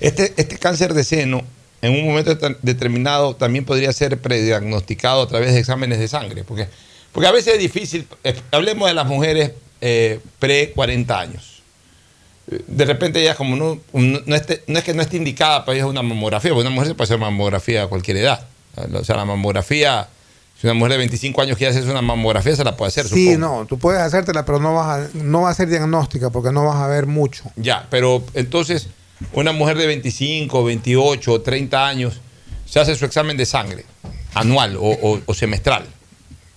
Este, 0.00 0.32
este 0.36 0.58
cáncer 0.58 0.94
de 0.94 1.04
seno, 1.04 1.42
en 1.82 1.92
un 1.92 2.06
momento 2.06 2.30
deter- 2.38 2.56
determinado, 2.62 3.36
también 3.36 3.64
podría 3.64 3.92
ser 3.92 4.18
prediagnosticado 4.18 5.22
a 5.22 5.28
través 5.28 5.52
de 5.52 5.60
exámenes 5.60 5.98
de 5.98 6.08
sangre. 6.08 6.42
Porque, 6.44 6.68
porque 7.12 7.26
a 7.26 7.32
veces 7.32 7.54
es 7.54 7.60
difícil. 7.60 8.06
eh, 8.24 8.34
hablemos 8.50 8.88
de 8.88 8.94
las 8.94 9.06
mujeres 9.06 9.52
eh, 9.82 10.20
pre-40 10.38 11.10
años. 11.18 11.62
De 12.66 12.84
repente 12.84 13.20
ella 13.20 13.34
como 13.34 13.56
no, 13.56 13.78
no, 13.92 14.20
no 14.26 14.36
esté- 14.36 14.62
no 14.66 14.78
es 14.78 14.84
que 14.84 14.92
no 14.94 15.02
esté 15.02 15.16
indicada 15.18 15.64
para 15.64 15.82
a 15.82 15.86
una 15.86 16.02
mamografía, 16.02 16.50
porque 16.52 16.66
una 16.66 16.74
mujer 16.74 16.88
se 16.88 16.94
puede 16.94 17.04
hacer 17.06 17.18
mamografía 17.18 17.84
a 17.84 17.86
cualquier 17.86 18.16
edad. 18.18 18.46
O 18.94 19.04
sea, 19.04 19.16
la 19.16 19.24
mamografía, 19.24 20.08
si 20.60 20.66
una 20.66 20.74
mujer 20.74 20.92
de 20.92 20.98
25 20.98 21.40
años 21.42 21.56
quiere 21.56 21.70
hacerse 21.72 21.90
una 21.90 22.02
mamografía, 22.02 22.54
se 22.54 22.64
la 22.64 22.76
puede 22.76 22.88
hacer, 22.88 23.06
Sí, 23.08 23.32
supongo. 23.32 23.60
no, 23.60 23.66
tú 23.66 23.78
puedes 23.78 24.00
hacértela, 24.02 24.44
pero 24.44 24.58
no, 24.60 24.74
vas 24.74 25.00
a, 25.06 25.08
no 25.14 25.42
va 25.42 25.50
a 25.50 25.54
ser 25.54 25.68
diagnóstica 25.68 26.30
porque 26.30 26.52
no 26.52 26.64
vas 26.66 26.76
a 26.76 26.86
ver 26.86 27.06
mucho. 27.06 27.44
Ya, 27.56 27.86
pero 27.90 28.22
entonces 28.34 28.88
una 29.32 29.52
mujer 29.52 29.76
de 29.78 29.86
25, 29.86 30.62
28, 30.64 31.40
30 31.42 31.86
años 31.86 32.20
se 32.66 32.78
hace 32.80 32.94
su 32.94 33.04
examen 33.04 33.36
de 33.36 33.46
sangre 33.46 33.84
anual 34.34 34.76
o, 34.76 34.82
o- 34.90 35.20
o 35.26 35.34
semestral, 35.34 35.84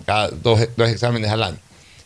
cada 0.05 0.27
dos, 0.29 0.59
dos 0.77 0.89
exámenes 0.89 1.31
al 1.31 1.43
año, 1.43 1.57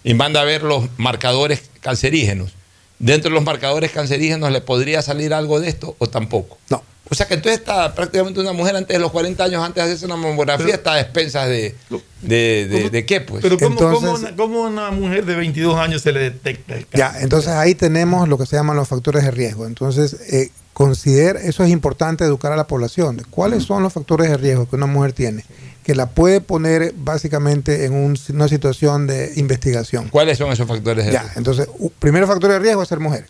y 0.03 0.13
manda 0.13 0.41
a 0.41 0.43
ver 0.45 0.63
los 0.63 0.85
marcadores 0.97 1.63
cancerígenos. 1.81 2.51
Dentro 2.99 3.29
de 3.29 3.35
los 3.35 3.43
marcadores 3.43 3.91
cancerígenos 3.91 4.51
le 4.51 4.61
podría 4.61 5.01
salir 5.01 5.33
algo 5.33 5.59
de 5.59 5.69
esto 5.69 5.95
o 5.99 6.07
tampoco. 6.07 6.57
No. 6.69 6.81
O 7.09 7.15
sea 7.15 7.25
que 7.27 7.35
entonces 7.35 7.59
está 7.61 7.93
prácticamente 7.95 8.39
una 8.39 8.53
mujer 8.53 8.75
antes 8.75 8.95
de 8.95 8.99
los 8.99 9.11
40 9.11 9.43
años, 9.43 9.63
antes 9.63 9.75
de 9.75 9.81
hacerse 9.89 10.05
una 10.05 10.17
mamografía, 10.17 10.75
está 10.75 10.93
a 10.93 10.99
expensas 11.01 11.47
de, 11.47 11.73
de, 12.21 12.67
de- 12.67 12.89
de 12.89 13.05
qué, 13.05 13.21
pues. 13.21 13.41
Pero 13.41 13.57
¿cómo, 13.57 13.71
Entonces- 13.71 13.99
cómo 13.99 14.11
una, 14.17 14.35
cómo 14.35 14.61
una 14.63 14.91
mujer 14.91 15.25
de 15.25 15.35
22 15.35 15.77
años 15.77 16.01
se 16.01 16.11
le 16.11 16.19
detecta 16.19 16.73
el 16.75 16.85
cáncer? 16.87 16.99
Ya, 16.99 17.21
entonces 17.21 17.49
ahí 17.51 17.75
tenemos 17.75 18.27
lo 18.27 18.37
que 18.37 18.45
se 18.45 18.55
llaman 18.55 18.75
los 18.75 18.87
factores 18.87 19.23
de 19.23 19.31
riesgo. 19.31 19.65
Entonces, 19.65 20.13
eh, 20.31 20.51
considera, 20.73 21.39
eso 21.41 21.63
es 21.63 21.69
importante 21.71 22.23
educar 22.23 22.51
a 22.51 22.55
la 22.55 22.67
población. 22.67 23.17
de 23.17 23.23
¿Cuáles 23.25 23.63
son 23.63 23.81
los 23.83 23.93
factores 23.93 24.29
de 24.29 24.37
riesgo 24.37 24.67
que 24.69 24.75
una 24.75 24.85
mujer 24.85 25.13
tiene? 25.13 25.43
Que 25.83 25.95
la 25.95 26.07
puede 26.09 26.41
poner 26.41 26.93
básicamente 26.97 27.85
en 27.85 27.93
un- 27.93 28.17
una 28.33 28.47
situación 28.49 29.07
de 29.07 29.31
investigación. 29.37 30.09
¿Cuáles 30.09 30.37
son 30.37 30.51
esos 30.51 30.67
factores 30.67 31.05
de 31.05 31.13
Ya, 31.13 31.21
riesgo? 31.21 31.37
entonces, 31.39 31.67
u- 31.79 31.89
primer 31.91 32.27
factor 32.27 32.51
de 32.51 32.59
riesgo 32.59 32.83
es 32.83 32.89
ser 32.89 32.99
mujer, 32.99 33.25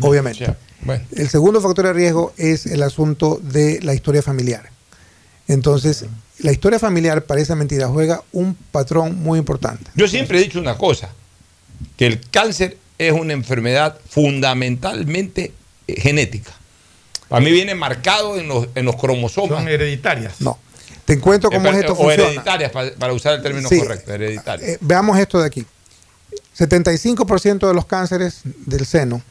obviamente. 0.00 0.54
Bueno. 0.82 1.04
El 1.14 1.28
segundo 1.28 1.60
factor 1.60 1.86
de 1.86 1.92
riesgo 1.92 2.32
es 2.36 2.66
el 2.66 2.82
asunto 2.82 3.38
de 3.42 3.80
la 3.82 3.94
historia 3.94 4.22
familiar. 4.22 4.70
Entonces, 5.48 6.04
la 6.38 6.50
historia 6.52 6.78
familiar, 6.78 7.24
parece 7.24 7.54
mentira, 7.54 7.88
juega 7.88 8.22
un 8.32 8.54
patrón 8.72 9.22
muy 9.22 9.38
importante. 9.38 9.90
Yo 9.94 10.08
siempre 10.08 10.38
he 10.38 10.42
dicho 10.42 10.58
una 10.58 10.76
cosa, 10.76 11.10
que 11.96 12.06
el 12.06 12.20
cáncer 12.30 12.78
es 12.98 13.12
una 13.12 13.32
enfermedad 13.32 13.98
fundamentalmente 14.08 15.52
eh, 15.86 16.00
genética. 16.00 16.52
A 17.30 17.40
mí 17.40 17.50
viene 17.50 17.74
marcado 17.74 18.38
en 18.38 18.48
los, 18.48 18.68
en 18.74 18.84
los 18.84 18.96
cromosomas. 18.96 19.58
Son 19.60 19.68
hereditarias. 19.68 20.40
No. 20.40 20.58
Te 21.04 21.14
encuentro 21.14 21.50
cómo 21.50 21.66
Eh, 21.68 21.70
es 21.72 21.76
esto 21.78 21.92
o 21.92 21.96
funciona. 21.96 22.24
hereditarias, 22.24 22.70
para, 22.70 22.92
para 22.94 23.12
usar 23.12 23.34
el 23.34 23.42
término 23.42 23.68
Sí. 23.68 23.78
correcto, 23.80 24.12
hereditarias. 24.12 24.68
Eh, 24.70 24.78
veamos 24.80 25.18
esto 25.18 25.40
de 25.40 25.46
aquí. 25.46 25.66
75% 26.58 27.66
de 27.68 27.74
los 27.74 27.86
cánceres 27.86 28.40
del 28.44 28.84
seno 28.86 29.22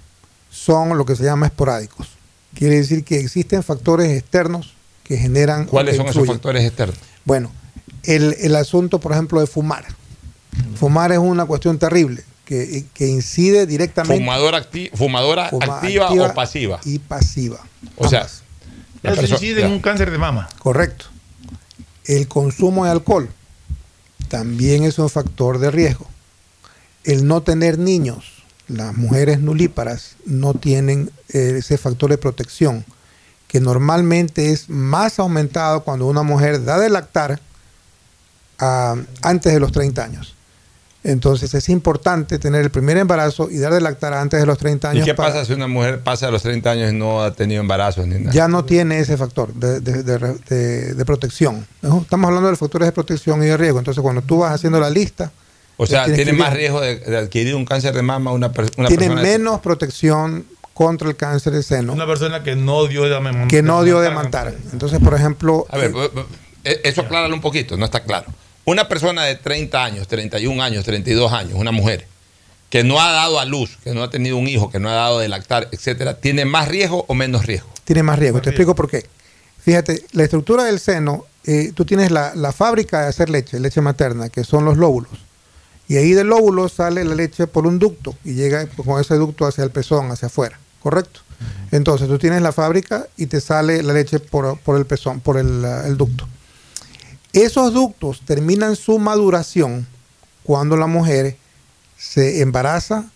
son 0.52 0.95
lo 0.98 1.06
que 1.06 1.15
se 1.15 1.23
llama 1.23 1.48
esporádicos. 1.48 2.10
Quiere 2.53 2.76
decir 2.76 3.03
que 3.03 3.19
existen 3.19 3.64
factores 3.64 4.11
externos 4.11 4.73
que 5.03 5.18
generan... 5.18 5.65
¿Cuáles 5.65 5.94
que 5.94 5.98
son 5.98 6.07
esos 6.07 6.28
factores 6.28 6.64
externos? 6.65 6.98
Bueno, 7.26 7.52
el, 8.03 8.36
el 8.40 8.56
asunto, 8.56 8.99
por 8.99 9.14
ejemplo, 9.14 9.40
de 9.40 9.48
fumar. 9.48 9.86
Fumar 10.76 11.11
es 11.14 11.18
una 11.18 11.45
cuestión 11.45 11.80
terrible 11.80 12.23
que, 12.44 12.86
que 12.94 13.07
incide 13.07 13.65
directamente... 13.65 14.18
Fumadora, 14.22 14.69
acti- 14.69 14.91
fumadora 14.94 15.49
Fuma- 15.49 15.78
activa, 15.78 16.06
activa 16.07 16.28
o 16.28 16.34
pasiva. 16.34 16.80
Y 16.84 16.99
pasiva. 16.99 17.60
O 17.95 18.10
sea, 18.10 18.28
Eso 19.02 19.22
incide 19.22 19.64
en 19.64 19.72
un 19.72 19.80
cáncer 19.80 20.11
de 20.11 20.18
mama. 20.18 20.49
Correcto. 20.60 21.06
El 22.03 22.28
consumo 22.28 22.84
de 22.84 22.91
alcohol 22.91 23.30
también 24.28 24.84
es 24.84 24.99
un 24.99 25.10
factor 25.10 25.60
de 25.60 25.72
riesgo. 25.72 26.07
El 27.03 27.26
no 27.28 27.41
tener 27.41 27.80
niños, 27.80 28.40
las 28.72 28.95
mujeres 28.95 29.39
nulíparas 29.39 30.15
no 30.26 30.53
tienen 30.53 31.11
eh, 31.30 31.56
ese 31.57 31.77
factor 31.77 32.10
de 32.10 32.18
protección, 32.18 32.85
que 33.48 33.60
normalmente 33.60 34.52
es 34.52 34.69
más 34.69 35.19
aumentado 35.19 35.84
cuando 35.84 36.06
una 36.07 36.23
mujer 36.23 36.64
da 36.64 36.80
de 36.80 36.89
lactar 36.89 37.39
ah, 38.60 38.95
antes 39.22 39.53
de 39.53 39.60
los 39.60 39.72
30 39.72 40.03
años. 40.03 40.35
Entonces 41.03 41.56
es 41.56 41.68
importante 41.69 42.38
tener 42.38 42.61
el 42.61 42.69
primer 42.69 42.95
embarazo 42.98 43.49
y 43.49 43.57
dar 43.57 43.73
de 43.73 43.81
lactar 43.81 44.14
antes 44.14 44.39
de 44.39 44.45
los 44.45 44.57
30 44.60 44.89
¿Y 44.89 44.91
años. 44.98 45.06
qué 45.06 45.15
para- 45.15 45.34
pasa 45.34 45.45
si 45.45 45.53
una 45.53 45.68
mujer 45.68 46.02
pasa 46.03 46.27
a 46.27 46.31
los 46.31 46.43
30 46.43 46.69
años 46.69 46.93
y 46.93 46.95
no 46.95 47.23
ha 47.23 47.34
tenido 47.34 47.60
embarazos 47.60 48.06
ni 48.06 48.19
nada? 48.19 48.31
ya 48.31 48.48
no 48.48 48.65
tiene 48.65 48.99
ese 48.99 49.18
factor 49.18 49.52
de, 49.56 49.80
de- 49.81 50.03
de- 50.03 50.18
de- 50.48 50.93
de 50.93 51.06
protección. 51.06 51.65
¿no? 51.81 52.02
Estamos 52.02 52.27
hablando 52.27 52.49
de 52.52 52.56
factores 52.56 52.88
de 52.88 52.91
protección 52.91 53.41
y 53.41 53.48
de 53.48 53.57
riesgo. 53.57 53.80
Entonces, 53.80 53.99
cuando 54.03 54.22
tú 54.22 54.38
vas 54.39 54.53
haciendo 54.53 54.80
la 54.80 54.91
lista, 54.91 55.31
o 55.84 55.86
sea, 55.88 56.06
tiene 56.06 56.34
más 56.34 56.53
riesgo 56.53 56.80
de, 56.82 56.98
de 56.98 57.18
adquirir 57.18 57.56
un 57.56 57.66
cáncer 57.66 57.94
de 57.94 58.02
mama 58.02 58.32
una, 58.32 58.52
per- 58.52 58.72
una 58.78 58.88
tiene 58.88 59.08
persona. 59.08 59.22
menos 59.22 59.60
protección 59.62 60.45
contra 60.74 61.10
el 61.10 61.16
cáncer 61.16 61.53
de 61.53 61.64
seno 61.64 61.94
Una 61.94 62.06
persona 62.08 62.44
que 62.44 62.56
no 62.56 62.88
dio 62.88 63.03
de 63.03 63.16
amamantar. 63.16 63.48
que 63.49 63.62
no 63.62 63.84
dio 63.84 63.99
de 63.99 64.08
amantar. 64.08 64.56
Entonces, 64.72 64.99
por 64.99 65.14
ejemplo, 65.14 65.66
A 65.70 65.78
ver, 65.78 65.91
eh, 65.95 66.10
eh, 66.64 66.82
eso 66.86 67.02
acláralo 67.02 67.34
un 67.36 67.41
poquito, 67.41 67.78
no 67.78 67.86
está 67.86 68.03
claro. 68.03 68.28
Una 68.66 68.88
persona 68.88 69.24
de 69.26 69.36
30 69.36 69.84
años, 69.84 70.08
31 70.08 70.62
años, 70.64 70.86
32 70.86 71.32
años, 71.34 71.53
una 71.56 71.72
mujer, 71.72 72.06
que 72.70 72.84
no 72.84 73.02
ha 73.02 73.12
dado 73.12 73.40
a 73.40 73.45
luz, 73.45 73.78
que 73.84 73.94
no 73.94 74.03
ha 74.03 74.10
tenido 74.10 74.38
un 74.38 74.48
hijo, 74.48 74.70
que 74.70 74.80
no 74.80 74.88
ha 74.90 74.94
dado 74.94 75.20
de 75.20 75.28
lactar, 75.28 75.68
etcétera, 75.72 76.14
¿tiene 76.18 76.45
más 76.45 76.68
riesgo 76.68 77.03
o 77.08 77.14
menos 77.16 77.45
riesgo? 77.45 77.70
tiene 77.84 78.03
más 78.03 78.18
riesgo. 78.20 78.40
Te 78.41 78.52
explico 78.52 78.74
por 78.76 78.90
qué. 78.90 79.06
Fíjate, 79.60 80.06
la 80.14 80.24
estructura 80.24 80.64
del 80.64 80.80
seno, 80.80 81.26
eh, 81.44 81.72
tú 81.76 81.84
tienes 81.86 82.10
la, 82.12 82.34
la 82.36 82.52
fábrica 82.53 83.02
de 83.02 83.08
hacer 83.10 83.30
leche, 83.30 83.60
leche 83.60 83.82
materna, 83.82 84.30
que 84.30 84.44
son 84.45 84.64
los 84.64 84.78
lóbulos. 84.78 85.12
Y 85.91 85.97
ahí 85.97 86.13
del 86.13 86.27
lóbulo 86.27 86.69
sale 86.69 87.03
la 87.03 87.15
leche 87.15 87.47
por 87.47 87.68
un 87.68 87.77
ducto 87.77 88.15
y 88.23 88.34
llega 88.34 88.65
con 88.68 89.01
ese 89.01 89.15
ducto 89.15 89.45
hacia 89.45 89.65
el 89.65 89.72
pezón, 89.72 90.09
hacia 90.09 90.27
afuera, 90.27 90.57
¿correcto? 90.81 91.19
Entonces 91.72 92.07
tú 92.07 92.18
tienes 92.18 92.41
la 92.41 92.53
fábrica 92.53 93.07
y 93.18 93.26
te 93.26 93.41
sale 93.41 93.84
la 93.84 93.91
leche 93.91 94.19
por, 94.19 94.57
por 94.59 94.77
el 94.77 94.85
pezón, 94.85 95.19
por 95.19 95.38
el, 95.38 95.65
el 95.65 95.97
ducto. 95.97 96.30
Esos 97.34 97.73
ductos 97.73 98.22
terminan 98.26 98.77
su 98.77 98.99
maduración 98.99 99.85
cuando 100.43 100.77
la 100.77 100.88
mujer 100.88 101.35
se 101.97 102.39
embaraza, 102.41 103.09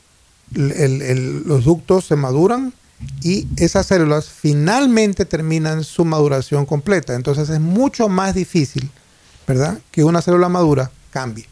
el- 0.54 0.72
el- 0.74 1.02
el- 1.02 1.44
los 1.48 1.64
ductos 1.64 2.06
se 2.06 2.18
maduran 2.18 2.74
y 3.22 3.48
esas 3.56 3.86
células 3.86 4.26
finalmente 4.28 5.24
terminan 5.24 5.86
su 5.86 6.04
maduración 6.04 6.66
completa. 6.66 7.14
Entonces 7.16 7.50
es 7.50 7.62
mucho 7.62 8.10
más 8.10 8.36
difícil, 8.36 8.90
¿verdad? 9.48 9.80
Que 9.92 10.04
una 10.04 10.22
célula 10.22 10.50
madura 10.50 10.92
cambie. 11.12 11.46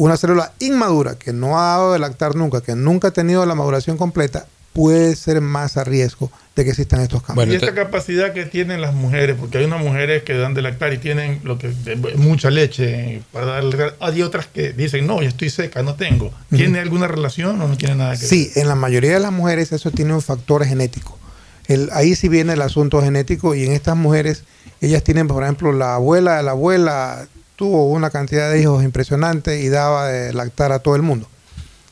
Una 0.00 0.16
célula 0.16 0.52
inmadura 0.60 1.16
que 1.18 1.34
no 1.34 1.58
ha 1.60 1.66
dado 1.72 1.92
de 1.92 1.98
lactar 1.98 2.34
nunca, 2.34 2.62
que 2.62 2.74
nunca 2.74 3.08
ha 3.08 3.10
tenido 3.10 3.44
la 3.44 3.54
maduración 3.54 3.98
completa, 3.98 4.46
puede 4.72 5.14
ser 5.14 5.42
más 5.42 5.76
a 5.76 5.84
riesgo 5.84 6.30
de 6.56 6.64
que 6.64 6.70
existan 6.70 7.00
estos 7.02 7.22
cambios. 7.22 7.48
y 7.48 7.54
esta 7.56 7.74
capacidad 7.74 8.32
que 8.32 8.46
tienen 8.46 8.80
las 8.80 8.94
mujeres, 8.94 9.36
porque 9.38 9.58
hay 9.58 9.64
unas 9.66 9.80
mujeres 9.84 10.22
que 10.22 10.32
dan 10.38 10.54
de 10.54 10.62
lactar 10.62 10.94
y 10.94 10.98
tienen 10.98 11.40
lo 11.44 11.58
que 11.58 11.68
mucha 12.16 12.50
leche 12.50 13.20
para 13.30 13.44
darle. 13.44 13.92
Hay 14.00 14.22
otras 14.22 14.46
que 14.46 14.72
dicen, 14.72 15.06
no, 15.06 15.20
yo 15.20 15.28
estoy 15.28 15.50
seca, 15.50 15.82
no 15.82 15.96
tengo. 15.96 16.32
¿Tiene 16.48 16.78
alguna 16.78 17.06
relación 17.06 17.60
o 17.60 17.68
no 17.68 17.76
tiene 17.76 17.96
nada 17.96 18.14
que 18.14 18.20
ver? 18.20 18.28
Sí, 18.28 18.50
en 18.54 18.68
la 18.68 18.74
mayoría 18.76 19.12
de 19.12 19.20
las 19.20 19.32
mujeres 19.32 19.70
eso 19.72 19.90
tiene 19.90 20.14
un 20.14 20.22
factor 20.22 20.64
genético. 20.64 21.18
El- 21.66 21.90
ahí 21.92 22.14
sí 22.16 22.28
viene 22.30 22.54
el 22.54 22.62
asunto 22.62 23.02
genético 23.02 23.54
y 23.54 23.66
en 23.66 23.72
estas 23.72 23.96
mujeres, 23.98 24.44
ellas 24.80 25.04
tienen, 25.04 25.28
por 25.28 25.42
ejemplo, 25.42 25.72
la 25.74 25.96
abuela 25.96 26.38
de 26.38 26.42
la 26.44 26.52
abuela 26.52 27.26
tuvo 27.60 27.84
una 27.90 28.08
cantidad 28.08 28.50
de 28.50 28.62
hijos 28.62 28.82
impresionante 28.82 29.60
y 29.60 29.68
daba 29.68 30.08
de 30.08 30.32
lactar 30.32 30.72
a 30.72 30.78
todo 30.78 30.96
el 30.96 31.02
mundo. 31.02 31.28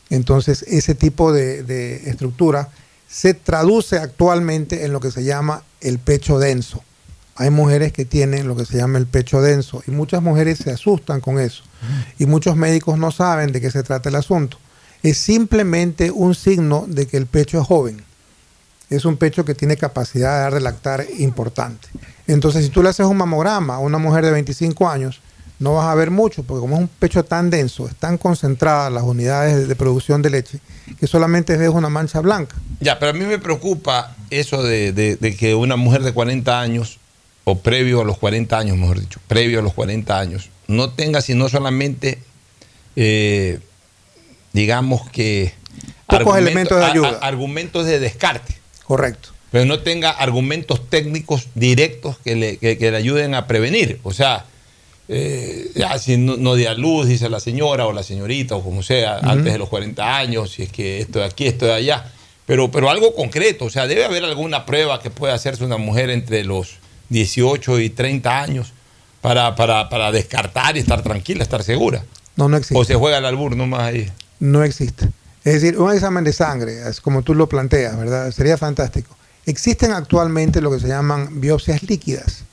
Entonces, 0.08 0.62
ese 0.62 0.94
tipo 0.94 1.30
de, 1.30 1.62
de 1.62 2.08
estructura 2.08 2.70
se 3.06 3.34
traduce 3.34 3.98
actualmente 3.98 4.86
en 4.86 4.94
lo 4.94 5.00
que 5.00 5.10
se 5.10 5.24
llama 5.24 5.62
el 5.82 5.98
pecho 5.98 6.38
denso. 6.38 6.82
Hay 7.36 7.50
mujeres 7.50 7.92
que 7.92 8.06
tienen 8.06 8.48
lo 8.48 8.56
que 8.56 8.64
se 8.64 8.78
llama 8.78 8.96
el 8.96 9.06
pecho 9.06 9.42
denso 9.42 9.82
y 9.86 9.90
muchas 9.90 10.22
mujeres 10.22 10.56
se 10.56 10.70
asustan 10.70 11.20
con 11.20 11.38
eso. 11.38 11.64
Y 12.18 12.24
muchos 12.24 12.56
médicos 12.56 12.98
no 12.98 13.10
saben 13.10 13.52
de 13.52 13.60
qué 13.60 13.70
se 13.70 13.82
trata 13.82 14.08
el 14.08 14.14
asunto. 14.14 14.56
Es 15.02 15.18
simplemente 15.18 16.10
un 16.10 16.34
signo 16.34 16.86
de 16.88 17.06
que 17.06 17.18
el 17.18 17.26
pecho 17.26 17.60
es 17.60 17.66
joven. 17.66 18.02
Es 18.88 19.04
un 19.04 19.18
pecho 19.18 19.44
que 19.44 19.54
tiene 19.54 19.76
capacidad 19.76 20.34
de 20.34 20.40
dar 20.44 20.54
de 20.54 20.60
lactar 20.60 21.04
importante. 21.18 21.88
Entonces, 22.26 22.64
si 22.64 22.70
tú 22.70 22.82
le 22.82 22.88
haces 22.88 23.04
un 23.04 23.18
mamograma 23.18 23.74
a 23.74 23.80
una 23.80 23.98
mujer 23.98 24.24
de 24.24 24.30
25 24.30 24.88
años, 24.88 25.20
no 25.58 25.74
vas 25.74 25.86
a 25.88 25.94
ver 25.94 26.10
mucho, 26.10 26.42
porque 26.44 26.60
como 26.60 26.76
es 26.76 26.80
un 26.82 26.88
pecho 26.88 27.24
tan 27.24 27.50
denso, 27.50 27.88
están 27.88 28.16
concentradas 28.18 28.92
las 28.92 29.02
unidades 29.02 29.66
de, 29.68 29.74
producción 29.76 30.22
de 30.22 30.30
leche, 30.30 30.58
que 31.00 31.06
solamente 31.06 31.56
ves 31.56 31.70
una 31.70 31.88
mancha 31.88 32.20
blanca. 32.20 32.54
Ya, 32.80 32.98
pero 32.98 33.10
a 33.10 33.14
mí 33.14 33.24
me 33.24 33.38
preocupa 33.38 34.14
eso 34.30 34.62
de, 34.62 34.92
de- 34.92 35.16
de 35.16 35.36
que 35.36 35.54
una 35.56 35.76
mujer 35.76 36.02
de 36.02 36.12
40 36.12 36.60
años, 36.60 36.98
o 37.44 37.58
previo 37.58 38.02
a 38.02 38.04
los 38.04 38.18
40 38.18 38.56
años, 38.58 38.76
mejor 38.76 39.00
dicho, 39.00 39.20
previo 39.26 39.58
a 39.58 39.62
los 39.62 39.74
40 39.74 40.18
años, 40.18 40.50
no 40.68 40.90
tenga 40.90 41.20
sino 41.22 41.48
solamente, 41.48 42.18
eh, 42.96 43.58
digamos 44.52 45.08
que... 45.10 45.54
Pocos 46.06 46.38
elementos 46.38 46.78
de 46.78 46.84
a- 46.84 46.88
a- 46.88 46.90
ayuda. 46.90 47.18
argumentos 47.20 47.84
de 47.86 47.98
descarte. 48.00 48.56
Correcto. 48.84 49.30
pero 49.50 49.64
no 49.66 49.80
tenga 49.80 50.10
argumentos 50.10 50.88
técnicos 50.90 51.48
directos 51.54 52.18
que 52.18 52.36
le, 52.36 52.56
que- 52.58 52.76
que 52.78 52.90
le 52.90 52.96
ayuden 52.98 53.34
a 53.34 53.46
prevenir. 53.46 53.98
O 54.02 54.12
sea, 54.12 54.44
eh, 55.08 55.70
ya 55.74 55.98
si 55.98 56.18
no, 56.18 56.36
no 56.36 56.54
dé 56.54 56.68
a 56.68 56.74
luz, 56.74 57.08
dice 57.08 57.30
la 57.30 57.40
señora 57.40 57.86
o 57.86 57.92
la 57.92 58.02
señorita 58.02 58.56
o 58.56 58.62
como 58.62 58.82
sea, 58.82 59.18
antes 59.18 59.52
de 59.52 59.58
los 59.58 59.68
40 59.68 60.16
años, 60.16 60.52
si 60.52 60.62
es 60.62 60.70
que 60.70 61.00
esto 61.00 61.20
de 61.20 61.24
aquí, 61.24 61.46
esto 61.46 61.66
de 61.66 61.72
allá. 61.72 62.12
Pero, 62.46 62.70
pero 62.70 62.90
algo 62.90 63.14
concreto, 63.14 63.66
o 63.66 63.70
sea, 63.70 63.86
debe 63.86 64.04
haber 64.04 64.24
alguna 64.24 64.64
prueba 64.66 65.00
que 65.00 65.10
pueda 65.10 65.34
hacerse 65.34 65.64
una 65.64 65.76
mujer 65.76 66.10
entre 66.10 66.44
los 66.44 66.76
18 67.08 67.80
y 67.80 67.90
30 67.90 68.40
años 68.40 68.72
para, 69.20 69.54
para, 69.54 69.88
para 69.88 70.12
descartar 70.12 70.76
y 70.76 70.80
estar 70.80 71.02
tranquila, 71.02 71.42
estar 71.42 71.62
segura. 71.62 72.04
No, 72.36 72.48
no 72.48 72.56
existe. 72.56 72.78
O 72.78 72.84
se 72.84 72.94
juega 72.94 73.18
al 73.18 73.26
albur 73.26 73.56
nomás 73.56 73.82
ahí. 73.82 74.10
No 74.40 74.62
existe. 74.62 75.08
Es 75.44 75.54
decir, 75.54 75.78
un 75.78 75.92
examen 75.92 76.24
de 76.24 76.32
sangre, 76.32 76.88
es 76.88 77.00
como 77.00 77.22
tú 77.22 77.34
lo 77.34 77.48
planteas, 77.48 77.98
¿verdad? 77.98 78.30
Sería 78.30 78.56
fantástico. 78.58 79.16
Existen 79.46 79.92
actualmente 79.92 80.60
lo 80.60 80.70
que 80.70 80.78
se 80.78 80.88
llaman 80.88 81.40
biopsias 81.40 81.82
líquidas. 81.82 82.44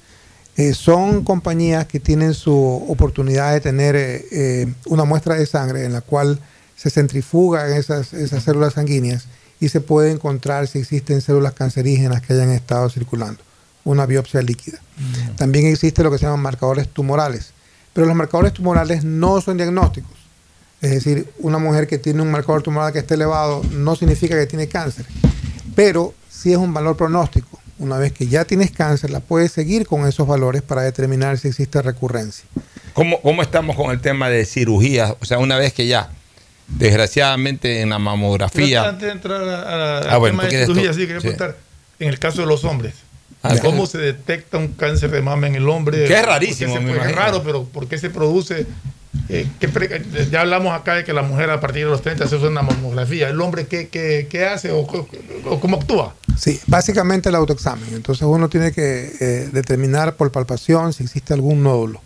Eh, 0.58 0.74
son 0.74 1.24
compañías 1.24 1.86
que 1.86 2.00
tienen 2.00 2.34
su 2.34 2.56
oportunidad 2.88 3.54
de 3.54 3.62
tener 3.62 3.96
eh, 3.96 4.26
eh, 4.32 4.74
una 4.86 5.04
muestra 5.04 5.36
de 5.36 5.46
sangre 5.46 5.84
en 5.84 5.92
la 5.92 6.02
cual 6.02 6.40
se 6.78 6.90
centrifugan 6.90 7.74
esas, 7.74 8.14
esas 8.14 8.44
células 8.44 8.74
sanguíneas 8.74 9.26
y 9.60 9.70
se 9.70 9.82
puede 9.82 10.12
encontrar 10.12 10.68
si 10.68 10.80
existen 10.80 11.22
células 11.22 11.54
cancerígenas 11.54 12.22
que 12.22 12.34
hayan 12.34 12.52
estado 12.52 12.90
circulando. 12.90 13.42
Una 13.84 14.06
biopsia 14.06 14.42
líquida. 14.42 14.80
También 15.38 15.68
existe 15.68 16.04
lo 16.04 16.10
que 16.10 16.18
se 16.18 16.26
llaman 16.26 16.42
marcadores 16.42 16.88
tumorales. 16.90 17.52
Pero 17.94 18.08
los 18.08 18.16
marcadores 18.16 18.54
tumorales 18.54 19.04
no 19.04 19.40
son 19.42 19.58
diagnósticos. 19.58 20.12
Es 20.82 20.92
decir, 20.92 21.32
una 21.40 21.60
mujer 21.60 21.88
que 21.88 21.98
tiene 21.98 22.22
un 22.22 22.32
marcador 22.32 22.64
tumoral 22.64 22.92
que 22.92 23.00
esté 23.00 23.14
elevado 23.14 23.62
no 23.72 23.96
significa 23.96 24.38
que 24.38 24.48
tiene 24.48 24.68
cáncer. 24.68 25.06
Pero 25.76 26.14
sí 26.30 26.52
es 26.52 26.58
un 26.58 26.74
valor 26.74 26.98
pronóstico. 26.98 27.60
Una 27.78 27.98
vez 27.98 28.14
que 28.14 28.28
ya 28.28 28.46
tienes 28.46 28.72
cáncer, 28.72 29.10
la 29.10 29.20
puedes 29.20 29.52
seguir 29.52 29.86
con 29.86 30.08
esos 30.08 30.26
valores 30.28 30.62
para 30.62 30.82
determinar 30.84 31.38
si 31.38 31.50
existe 31.50 31.82
recurrencia. 31.82 32.46
¿Cómo, 32.94 33.22
¿Cómo 33.22 33.42
estamos 33.42 33.76
con 33.76 33.92
el 33.92 34.00
tema 34.00 34.30
de 34.30 34.46
cirugías? 34.46 35.14
O 35.20 35.26
sea, 35.26 35.40
una 35.40 35.58
vez 35.58 35.74
que 35.74 35.86
ya, 35.86 36.10
desgraciadamente 36.80 37.82
en 37.82 37.90
la 37.90 38.00
mamografía... 38.00 38.84
Antes 38.88 39.08
de 39.08 39.12
entrar 39.12 39.42
a, 39.44 40.00
a- 40.00 40.14
Ah, 40.14 40.18
bueno, 40.18 40.38
tema 40.40 40.50
de 40.50 40.66
cirugía, 40.66 40.94
sí, 40.94 41.00
quería 41.02 41.16
sí. 41.16 41.22
preguntar, 41.28 41.58
en 42.00 42.10
el 42.10 42.20
caso 42.20 42.42
de 42.42 42.48
los 42.48 42.64
hombres, 42.64 42.94
Ah, 43.44 43.56
¿cómo 43.62 43.86
se 43.86 44.00
detecta 44.00 44.58
un 44.58 44.70
cáncer 44.70 45.12
de 45.12 45.22
mama 45.22 45.46
en 45.46 45.54
el 45.56 45.70
hombre? 45.70 46.06
Que 46.06 46.16
es 46.18 46.26
rarísimo, 46.26 46.74
¿Por 46.74 46.82
qué 46.82 46.88
se- 46.88 46.94
me 46.94 46.98
pues, 47.00 47.10
es 47.12 47.16
raro, 47.16 47.44
pero 47.44 47.64
¿por 47.66 47.88
qué 47.88 47.98
se 48.00 48.10
produce? 48.10 48.66
Eh, 49.30 49.48
¿qué 49.60 49.68
pre- 49.70 50.04
ya 50.32 50.42
hablamos 50.42 50.74
acá 50.74 50.94
de 50.96 51.04
que 51.04 51.12
la 51.14 51.24
mujer 51.24 51.50
a 51.50 51.60
partir 51.60 51.86
de 51.86 51.90
los 51.92 52.02
30 52.02 52.28
se 52.28 52.36
hace 52.36 52.48
una 52.48 52.62
mamografía. 52.62 53.30
¿El 53.30 53.42
hombre 53.42 53.66
qué, 53.66 53.88
qué- 53.90 54.28
qué 54.30 54.46
hace 54.46 54.72
o, 54.72 54.86
cómo 55.60 55.78
actúa? 55.78 56.14
Sí, 56.38 56.60
básicamente 56.68 57.30
el 57.30 57.36
autoexamen. 57.36 57.94
Entonces 57.94 58.24
uno 58.28 58.50
tiene 58.50 58.72
que 58.72 59.12
eh, 59.20 59.50
determinar 59.52 60.16
por 60.16 60.32
palpación 60.32 60.94
si 60.94 61.04
existe 61.04 61.34
algún 61.34 61.64
nódulo, 61.64 62.02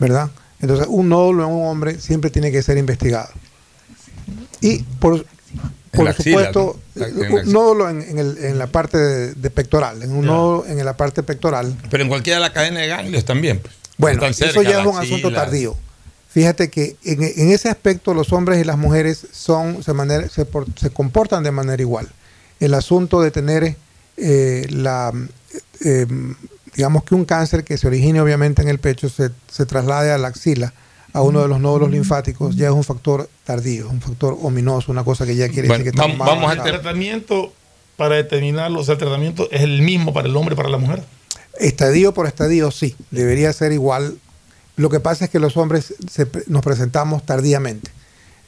¿verdad? 0.00 0.30
Entonces 0.60 0.86
un 0.88 1.08
nódulo 1.08 1.44
en 1.44 1.50
un 1.50 1.66
hombre 1.66 2.00
siempre 2.00 2.30
tiene 2.30 2.50
que 2.50 2.62
ser 2.62 2.76
investigado. 2.78 3.28
Y 4.60 4.78
por, 4.82 5.24
por 5.92 6.08
axila, 6.08 6.38
supuesto, 6.52 6.80
un 6.96 7.02
axila. 7.02 7.42
nódulo 7.44 7.88
en, 7.90 8.02
en 8.02 8.18
el- 8.18 8.38
en 8.38 8.58
la 8.58 8.66
parte 8.66 8.98
de, 8.98 9.34
de 9.34 9.50
pectoral, 9.50 10.02
en 10.02 10.10
un 10.12 10.26
nódulo 10.26 10.66
en 10.66 10.84
la 10.84 10.96
parte 10.96 11.22
pectoral. 11.22 11.76
Pero 11.90 12.02
en 12.02 12.08
cualquiera 12.08 12.38
de 12.40 12.46
la 12.46 12.52
cadena 12.52 12.80
de 12.80 12.88
ganglios 12.88 13.24
también. 13.24 13.60
Pues. 13.60 13.74
Bueno, 13.98 14.14
Están 14.26 14.30
eso 14.48 14.54
cerca, 14.60 14.70
ya 14.70 14.80
es 14.80 14.86
un 14.86 14.96
asunto 14.98 15.32
tardío. 15.32 15.76
Fíjate 16.30 16.68
que 16.70 16.96
en, 17.04 17.22
en 17.22 17.50
ese 17.50 17.68
aspecto 17.68 18.12
los 18.14 18.32
hombres 18.32 18.60
y 18.60 18.64
las 18.64 18.76
mujeres 18.78 19.26
son, 19.32 19.82
se, 19.82 19.92
manera- 19.94 20.28
se, 20.28 20.44
por- 20.44 20.66
se 20.78 20.90
comportan 20.90 21.42
de 21.42 21.50
manera 21.50 21.80
igual. 21.82 22.08
El 22.60 22.74
asunto 22.74 23.20
de 23.22 23.30
tener 23.30 23.76
eh, 24.16 24.66
la, 24.70 25.12
eh, 25.84 26.06
digamos 26.74 27.04
que 27.04 27.14
un 27.14 27.24
cáncer 27.24 27.64
que 27.64 27.78
se 27.78 27.86
origine 27.86 28.20
obviamente 28.20 28.62
en 28.62 28.68
el 28.68 28.78
pecho 28.78 29.08
se, 29.08 29.30
se 29.50 29.64
traslade 29.64 30.12
a 30.12 30.18
la 30.18 30.28
axila, 30.28 30.74
a 31.14 31.22
uno 31.22 31.40
de 31.40 31.48
los 31.48 31.60
nódulos 31.60 31.90
linfáticos, 31.90 32.54
ya 32.56 32.66
es 32.66 32.72
un 32.74 32.84
factor 32.84 33.28
tardío, 33.44 33.88
un 33.88 34.00
factor 34.02 34.36
ominoso, 34.42 34.92
una 34.92 35.04
cosa 35.04 35.24
que 35.24 35.34
ya 35.34 35.48
quiere 35.48 35.68
Bueno, 35.68 35.82
decir 35.84 35.92
que 35.94 35.96
estamos 36.02 36.18
vamos, 36.18 36.42
vamos 36.42 36.50
al 36.58 36.62
tratamiento 36.62 37.52
para 37.96 38.16
determinarlo. 38.16 38.80
O 38.80 38.84
sea, 38.84 38.92
el 38.92 38.98
tratamiento 38.98 39.48
es 39.50 39.62
el 39.62 39.80
mismo 39.82 40.12
para 40.12 40.28
el 40.28 40.36
hombre 40.36 40.52
y 40.52 40.56
para 40.56 40.68
la 40.68 40.76
mujer. 40.78 41.02
Estadio 41.58 42.12
por 42.12 42.26
estadio, 42.26 42.70
sí, 42.70 42.94
debería 43.10 43.52
ser 43.52 43.72
igual. 43.72 44.18
Lo 44.78 44.88
que 44.88 45.00
pasa 45.00 45.26
es 45.26 45.30
que 45.30 45.38
los 45.38 45.56
hombres 45.58 45.92
se 46.10 46.26
nos 46.46 46.62
presentamos 46.64 47.26
tardíamente. 47.26 47.90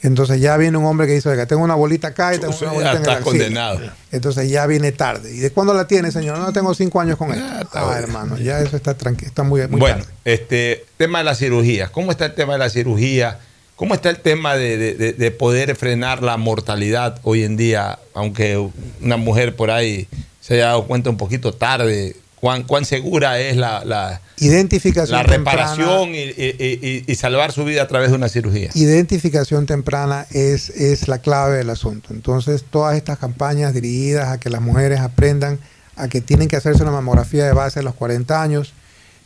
Entonces 0.03 0.41
ya 0.41 0.57
viene 0.57 0.77
un 0.79 0.85
hombre 0.85 1.05
que 1.05 1.13
dice, 1.13 1.29
oiga, 1.29 1.45
tengo 1.45 1.61
una 1.63 1.75
bolita 1.75 2.07
acá 2.07 2.33
y 2.33 2.39
tengo 2.39 2.55
una 2.59 2.71
bolita 2.71 2.91
en 2.93 2.95
el 2.97 3.01
está 3.03 3.11
axila". 3.13 3.23
condenado. 3.31 3.79
Entonces 4.11 4.49
ya 4.49 4.65
viene 4.65 4.91
tarde. 4.91 5.31
¿Y 5.35 5.37
de 5.37 5.51
cuándo 5.51 5.75
la 5.75 5.85
tiene, 5.85 6.11
señor? 6.11 6.39
No, 6.39 6.51
tengo 6.51 6.73
cinco 6.73 6.99
años 6.99 7.17
con 7.17 7.31
esto. 7.31 7.45
Ah, 7.73 7.95
hermano, 7.99 8.35
ya 8.39 8.59
eso 8.61 8.75
está 8.77 8.95
tranquilo, 8.95 9.27
está 9.27 9.43
muy, 9.43 9.61
muy 9.67 9.79
bueno, 9.79 9.97
tarde. 9.99 10.11
este 10.25 10.85
tema 10.97 11.19
de 11.19 11.25
la 11.25 11.35
cirugía. 11.35 11.89
¿Cómo 11.91 12.09
está 12.09 12.25
el 12.25 12.33
tema 12.33 12.53
de 12.53 12.59
la 12.59 12.69
cirugía? 12.71 13.37
¿Cómo 13.75 13.93
está 13.93 14.09
el 14.09 14.17
tema 14.17 14.55
de, 14.55 14.77
de- 14.77 14.95
de- 14.95 15.13
de 15.13 15.31
poder 15.31 15.75
frenar 15.75 16.23
la 16.23 16.37
mortalidad 16.37 17.19
hoy 17.23 17.43
en 17.43 17.55
día? 17.57 17.99
Aunque 18.15 18.57
una 19.01 19.17
mujer 19.17 19.55
por 19.55 19.69
ahí 19.69 20.07
se 20.39 20.55
haya 20.55 20.67
dado 20.67 20.87
cuenta 20.87 21.11
un 21.11 21.17
poquito 21.17 21.53
tarde, 21.53 22.15
¿cuán, 22.39 22.63
cuán 22.63 22.85
segura 22.85 23.39
es 23.39 23.55
la, 23.55 23.85
la, 23.85 24.19
Identificación 24.45 25.17
la 25.17 25.23
reparación 25.23 26.09
y, 26.15 26.19
y- 26.19 26.55
y- 26.59 27.03
y 27.07 27.15
salvar 27.15 27.51
su 27.51 27.63
vida 27.65 27.83
a 27.83 27.87
través 27.87 28.09
de 28.09 28.15
una 28.15 28.27
cirugía? 28.29 28.69
Identificación 28.73 29.65
temprana 29.65 30.25
es, 30.31 30.69
es 30.71 31.07
la 31.07 31.19
clave 31.19 31.57
del 31.57 31.69
asunto. 31.69 32.09
Entonces, 32.13 32.63
todas 32.69 32.95
estas 32.97 33.17
campañas 33.19 33.73
dirigidas 33.73 34.29
a 34.29 34.39
que 34.39 34.49
las 34.49 34.61
mujeres 34.61 34.99
aprendan 34.99 35.59
a 35.95 36.07
que 36.07 36.21
tienen 36.21 36.47
que 36.47 36.55
hacerse 36.55 36.81
una 36.83 36.91
mamografía 36.91 37.45
de 37.45 37.53
base 37.53 37.79
a 37.79 37.83
los 37.83 37.93
40 37.95 38.41
años, 38.41 38.73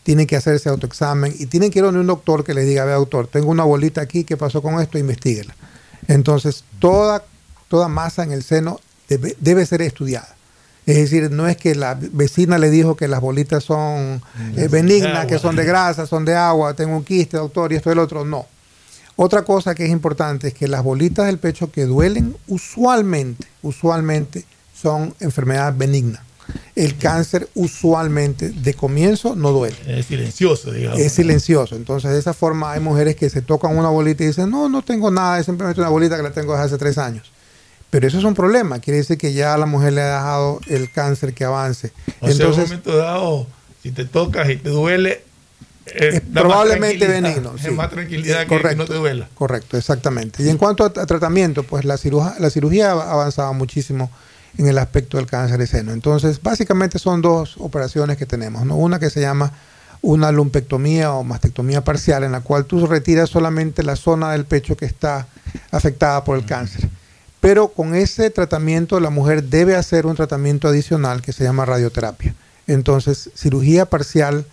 tienen 0.04 0.28
que 0.28 0.36
hacerse 0.36 0.70
autoexamen 0.70 1.34
y 1.40 1.46
tienen 1.48 1.72
que 1.72 1.80
ir 1.80 1.86
a 1.86 1.90
un 1.90 2.06
doctor 2.06 2.44
que 2.44 2.54
les 2.54 2.66
diga, 2.68 2.86
vea 2.86 2.96
doctor, 2.96 3.28
tengo 3.28 3.50
una 3.50 3.64
bolita 3.64 4.02
aquí, 4.02 4.24
¿qué 4.24 4.38
pasó 4.38 4.62
con 4.62 4.80
esto? 4.82 4.98
Investíguela. 4.98 5.56
Entonces, 6.08 6.64
toda, 6.80 7.24
toda 7.70 7.88
masa 7.88 8.24
en 8.24 8.32
el 8.32 8.44
seno 8.44 8.80
debe, 9.10 9.36
debe 9.40 9.66
ser 9.66 9.82
estudiada. 9.82 10.36
Es 10.86 10.98
decir, 10.98 11.32
no 11.32 11.48
es 11.48 11.57
que 11.57 11.74
la 11.74 11.98
vecina 11.99 12.60
le 12.60 12.70
dijo 12.70 12.95
que 12.95 13.07
las 13.07 13.20
bolitas 13.20 13.64
son 13.64 14.22
eh, 14.56 14.68
benignas, 14.70 15.26
que 15.26 15.40
son 15.40 15.56
de 15.56 15.66
grasa, 15.66 16.06
son 16.06 16.26
de 16.26 16.36
agua, 16.36 16.76
tengo 16.76 16.95
un 16.95 17.03
quiste, 17.03 17.38
doctor, 17.38 17.74
y 17.74 17.76
esto 17.76 17.90
y 17.90 17.94
el 17.94 17.99
otro. 17.99 18.24
No. 18.24 18.45
Otra 19.16 19.44
cosa 19.44 19.74
que 19.74 19.86
es 19.86 19.91
importante 19.91 20.49
es 20.49 20.53
que 20.53 20.68
las 20.68 20.84
bolitas 20.84 21.26
del 21.26 21.40
pecho 21.40 21.72
que 21.72 21.86
duelen 21.86 22.36
usualmente, 22.48 23.48
usualmente 23.64 24.45
son 24.80 25.16
enfermedades 25.20 25.78
benignas. 25.78 26.22
El 26.76 26.98
cáncer 26.98 27.49
usualmente 27.56 28.49
de 28.49 28.74
comienzo 28.76 29.36
no 29.36 29.52
duele. 29.52 29.78
Es 29.88 30.06
silencioso, 30.06 30.72
digamos. 30.72 30.99
Es 30.99 31.14
silencioso. 31.14 31.76
Entonces, 31.76 32.12
de 32.12 32.20
esa 32.20 32.34
forma 32.34 32.74
hay 32.74 32.80
mujeres 32.80 33.16
que 33.16 33.32
se 33.32 33.41
tocan 33.41 33.76
una 33.76 33.90
bolita 33.90 34.24
y 34.24 34.28
dicen, 34.28 34.52
no, 34.52 34.70
no 34.70 34.84
tengo 34.84 35.10
nada, 35.10 35.40
es 35.40 35.48
simplemente 35.48 35.82
una 35.82 35.90
bolita 35.90 36.18
que 36.18 36.24
la 36.24 36.32
tengo 36.32 36.52
desde 36.52 36.66
hace 36.66 36.78
tres 36.78 36.99
años. 36.99 37.32
Pero 37.96 38.08
eso 38.10 38.18
es 38.18 38.26
un 38.26 38.34
problema. 38.34 38.80
Quiere 38.80 38.98
decir 38.98 39.18
que 39.18 39.32
ya 39.32 39.54
a 39.54 39.58
la 39.58 39.66
mujer 39.66 39.94
le 39.94 40.02
ha 40.02 40.16
dejado 40.18 40.60
el 40.68 40.92
cáncer 40.92 41.34
que 41.34 41.46
avance. 41.46 41.94
O 42.20 42.28
sea, 42.30 42.46
en 42.46 42.52
un 42.52 42.60
momento 42.60 42.98
dado, 42.98 43.48
si 43.82 43.92
te 43.92 44.04
tocas 44.04 44.50
y 44.50 44.58
te 44.58 44.68
duele, 44.68 45.24
es 45.86 46.20
probablemente 46.34 47.08
benigno. 47.08 47.54
Es 47.56 47.62
sí. 47.62 47.72
más 47.72 47.90
tranquilidad 47.90 48.42
que- 48.42 48.48
correcto, 48.48 48.70
que 48.70 48.76
no 48.76 48.86
te 48.86 48.94
duela. 48.96 49.30
Correcto, 49.34 49.78
exactamente. 49.78 50.44
Y 50.44 50.50
en 50.50 50.58
cuanto 50.58 50.84
a, 50.84 50.88
a 50.88 51.06
tratamiento, 51.06 51.64
pues 51.64 51.86
la, 51.86 51.96
ciruja- 51.96 52.36
la 52.38 52.50
cirugía 52.50 52.92
ha 52.92 53.12
avanzado 53.14 53.54
muchísimo 53.54 54.12
en 54.58 54.68
el 54.68 54.78
aspecto 54.78 55.16
del 55.16 55.26
cáncer 55.28 55.58
de 55.58 55.66
seno. 55.68 55.94
Entonces, 55.94 56.42
básicamente 56.44 57.00
son 57.00 57.22
dos 57.22 57.56
operaciones 57.60 58.18
que 58.18 58.26
tenemos. 58.26 58.66
¿no? 58.66 58.76
Una 58.76 59.00
que 59.00 59.10
se 59.10 59.22
llama 59.22 59.54
una 60.02 60.34
lumpectomía 60.34 61.14
o 61.14 61.24
mastectomía 61.24 61.82
parcial, 61.82 62.26
en 62.26 62.34
la 62.34 62.42
cual 62.42 62.66
tú 62.66 62.86
retiras 62.88 63.30
solamente 63.30 63.84
la 63.84 63.96
zona 63.96 64.34
del 64.34 64.44
pecho 64.44 64.76
que 64.76 64.84
está 64.86 65.28
afectada 65.72 66.26
por 66.26 66.38
el 66.38 66.46
cáncer. 66.46 66.90
Pero 67.46 67.68
con 67.68 67.94
ese 67.94 68.32
tratamiento 68.32 69.00
la 69.00 69.12
mujer 69.12 69.44
debe 69.44 69.76
hacer 69.76 70.08
un 70.08 70.16
tratamiento 70.16 70.68
adicional 70.68 71.22
que 71.22 71.32
se 71.32 71.44
llama 71.44 71.64
radioterapia. 71.64 72.34
Entonces, 72.66 73.30
cirugía 73.36 73.86
parcial 73.86 74.48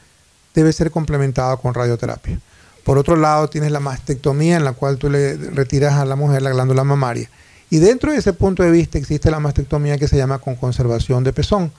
debe 0.54 0.74
ser 0.74 0.90
complementada 0.90 1.56
con 1.56 1.72
radioterapia. 1.72 2.38
Por 2.84 2.98
otro 2.98 3.16
lado, 3.16 3.48
tienes 3.48 3.72
la 3.72 3.80
mastectomía 3.80 4.58
en 4.58 4.64
la 4.64 4.74
cual 4.74 4.98
tú 4.98 5.08
le 5.08 5.36
retiras 5.36 5.94
a 5.94 6.04
la 6.04 6.16
mujer 6.16 6.42
la 6.42 6.50
glándula 6.50 6.84
mamaria. 6.84 7.30
Y 7.70 7.78
dentro 7.78 8.12
de 8.12 8.18
ese 8.18 8.34
punto 8.34 8.62
de 8.62 8.70
vista 8.70 8.98
existe 8.98 9.30
la 9.30 9.40
mastectomía 9.40 9.96
que 9.96 10.06
se 10.06 10.18
llama 10.18 10.38
con 10.38 10.56
conservación 10.56 11.24
de 11.24 11.32
pezón. 11.32 11.72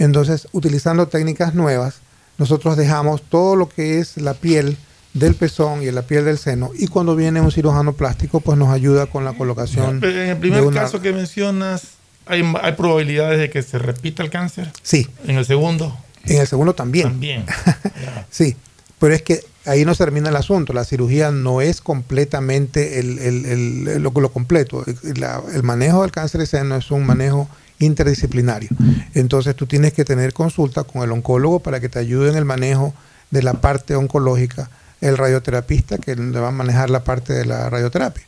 Entonces, 0.00 0.48
utilizando 0.50 1.06
técnicas 1.06 1.54
nuevas, 1.54 2.00
nosotros 2.36 2.76
dejamos 2.76 3.22
todo 3.22 3.54
lo 3.54 3.68
que 3.68 4.00
es 4.00 4.16
la 4.16 4.34
piel 4.34 4.76
del 5.18 5.34
pezón 5.34 5.82
y 5.82 5.90
la 5.90 6.02
piel 6.02 6.24
del 6.24 6.38
seno 6.38 6.70
y 6.78 6.86
cuando 6.88 7.14
viene 7.16 7.40
un 7.40 7.50
cirujano 7.52 7.92
plástico 7.92 8.40
pues 8.40 8.58
nos 8.58 8.68
ayuda 8.70 9.06
con 9.06 9.24
la 9.24 9.32
colocación 9.34 10.02
en 10.04 10.10
el 10.30 10.36
primer 10.36 10.62
una- 10.62 10.80
caso 10.82 11.00
que 11.00 11.12
mencionas, 11.12 11.82
¿hay, 12.26 12.42
hay 12.62 12.72
probabilidades 12.72 13.38
de 13.38 13.50
que 13.50 13.62
se 13.62 13.78
repita 13.78 14.22
el 14.22 14.30
cáncer? 14.30 14.70
Sí. 14.82 15.06
En 15.26 15.36
el 15.38 15.44
segundo. 15.44 15.96
En 16.24 16.38
el 16.40 16.46
segundo 16.46 16.74
también. 16.74 17.08
También. 17.08 17.44
Sí, 18.30 18.56
pero 18.98 19.14
es 19.14 19.22
que 19.22 19.40
ahí 19.64 19.84
no 19.84 19.94
se 19.94 20.04
termina 20.04 20.28
el 20.28 20.36
asunto. 20.36 20.72
La 20.72 20.84
cirugía 20.84 21.30
no 21.30 21.60
es 21.60 21.80
completamente 21.80 22.98
el, 23.00 23.18
el- 23.18 23.44
el- 23.46 24.02
lo, 24.02 24.10
lo 24.10 24.28
completo. 24.32 24.84
La- 25.16 25.40
el 25.54 25.62
manejo 25.62 26.02
del 26.02 26.10
cáncer 26.10 26.40
de 26.40 26.46
seno 26.46 26.76
es 26.76 26.90
un 26.90 27.06
manejo 27.06 27.48
interdisciplinario. 27.78 28.68
Entonces 29.14 29.54
tú 29.56 29.66
tienes 29.66 29.92
que 29.92 30.04
tener 30.04 30.32
consulta 30.32 30.84
con 30.84 31.02
el 31.02 31.12
oncólogo 31.12 31.60
para 31.60 31.80
que 31.80 31.88
te 31.88 31.98
ayude 31.98 32.28
en 32.30 32.36
el 32.36 32.44
manejo 32.44 32.92
de 33.30 33.42
la 33.42 33.54
parte 33.54 33.94
oncológica, 33.94 34.68
el 35.00 35.16
radioterapista 35.16 35.98
que 35.98 36.14
va 36.14 36.48
a 36.48 36.52
manejar 36.52 36.90
la 36.90 37.04
parte 37.04 37.32
de 37.32 37.44
la 37.44 37.70
radioterapia. 37.70 38.24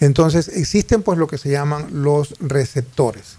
Entonces 0.00 0.48
existen 0.48 1.02
pues 1.02 1.18
lo 1.18 1.26
que 1.26 1.38
se 1.38 1.50
llaman 1.50 1.86
los 1.92 2.34
receptores. 2.40 3.36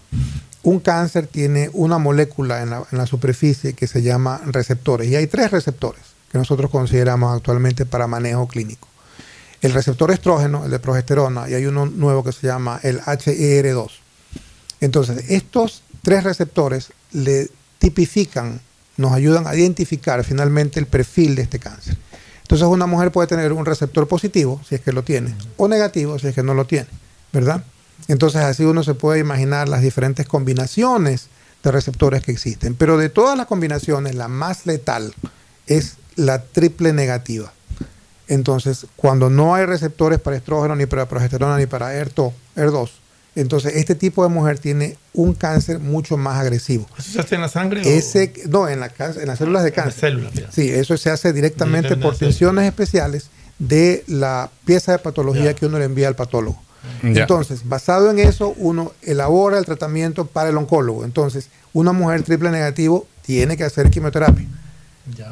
Un 0.62 0.80
cáncer 0.80 1.26
tiene 1.26 1.68
una 1.74 1.98
molécula 1.98 2.62
en 2.62 2.70
la, 2.70 2.84
en 2.90 2.98
la 2.98 3.06
superficie 3.06 3.74
que 3.74 3.86
se 3.86 4.02
llama 4.02 4.40
receptores 4.46 5.08
y 5.08 5.16
hay 5.16 5.26
tres 5.26 5.50
receptores 5.50 6.02
que 6.32 6.38
nosotros 6.38 6.70
consideramos 6.70 7.36
actualmente 7.36 7.86
para 7.86 8.06
manejo 8.06 8.48
clínico. 8.48 8.88
El 9.60 9.72
receptor 9.72 10.10
estrógeno, 10.10 10.64
el 10.64 10.70
de 10.70 10.78
progesterona, 10.78 11.48
y 11.48 11.54
hay 11.54 11.64
uno 11.66 11.86
nuevo 11.86 12.24
que 12.24 12.32
se 12.32 12.46
llama 12.46 12.80
el 12.82 13.00
HER2. 13.00 13.90
Entonces, 14.80 15.30
estos 15.30 15.82
tres 16.02 16.24
receptores 16.24 16.92
le 17.12 17.48
tipifican, 17.78 18.60
nos 18.96 19.12
ayudan 19.12 19.46
a 19.46 19.54
identificar 19.54 20.24
finalmente 20.24 20.80
el 20.80 20.86
perfil 20.86 21.34
de 21.36 21.42
este 21.42 21.58
cáncer. 21.58 21.96
Entonces, 22.44 22.66
una 22.68 22.86
mujer 22.86 23.10
puede 23.10 23.26
tener 23.26 23.52
un 23.52 23.66
receptor 23.66 24.06
positivo, 24.06 24.60
si 24.68 24.76
es 24.76 24.80
que 24.80 24.92
lo 24.92 25.02
tiene, 25.02 25.34
o 25.56 25.66
negativo, 25.66 26.18
si 26.18 26.28
es 26.28 26.34
que 26.34 26.42
no 26.42 26.54
lo 26.54 26.66
tiene, 26.66 26.88
¿verdad? 27.32 27.64
Entonces, 28.06 28.42
así 28.42 28.64
uno 28.64 28.82
se 28.84 28.94
puede 28.94 29.18
imaginar 29.18 29.68
las 29.68 29.82
diferentes 29.82 30.26
combinaciones 30.26 31.28
de 31.62 31.72
receptores 31.72 32.22
que 32.22 32.32
existen. 32.32 32.74
Pero 32.74 32.98
de 32.98 33.08
todas 33.08 33.36
las 33.36 33.46
combinaciones, 33.46 34.14
la 34.14 34.28
más 34.28 34.66
letal 34.66 35.14
es 35.66 35.96
la 36.16 36.42
triple 36.42 36.92
negativa. 36.92 37.52
Entonces, 38.28 38.86
cuando 38.96 39.30
no 39.30 39.54
hay 39.54 39.64
receptores 39.66 40.20
para 40.20 40.36
estrógeno, 40.36 40.76
ni 40.76 40.86
para 40.86 41.08
progesterona, 41.08 41.56
ni 41.56 41.66
para 41.66 41.94
ER2, 41.94 42.32
ER2 42.56 42.90
entonces 43.36 43.74
este 43.76 43.94
tipo 43.94 44.22
de 44.22 44.28
mujer 44.28 44.58
tiene 44.58 44.96
un 45.12 45.34
cáncer 45.34 45.78
mucho 45.78 46.16
más 46.16 46.38
agresivo. 46.38 46.86
¿Eso 46.98 47.12
se 47.12 47.20
hace 47.20 47.34
en 47.34 47.40
la 47.40 47.48
sangre? 47.48 47.96
Ese, 47.96 48.32
No, 48.48 48.68
en, 48.68 48.80
la, 48.80 48.92
en 48.98 49.26
las 49.26 49.38
células 49.38 49.64
de 49.64 49.72
cáncer. 49.72 50.10
En 50.10 50.22
las 50.24 50.32
células, 50.32 50.54
sí, 50.54 50.68
eso 50.70 50.96
se 50.96 51.10
hace 51.10 51.32
directamente 51.32 51.96
por 51.96 52.16
tensiones 52.16 52.64
especiales 52.64 53.30
de 53.58 54.04
la 54.06 54.50
pieza 54.64 54.92
de 54.92 54.98
patología 54.98 55.54
que 55.54 55.66
uno 55.66 55.78
le 55.78 55.84
envía 55.84 56.08
al 56.08 56.16
patólogo. 56.16 56.60
Ya. 57.02 57.22
Entonces, 57.22 57.66
basado 57.66 58.10
en 58.10 58.18
eso, 58.18 58.54
uno 58.58 58.92
elabora 59.02 59.58
el 59.58 59.64
tratamiento 59.64 60.26
para 60.26 60.50
el 60.50 60.56
oncólogo. 60.56 61.04
Entonces, 61.04 61.48
una 61.72 61.92
mujer 61.92 62.22
triple 62.22 62.50
negativo 62.50 63.06
tiene 63.22 63.56
que 63.56 63.64
hacer 63.64 63.90
quimioterapia. 63.90 64.46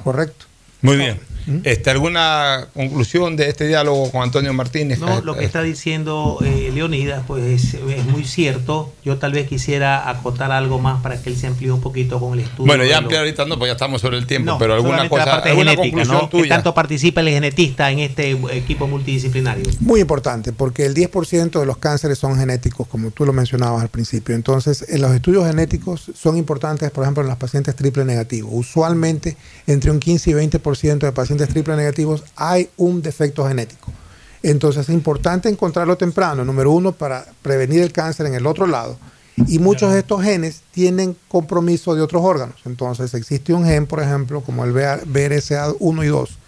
Correcto. 0.03 0.47
Muy 0.81 0.97
bien. 0.97 1.21
Este, 1.65 1.91
¿Alguna 1.91 2.69
conclusión 2.75 3.37
de 3.37 3.49
este 3.49 3.67
diálogo 3.67 4.11
con 4.11 4.23
Antonio 4.23 4.53
Martínez? 4.53 4.99
No, 4.99 5.21
lo 5.23 5.37
que 5.37 5.45
está 5.45 5.63
diciendo 5.63 6.39
eh, 6.45 6.71
Leonidas 6.75 7.25
pues 7.27 7.45
es, 7.45 7.75
es 7.75 8.05
muy 8.07 8.25
cierto. 8.25 8.93
Yo 9.05 9.19
tal 9.19 9.33
vez 9.33 9.49
quisiera 9.49 10.09
acotar 10.09 10.53
algo 10.53 10.79
más 10.79 11.03
para 11.03 11.21
que 11.21 11.31
él 11.31 11.37
se 11.37 11.47
amplíe 11.47 11.73
un 11.73 11.81
poquito 11.81 12.21
con 12.21 12.35
el 12.35 12.41
estudio. 12.41 12.67
Bueno, 12.67 12.85
ya 12.85 12.93
lo- 12.93 12.99
ampliar 13.07 13.21
ahorita 13.23 13.45
no, 13.45 13.57
porque 13.59 13.69
ya 13.69 13.73
estamos 13.73 14.01
sobre 14.01 14.19
el 14.19 14.27
tiempo, 14.27 14.53
No, 14.53 14.59
pero 14.59 14.75
alguna 14.75 15.09
cosa, 15.09 15.25
parte 15.25 15.51
alguna 15.51 15.73
genética, 15.75 16.29
tanto 16.49 16.75
participa 16.75 17.21
el 17.21 17.29
genetista 17.29 17.91
en 17.91 17.99
este 18.01 18.31
equipo 18.53 18.87
multidisciplinario. 18.87 19.65
Muy 19.81 20.01
importante, 20.01 20.53
porque 20.53 20.87
el 20.87 20.95
10% 20.95 21.59
de 21.61 21.67
los 21.67 21.77
cánceres 21.79 22.19
son 22.19 22.37
genéticos, 22.39 22.87
como 22.87 23.11
tú 23.11 23.25
lo 23.27 23.33
mencionabas 23.33 23.83
al 23.83 23.89
principio. 23.89 24.35
Entonces, 24.35 24.85
en 24.89 25.01
los 25.03 25.13
estudios 25.13 25.47
genéticos 25.47 26.11
son 26.15 26.37
importantes, 26.37 26.91
por 26.91 27.05
ejemplo, 27.05 27.23
en 27.23 27.29
los 27.29 27.39
pacientes 27.39 27.75
triple 27.75 28.05
negativos. 28.05 28.51
Usualmente, 28.53 29.37
entre 29.67 29.91
un 29.91 29.99
15 29.99 30.31
y 30.31 30.33
20% 30.35 30.99
de 30.99 31.13
pacientes 31.13 31.32
triple 31.37 31.77
negativos 31.77 32.25
hay 32.37 32.69
un 32.77 33.03
defecto 33.03 33.47
genético. 33.47 33.93
Entonces, 34.43 34.89
es 34.89 34.95
importante 34.95 35.49
encontrarlo 35.49 35.97
temprano, 35.97 36.45
número 36.45 36.73
uno, 36.73 36.93
para 36.93 37.27
prevenir 37.43 37.83
el 37.83 37.93
cáncer 37.93 38.27
en 38.27 38.35
el 38.35 38.47
otro 38.47 38.67
lado. 38.67 38.99
Y 39.47 39.59
muchos 39.59 39.93
de 39.93 40.01
estos 40.01 40.23
genes 40.23 40.63
tienen 40.73 41.17
compromiso 41.29 41.95
de 41.95 42.03
otros 42.03 42.23
órganos. 42.25 42.57
Entonces, 42.65 43.15
existe 43.15 43.55
un 43.55 43.65
gen, 43.65 43.87
por 43.87 44.03
ejemplo, 44.03 44.41
como 44.43 44.65
el 44.65 44.73
BRCA1 44.75 46.05
y 46.05 46.09
2, 46.09 46.39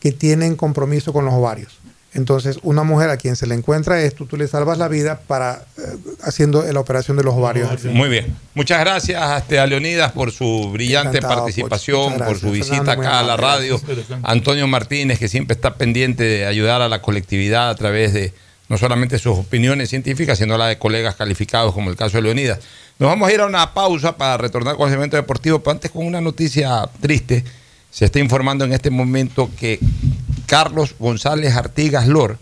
que 0.00 0.12
tienen 0.12 0.56
compromiso 0.56 1.12
con 1.12 1.24
los 1.24 1.34
ovarios. 1.34 1.78
Entonces, 2.14 2.58
una 2.62 2.84
mujer 2.84 3.10
a 3.10 3.18
quien 3.18 3.36
se 3.36 3.46
le 3.46 3.54
encuentra 3.54 4.00
esto, 4.00 4.24
tú 4.24 4.36
le 4.36 4.48
salvas 4.48 4.78
la 4.78 4.88
vida 4.88 5.20
para 5.26 5.66
eh, 5.76 5.82
haciendo 6.22 6.62
la 6.62 6.80
operación 6.80 7.16
de 7.16 7.22
los 7.22 7.34
ovarios. 7.34 7.84
Muy 7.84 8.08
bien. 8.08 8.34
Muchas 8.54 8.80
gracias 8.80 9.42
este, 9.42 9.58
a 9.58 9.66
Leonidas 9.66 10.12
por 10.12 10.32
su 10.32 10.70
brillante 10.72 11.18
Encantado, 11.18 11.42
participación, 11.42 12.16
por 12.16 12.38
su 12.38 12.50
visita 12.50 12.76
Fernando, 12.76 13.02
acá 13.02 13.18
a 13.20 13.22
la 13.22 13.36
radio. 13.36 13.80
Antonio 14.22 14.66
Martínez, 14.66 15.18
que 15.18 15.28
siempre 15.28 15.54
está 15.54 15.74
pendiente 15.74 16.24
de 16.24 16.46
ayudar 16.46 16.80
a 16.80 16.88
la 16.88 17.02
colectividad 17.02 17.68
a 17.68 17.74
través 17.74 18.14
de 18.14 18.32
no 18.68 18.78
solamente 18.78 19.18
sus 19.18 19.38
opiniones 19.38 19.90
científicas, 19.90 20.38
sino 20.38 20.56
la 20.56 20.66
de 20.66 20.78
colegas 20.78 21.14
calificados, 21.14 21.74
como 21.74 21.90
el 21.90 21.96
caso 21.96 22.16
de 22.16 22.22
Leonidas. 22.22 22.58
Nos 22.98 23.08
vamos 23.10 23.28
a 23.28 23.32
ir 23.32 23.40
a 23.40 23.46
una 23.46 23.74
pausa 23.74 24.16
para 24.16 24.38
retornar 24.38 24.76
con 24.76 24.88
el 24.88 24.92
segmento 24.92 25.16
deportivo, 25.16 25.58
pero 25.60 25.72
antes 25.72 25.90
con 25.90 26.06
una 26.06 26.20
noticia 26.20 26.88
triste. 27.00 27.44
Se 27.90 28.04
está 28.04 28.18
informando 28.18 28.64
en 28.66 28.72
este 28.72 28.90
momento 28.90 29.50
que 29.58 29.78
Carlos 30.48 30.94
González 30.98 31.54
Artigas 31.54 32.08
Lor, 32.08 32.38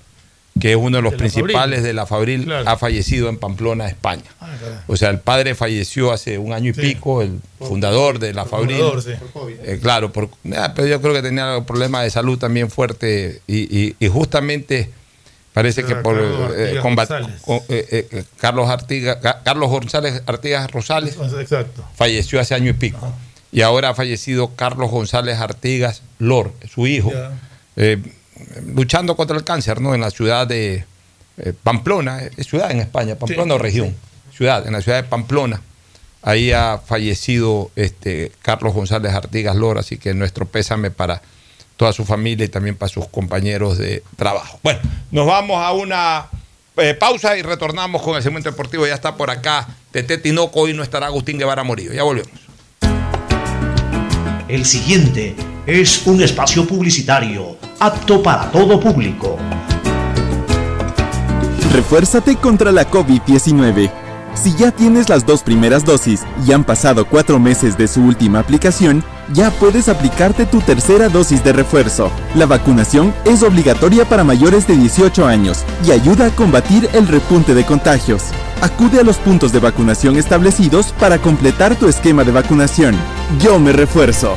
que 0.58 0.70
es 0.70 0.76
uno 0.76 0.96
de 0.96 1.02
los 1.02 1.12
De 1.12 1.18
la 1.18 1.24
Fabril. 1.24 1.42
principales 1.42 1.82
de 1.82 1.92
la 1.92 2.06
Fabril, 2.06 2.44
Claro. 2.44 2.68
ha 2.70 2.78
fallecido 2.78 3.28
en 3.28 3.36
Pamplona, 3.36 3.86
España. 3.88 4.22
Ah. 4.40 4.48
O 4.86 4.96
sea, 4.96 5.10
el 5.10 5.18
padre 5.18 5.54
falleció 5.54 6.12
hace 6.12 6.38
un 6.38 6.54
año 6.54 6.70
y 6.70 6.74
Sí. 6.74 6.80
pico, 6.80 7.20
el 7.20 7.40
fundador 7.58 8.18
de 8.18 8.32
la 8.32 8.46
Fabril. 8.46 8.78
fundador, 8.78 9.02
sí. 9.02 9.10
Eh, 9.64 9.78
claro, 9.82 10.12
por, 10.12 10.30
ah, 10.56 10.72
pero 10.74 10.88
yo 10.88 11.02
creo 11.02 11.12
que 11.12 11.20
tenía 11.20 11.60
problemas 11.66 12.04
de 12.04 12.10
salud 12.10 12.38
también 12.38 12.70
fuerte 12.70 13.42
y, 13.46 13.58
y- 13.86 13.96
y 14.00 14.08
justamente 14.08 14.88
parece 15.52 15.84
que 15.84 15.92
Era 15.92 16.02
por 16.02 16.16
Carlos 16.16 16.52
eh, 16.56 16.78
combat- 16.82 17.30
eh, 17.68 18.08
eh, 18.12 18.24
Carlos 18.40 18.68
Artigas, 18.70 19.18
Carlos 19.44 19.68
González 19.68 20.22
Artigas 20.26 20.70
Rosales 20.70 21.16
Exacto. 21.38 21.84
falleció 21.96 22.40
hace 22.40 22.54
año 22.54 22.70
y 22.70 22.74
pico. 22.74 23.12
Y 23.52 23.60
ahora 23.62 23.90
ha 23.90 23.94
fallecido 23.94 24.54
Carlos 24.54 24.90
González 24.90 25.38
Artigas 25.38 26.02
Lor, 26.18 26.52
su 26.72 26.86
hijo, 26.86 27.10
Ya. 27.12 27.30
Eh, 27.76 27.98
luchando 28.74 29.16
contra 29.16 29.36
el 29.36 29.44
cáncer, 29.44 29.80
¿no? 29.80 29.94
En 29.94 30.00
la 30.00 30.10
ciudad 30.10 30.46
de 30.46 30.84
eh, 31.38 31.52
Pamplona, 31.62 32.22
es 32.36 32.46
ciudad 32.46 32.70
en 32.70 32.80
España, 32.80 33.16
Pamplona 33.16 33.54
Sí, 33.54 33.58
o 33.58 33.58
región, 33.58 33.96
ciudad, 34.34 34.66
en 34.66 34.72
la 34.72 34.82
ciudad 34.82 35.02
de 35.02 35.08
Pamplona. 35.08 35.60
Ahí 36.22 36.50
ha 36.52 36.78
fallecido 36.84 37.70
este 37.76 38.32
Carlos 38.42 38.74
González 38.74 39.12
Artigas 39.14 39.54
Lor, 39.54 39.78
así 39.78 39.96
que 39.96 40.12
nuestro 40.14 40.46
pésame 40.46 40.90
para 40.90 41.22
toda 41.76 41.92
su 41.92 42.04
familia 42.04 42.46
y 42.46 42.48
también 42.48 42.74
para 42.74 42.88
sus 42.88 43.06
compañeros 43.08 43.78
de 43.78 44.02
trabajo. 44.16 44.58
Bueno, 44.62 44.80
nos 45.10 45.26
vamos 45.26 45.62
a 45.62 45.72
una 45.72 46.26
eh, 46.78 46.94
pausa 46.94 47.36
y 47.36 47.42
retornamos 47.42 48.02
con 48.02 48.16
el 48.16 48.22
segmento 48.22 48.50
deportivo. 48.50 48.86
Ya 48.86 48.94
está 48.94 49.16
por 49.16 49.30
acá 49.30 49.68
Tete 49.92 50.18
Tinoco, 50.18 50.60
hoy 50.60 50.74
no 50.74 50.82
estará 50.82 51.06
Agustín 51.06 51.38
Guevara 51.38 51.62
Morillo. 51.62 51.92
Ya 51.92 52.02
volvemos. 52.02 52.32
El 54.48 54.64
siguiente 54.64 55.34
es 55.66 56.06
un 56.06 56.22
espacio 56.22 56.64
publicitario 56.64 57.56
apto 57.80 58.22
para 58.22 58.51
todo 58.52 58.78
público. 58.78 59.36
Refuérzate 61.72 62.36
contra 62.36 62.70
la 62.70 62.88
COVID-19. 62.88 63.90
Si 64.34 64.55
ya 64.55 64.70
tienes 64.70 65.09
las 65.09 65.26
dos 65.26 65.43
primeras 65.43 65.84
dosis 65.84 66.22
y 66.47 66.52
han 66.52 66.62
pasado 66.62 67.06
cuatro 67.06 67.40
meses 67.40 67.76
de 67.76 67.88
su 67.88 68.02
última 68.02 68.38
aplicación, 68.38 69.02
ya 69.32 69.51
puedes 69.51 69.88
aplicarte 69.88 70.47
tu 70.47 70.60
tercera 70.60 71.09
dosis 71.09 71.43
de 71.43 71.52
refuerzo. 71.52 72.12
La 72.36 72.47
vacunación 72.47 73.12
es 73.24 73.43
obligatoria 73.43 74.05
para 74.05 74.22
mayores 74.22 74.68
de 74.68 74.76
18 74.76 75.26
años 75.26 75.64
y 75.84 75.90
ayuda 75.90 76.26
a 76.26 76.30
combatir 76.30 76.88
el 76.93 77.09
repunte 77.09 77.55
de 77.55 77.64
contagios. 77.64 78.22
Acude 78.60 79.01
a 79.01 79.02
los 79.02 79.16
puntos 79.16 79.52
de 79.52 79.59
vacunación 79.59 80.16
establecidos 80.16 80.93
para 81.01 81.18
completar 81.18 81.74
tu 81.74 81.88
esquema 81.88 82.22
de 82.22 82.32
vacunación. 82.32 82.94
Yo 83.40 83.59
me 83.59 83.72
refuerzo. 83.72 84.36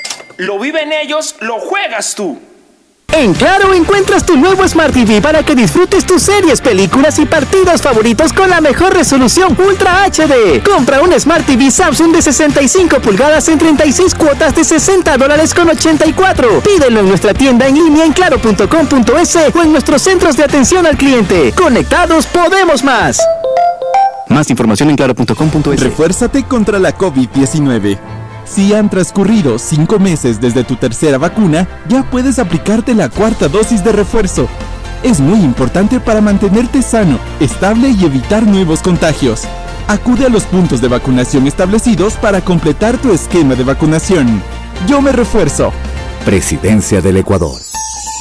Lo 0.41 0.57
viven 0.57 0.91
ellos, 0.91 1.35
lo 1.41 1.59
juegas 1.59 2.15
tú. 2.15 2.39
En 3.13 3.35
Claro 3.35 3.75
encuentras 3.75 4.25
tu 4.25 4.35
nuevo 4.35 4.67
Smart 4.67 4.91
TV 4.91 5.21
para 5.21 5.43
que 5.43 5.53
disfrutes 5.53 6.03
tus 6.03 6.23
series, 6.23 6.61
películas 6.61 7.19
y 7.19 7.27
partidos 7.27 7.79
favoritos 7.79 8.33
con 8.33 8.49
la 8.49 8.59
mejor 8.59 8.91
resolución 8.91 9.55
Ultra 9.59 10.03
HD. 10.05 10.63
Compra 10.63 11.03
un 11.03 11.11
Smart 11.19 11.45
TV 11.45 11.69
Samsung 11.69 12.11
de 12.11 12.23
65 12.23 13.01
pulgadas 13.01 13.49
en 13.49 13.59
36 13.59 14.15
cuotas 14.15 14.55
de 14.55 14.63
60 14.63 15.15
dólares 15.15 15.53
con 15.53 15.69
84. 15.69 16.61
Pídelo 16.61 17.01
en 17.01 17.07
nuestra 17.07 17.35
tienda 17.35 17.67
en 17.67 17.75
línea 17.75 18.03
en 18.03 18.11
claro.com.es 18.11 19.35
o 19.53 19.61
en 19.61 19.71
nuestros 19.71 20.01
centros 20.01 20.35
de 20.37 20.43
atención 20.43 20.87
al 20.87 20.97
cliente. 20.97 21.53
Conectados 21.55 22.25
podemos 22.25 22.83
más. 22.83 23.19
Más 24.27 24.49
información 24.49 24.89
en 24.89 24.95
claro.com.es. 24.95 25.79
Refuérzate 25.79 26.45
contra 26.45 26.79
la 26.79 26.97
COVID-19. 26.97 28.20
Si 28.45 28.73
han 28.73 28.89
transcurrido 28.89 29.57
5 29.59 29.99
meses 29.99 30.41
desde 30.41 30.63
tu 30.63 30.75
tercera 30.75 31.17
vacuna, 31.17 31.67
ya 31.87 32.03
puedes 32.03 32.39
aplicarte 32.39 32.93
la 32.93 33.09
cuarta 33.09 33.47
dosis 33.47 33.83
de 33.83 33.91
refuerzo. 33.91 34.47
Es 35.03 35.19
muy 35.19 35.39
importante 35.39 35.99
para 35.99 36.21
mantenerte 36.21 36.81
sano, 36.81 37.17
estable 37.39 37.89
y 37.89 38.05
evitar 38.05 38.45
nuevos 38.45 38.81
contagios. 38.81 39.43
Acude 39.87 40.25
a 40.25 40.29
los 40.29 40.43
puntos 40.43 40.79
de 40.81 40.87
vacunación 40.87 41.47
establecidos 41.47 42.13
para 42.15 42.41
completar 42.41 42.97
tu 42.97 43.11
esquema 43.11 43.55
de 43.55 43.63
vacunación. 43.63 44.41
Yo 44.87 45.01
me 45.01 45.11
refuerzo. 45.11 45.71
Presidencia 46.25 47.01
del 47.01 47.17
Ecuador. 47.17 47.59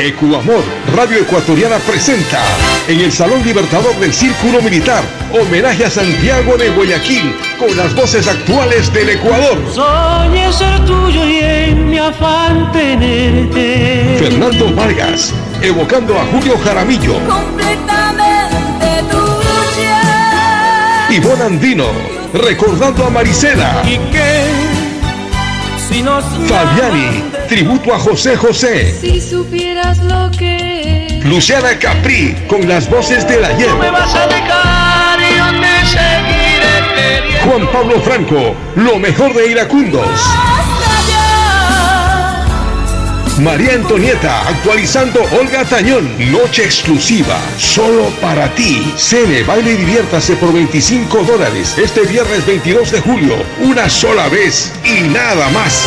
Ecuamor, 0.00 0.62
Radio 0.96 1.18
Ecuatoriana 1.18 1.76
presenta 1.78 2.40
en 2.88 3.00
el 3.00 3.12
Salón 3.12 3.42
Libertador 3.44 3.94
del 3.96 4.12
Círculo 4.12 4.62
Militar 4.62 5.02
homenaje 5.32 5.84
a 5.84 5.90
Santiago 5.90 6.56
de 6.56 6.70
Guayaquil 6.70 7.36
con 7.58 7.76
las 7.76 7.94
voces 7.94 8.26
actuales 8.26 8.92
del 8.92 9.10
Ecuador. 9.10 9.58
Soñé 9.72 10.52
ser 10.52 10.84
tuyo 10.84 11.24
y 11.24 11.38
en 11.38 11.90
mi 11.90 11.98
afán 11.98 12.72
tenerte. 12.72 14.16
Fernando 14.18 14.74
Vargas, 14.74 15.34
evocando 15.62 16.18
a 16.18 16.24
Julio 16.26 16.58
Jaramillo. 16.64 17.14
Completamente 17.28 19.04
tuya. 19.10 20.00
Ivonne 21.10 21.44
Andino, 21.44 21.86
recordando 22.32 23.06
a 23.06 23.10
Marisela. 23.10 23.82
¿Y 23.84 23.98
qué? 24.10 24.69
Si 25.90 26.02
nos 26.02 26.24
Fabiani, 26.48 27.24
tributo 27.48 27.92
a 27.92 27.98
José 27.98 28.36
José. 28.36 28.94
Si 29.00 29.20
supieras 29.20 29.98
lo 29.98 30.30
que 30.30 31.20
Luciana 31.24 31.76
Capri, 31.80 32.36
con 32.48 32.68
las 32.68 32.88
voces 32.88 33.26
del 33.26 33.44
ayer. 33.44 33.74
me 33.74 33.90
vas 33.90 34.14
a 34.14 34.28
dejar 34.28 35.18
y 35.20 35.36
yo 35.36 35.60
te 35.60 35.86
seguiré. 35.86 37.40
Juan 37.44 37.66
Pablo 37.72 38.00
Franco, 38.02 38.54
lo 38.76 39.00
mejor 39.00 39.34
de 39.34 39.50
Iracundos. 39.50 40.20
María 43.42 43.74
Antonieta, 43.74 44.46
actualizando 44.48 45.22
Olga 45.38 45.64
Tañón. 45.64 46.10
Noche 46.30 46.62
exclusiva, 46.64 47.40
solo 47.56 48.10
para 48.20 48.54
ti. 48.54 48.92
Cene, 48.96 49.42
baile 49.44 49.72
y 49.72 49.76
diviértase 49.76 50.36
por 50.36 50.52
25 50.52 51.24
dólares. 51.24 51.74
Este 51.78 52.02
viernes 52.02 52.44
22 52.46 52.90
de 52.90 53.00
julio, 53.00 53.36
una 53.60 53.88
sola 53.88 54.28
vez 54.28 54.72
y 54.84 55.08
nada 55.08 55.48
más. 55.50 55.86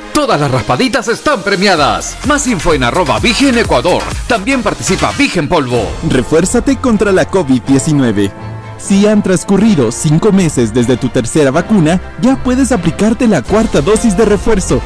Todas 0.13 0.41
las 0.41 0.51
raspaditas 0.51 1.07
están 1.07 1.41
premiadas. 1.41 2.17
Más 2.27 2.45
info 2.45 2.73
en 2.73 2.83
arroba 2.83 3.19
Vigen 3.19 3.57
Ecuador. 3.57 4.03
También 4.27 4.61
participa 4.61 5.11
Vigen 5.17 5.47
Polvo. 5.47 5.87
Refuérzate 6.09 6.75
contra 6.77 7.11
la 7.11 7.29
COVID-19. 7.29 8.31
Si 8.77 9.07
han 9.07 9.23
transcurrido 9.23 9.91
5 9.91 10.31
meses 10.31 10.73
desde 10.73 10.97
tu 10.97 11.09
tercera 11.09 11.49
vacuna, 11.51 12.01
ya 12.21 12.35
puedes 12.35 12.71
aplicarte 12.71 13.27
la 13.27 13.41
cuarta 13.41 13.79
dosis 13.81 14.17
de 14.17 14.25
refuerzo. 14.25 14.81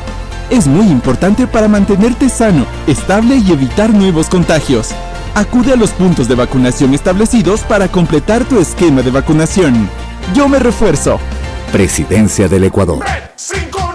Es 0.49 0.67
muy 0.67 0.85
importante 0.87 1.47
para 1.47 1.67
mantenerte 1.67 2.29
sano, 2.29 2.65
estable 2.85 3.37
y 3.37 3.51
evitar 3.51 3.89
nuevos 3.89 4.29
contagios. 4.29 4.89
Acude 5.33 5.73
a 5.73 5.75
los 5.75 5.89
puntos 5.91 6.27
de 6.27 6.35
vacunación 6.35 6.93
establecidos 6.93 7.61
para 7.61 7.87
completar 7.87 8.45
tu 8.45 8.59
esquema 8.59 9.01
de 9.01 9.11
vacunación. 9.11 9.89
Yo 10.35 10.47
me 10.47 10.59
refuerzo. 10.59 11.19
Presidencia 11.71 12.47
del 12.47 12.65
Ecuador. 12.65 13.03
593.es 13.03 13.94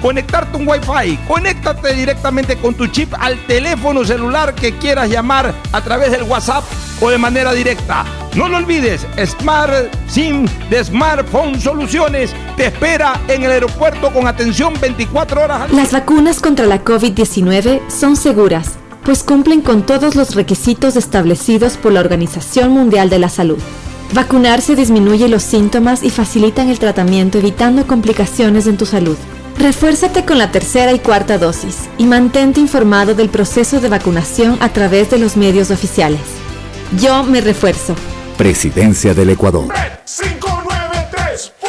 conectarte 0.00 0.56
un 0.56 0.66
Wi-Fi. 0.66 1.18
Conéctate 1.26 1.94
directamente 1.94 2.56
con 2.56 2.74
tu 2.74 2.86
chip 2.86 3.12
al 3.18 3.38
teléfono 3.46 4.04
celular 4.04 4.54
que 4.54 4.76
quieras 4.78 5.08
llamar 5.08 5.54
a 5.72 5.80
través 5.80 6.10
del 6.12 6.22
WhatsApp 6.24 6.64
o 7.00 7.10
de 7.10 7.18
manera 7.18 7.52
directa. 7.52 8.04
No 8.34 8.48
lo 8.48 8.58
olvides, 8.58 9.06
Smart 9.26 9.92
SIM 10.08 10.46
de 10.68 10.84
Smartphone 10.84 11.60
Soluciones 11.60 12.32
te 12.56 12.66
espera 12.66 13.20
en 13.26 13.42
el 13.42 13.50
aeropuerto 13.50 14.12
con 14.12 14.28
atención 14.28 14.74
24 14.80 15.42
horas 15.42 15.72
Las 15.72 15.90
vacunas 15.90 16.40
contra 16.40 16.66
la 16.66 16.84
COVID-19 16.84 17.80
son 17.88 18.14
seguras, 18.14 18.78
pues 19.04 19.24
cumplen 19.24 19.62
con 19.62 19.84
todos 19.84 20.14
los 20.14 20.36
requisitos 20.36 20.94
establecidos 20.94 21.76
por 21.76 21.92
la 21.92 22.00
Organización 22.00 22.70
Mundial 22.70 23.10
de 23.10 23.18
la 23.18 23.28
Salud. 23.28 23.58
Vacunarse 24.12 24.76
disminuye 24.76 25.28
los 25.28 25.42
síntomas 25.42 26.02
y 26.02 26.10
facilitan 26.10 26.68
el 26.68 26.78
tratamiento 26.78 27.38
evitando 27.38 27.86
complicaciones 27.86 28.66
en 28.66 28.76
tu 28.76 28.86
salud. 28.86 29.16
Refuérzate 29.60 30.24
con 30.24 30.38
la 30.38 30.50
tercera 30.50 30.90
y 30.90 31.00
cuarta 31.00 31.36
dosis 31.36 31.90
y 31.98 32.06
mantente 32.06 32.60
informado 32.60 33.14
del 33.14 33.28
proceso 33.28 33.78
de 33.78 33.90
vacunación 33.90 34.56
a 34.62 34.70
través 34.70 35.10
de 35.10 35.18
los 35.18 35.36
medios 35.36 35.70
oficiales. 35.70 36.22
Yo 36.98 37.24
me 37.24 37.42
refuerzo. 37.42 37.94
Presidencia 38.38 39.12
del 39.12 39.28
Ecuador. 39.28 39.68
593.es 40.06 41.52
Tu 41.60 41.68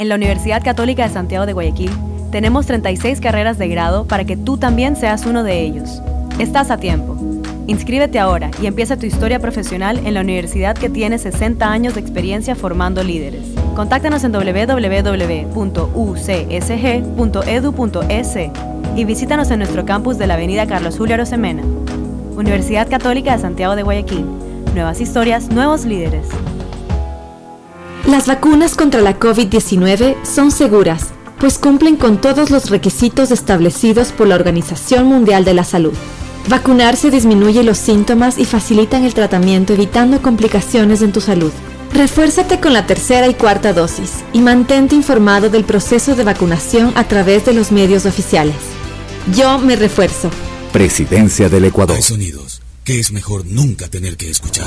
En 0.00 0.08
la 0.08 0.14
Universidad 0.14 0.64
Católica 0.64 1.06
de 1.06 1.12
Santiago 1.12 1.44
de 1.44 1.52
Guayaquil 1.52 1.90
tenemos 2.30 2.64
36 2.64 3.20
carreras 3.20 3.58
de 3.58 3.68
grado 3.68 4.06
para 4.06 4.24
que 4.24 4.34
tú 4.34 4.56
también 4.56 4.96
seas 4.96 5.26
uno 5.26 5.44
de 5.44 5.60
ellos. 5.60 6.00
Estás 6.38 6.70
a 6.70 6.78
tiempo. 6.78 7.18
Inscríbete 7.66 8.18
ahora 8.18 8.50
y 8.62 8.66
empieza 8.66 8.96
tu 8.96 9.04
historia 9.04 9.40
profesional 9.40 10.00
en 10.06 10.14
la 10.14 10.22
universidad 10.22 10.74
que 10.74 10.88
tiene 10.88 11.18
60 11.18 11.70
años 11.70 11.96
de 11.96 12.00
experiencia 12.00 12.54
formando 12.54 13.02
líderes. 13.04 13.44
Contáctanos 13.76 14.24
en 14.24 14.32
www.ucsg.edu.es 14.32 14.90
y 18.96 19.04
visítanos 19.04 19.50
en 19.50 19.58
nuestro 19.58 19.84
campus 19.84 20.16
de 20.16 20.26
la 20.26 20.32
Avenida 20.32 20.66
Carlos 20.66 20.96
Julio 20.96 21.16
Arosemena. 21.16 21.62
Universidad 22.36 22.88
Católica 22.88 23.36
de 23.36 23.42
Santiago 23.42 23.76
de 23.76 23.82
Guayaquil. 23.82 24.24
Nuevas 24.72 25.02
historias, 25.02 25.50
nuevos 25.50 25.84
líderes. 25.84 26.26
Las 28.10 28.26
vacunas 28.26 28.74
contra 28.74 29.02
la 29.02 29.20
COVID-19 29.20 30.16
son 30.24 30.50
seguras, 30.50 31.10
pues 31.38 31.58
cumplen 31.58 31.94
con 31.94 32.20
todos 32.20 32.50
los 32.50 32.68
requisitos 32.68 33.30
establecidos 33.30 34.10
por 34.10 34.26
la 34.26 34.34
Organización 34.34 35.06
Mundial 35.06 35.44
de 35.44 35.54
la 35.54 35.62
Salud. 35.62 35.92
Vacunarse 36.48 37.12
disminuye 37.12 37.62
los 37.62 37.78
síntomas 37.78 38.36
y 38.36 38.46
facilitan 38.46 39.04
el 39.04 39.14
tratamiento 39.14 39.74
evitando 39.74 40.20
complicaciones 40.20 41.02
en 41.02 41.12
tu 41.12 41.20
salud. 41.20 41.52
Refuérzate 41.94 42.58
con 42.58 42.72
la 42.72 42.84
tercera 42.84 43.28
y 43.28 43.34
cuarta 43.34 43.72
dosis 43.72 44.24
y 44.32 44.40
mantente 44.40 44.96
informado 44.96 45.48
del 45.48 45.62
proceso 45.62 46.16
de 46.16 46.24
vacunación 46.24 46.92
a 46.96 47.06
través 47.06 47.46
de 47.46 47.52
los 47.52 47.70
medios 47.70 48.06
oficiales. 48.06 48.56
Yo 49.36 49.60
me 49.60 49.76
refuerzo. 49.76 50.30
Presidencia 50.72 51.48
del 51.48 51.66
Ecuador. 51.66 51.94
Hay 51.94 52.02
sonidos 52.02 52.60
que 52.82 52.98
es 52.98 53.12
mejor 53.12 53.46
nunca 53.46 53.86
tener 53.86 54.16
que 54.16 54.30
escuchar. 54.30 54.66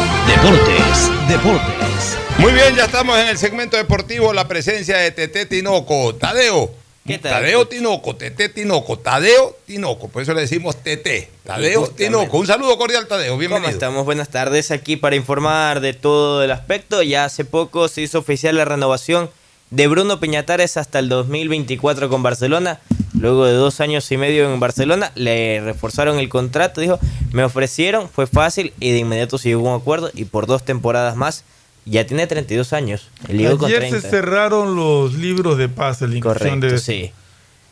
Deportes, 0.27 1.27
Deportes. 1.27 2.17
Muy 2.37 2.51
bien, 2.53 2.75
ya 2.75 2.85
estamos 2.85 3.17
en 3.19 3.27
el 3.27 3.37
segmento 3.37 3.77
deportivo, 3.77 4.33
la 4.33 4.47
presencia 4.47 4.97
de 4.97 5.11
Tete 5.11 5.45
Tinoco. 5.45 6.15
Tadeo. 6.15 6.71
¿Qué 7.05 7.17
tal? 7.17 7.31
Tadeo 7.33 7.67
Tinoco, 7.67 8.15
Tete 8.15 8.49
Tinoco, 8.49 8.97
Tadeo 8.99 9.57
Tinoco, 9.65 10.07
por 10.07 10.21
eso 10.21 10.33
le 10.33 10.41
decimos 10.41 10.77
Tete. 10.83 11.29
Tadeo 11.43 11.81
Justamente. 11.81 12.05
Tinoco. 12.05 12.37
Un 12.37 12.47
saludo 12.47 12.77
cordial, 12.77 13.07
Tadeo, 13.07 13.29
¿Cómo 13.31 13.39
bienvenido. 13.39 13.71
estamos? 13.71 14.05
Buenas 14.05 14.29
tardes 14.29 14.71
aquí 14.71 14.95
para 14.95 15.15
informar 15.15 15.79
de 15.81 15.93
todo 15.93 16.43
el 16.43 16.51
aspecto. 16.51 17.01
Ya 17.03 17.25
hace 17.25 17.43
poco 17.43 17.87
se 17.87 18.01
hizo 18.01 18.19
oficial 18.19 18.55
la 18.55 18.65
renovación 18.65 19.29
de 19.71 19.87
Bruno 19.87 20.19
Peñatares 20.19 20.77
hasta 20.77 20.99
el 20.99 21.09
2024 21.09 22.09
con 22.09 22.23
Barcelona. 22.23 22.79
Luego 23.19 23.45
de 23.45 23.53
dos 23.53 23.81
años 23.81 24.09
y 24.11 24.17
medio 24.17 24.51
en 24.51 24.59
Barcelona, 24.59 25.11
le 25.15 25.61
reforzaron 25.61 26.19
el 26.19 26.29
contrato. 26.29 26.81
Dijo, 26.81 26.99
me 27.31 27.43
ofrecieron, 27.43 28.07
fue 28.09 28.25
fácil 28.27 28.73
y 28.79 28.91
de 28.91 28.99
inmediato 28.99 29.37
se 29.37 29.49
llegó 29.49 29.69
a 29.69 29.75
un 29.75 29.81
acuerdo 29.81 30.11
y 30.13 30.25
por 30.25 30.47
dos 30.47 30.63
temporadas 30.63 31.15
más. 31.15 31.43
Ya 31.85 32.05
tiene 32.05 32.27
32 32.27 32.73
años. 32.73 33.09
Con 33.25 33.65
Ayer 33.65 33.79
30. 33.79 34.01
se 34.01 34.09
cerraron 34.09 34.75
los 34.75 35.13
libros 35.15 35.57
de 35.57 35.67
pase, 35.67 36.07
la 36.07 36.15
inclusión 36.15 36.59
Correcto, 36.59 36.67
de 36.67 36.79
sí. 36.79 37.11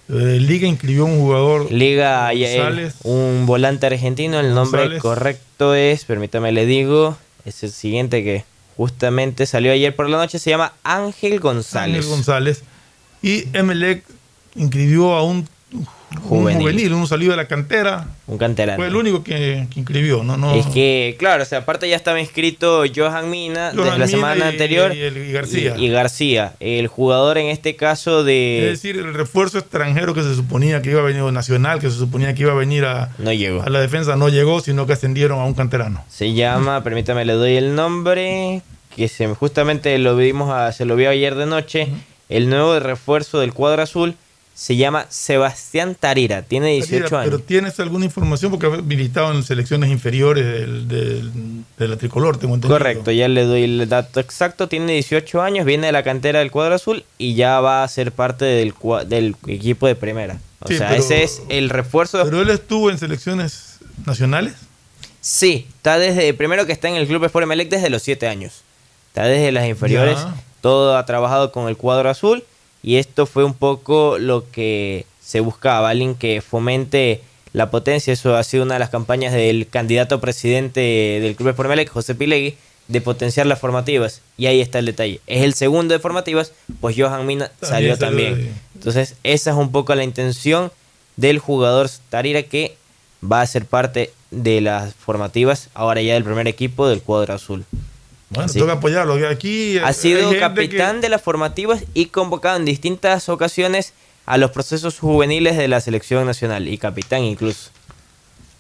Eh, 0.10 0.40
Liga 0.40 0.68
inscribió 0.68 1.06
un 1.06 1.20
jugador. 1.20 1.72
Liga 1.72 2.34
eh, 2.34 2.92
un 3.04 3.46
volante 3.46 3.86
argentino, 3.86 4.40
el 4.40 4.56
nombre 4.56 4.82
González. 4.82 5.02
correcto 5.02 5.76
es, 5.76 6.06
permítame 6.06 6.52
le 6.52 6.66
digo, 6.66 7.16
es 7.46 7.62
el 7.64 7.72
siguiente 7.72 8.24
que 8.24 8.44
justamente 8.76 9.46
salió 9.46 9.72
ayer 9.72 9.96
por 9.96 10.10
la 10.10 10.18
noche, 10.18 10.40
se 10.40 10.50
llama 10.50 10.74
Ángel 10.84 11.40
González. 11.40 11.98
Ángel 11.98 12.10
González. 12.10 12.64
Y 13.22 13.44
Emelec 13.56 14.04
inscribió 14.56 15.14
a 15.14 15.24
un 15.24 15.48
un 15.72 15.86
Juvenil. 16.28 16.92
un 16.94 17.06
salido 17.06 17.30
de 17.32 17.38
la 17.38 17.48
cantera. 17.48 18.08
Un 18.26 18.40
canterano. 18.40 18.78
Fue 18.78 18.88
el 18.88 18.96
único 18.96 19.24
que, 19.24 19.68
que 19.70 19.80
inscribió, 19.80 20.24
¿no? 20.24 20.38
no 20.38 20.56
Es 20.56 20.66
que, 20.66 21.16
claro, 21.20 21.44
o 21.44 21.46
sea, 21.46 21.60
aparte 21.60 21.88
ya 21.88 21.96
estaba 21.96 22.20
inscrito 22.20 22.84
Johan 22.94 23.30
Mina 23.30 23.72
Johan 23.76 23.78
desde 23.78 23.86
la 23.90 23.94
Mina 23.94 24.08
semana 24.08 24.46
y- 24.46 24.50
anterior. 24.50 24.96
y 24.96 25.32
García. 25.32 25.76
Y, 25.78 25.86
y 25.86 25.90
García. 25.90 26.54
El 26.60 26.88
jugador 26.88 27.38
en 27.38 27.48
este 27.50 27.76
caso 27.76 28.24
de... 28.24 28.72
Es 28.72 28.82
decir, 28.82 28.98
el 28.98 29.14
refuerzo 29.14 29.60
extranjero 29.60 30.16
que 30.16 30.24
se 30.24 30.34
suponía 30.34 30.82
que 30.82 30.90
iba 30.90 31.02
a 31.02 31.04
venir, 31.04 31.22
o 31.22 31.32
nacional, 31.32 31.80
que 31.80 31.92
se 31.92 31.98
suponía 31.98 32.34
que 32.34 32.42
iba 32.42 32.54
a 32.54 32.56
venir 32.56 32.86
a, 32.86 33.12
No 33.20 33.32
llegó. 33.32 33.62
a 33.62 33.70
la 33.70 33.80
defensa, 33.80 34.16
no 34.16 34.30
llegó, 34.30 34.62
sino 34.62 34.88
que 34.88 34.94
ascendieron 34.94 35.40
a 35.40 35.46
un 35.46 35.54
canterano. 35.54 36.04
Se 36.10 36.34
llama, 36.34 36.84
permítame, 36.84 37.24
le 37.24 37.34
doy 37.34 37.56
el 37.56 37.76
nombre, 37.76 38.64
que 38.96 39.08
se, 39.10 39.28
justamente 39.28 39.96
lo 40.00 40.16
vimos, 40.16 40.50
a- 40.52 40.72
se 40.72 40.86
lo 40.86 40.96
vio 40.96 41.12
ayer 41.12 41.36
de 41.36 41.46
noche. 41.46 41.88
El 42.30 42.50
nuevo 42.50 42.80
refuerzo 42.80 43.40
del 43.40 43.54
cuadro 43.54 43.84
azul 43.84 44.16
se 44.60 44.76
llama 44.76 45.06
Sebastián 45.08 45.96
Tarira, 45.98 46.42
tiene 46.42 46.68
18 46.74 47.06
Mira, 47.06 47.20
años. 47.22 47.32
Pero 47.32 47.40
tienes 47.44 47.80
alguna 47.80 48.04
información 48.04 48.52
porque 48.52 48.66
ha 48.68 48.70
militado 48.82 49.32
en 49.32 49.42
selecciones 49.44 49.90
inferiores 49.90 50.44
del, 50.46 50.88
del- 50.90 51.32
de 51.78 51.88
la 51.88 51.96
tricolor, 51.96 52.38
tengo 52.38 52.56
entendido. 52.56 52.78
Correcto, 52.78 53.10
ya 53.12 53.30
le 53.30 53.46
doy 53.46 53.64
el 53.64 53.88
dato 53.88 54.20
exacto, 54.20 54.68
tiene 54.68 54.92
18 54.92 55.42
años, 55.42 55.66
viene 55.66 55.88
de 55.88 55.94
la 55.94 56.04
cantera 56.04 56.40
del 56.40 56.52
cuadro 56.52 56.76
azul 56.76 57.06
y 57.18 57.36
ya 57.36 57.62
va 57.62 57.84
a 57.86 57.88
ser 57.88 58.12
parte 58.12 58.44
del, 58.44 58.74
del 59.08 59.38
equipo 59.48 59.88
de 59.88 59.96
primera. 59.96 60.40
O 60.60 60.68
Sí, 60.68 60.78
sea, 60.78 60.90
pero- 60.90 61.02
ese 61.04 61.24
es 61.24 61.42
el 61.48 61.70
refuerzo. 61.70 62.22
Pero 62.26 62.42
él 62.42 62.50
estuvo 62.50 62.90
en 62.92 62.98
selecciones 62.98 63.78
nacionales. 64.06 64.56
Sí, 65.22 65.68
está 65.78 65.98
desde, 66.00 66.34
primero 66.34 66.66
que 66.66 66.74
está 66.74 66.90
en 66.90 66.96
el 66.96 67.08
Club 67.08 67.24
Sport 67.24 67.44
Emelec 67.44 67.70
desde 67.70 67.90
los 67.90 68.02
7 68.04 68.28
años. 68.28 68.62
Está 69.08 69.24
desde 69.24 69.54
las 69.54 69.68
inferiores, 69.70 70.18
Ya. 70.18 70.34
todo 70.60 70.98
ha 70.98 71.06
trabajado 71.06 71.54
con 71.54 71.70
el 71.70 71.78
cuadro 71.78 72.10
azul 72.10 72.44
y 72.84 72.98
esto 72.98 73.26
fue 73.26 73.44
un 73.44 73.54
poco 73.54 74.18
lo 74.18 74.50
que 74.52 75.06
se 75.22 75.40
buscaba, 75.40 75.90
alguien 75.90 76.16
que 76.16 76.42
fomente 76.42 77.22
la 77.54 77.72
potencia, 77.72 78.14
eso 78.14 78.36
ha 78.36 78.44
sido 78.44 78.64
una 78.64 78.76
de 78.76 78.80
las 78.80 78.90
campañas 78.90 79.34
del 79.34 79.68
candidato 79.68 80.16
a 80.16 80.22
presidente 80.22 80.80
del 80.80 81.36
Club 81.36 81.50
Sport 81.50 81.68
Emelec, 81.68 81.90
José 81.90 82.16
Pilegui, 82.16 82.56
de 82.88 83.02
potenciar 83.02 83.46
las 83.46 83.60
formativas. 83.60 84.22
Y 84.38 84.48
ahí 84.48 84.62
está 84.62 84.80
el 84.80 84.86
detalle. 84.86 85.22
Es 85.28 85.44
el 85.44 85.54
segundo 85.54 85.94
de 85.94 86.00
formativas, 86.00 86.54
pues 86.80 86.96
Johan 86.98 87.26
Mina 87.26 87.52
salió 87.62 87.98
También. 87.98 88.54
Entonces, 88.76 89.16
esa 89.24 89.52
es 89.52 89.56
un 89.56 89.72
poco 89.72 89.94
la 89.96 90.04
intención 90.04 90.72
del 91.16 91.40
jugador 91.40 91.90
Tarira 92.10 92.44
que 92.44 92.78
va 93.24 93.42
a 93.42 93.48
ser 93.48 93.66
parte 93.66 94.12
de 94.32 94.62
las 94.62 94.94
formativas, 94.94 95.70
ahora 95.74 96.02
ya 96.02 96.14
del 96.14 96.24
primer 96.24 96.48
equipo 96.48 96.88
del 96.88 97.02
cuadro 97.02 97.34
azul. 97.34 97.66
Bueno, 98.30 98.46
Así. 98.46 98.60
toca 98.60 98.74
apoyarlo. 98.74 99.16
Aquí 99.28 99.78
Ha 99.80 99.88
hay 99.88 99.94
sido 99.94 100.38
capitán 100.40 100.98
que- 100.98 101.02
de 101.02 101.10
las 101.10 101.22
formativas 101.22 101.84
y 101.94 102.08
convocado 102.08 102.58
en 102.58 102.66
distintas 102.66 103.28
ocasiones 103.30 103.94
a 104.26 104.38
los 104.38 104.52
procesos 104.52 105.00
juveniles 105.00 105.58
de 105.58 105.68
la 105.68 105.82
selección 105.82 106.26
nacional 106.26 106.68
y 106.68 106.78
capitán 106.78 107.24
incluso. 107.24 107.72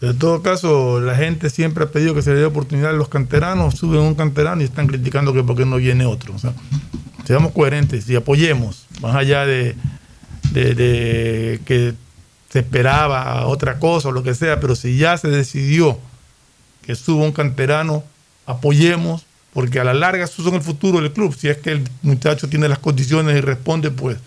En 0.02 0.18
todo 0.18 0.42
caso, 0.42 1.00
la 1.02 1.14
gente 1.16 1.50
siempre 1.50 1.84
ha 1.84 1.88
pedido 1.92 2.16
que 2.16 2.22
se 2.22 2.32
le 2.34 2.38
dé 2.40 2.46
oportunidad 2.46 2.92
a 2.92 2.94
los 2.94 3.10
canteranos, 3.10 3.76
suben 3.76 4.00
un 4.02 4.16
canterano 4.16 4.62
y 4.62 4.66
están 4.66 4.88
criticando 4.88 5.34
que 5.34 5.44
por 5.44 5.56
qué 5.58 5.66
no 5.66 5.76
viene 5.76 6.06
otro. 6.06 6.34
O 6.34 6.40
sea, 6.40 6.54
seamos 7.26 7.52
coherentes 7.52 8.10
y 8.10 8.16
apoyemos, 8.16 8.86
más 9.02 9.16
allá 9.16 9.46
de, 9.46 9.76
de- 10.52 10.74
de 10.74 11.60
que 11.66 11.94
se 12.50 12.60
esperaba 12.60 13.46
otra 13.46 13.78
cosa 13.78 14.08
o 14.08 14.12
lo 14.12 14.24
que 14.24 14.34
sea, 14.34 14.60
pero 14.60 14.76
si 14.76 14.98
ya 14.98 15.18
se 15.18 15.28
decidió 15.28 16.00
que 16.82 16.96
suba 16.96 17.26
un 17.26 17.34
canterano, 17.34 18.04
apoyemos 18.48 19.26
porque 19.54 19.80
a 19.80 19.84
la 19.84 19.94
larga 19.94 20.26
esos 20.26 20.46
son 20.46 20.56
el 20.56 20.62
futuro 20.62 21.02
del 21.02 21.12
club. 21.12 21.36
Si 21.38 21.48
es 21.50 21.58
que 21.58 21.72
el 21.72 21.84
muchacho 22.02 22.48
tiene 22.50 22.68
las 22.70 22.80
condiciones 22.80 23.38
y 23.38 23.42
responde, 23.42 23.92
pues 23.92 24.18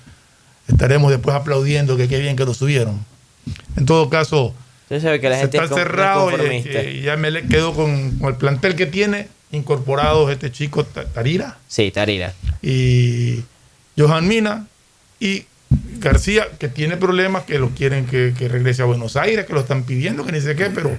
estaremos 0.68 1.10
después 1.10 1.34
aplaudiendo 1.36 1.96
que 1.96 2.08
qué 2.08 2.18
bien 2.20 2.36
que 2.36 2.44
lo 2.44 2.54
subieron. 2.54 3.04
En 3.76 3.86
todo 3.86 4.08
caso, 4.10 4.54
que 4.88 4.94
la 5.00 5.00
se 5.36 5.40
gente 5.42 5.56
está 5.58 5.62
es 5.64 5.70
cerrado 5.70 6.30
y, 6.30 6.68
y 6.68 7.00
ya 7.02 7.16
me 7.16 7.30
le 7.30 7.46
quedó 7.46 7.72
con, 7.74 8.18
con 8.18 8.28
el 8.30 8.36
plantel 8.36 8.74
que 8.76 8.86
tiene 8.86 9.28
incorporados 9.52 10.30
este 10.30 10.50
chico 10.52 10.84
Ta- 10.84 11.04
Tarira 11.04 11.58
Sí, 11.68 11.90
Tarira. 11.90 12.32
y 12.62 13.42
Johan 13.98 14.26
Mina 14.28 14.66
y 15.20 15.44
García, 15.98 16.48
que 16.58 16.68
tiene 16.68 16.96
problemas, 16.96 17.44
que 17.44 17.58
lo 17.58 17.70
quieren 17.70 18.06
que, 18.06 18.34
que 18.38 18.48
regrese 18.48 18.82
a 18.82 18.86
Buenos 18.86 19.16
Aires, 19.16 19.46
que 19.46 19.52
lo 19.54 19.60
están 19.60 19.84
pidiendo, 19.84 20.24
que 20.24 20.32
ni 20.32 20.40
sé 20.40 20.54
qué, 20.56 20.66
pero 20.66 20.96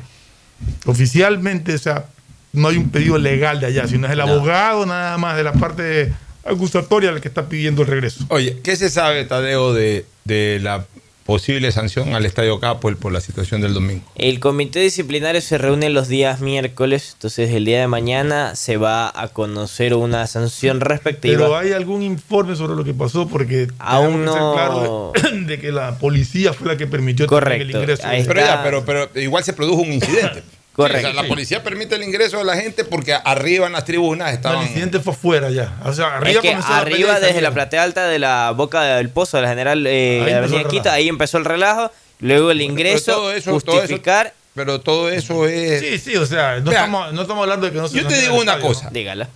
oficialmente, 0.85 1.73
o 1.75 1.77
sea, 1.77 2.05
no 2.53 2.67
hay 2.69 2.77
un 2.77 2.89
pedido 2.89 3.17
legal 3.17 3.59
de 3.59 3.65
allá, 3.67 3.88
sino 3.88 4.07
es 4.07 4.13
el 4.13 4.19
No. 4.19 4.25
abogado 4.25 4.85
nada 4.85 5.17
más 5.17 5.35
de 5.35 5.43
la 5.43 5.53
parte 5.53 6.13
acusatoria 6.45 7.09
el 7.09 7.19
que 7.21 7.27
está 7.27 7.47
pidiendo 7.49 7.81
el 7.81 7.88
regreso. 7.88 8.23
Oye, 8.30 8.59
¿qué 8.63 8.75
se 8.75 8.89
sabe, 8.89 9.25
Tadeo, 9.25 9.73
de, 9.73 10.05
de 10.25 10.59
la 10.61 10.85
posible 11.25 11.71
sanción 11.71 12.13
al 12.15 12.25
Estadio 12.25 12.59
Capol 12.59 12.97
por 12.97 13.13
la 13.13 13.21
situación 13.21 13.61
del 13.61 13.73
domingo? 13.73 14.03
El 14.15 14.41
comité 14.41 14.81
disciplinario 14.81 15.39
se 15.39 15.57
reúne 15.57 15.89
los 15.89 16.09
días 16.09 16.41
miércoles, 16.41 17.11
entonces 17.13 17.49
el 17.51 17.63
día 17.63 17.80
de 17.80 17.88
mañana 17.88 18.55
se 18.55 18.75
va 18.75 19.09
a 19.15 19.30
conocer 19.30 19.93
una 19.93 20.27
sanción 20.27 20.81
respectiva. 20.81 21.38
Pero 21.45 21.57
hay 21.57 21.71
algún 21.71 22.03
informe 22.03 22.57
sobre 22.57 22.75
lo 22.75 22.84
que 22.84 22.93
pasó 22.93 23.27
porque 23.30 23.67
Aún 23.80 24.25
no- 24.25 24.53
claros 24.53 25.13
de, 25.13 25.39
de 25.45 25.59
que 25.59 25.71
la 25.71 25.97
policía 25.97 26.51
fue 26.51 26.67
la 26.67 26.75
que 26.77 26.88
permitió 26.88 27.25
también 27.25 27.61
el 27.61 27.71
ingreso. 27.71 28.03
Pero, 28.27 28.41
ya, 28.41 28.61
pero, 28.63 28.84
pero 28.85 29.09
igual 29.15 29.43
se 29.45 29.53
produjo 29.53 29.81
un 29.81 29.93
incidente. 29.93 30.43
Correcto. 30.73 31.07
O 31.07 31.11
sea, 31.13 31.21
la 31.21 31.27
policía 31.27 31.61
permite 31.61 31.93
el 31.95 32.03
ingreso 32.03 32.39
de 32.39 32.45
la 32.45 32.55
gente 32.55 32.83
porque 32.83 33.13
arriba 33.13 33.67
en 33.67 33.73
las 33.73 33.85
tribunas 33.85 34.33
estaban. 34.33 34.59
el 34.61 34.67
incidente 34.67 34.99
fue 34.99 35.13
afuera 35.13 35.51
ya. 35.51 35.77
O 35.85 35.93
sea, 35.93 36.07
Es 36.07 36.13
arriba 36.13 36.41
que 36.41 36.47
comenzó 36.49 37.19
desde 37.21 37.41
la 37.41 37.51
platea 37.53 37.83
alta 37.83 38.07
de 38.07 38.17
la 38.19 38.51
boca 38.51 38.81
del 38.81 39.09
pozo 39.09 39.37
de 39.37 39.43
la 39.43 39.49
general 39.49 39.85
eh, 39.85 40.19
Ahí 40.21 40.25
de 40.25 40.33
avenida 40.35 40.63
relajo. 40.63 40.89
ahí 40.89 41.07
empezó 41.09 41.37
el 41.37 41.45
relajo, 41.45 41.91
luego 42.19 42.49
el 42.49 42.57
Pero 42.57 42.71
ingreso, 42.71 43.11
todo 43.13 43.31
eso- 43.33 43.61
todo 43.61 43.75
justificar. 43.77 44.25
eso- 44.27 44.35
pero 44.55 44.81
todo 44.81 45.09
eso 45.09 45.47
es. 45.47 45.79
Sí, 45.81 45.99
sí, 45.99 46.15
o 46.17 46.25
sea, 46.25 46.59
no, 46.59 46.71
estamos, 46.71 47.13
no 47.13 47.21
estamos 47.21 47.43
hablando 47.43 47.65
de 47.67 47.71
que 47.71 47.77
no 47.79 47.87
se 47.87 47.97
Yo 48.01 48.07
te 48.07 48.19
digo 48.21 48.33
una 48.35 48.53
estadio, 48.53 48.61
cosa. 48.67 48.85
¿no? 48.85 48.91
Dígala. 48.91 49.29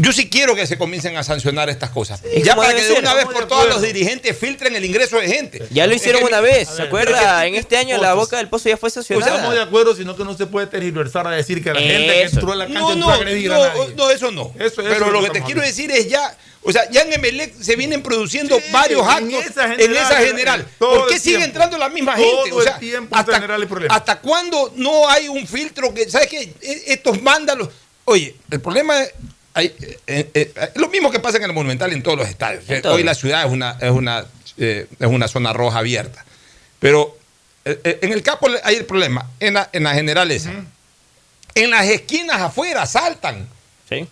Yo 0.00 0.12
sí 0.12 0.30
quiero 0.30 0.54
que 0.54 0.64
se 0.66 0.78
comiencen 0.78 1.16
a 1.16 1.24
sancionar 1.24 1.68
estas 1.68 1.90
cosas. 1.90 2.22
Es 2.32 2.44
ya 2.44 2.54
para 2.54 2.72
que 2.72 2.82
de 2.84 2.92
una 2.94 3.14
vez 3.14 3.24
por 3.26 3.48
todas 3.48 3.68
los 3.68 3.82
dirigentes 3.82 4.36
filtren 4.38 4.76
el 4.76 4.84
ingreso 4.84 5.18
de 5.18 5.26
gente. 5.28 5.66
Ya 5.70 5.86
lo 5.88 5.92
Es 5.92 6.00
hicieron 6.00 6.20
que- 6.22 6.28
una 6.28 6.40
vez, 6.40 6.68
¿se 6.68 6.82
acuerda? 6.82 7.10
es 7.20 7.42
que- 7.42 7.48
En 7.48 7.54
este 7.56 7.76
año 7.76 7.98
la 7.98 8.14
boca 8.14 8.36
del 8.36 8.48
pozo 8.48 8.68
ya 8.68 8.76
fue 8.76 8.88
O 8.88 8.90
sea, 8.90 9.02
sancionada. 9.02 9.34
estamos 9.34 9.54
de 9.56 9.62
acuerdo, 9.62 9.96
sino 9.96 10.16
que 10.16 10.24
no 10.24 10.36
se 10.36 10.46
puede 10.46 10.68
tergiversar 10.68 11.26
a 11.26 11.32
decir 11.32 11.62
que 11.64 11.72
la 11.74 11.80
gente 11.80 12.06
que 12.12 12.22
Eso. 12.22 12.36
entró 12.36 12.52
a 12.52 12.56
la 12.56 12.64
cancha 12.66 12.80
No, 12.80 12.92
entró 12.92 13.08
a 13.08 13.10
no, 13.10 13.14
agredir 13.14 13.50
no, 13.50 13.62
a 13.62 13.68
nadie. 13.74 13.94
no, 13.96 14.10
eso 14.10 14.30
no. 14.30 14.52
Eso- 14.54 14.64
eso 14.66 14.74
Pero 14.82 14.92
es 14.94 15.00
lo 15.00 15.10
lo 15.10 15.20
que 15.20 15.26
que 15.32 15.40
te 15.40 15.44
quiero 15.44 15.62
decir 15.62 15.90
es 15.90 16.08
ya, 16.08 16.36
o 16.62 16.70
sea, 16.70 16.88
ya 16.90 17.02
en 17.02 17.12
Emelec 17.14 17.60
se 17.60 17.74
vienen 17.74 18.00
produciendo 18.02 18.56
Sí, 18.56 18.62
varios 18.70 19.02
en 19.02 19.08
actos 19.08 19.46
esa 19.50 19.64
en 19.64 19.70
general, 19.80 19.96
esa 20.12 20.16
general. 20.20 20.66
todo 20.78 20.94
¿Por 21.00 21.08
qué 21.08 21.14
el 21.14 21.20
sigue 21.20 21.36
tiempo. 21.38 21.46
entrando 21.46 21.76
la 21.78 21.88
misma 21.88 22.14
Todo 22.14 22.24
gente? 22.44 22.52
O 22.52 22.58
el 22.60 22.64
sea, 22.68 22.78
tiempo 22.78 23.14
en 23.16 23.20
esa 23.20 23.20
hasta, 23.20 23.34
general 23.40 23.60
hay 23.62 23.66
problemas. 23.66 23.96
¿hasta 23.96 24.20
cuándo 24.20 24.72
no 24.76 25.08
hay 25.08 25.26
un 25.28 25.44
filtro 25.44 25.92
que, 25.92 26.08
¿sabes 26.08 26.28
qué? 26.28 26.52
E- 26.62 26.82
Estos 26.86 27.20
vándalos. 27.20 27.68
Oye, 28.04 28.36
el 28.50 28.60
problema 28.60 29.02
es. 29.02 29.12
Hay- 29.58 29.74
eh, 29.80 29.98
eh, 30.06 30.52
eh, 30.54 30.70
lo 30.76 30.88
mismo 30.88 31.10
que 31.10 31.18
pasa 31.20 31.36
en 31.38 31.44
el 31.44 31.52
Monumental 31.52 31.92
en 31.92 32.02
todos 32.02 32.16
los 32.18 32.28
estadios. 32.28 32.64
Hoy 32.94 33.02
la 33.02 33.14
ciudad 33.14 33.44
es 33.46 33.50
una, 33.52 33.76
es 33.80 33.90
una, 33.90 34.24
eh, 34.56 34.86
es 34.98 35.06
una 35.06 35.28
zona 35.28 35.52
roja 35.52 35.78
abierta. 35.80 36.24
Pero 36.78 37.16
en 37.64 38.12
el 38.12 38.22
campo 38.22 38.48
hay 38.62 38.76
el 38.76 38.84
problema, 38.86 39.28
en 39.40 39.54
la, 39.54 39.68
en 39.72 39.82
la. 39.82 39.92
En 41.54 41.70
las 41.70 41.86
esquinas 41.86 42.40
afuera 42.40 42.86
saltan. 42.86 43.48
Sí. 43.88 44.06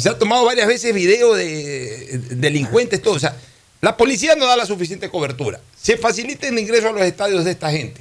Se 0.00 0.08
ha 0.08 0.18
tomado 0.18 0.44
varias 0.44 0.68
veces 0.68 0.92
video 0.94 1.34
de 1.34 2.20
delincuentes, 2.30 3.00
todo. 3.00 3.14
O 3.14 3.18
sea, 3.18 3.34
la 3.80 3.96
policía 3.96 4.34
no 4.36 4.46
da 4.46 4.56
la 4.56 4.66
suficiente 4.66 5.08
cobertura. 5.08 5.58
Se 5.80 5.96
facilita 5.96 6.48
el 6.48 6.58
ingreso 6.58 6.88
a 6.88 6.92
los 6.92 7.02
estadios 7.02 7.44
de 7.44 7.52
esta 7.52 7.70
gente. 7.70 8.00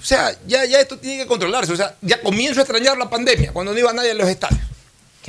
O 0.00 0.04
sea, 0.04 0.32
ya, 0.46 0.64
ya 0.64 0.80
esto 0.80 0.98
tiene 0.98 1.22
que 1.22 1.26
controlarse. 1.28 1.72
O 1.72 1.76
sea, 1.76 1.94
ya 2.02 2.20
comienzo 2.20 2.60
a 2.60 2.62
extrañar 2.64 2.96
la 2.98 3.08
pandemia 3.08 3.52
cuando 3.52 3.72
no 3.72 3.78
iba 3.78 3.92
nadie 3.92 4.10
a 4.10 4.14
los 4.14 4.28
estadios. 4.28 4.60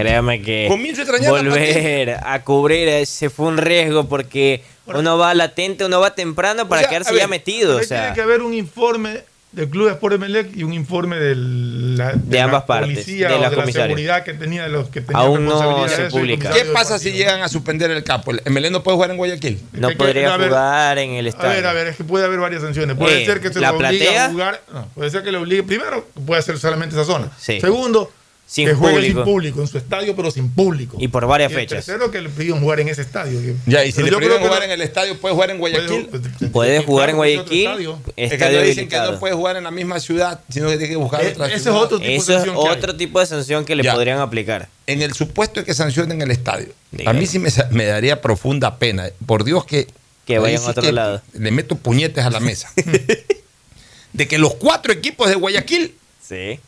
Créame 0.03 0.41
que 0.41 0.67
Comienzo 0.69 1.01
a 1.01 1.03
extrañar 1.03 1.33
la 1.33 1.41
volver 1.49 2.17
a 2.23 2.41
cubrir 2.43 2.87
ese 2.87 3.29
fue 3.29 3.47
un 3.47 3.57
riesgo 3.57 4.07
porque 4.07 4.63
uno 4.85 5.17
va 5.17 5.33
latente, 5.33 5.83
uno 5.83 5.99
va 5.99 6.15
temprano 6.15 6.69
para 6.69 6.79
O 6.79 6.83
sea, 6.83 6.89
quedarse 6.89 7.09
a 7.09 7.13
ver, 7.13 7.21
ya 7.23 7.27
metido. 7.27 7.75
O 7.77 7.83
sea, 7.83 7.99
Tiene 8.03 8.15
que 8.15 8.21
haber 8.21 8.41
un 8.41 8.53
informe 8.53 9.23
del 9.51 9.67
Club 9.69 9.89
Sport 9.89 10.15
Emelec 10.15 10.55
y 10.55 10.63
un 10.63 10.71
informe 10.73 11.17
del- 11.17 11.97
la- 11.97 12.13
de, 12.13 12.19
De 12.23 12.37
la 12.37 12.43
ambas 12.45 12.63
partes, 12.63 12.93
policía 12.93 13.27
de 13.27 13.33
o 13.33 13.41
la 13.41 13.49
de 13.49 13.55
la 13.57 13.65
seguridad 13.65 14.23
que 14.23 14.33
tenía 14.35 14.63
de 14.63 14.69
los 14.69 14.87
que 14.89 15.01
tenían 15.01 15.25
Aún 15.25 15.43
no 15.45 15.87
se 15.89 16.03
publica. 16.05 16.51
¿Qué 16.51 16.63
pasa 16.65 16.97
si 16.97 17.11
llegan 17.11 17.41
a 17.41 17.49
suspender 17.49 17.91
el 17.91 18.03
campo? 18.05 18.31
¿El 18.31 18.41
MLE 18.45 18.69
no 18.69 18.83
puede 18.83 18.95
jugar 18.95 19.11
en 19.11 19.17
Guayaquil? 19.17 19.59
no 19.73 19.89
que- 19.89 19.95
podría 19.97 20.33
a 20.33 20.37
ver, 20.37 20.47
jugar 20.47 20.97
en 20.99 21.11
el 21.11 21.25
A 21.25 21.29
estadio. 21.29 21.49
ver, 21.55 21.65
a 21.65 21.73
ver, 21.73 21.87
es 21.87 21.97
que 21.97 22.03
puede 22.05 22.23
haber 22.23 22.39
varias 22.39 22.61
sanciones. 22.61 22.95
Puede 22.95 23.23
Eh, 23.23 23.25
ser 23.25 23.41
que 23.41 23.51
se 23.51 23.59
¿la 23.59 23.71
lo 23.71 23.77
obligue 23.79 23.97
platea? 24.05 24.25
a 24.25 24.29
jugar. 24.29 24.61
No, 24.71 24.87
puede 24.95 25.09
ser 25.09 25.23
que 25.23 25.31
le 25.33 25.39
obligue. 25.39 25.63
Primero, 25.63 26.07
puede 26.25 26.41
ser 26.41 26.57
solamente 26.57 26.95
esa 26.95 27.03
zona. 27.05 27.29
Sí. 27.37 27.59
Segundo, 27.59 28.11
Sin 28.51 28.65
que 28.67 28.73
juegue 28.73 28.95
público. 28.95 29.19
sin 29.23 29.31
público, 29.31 29.61
en 29.61 29.67
su 29.67 29.77
estadio, 29.77 30.15
pero 30.15 30.31
sin 30.31 30.49
público. 30.49 30.97
Y 30.99 31.07
por 31.07 31.27
varias 31.27 31.51
Y 31.51 31.53
el 31.53 31.59
fechas. 31.59 31.85
tercero, 31.85 32.09
que 32.09 32.19
le 32.19 32.29
pidieron 32.29 32.59
jugar 32.61 32.79
en 32.79 32.87
ese 32.89 33.03
estadio. 33.03 33.39
Ya, 33.67 33.85
y 33.85 33.91
si 33.91 34.01
pero 34.01 34.19
le 34.19 34.27
que 34.27 34.37
jugar 34.39 34.57
no- 34.59 34.65
en 34.65 34.71
el 34.71 34.81
estadio, 34.81 35.15
puede 35.19 35.35
jugar 35.35 35.51
en 35.51 35.59
Guayaquil. 35.59 36.07
puede- 36.07 36.49
Puede 36.49 36.83
jugar 36.83 37.09
en 37.09 37.15
claro, 37.17 37.29
es 37.29 37.35
Guayaquil, 37.37 37.67
estadio. 37.67 37.99
Es 38.15 38.31
que 38.31 38.37
no 38.51 38.61
dicen 38.61 38.89
que 38.89 38.97
no 38.97 39.19
puede 39.19 39.35
jugar 39.35 39.55
en 39.57 39.63
la 39.65 39.69
misma 39.71 39.99
ciudad, 39.99 40.41
sino 40.49 40.67
que 40.67 40.77
tiene 40.77 40.89
que 40.89 40.95
buscar 40.95 41.23
Eh, 41.23 41.27
otra 41.33 41.45
ese 41.45 41.55
es 41.57 41.61
ciudad. 41.61 41.77
otro 41.77 41.99
tipo 41.99 42.09
de 42.09 42.15
Eso 42.15 42.31
es 42.31 42.37
sanción 42.37 42.55
que 42.63 42.69
hay. 42.71 42.77
otro 42.77 42.95
tipo 42.97 43.19
de 43.19 43.25
sanción 43.27 43.65
que 43.65 43.75
le 43.75 43.83
Ya. 43.83 43.93
podrían 43.93 44.17
aplicar. 44.19 44.67
en 44.87 45.03
el 45.03 45.13
supuesto 45.13 45.59
de 45.59 45.65
que 45.67 45.75
sancionen 45.75 46.19
el 46.23 46.31
estadio, 46.31 46.69
a 47.05 47.13
mí 47.13 47.27
sí 47.27 47.37
me, 47.37 47.85
daría 47.85 48.19
profunda 48.21 48.79
pena. 48.79 49.09
Por 49.27 49.43
Dios 49.43 49.63
que. 49.63 49.85
Que 50.25 50.39
vayan 50.39 50.63
a 50.63 50.69
otro 50.69 50.81
que 50.81 50.91
lado. 50.91 51.21
Le 51.33 51.51
meto 51.51 51.75
puñetes 51.75 52.25
a 52.25 52.31
la 52.31 52.39
mesa. 52.39 52.71
de 54.13 54.27
que 54.27 54.37
los 54.39 54.55
cuatro 54.55 54.91
equipos 54.91 55.29
de 55.29 55.35
Guayaquil 55.35 55.93
Sí. 56.27 56.59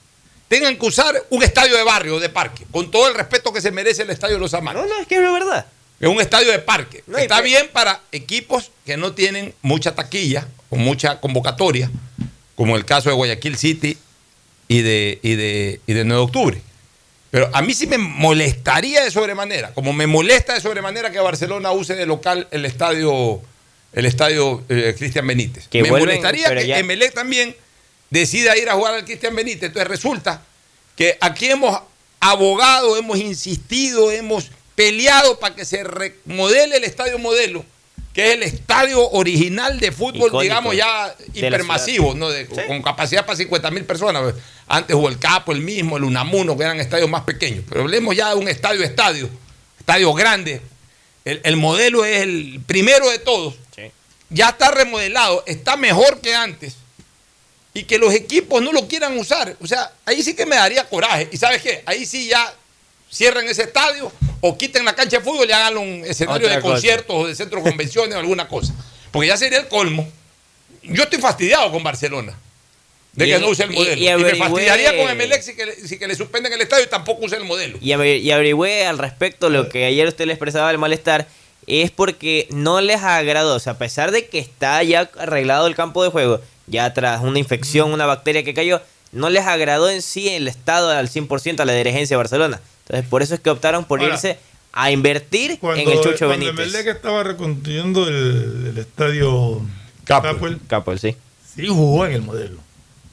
Tengan 0.51 0.77
que 0.77 0.85
usar 0.85 1.15
un 1.29 1.41
estadio 1.43 1.77
de 1.77 1.83
barrio 1.83 2.17
o 2.17 2.19
de 2.19 2.27
parque, 2.27 2.65
con 2.71 2.91
todo 2.91 3.07
el 3.07 3.15
respeto 3.15 3.53
que 3.53 3.61
se 3.61 3.71
merece 3.71 4.01
el 4.01 4.09
estadio 4.09 4.33
de 4.35 4.41
los 4.41 4.53
Amaros. 4.53 4.83
No, 4.85 4.93
no, 4.95 4.99
es 5.01 5.07
que 5.07 5.15
es 5.15 5.21
la 5.21 5.31
verdad. 5.31 5.65
Es 5.97 6.09
un 6.09 6.19
estadio 6.19 6.51
de 6.51 6.59
parque. 6.59 7.05
No, 7.07 7.17
Está 7.17 7.37
pe- 7.37 7.43
bien 7.43 7.69
para 7.71 8.01
equipos 8.11 8.69
que 8.85 8.97
no 8.97 9.13
tienen 9.13 9.53
mucha 9.61 9.95
taquilla 9.95 10.45
o 10.69 10.75
mucha 10.75 11.21
convocatoria, 11.21 11.89
como 12.55 12.75
el 12.75 12.83
caso 12.83 13.07
de 13.09 13.15
Guayaquil 13.15 13.57
City 13.57 13.97
y 14.67 14.81
de, 14.81 15.19
y 15.23 15.35
de, 15.35 15.79
y 15.87 15.93
de 15.93 16.03
9 16.03 16.19
de 16.19 16.25
octubre. 16.25 16.61
Pero 17.29 17.49
a 17.53 17.61
mí 17.61 17.73
sí 17.73 17.87
me 17.87 17.97
molestaría 17.97 19.05
de 19.05 19.09
sobremanera, 19.11 19.73
como 19.73 19.93
me 19.93 20.05
molesta 20.05 20.53
de 20.53 20.59
sobremanera 20.59 21.11
que 21.11 21.19
Barcelona 21.21 21.71
use 21.71 21.95
de 21.95 22.05
local 22.05 22.49
el 22.51 22.65
estadio, 22.65 23.41
el 23.93 24.05
estadio 24.05 24.65
eh, 24.67 24.93
Cristian 24.97 25.25
Benítez. 25.25 25.69
Que 25.69 25.81
me 25.81 25.91
vuelven, 25.91 26.07
molestaría 26.21 26.53
que 26.53 26.67
ya- 26.67 26.77
Emelec 26.79 27.13
también 27.13 27.55
decida 28.11 28.55
ir 28.57 28.69
a 28.69 28.73
jugar 28.75 28.93
al 28.93 29.05
Cristian 29.05 29.35
Benítez. 29.35 29.63
Entonces 29.63 29.87
resulta 29.87 30.43
que 30.95 31.17
aquí 31.19 31.47
hemos 31.47 31.79
abogado, 32.19 32.95
hemos 32.97 33.17
insistido, 33.17 34.11
hemos 34.11 34.51
peleado 34.75 35.39
para 35.39 35.55
que 35.55 35.65
se 35.65 35.83
remodele 35.83 36.77
el 36.77 36.83
estadio 36.83 37.17
modelo, 37.17 37.65
que 38.13 38.27
es 38.27 38.33
el 38.35 38.43
estadio 38.43 39.09
original 39.11 39.79
de 39.79 39.91
fútbol, 39.91 40.27
Icónico 40.27 40.41
digamos 40.41 40.75
ya 40.75 41.15
hipermasivo. 41.33 42.13
¿no? 42.13 42.29
De- 42.29 42.45
con 42.67 42.81
capacidad 42.81 43.25
para 43.25 43.37
50 43.37 43.71
mil 43.71 43.85
personas. 43.85 44.35
Antes 44.67 44.95
hubo 44.95 45.09
el 45.09 45.17
Capo, 45.17 45.51
el 45.51 45.61
mismo, 45.61 45.97
el 45.97 46.03
Unamuno, 46.03 46.55
que 46.57 46.63
eran 46.63 46.79
estadios 46.79 47.09
más 47.09 47.23
pequeños. 47.23 47.63
Pero 47.67 47.81
hablemos 47.81 48.15
ya 48.15 48.29
de 48.29 48.35
un 48.35 48.47
estadio 48.47 48.83
estadio, 48.83 49.29
estadio 49.79 50.13
grande. 50.13 50.61
El, 51.25 51.39
el 51.43 51.55
modelo 51.57 52.03
es 52.05 52.21
el 52.21 52.61
primero 52.65 53.09
de 53.09 53.19
todos. 53.19 53.55
Sí. 53.75 53.83
Ya 54.29 54.49
está 54.49 54.71
remodelado, 54.71 55.43
está 55.45 55.75
mejor 55.77 56.19
que 56.21 56.35
antes. 56.35 56.75
Y 57.73 57.83
que 57.83 57.97
los 57.97 58.13
equipos 58.13 58.61
no 58.61 58.71
lo 58.73 58.87
quieran 58.87 59.17
usar. 59.17 59.55
O 59.61 59.67
sea, 59.67 59.91
ahí 60.05 60.21
sí 60.21 60.35
que 60.35 60.45
me 60.45 60.55
daría 60.57 60.87
coraje. 60.89 61.29
¿Y 61.31 61.37
sabes 61.37 61.61
qué? 61.61 61.81
Ahí 61.85 62.05
sí 62.05 62.27
ya 62.27 62.53
cierren 63.11 63.47
ese 63.47 63.63
estadio 63.63 64.11
o 64.41 64.57
quiten 64.57 64.83
la 64.85 64.93
cancha 64.95 65.17
de 65.19 65.23
fútbol 65.23 65.47
y 65.49 65.51
hagan 65.53 65.77
un 65.77 66.03
escenario 66.05 66.47
Otra 66.47 66.55
de 66.57 66.61
cosa. 66.61 66.73
conciertos 66.73 67.15
o 67.15 67.27
de 67.27 67.35
centro 67.35 67.61
de 67.61 67.69
convenciones 67.69 68.15
o 68.15 68.19
alguna 68.19 68.47
cosa. 68.47 68.73
Porque 69.11 69.27
ya 69.29 69.37
sería 69.37 69.59
el 69.59 69.67
colmo. 69.67 70.07
Yo 70.83 71.03
estoy 71.03 71.19
fastidiado 71.19 71.71
con 71.71 71.83
Barcelona 71.83 72.37
de 73.13 73.27
Y- 73.27 73.31
que 73.31 73.39
no 73.39 73.49
use 73.49 73.63
el 73.63 73.71
modelo. 73.71 74.01
y 74.01 74.07
Y, 74.09 74.15
me 74.15 74.35
fastidiaría 74.35 74.97
con 74.97 75.09
Emelec 75.09 75.41
si 75.41 75.55
que, 75.55 75.65
le- 75.65 75.75
si 75.75 75.97
que 75.99 76.07
le 76.07 76.15
suspenden 76.15 76.51
el 76.53 76.61
estadio 76.61 76.85
y 76.85 76.89
tampoco 76.89 77.25
use 77.25 77.35
el 77.37 77.43
modelo. 77.45 77.77
Y 77.81 77.91
averigüé 78.31 78.85
al 78.85 78.97
respecto 78.97 79.49
lo 79.49 79.69
que 79.69 79.85
ayer 79.85 80.07
usted 80.07 80.25
le 80.25 80.33
expresaba 80.33 80.71
el 80.71 80.77
malestar. 80.77 81.27
Es 81.67 81.91
porque 81.91 82.47
no 82.49 82.81
les 82.81 83.01
agradó. 83.01 83.55
O 83.55 83.59
sea, 83.59 83.73
a 83.73 83.77
pesar 83.77 84.11
de 84.11 84.25
que 84.27 84.39
está 84.39 84.81
ya 84.83 85.09
arreglado 85.19 85.67
el 85.67 85.75
campo 85.75 86.03
de 86.03 86.09
juego, 86.09 86.41
ya 86.71 86.93
tras 86.93 87.21
una 87.21 87.37
infección, 87.37 87.93
una 87.93 88.05
bacteria 88.05 88.43
que 88.43 88.53
cayó, 88.53 88.81
no 89.11 89.29
les 89.29 89.45
agradó 89.45 89.89
en 89.89 90.01
sí 90.01 90.29
el 90.29 90.47
estado 90.47 90.89
al 90.89 91.09
100% 91.09 91.59
a 91.59 91.65
la 91.65 91.73
dirigencia 91.73 92.15
de 92.15 92.17
Barcelona. 92.17 92.61
Entonces, 92.85 93.07
por 93.09 93.21
eso 93.21 93.35
es 93.35 93.39
que 93.41 93.49
optaron 93.49 93.85
por 93.85 93.99
Ahora, 93.99 94.13
irse 94.13 94.39
a 94.71 94.89
invertir 94.89 95.59
Cuando, 95.59 95.81
en 95.81 95.89
el 95.89 96.01
Chucho 96.01 96.27
cuando 96.27 96.45
Benítez. 96.45 96.73
Emelec 96.73 96.87
estaba 96.95 97.23
reconstruyendo 97.23 98.07
el, 98.07 98.67
el 98.71 98.77
estadio 98.77 99.61
Capo. 100.05 100.27
Capuel, 100.27 100.59
Capo, 100.67 100.97
sí. 100.97 101.15
sí 101.55 101.67
jugó 101.67 102.05
en 102.05 102.13
el 102.13 102.21
modelo. 102.21 102.57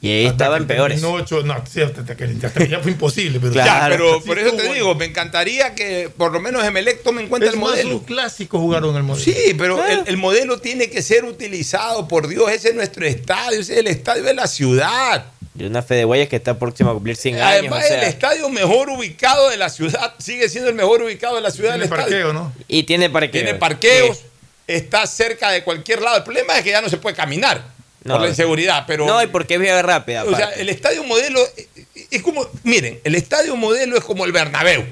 Y 0.01 0.11
ahí 0.11 0.25
Hasta 0.27 0.45
estaban 0.45 0.65
peores. 0.65 1.03
ocho- 1.03 1.43
no, 1.43 1.61
sí, 1.69 1.81
hasta 1.81 2.15
que, 2.15 2.23
hasta 2.23 2.51
que 2.53 2.67
ya 2.69 2.79
fue 2.79 2.91
imposible. 2.91 3.37
Pero 3.41 3.53
Ya, 3.53 3.87
pero 3.89 4.21
Sí 4.21 4.27
por 4.27 4.39
eso 4.39 4.51
te 4.55 4.71
digo, 4.73 4.95
me 4.95 5.03
encantaría 5.05 5.75
que 5.75 6.09
por 6.15 6.31
lo 6.31 6.39
menos 6.39 6.63
Emelec 6.63 7.03
tome 7.03 7.21
en 7.21 7.27
cuenta 7.27 7.47
Es 7.47 7.53
el 7.53 7.59
modelo. 7.59 7.89
los 7.89 8.03
clásicos 8.03 8.61
jugaron 8.61 8.95
el 8.95 9.03
modelo. 9.03 9.23
Sí, 9.25 9.53
pero 9.57 9.85
el, 9.85 10.03
el 10.05 10.15
modelo 10.15 10.59
tiene 10.59 10.89
que 10.89 11.01
ser 11.01 11.25
utilizado, 11.25 12.07
por 12.07 12.29
Dios, 12.29 12.49
ese 12.49 12.69
es 12.69 12.75
nuestro 12.75 13.05
estadio, 13.05 13.59
ese 13.59 13.73
es 13.73 13.79
el 13.79 13.87
estadio 13.87 14.23
de 14.23 14.33
la 14.33 14.47
ciudad. 14.47 15.25
De 15.53 15.67
una 15.67 15.81
fe 15.81 15.95
de 15.95 16.05
Guayas 16.05 16.29
que 16.29 16.37
está 16.37 16.57
próxima 16.57 16.91
a 16.91 16.93
cumplir 16.93 17.17
100 17.17 17.35
años. 17.35 17.47
Además, 17.59 17.83
o 17.83 17.87
sea, 17.89 18.01
el 18.01 18.07
estadio 18.07 18.47
mejor 18.49 18.89
ubicado 18.91 19.49
de 19.49 19.57
la 19.57 19.69
ciudad, 19.69 20.13
sigue 20.17 20.47
siendo 20.47 20.69
el 20.69 20.75
mejor 20.75 21.01
ubicado 21.03 21.35
de 21.35 21.41
la 21.41 21.51
ciudad 21.51 21.71
Tiene 21.73 21.87
del 21.89 21.91
estadio. 21.93 22.03
parqueo, 22.27 22.33
¿no? 22.33 22.53
y 22.69 22.83
tiene 22.83 23.09
parqueo. 23.09 23.31
Tiene 23.43 23.55
parqueos, 23.55 24.19
está 24.65 25.05
cerca 25.07 25.49
de 25.51 25.65
cualquier 25.65 26.01
lado. 26.01 26.15
El 26.15 26.23
problema 26.23 26.57
es 26.57 26.63
que 26.63 26.69
ya 26.69 26.79
no 26.79 26.87
se 26.87 26.95
puede 26.95 27.17
caminar 27.17 27.61
No. 28.03 28.13
por 28.15 28.21
la 28.23 28.29
inseguridad, 28.29 28.85
pero... 28.87 29.05
No, 29.05 29.21
y 29.21 29.27
porque 29.27 29.55
es 29.55 29.59
vía 29.59 29.81
rápida. 29.81 30.23
O 30.23 30.35
sea, 30.35 30.49
el 30.51 30.69
estadio 30.69 31.03
modelo 31.03 31.41
eh, 31.57 31.67
es 32.11 32.21
como, 32.21 32.47
miren, 32.63 32.99
el 33.03 33.15
estadio 33.15 33.55
modelo 33.57 33.97
es 33.97 34.03
como 34.05 34.23
el 34.25 34.31
Bernabéu, 34.31 34.85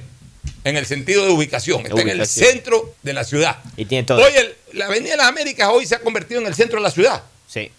en 0.65 0.75
el 0.77 0.85
sentido 0.85 1.23
de 1.25 1.31
ubicación. 1.31 1.85
Está 1.85 2.01
en 2.01 2.09
el 2.09 2.27
centro 2.27 2.93
de 3.03 3.13
la 3.13 3.23
ciudad. 3.23 3.57
Y 3.77 3.85
tiene 3.85 4.05
todo. 4.05 4.21
Hoy 4.23 4.31
el- 4.35 4.55
la 4.73 4.85
Avenida 4.87 5.11
de 5.11 5.17
las 5.17 5.27
Américas 5.27 5.69
hoy 5.71 5.85
se 5.85 5.95
ha 5.95 5.99
convertido 5.99 6.41
en 6.41 6.47
el 6.47 6.53
centro 6.55 6.79
de 6.79 6.83
la 6.83 6.91
ciudad. 6.91 7.23
Sí. 7.47 7.71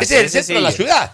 Ese 0.00 0.16
es 0.16 0.22
el 0.24 0.30
centro 0.30 0.56
de 0.56 0.60
la 0.62 0.72
ciudad. 0.72 1.12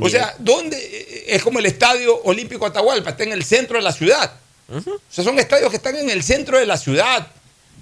O 0.00 0.08
sea, 0.10 0.34
¿dónde? 0.38 0.76
eh, 0.78 1.24
Es 1.34 1.42
como 1.42 1.58
el 1.58 1.66
Estadio 1.66 2.14
Olímpico 2.24 2.66
Atahualpa, 2.66 3.10
está 3.10 3.24
en 3.24 3.32
el 3.32 3.42
centro 3.44 3.78
de 3.78 3.82
la 3.82 3.92
ciudad. 3.92 4.30
O 4.68 4.80
sea, 5.10 5.24
son 5.24 5.38
estadios 5.38 5.70
que 5.70 5.76
están 5.76 5.96
en 5.96 6.08
el 6.10 6.22
centro 6.22 6.58
de 6.58 6.66
la 6.66 6.76
ciudad. 6.76 7.26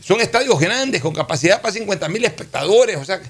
Son 0.03 0.21
estadios 0.21 0.59
grandes, 0.59 1.03
con 1.03 1.13
capacidad 1.13 1.61
para 1.61 1.75
50 1.75 2.09
mil 2.09 2.25
espectadores. 2.25 2.97
O 2.97 3.05
sea, 3.05 3.21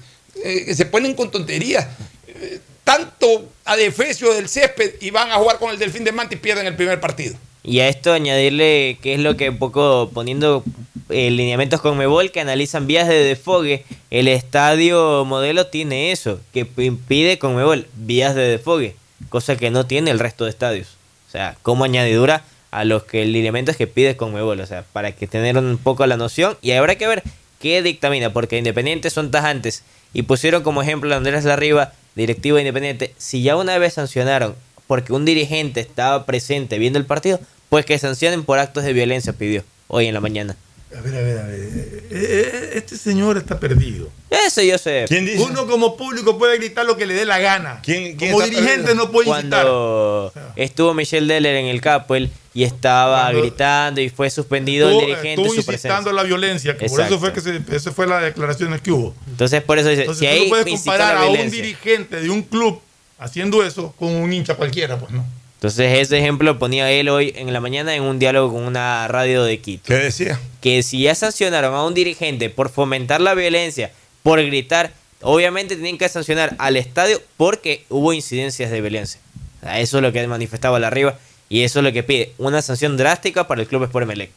eh, 0.43 0.73
se 0.73 0.85
ponen 0.85 1.13
con 1.13 1.31
tonterías. 1.31 1.87
Eh, 2.27 2.59
tanto 2.83 3.47
a 3.65 3.75
defecio 3.75 4.33
del 4.33 4.49
césped 4.49 4.95
y 5.01 5.11
van 5.11 5.31
a 5.31 5.35
jugar 5.35 5.59
con 5.59 5.71
el 5.71 5.79
Delfín 5.79 6.03
de 6.03 6.11
Manta 6.11 6.35
y 6.35 6.37
pierden 6.37 6.65
el 6.65 6.75
primer 6.75 6.99
partido. 6.99 7.35
Y 7.63 7.79
a 7.79 7.87
esto 7.87 8.11
añadirle 8.11 8.97
que 9.01 9.13
es 9.13 9.19
lo 9.19 9.37
que 9.37 9.49
un 9.49 9.59
poco 9.59 10.09
poniendo 10.13 10.63
eh, 11.09 11.29
lineamientos 11.29 11.79
con 11.79 11.97
Mebol 11.97 12.31
que 12.31 12.39
analizan 12.39 12.87
vías 12.87 13.07
de 13.07 13.23
desfogue. 13.23 13.85
El 14.09 14.27
estadio 14.27 15.25
modelo 15.25 15.67
tiene 15.67 16.11
eso, 16.11 16.39
que 16.53 16.67
impide 16.77 17.37
con 17.37 17.55
Mebol 17.55 17.87
vías 17.95 18.33
de 18.33 18.41
desfogue, 18.41 18.95
cosa 19.29 19.55
que 19.57 19.69
no 19.69 19.85
tiene 19.85 20.09
el 20.09 20.19
resto 20.19 20.45
de 20.45 20.49
estadios. 20.49 20.87
O 21.27 21.31
sea, 21.31 21.55
como 21.61 21.83
añadidura 21.83 22.43
a 22.71 22.83
los 22.83 23.03
que 23.03 23.21
el 23.21 23.33
que 23.77 23.87
pide 23.87 24.17
con 24.17 24.33
Mebol, 24.33 24.59
o 24.59 24.65
sea, 24.65 24.83
para 24.91 25.11
que 25.11 25.27
tener 25.27 25.57
un 25.57 25.77
poco 25.77 26.05
la 26.07 26.17
noción. 26.17 26.57
Y 26.61 26.71
habrá 26.71 26.95
que 26.95 27.07
ver 27.07 27.21
qué 27.59 27.81
dictamina, 27.83 28.33
porque 28.33 28.57
Independientes 28.57 29.13
son 29.13 29.29
tajantes 29.29 29.83
y 30.13 30.23
pusieron 30.23 30.63
como 30.63 30.81
ejemplo 30.81 31.13
a 31.13 31.17
Andrés 31.17 31.45
Larriba, 31.45 31.93
directivo 32.15 32.57
de 32.57 32.63
Independiente, 32.63 33.13
si 33.17 33.41
ya 33.41 33.55
una 33.55 33.77
vez 33.77 33.93
sancionaron 33.93 34.55
porque 34.87 35.13
un 35.13 35.23
dirigente 35.23 35.79
estaba 35.79 36.25
presente 36.25 36.77
viendo 36.77 36.99
el 36.99 37.05
partido, 37.05 37.39
pues 37.69 37.85
que 37.85 37.97
sancionen 37.97 38.43
por 38.43 38.59
actos 38.59 38.83
de 38.83 38.91
violencia, 38.91 39.31
pidió 39.31 39.63
hoy 39.87 40.07
en 40.07 40.13
la 40.13 40.19
mañana. 40.19 40.57
A 40.93 40.99
ver, 40.99 41.15
a 41.15 41.21
ver, 41.21 41.37
a 41.37 41.47
ver. 41.47 41.59
Eh, 41.59 42.01
eh, 42.11 42.71
Este 42.73 42.97
señor 42.97 43.37
está 43.37 43.57
perdido. 43.57 44.09
Eso 44.29 44.61
yo 44.61 44.77
sé. 44.77 45.05
Uno 45.39 45.65
como 45.65 45.95
público 45.95 46.37
puede 46.37 46.57
gritar 46.57 46.85
lo 46.85 46.97
que 46.97 47.05
le 47.05 47.13
dé 47.13 47.25
la 47.25 47.39
gana. 47.39 47.79
quién 47.81 48.17
como 48.17 48.41
dirigente 48.41 48.87
perdido? 48.87 48.95
no 48.95 49.11
puede 49.11 49.29
incitar. 49.29 49.63
Cuando 49.63 50.33
estuvo 50.57 50.93
Michelle 50.93 51.33
Deller 51.33 51.55
en 51.55 51.67
el 51.67 51.79
Capel 51.79 52.29
y 52.53 52.63
estaba 52.63 53.23
Cuando 53.23 53.41
gritando 53.41 54.01
y 54.01 54.09
fue 54.09 54.29
suspendido 54.29 54.89
el 54.89 54.95
Estuvo- 54.95 55.07
dirigente 55.07 55.41
estuvo 55.41 55.55
incitando 55.73 56.09
a 56.09 56.13
la 56.13 56.23
violencia, 56.23 56.77
que 56.77 56.87
por 56.87 57.01
eso 57.01 57.19
fue 57.19 57.31
que 57.33 57.39
se, 57.41 57.91
fue 57.91 58.07
las 58.07 58.23
declaraciones 58.23 58.81
que 58.81 58.91
hubo. 58.91 59.15
Entonces 59.27 59.61
por 59.63 59.79
eso 59.79 59.89
dice, 59.89 60.01
Entonces 60.01 60.29
si 60.29 60.37
tú 60.37 60.43
no 60.43 60.49
puedes 60.49 60.65
comparar 60.73 61.17
a 61.17 61.25
un 61.27 61.49
dirigente 61.49 62.19
de 62.19 62.29
un 62.29 62.41
club 62.43 62.81
haciendo 63.17 63.63
eso 63.63 63.93
con 63.97 64.09
un 64.15 64.33
hincha 64.33 64.55
cualquiera, 64.55 64.97
pues 64.99 65.11
no. 65.11 65.25
Entonces 65.55 65.99
ese 65.99 66.17
ejemplo 66.17 66.57
ponía 66.57 66.89
él 66.91 67.07
hoy 67.09 67.33
en 67.37 67.53
la 67.53 67.59
mañana 67.61 67.95
en 67.95 68.01
un 68.03 68.17
diálogo 68.17 68.53
con 68.53 68.63
una 68.63 69.07
radio 69.07 69.43
de 69.43 69.59
Quito. 69.59 69.83
¿Qué 69.85 69.93
decía? 69.93 70.39
Que 70.59 70.81
si 70.83 71.03
ya 71.03 71.13
sancionaron 71.15 71.73
a 71.75 71.83
un 71.85 71.93
dirigente 71.93 72.49
por 72.49 72.69
fomentar 72.69 73.21
la 73.21 73.35
violencia, 73.35 73.91
por 74.23 74.43
gritar, 74.43 74.91
obviamente 75.21 75.75
tienen 75.75 75.99
que 75.99 76.09
sancionar 76.09 76.55
al 76.57 76.77
estadio 76.77 77.21
porque 77.37 77.85
hubo 77.89 78.11
incidencias 78.11 78.71
de 78.71 78.81
violencia. 78.81 79.21
O 79.61 79.65
sea, 79.65 79.79
eso 79.79 79.97
es 79.99 80.01
lo 80.03 80.11
que 80.11 80.25
manifestaba 80.27 80.79
la 80.79 80.87
arriba 80.87 81.17
y 81.51 81.65
eso 81.65 81.79
es 81.79 81.83
lo 81.83 81.91
que 81.91 82.01
pide, 82.01 82.33
una 82.37 82.61
sanción 82.61 82.95
drástica 82.95 83.45
para 83.45 83.59
el 83.59 83.67
Club 83.67 83.83
Sport 83.83 84.03
Emelec. 84.03 84.31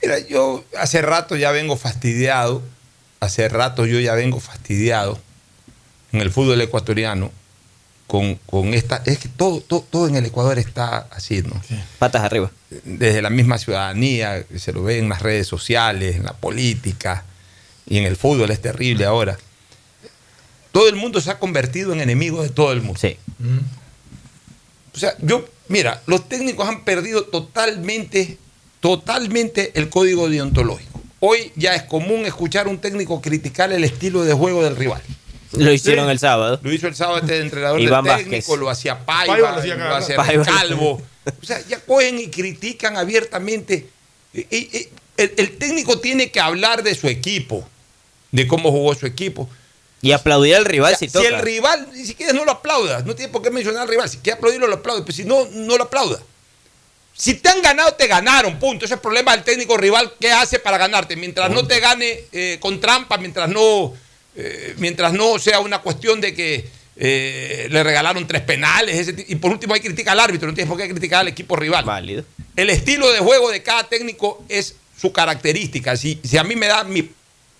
Mira, 0.00 0.20
yo 0.20 0.64
hace 0.78 1.02
rato 1.02 1.34
ya 1.34 1.50
vengo 1.50 1.76
fastidiado, 1.76 2.62
hace 3.18 3.48
rato 3.48 3.86
yo 3.86 3.98
ya 3.98 4.14
vengo 4.14 4.38
fastidiado 4.38 5.18
en 6.12 6.20
el 6.20 6.30
fútbol 6.30 6.60
ecuatoriano 6.60 7.32
con, 8.06 8.36
con 8.46 8.72
esta, 8.72 9.02
es 9.04 9.18
que 9.18 9.28
todo, 9.28 9.60
todo, 9.62 9.84
todo 9.90 10.06
en 10.06 10.14
el 10.14 10.26
Ecuador 10.26 10.60
está 10.60 11.08
así, 11.10 11.42
¿no? 11.42 11.60
Patas 11.98 12.22
arriba. 12.22 12.52
Desde 12.84 13.20
la 13.20 13.30
misma 13.30 13.58
ciudadanía, 13.58 14.44
se 14.56 14.72
lo 14.72 14.84
ve 14.84 14.98
en 14.98 15.08
las 15.08 15.22
redes 15.22 15.48
sociales, 15.48 16.14
en 16.14 16.22
la 16.22 16.34
política 16.34 17.24
y 17.84 17.98
en 17.98 18.04
el 18.04 18.14
fútbol 18.14 18.52
es 18.52 18.62
terrible 18.62 19.06
ahora. 19.06 19.38
Todo 20.70 20.88
el 20.88 20.94
mundo 20.94 21.20
se 21.20 21.32
ha 21.32 21.40
convertido 21.40 21.92
en 21.92 22.00
enemigo 22.00 22.44
de 22.44 22.50
todo 22.50 22.70
el 22.70 22.80
mundo. 22.80 23.00
Sí. 23.00 23.16
O 24.94 24.98
sea, 24.98 25.14
yo, 25.20 25.44
mira, 25.68 26.02
los 26.06 26.28
técnicos 26.28 26.68
han 26.68 26.84
perdido 26.84 27.24
totalmente, 27.24 28.38
totalmente 28.80 29.72
el 29.74 29.88
código 29.88 30.28
deontológico. 30.28 31.00
Hoy 31.20 31.52
ya 31.56 31.74
es 31.74 31.84
común 31.84 32.26
escuchar 32.26 32.66
a 32.66 32.68
un 32.70 32.78
técnico 32.78 33.20
criticar 33.22 33.72
el 33.72 33.84
estilo 33.84 34.24
de 34.24 34.34
juego 34.34 34.62
del 34.64 34.76
rival. 34.76 35.00
Lo 35.52 35.70
hicieron 35.72 36.06
Sí. 36.06 36.10
el 36.12 36.18
sábado. 36.18 36.58
Lo 36.62 36.72
hizo 36.72 36.88
el 36.88 36.94
sábado 36.94 37.18
este 37.18 37.38
entrenador 37.40 37.80
Iván 37.80 38.04
del 38.04 38.16
técnico, 38.16 38.36
Vázquez. 38.52 38.58
lo 38.58 38.70
hacía 38.70 38.98
Paiva, 39.04 39.32
Paiva 39.34 39.50
lo 39.52 39.56
hacía 39.58 39.74
lo 39.74 39.80
cada 39.80 39.98
hacía 39.98 40.16
rato. 40.16 40.26
Paiva. 40.28 40.44
Calvo. 40.44 41.02
O 41.40 41.44
sea, 41.46 41.60
ya 41.68 41.78
cogen 41.80 42.18
y 42.18 42.28
critican 42.28 42.96
abiertamente. 42.96 43.86
Y- 44.34 44.40
y- 44.50 44.56
y 44.78 44.88
el, 45.18 45.32
el 45.36 45.58
técnico 45.58 46.00
tiene 46.00 46.30
que 46.30 46.40
hablar 46.40 46.82
de 46.82 46.94
su 46.94 47.06
equipo, 47.06 47.68
de 48.32 48.46
cómo 48.48 48.70
jugó 48.72 48.94
su 48.94 49.06
equipo. 49.06 49.48
Y 50.04 50.10
aplaudir 50.10 50.56
al 50.56 50.64
rival 50.64 50.94
O 50.94 50.98
sea, 50.98 51.08
si 51.08 51.12
toca. 51.12 51.28
el 51.28 51.38
rival, 51.38 51.88
ni 51.92 52.04
siquiera 52.04 52.32
no 52.32 52.44
lo 52.44 52.50
aplaudas, 52.50 53.06
no 53.06 53.14
tiene 53.14 53.32
por 53.32 53.40
qué 53.40 53.50
mencionar 53.50 53.82
al 53.82 53.88
rival. 53.88 54.08
Si 54.08 54.18
quieres 54.18 54.38
aplaudirlo, 54.38 54.66
lo 54.66 54.74
aplaude, 54.74 55.02
pero 55.02 55.16
si 55.16 55.24
no, 55.24 55.46
no 55.52 55.76
lo 55.78 55.84
aplauda. 55.84 56.20
Si 57.14 57.34
te 57.34 57.48
han 57.48 57.62
ganado, 57.62 57.94
te 57.94 58.08
ganaron, 58.08 58.58
punto. 58.58 58.84
Ese 58.84 58.94
es 58.94 58.98
el 58.98 59.02
problema 59.02 59.30
del 59.32 59.44
técnico 59.44 59.76
rival. 59.76 60.12
¿Qué 60.18 60.32
hace 60.32 60.58
para 60.58 60.76
ganarte? 60.76 61.14
Mientras 61.14 61.50
no 61.50 61.64
te 61.68 61.78
gane 61.78 62.24
eh, 62.32 62.58
con 62.60 62.80
trampa, 62.80 63.16
mientras 63.16 63.48
no, 63.48 63.94
eh, 64.34 64.74
mientras 64.78 65.12
no 65.12 65.38
sea 65.38 65.60
una 65.60 65.78
cuestión 65.80 66.20
de 66.20 66.34
que 66.34 66.68
eh, 66.96 67.68
le 67.70 67.84
regalaron 67.84 68.26
tres 68.26 68.42
penales. 68.42 69.08
ese 69.08 69.24
y 69.28 69.36
por 69.36 69.52
último, 69.52 69.74
hay 69.74 69.80
que 69.80 69.86
criticar 69.86 70.14
al 70.14 70.20
árbitro, 70.20 70.48
no 70.48 70.54
tienes 70.54 70.68
por 70.68 70.80
qué 70.80 70.88
criticar 70.88 71.20
al 71.20 71.28
equipo 71.28 71.54
rival. 71.54 71.84
Válido. 71.84 72.24
El 72.56 72.70
estilo 72.70 73.08
de 73.12 73.20
juego 73.20 73.52
de 73.52 73.62
cada 73.62 73.88
técnico 73.88 74.44
es 74.48 74.74
su 75.00 75.12
característica. 75.12 75.96
Si, 75.96 76.18
si 76.24 76.38
a 76.38 76.42
mí 76.42 76.56
me 76.56 76.66
da 76.66 76.82
mi 76.82 77.08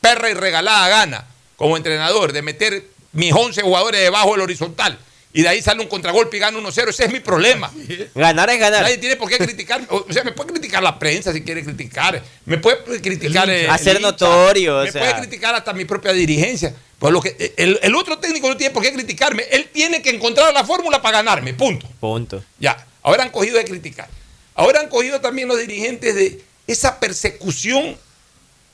perra 0.01 0.29
y 0.29 0.35
regalada 0.35 0.89
gana 0.89 1.32
como 1.63 1.77
entrenador 1.77 2.33
de 2.33 2.43
meter 2.43 2.83
mis 3.13 3.33
11 3.33 3.63
jugadores 3.63 4.01
debajo 4.01 4.33
del 4.33 4.41
horizontal 4.41 4.99
y 5.33 5.43
de 5.43 5.49
ahí 5.49 5.63
sale 5.63 5.81
un 5.81 5.87
contragolpe 5.87 6.37
y 6.37 6.41
gana 6.41 6.59
1-0, 6.59 6.89
ese 6.89 7.05
es 7.05 7.13
mi 7.13 7.21
problema. 7.21 7.73
Ganar 8.17 8.51
es 8.51 8.59
ganar. 8.59 8.83
Nadie 8.83 8.99
tiene 8.99 9.15
por 9.15 9.29
qué 9.29 9.39
criticar. 9.39 9.81
O 9.89 10.13
sea, 10.13 10.25
me 10.25 10.33
puede 10.33 10.55
criticar 10.55 10.83
la 10.83 10.99
prensa 10.99 11.33
si 11.33 11.43
quiere 11.43 11.63
criticar. 11.63 12.21
Me 12.47 12.59
puede 12.59 13.01
criticar. 13.01 13.49
El 13.49 13.67
eh, 13.67 13.69
Hacer 13.69 14.01
notorio, 14.01 14.81
o 14.81 14.83
Me 14.83 14.91
sea. 14.91 15.03
puede 15.03 15.29
criticar 15.29 15.55
hasta 15.55 15.73
mi 15.73 15.85
propia 15.85 16.13
dirigencia. 16.13 16.75
Pues 16.99 17.13
lo 17.13 17.21
que, 17.23 17.55
el, 17.57 17.79
el 17.81 17.95
otro 17.95 18.19
técnico 18.19 18.49
no 18.49 18.57
tiene 18.57 18.75
por 18.75 18.83
qué 18.83 18.93
criticarme. 18.93 19.45
Él 19.53 19.71
tiene 19.73 20.03
que 20.03 20.11
encontrar 20.11 20.53
la 20.53 20.65
fórmula 20.65 21.01
para 21.01 21.19
ganarme. 21.19 21.55
Punto. 21.55 21.87
Punto. 22.01 22.43
Ya. 22.59 22.85
Ahora 23.05 23.23
han 23.23 23.31
cogido 23.31 23.57
de 23.57 23.65
criticar. 23.65 24.09
Ahora 24.57 24.81
han 24.81 24.89
cogido 24.89 25.21
también 25.21 25.47
los 25.47 25.61
dirigentes 25.61 26.17
de 26.17 26.43
esa 26.67 26.99
persecución 26.99 27.97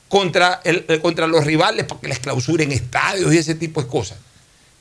contra, 0.09 0.59
el, 0.65 0.85
eh, 0.89 0.99
contra 0.99 1.27
los 1.27 1.45
rivales 1.45 1.85
para 1.85 2.01
que 2.01 2.07
les 2.09 2.19
clausuren 2.19 2.71
estadios 2.73 3.33
y 3.33 3.37
ese 3.37 3.55
tipo 3.55 3.81
de 3.81 3.87
cosas. 3.87 4.17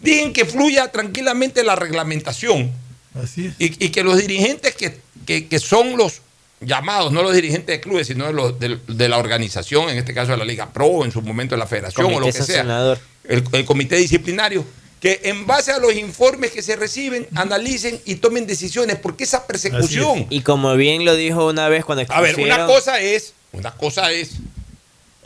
Dejen 0.01 0.33
que 0.33 0.45
fluya 0.45 0.89
tranquilamente 0.91 1.63
la 1.63 1.77
reglamentación 1.77 2.73
Así 3.15 3.47
es. 3.47 3.55
y, 3.59 3.85
y 3.87 3.89
que 3.91 4.03
los 4.03 4.17
dirigentes 4.19 4.75
que, 4.75 4.99
que- 5.27 5.47
que 5.49 5.59
son 5.61 5.97
los 5.97 6.23
llamados, 6.61 7.13
no 7.13 7.23
los 7.23 7.35
dirigentes 7.35 7.67
de 7.77 7.81
clubes, 7.81 8.07
sino 8.09 8.27
de, 8.27 8.33
los- 8.33 8.59
de- 8.59 8.79
de 8.89 9.09
la 9.09 9.19
organización, 9.19 9.91
en 9.91 9.99
este 9.99 10.13
caso 10.15 10.33
de 10.33 10.39
la 10.39 10.45
Liga 10.45 10.73
Pro, 10.73 11.05
en 11.05 11.13
su 11.13 11.21
momento 11.23 11.55
de 11.55 11.59
la 11.61 11.67
federación 11.67 12.07
o 12.07 12.19
lo 12.21 12.27
que 12.27 12.33
sea, 12.33 12.97
el, 13.25 13.45
el 13.53 13.65
comité 13.65 13.97
disciplinario, 13.97 14.65
que 15.01 15.21
en 15.25 15.47
base 15.47 15.71
a 15.73 15.79
los 15.79 15.95
informes 15.95 16.51
que 16.53 16.63
se 16.63 16.75
reciben, 16.75 17.27
analicen 17.37 18.01
y 18.05 18.17
tomen 18.17 18.47
decisiones, 18.47 18.97
porque 18.97 19.25
esa 19.25 19.47
persecución... 19.47 20.27
Y 20.31 20.41
como 20.41 20.75
bien 20.75 21.05
lo 21.05 21.15
dijo 21.15 21.47
una 21.49 21.69
vez 21.69 21.85
cuando 21.85 22.05
A 22.09 22.21
ver, 22.21 22.35
una 22.37 22.55
expusieron- 22.57 22.67
cosa 22.67 22.99
es, 23.01 23.35
una 23.53 23.71
cosa 23.73 24.11
es 24.13 24.31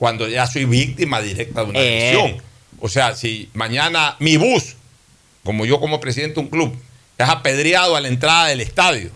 cuando 0.03 0.27
ya 0.27 0.49
soy 0.49 0.65
víctima 0.65 1.21
directa 1.21 1.63
de 1.63 1.71
una 1.71 1.79
Eh. 1.79 2.09
agresión. 2.11 2.43
O 2.81 2.89
sea, 2.89 3.15
si 3.15 3.49
mañana 3.55 4.17
mi 4.19 4.37
bus, 4.37 4.75
como 5.45 5.65
yo 5.65 5.79
como 5.79 6.01
presidente 6.01 6.35
de 6.35 6.41
un 6.41 6.49
club, 6.49 6.75
es 7.17 7.29
apedreado 7.29 7.95
a 7.95 8.01
la 8.01 8.09
entrada 8.09 8.49
del 8.49 8.61
estadio 8.61 9.13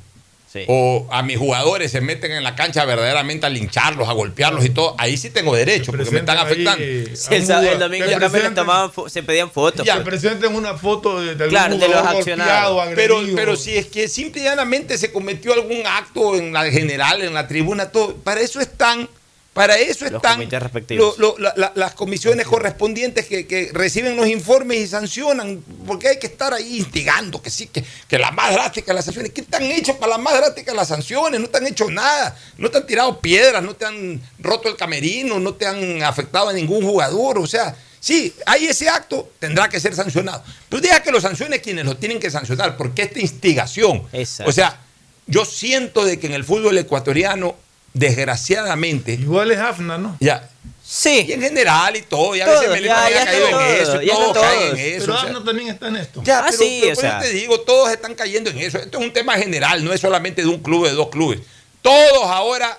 o 0.68 1.08
a 1.10 1.22
mis 1.24 1.38
jugadores 1.38 1.90
se 1.90 2.00
meten 2.00 2.30
en 2.30 2.44
la 2.44 2.54
cancha 2.54 2.84
verdaderamente 2.84 3.44
a 3.46 3.48
lincharlos, 3.50 4.08
a 4.08 4.12
golpearlos 4.12 4.64
y 4.64 4.70
todo, 4.70 4.94
ahí 4.96 5.16
sí 5.16 5.28
tengo 5.30 5.56
derecho, 5.56 5.90
porque 5.90 6.08
me 6.12 6.20
están 6.20 6.38
afectando. 6.38 6.84
Sí, 7.14 7.34
el, 7.34 7.50
el 7.50 7.78
domingo 7.80 8.04
en 8.06 8.20
cambio 8.20 8.42
les 8.44 8.54
tomaban 8.54 8.90
se 9.08 9.22
pedían 9.24 9.50
fotos. 9.50 9.84
Ya, 9.84 9.94
pues. 9.96 10.06
presenten 10.06 10.54
una 10.54 10.74
foto 10.74 11.20
de, 11.20 11.34
de 11.34 11.44
algún 11.44 11.48
Claro, 11.50 11.76
de 11.78 11.88
los 11.88 12.06
accionados. 12.06 12.88
Pero, 12.94 13.20
pero 13.34 13.56
si 13.56 13.76
es 13.76 13.86
que 13.86 14.06
simple 14.06 14.40
y 14.40 14.44
llanamente 14.44 14.96
se 14.98 15.10
cometió 15.10 15.52
algún 15.52 15.84
acto 15.84 16.36
en 16.36 16.52
la 16.52 16.70
general, 16.70 17.22
en 17.22 17.34
la 17.34 17.48
tribuna, 17.48 17.90
todo, 17.90 18.14
para 18.18 18.40
eso 18.40 18.60
están, 18.60 19.08
para 19.56 19.76
eso 19.78 20.06
están 20.06 20.48
lo- 20.90 21.14
lo- 21.18 21.36
la- 21.38 21.54
la- 21.56 21.72
las 21.74 21.94
comisiones 21.94 22.46
correspondientes 22.46 23.26
que, 23.26 23.46
que 23.46 23.70
reciben 23.72 24.14
los 24.16 24.28
informes 24.28 24.78
y 24.78 24.86
sancionan, 24.86 25.64
porque 25.86 26.08
hay 26.08 26.18
que 26.18 26.28
estar 26.28 26.52
ahí 26.54 26.76
instigando, 26.76 27.42
que 27.42 27.50
sí, 27.50 27.66
que, 27.66 27.82
que 28.06 28.18
la 28.18 28.30
más 28.30 28.52
drástica 28.52 28.92
las 28.92 29.06
sanciones. 29.06 29.32
¿Qué 29.32 29.42
te 29.42 29.56
han 29.56 29.64
hecho 29.64 29.96
para 29.98 30.10
las 30.12 30.20
más 30.20 30.34
drásticas 30.36 30.76
las 30.76 30.88
sanciones? 30.88 31.40
No 31.40 31.48
te 31.48 31.56
han 31.58 31.66
hecho 31.66 31.90
nada, 31.90 32.38
no 32.58 32.70
te 32.70 32.78
han 32.78 32.86
tirado 32.86 33.18
piedras, 33.20 33.62
no 33.62 33.74
te 33.74 33.86
han 33.86 34.20
roto 34.38 34.68
el 34.68 34.76
camerino, 34.76 35.40
no 35.40 35.54
te 35.54 35.66
han 35.66 36.02
afectado 36.02 36.50
a 36.50 36.52
ningún 36.52 36.84
jugador, 36.84 37.38
o 37.38 37.46
sea... 37.46 37.74
Sí, 37.98 38.32
hay 38.44 38.66
ese 38.66 38.88
acto, 38.88 39.30
tendrá 39.40 39.68
que 39.68 39.80
ser 39.80 39.92
sancionado. 39.96 40.44
Pero 40.68 40.80
deja 40.80 41.02
que 41.02 41.10
lo 41.10 41.20
sancione 41.20 41.60
quienes 41.60 41.86
lo 41.86 41.96
tienen 41.96 42.20
que 42.20 42.30
sancionar, 42.30 42.76
porque 42.76 43.02
esta 43.02 43.18
instigación, 43.18 44.04
Exacto. 44.12 44.48
o 44.48 44.52
sea, 44.52 44.78
yo 45.26 45.44
siento 45.44 46.04
de 46.04 46.20
que 46.20 46.28
en 46.28 46.34
el 46.34 46.44
fútbol 46.44 46.78
ecuatoriano, 46.78 47.56
desgraciadamente, 47.98 49.12
Igual 49.14 49.50
es 49.52 49.58
AFNA, 49.58 49.98
¿no? 49.98 50.16
ya, 50.20 50.48
Sí. 50.84 51.24
y 51.28 51.32
en 51.32 51.40
general 51.42 51.96
y 51.96 52.02
todo, 52.02 52.36
y 52.36 52.40
a 52.40 52.46
veces 52.46 52.68
me 52.70 52.80
ya- 52.82 53.04
ha 53.06 53.10
ya 53.10 53.24
caído 53.24 53.44
está 53.46 53.48
en 53.48 53.50
todo, 53.50 53.82
eso, 53.82 54.02
ya 54.02 54.14
todos 54.14 54.38
caen 54.38 54.62
en 54.62 54.76
eso. 54.78 55.00
Pero 55.00 55.12
o 55.14 55.16
sea, 55.18 55.26
AFNA 55.28 55.44
también 55.44 55.68
está 55.68 55.88
en 55.88 55.96
esto. 55.96 56.22
ya, 56.24 56.38
Ah, 56.38 56.44
pero, 56.48 56.58
sí, 56.58 56.78
pero 56.80 56.92
o 56.92 56.94
por 56.96 57.04
eso 57.04 57.12
sea. 57.12 57.20
te 57.20 57.30
digo, 57.32 57.60
todos 57.60 57.90
están 57.90 58.14
cayendo 58.14 58.50
en 58.50 58.58
eso. 58.58 58.78
Esto 58.78 58.98
es 58.98 59.04
un 59.04 59.12
tema 59.12 59.34
general, 59.36 59.84
no 59.84 59.92
es 59.92 60.00
solamente 60.00 60.42
de 60.42 60.48
un 60.48 60.62
club, 60.62 60.86
de 60.86 60.92
dos 60.92 61.08
clubes. 61.08 61.40
Todos 61.82 62.24
ahora 62.26 62.78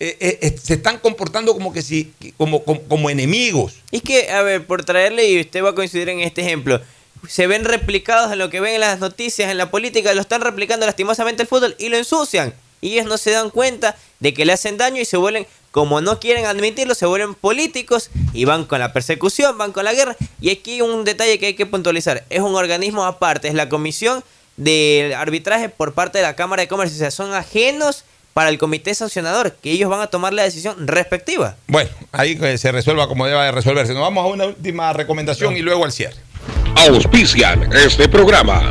eh, 0.00 0.16
eh, 0.20 0.38
eh, 0.42 0.56
se 0.62 0.74
están 0.74 0.98
comportando 0.98 1.52
como 1.54 1.72
que 1.72 1.82
si, 1.82 2.12
como, 2.36 2.62
como, 2.64 2.82
como 2.82 3.10
enemigos. 3.10 3.74
Es 3.90 4.00
que, 4.02 4.30
a 4.30 4.42
ver, 4.42 4.64
por 4.66 4.84
traerle, 4.84 5.28
y 5.28 5.40
usted 5.40 5.64
va 5.64 5.70
a 5.70 5.74
coincidir 5.74 6.08
en 6.10 6.20
este 6.20 6.42
ejemplo, 6.42 6.80
se 7.26 7.46
ven 7.48 7.64
replicados 7.64 8.30
en 8.30 8.38
lo 8.38 8.48
que 8.50 8.60
ven 8.60 8.74
en 8.74 8.80
las 8.82 9.00
noticias, 9.00 9.50
en 9.50 9.58
la 9.58 9.70
política, 9.72 10.14
lo 10.14 10.20
están 10.20 10.40
replicando 10.42 10.86
lastimosamente 10.86 11.42
el 11.42 11.48
fútbol 11.48 11.74
y 11.80 11.88
lo 11.88 11.96
ensucian. 11.96 12.54
Y 12.80 12.92
ellos 12.92 13.06
no 13.06 13.18
se 13.18 13.30
dan 13.30 13.50
cuenta 13.50 13.96
de 14.20 14.34
que 14.34 14.44
le 14.44 14.52
hacen 14.52 14.76
daño 14.76 15.00
y 15.00 15.04
se 15.04 15.16
vuelven, 15.16 15.46
como 15.70 16.00
no 16.00 16.20
quieren 16.20 16.46
admitirlo, 16.46 16.94
se 16.94 17.06
vuelven 17.06 17.34
políticos 17.34 18.10
y 18.32 18.44
van 18.44 18.64
con 18.64 18.78
la 18.78 18.92
persecución, 18.92 19.58
van 19.58 19.72
con 19.72 19.84
la 19.84 19.92
guerra. 19.92 20.16
Y 20.40 20.50
aquí 20.50 20.74
hay 20.74 20.80
un 20.82 21.04
detalle 21.04 21.38
que 21.38 21.46
hay 21.46 21.54
que 21.54 21.66
puntualizar. 21.66 22.24
Es 22.30 22.40
un 22.40 22.54
organismo 22.54 23.04
aparte, 23.04 23.48
es 23.48 23.54
la 23.54 23.68
comisión 23.68 24.22
de 24.56 25.14
arbitraje 25.16 25.68
por 25.68 25.94
parte 25.94 26.18
de 26.18 26.24
la 26.24 26.36
Cámara 26.36 26.62
de 26.62 26.68
Comercio. 26.68 26.96
O 26.96 26.98
sea, 26.98 27.10
son 27.10 27.32
ajenos 27.32 28.04
para 28.34 28.50
el 28.50 28.58
comité 28.58 28.94
sancionador, 28.94 29.52
que 29.54 29.72
ellos 29.72 29.90
van 29.90 30.00
a 30.00 30.06
tomar 30.06 30.32
la 30.32 30.44
decisión 30.44 30.86
respectiva. 30.86 31.56
Bueno, 31.66 31.90
ahí 32.12 32.38
que 32.38 32.56
se 32.56 32.70
resuelva 32.70 33.08
como 33.08 33.26
deba 33.26 33.44
de 33.44 33.50
resolverse. 33.50 33.94
Nos 33.94 34.02
vamos 34.02 34.24
a 34.24 34.28
una 34.28 34.46
última 34.46 34.92
recomendación 34.92 35.56
y 35.56 35.60
luego 35.60 35.84
al 35.84 35.90
cierre. 35.90 36.18
Auspician 36.76 37.72
este 37.72 38.08
programa. 38.08 38.70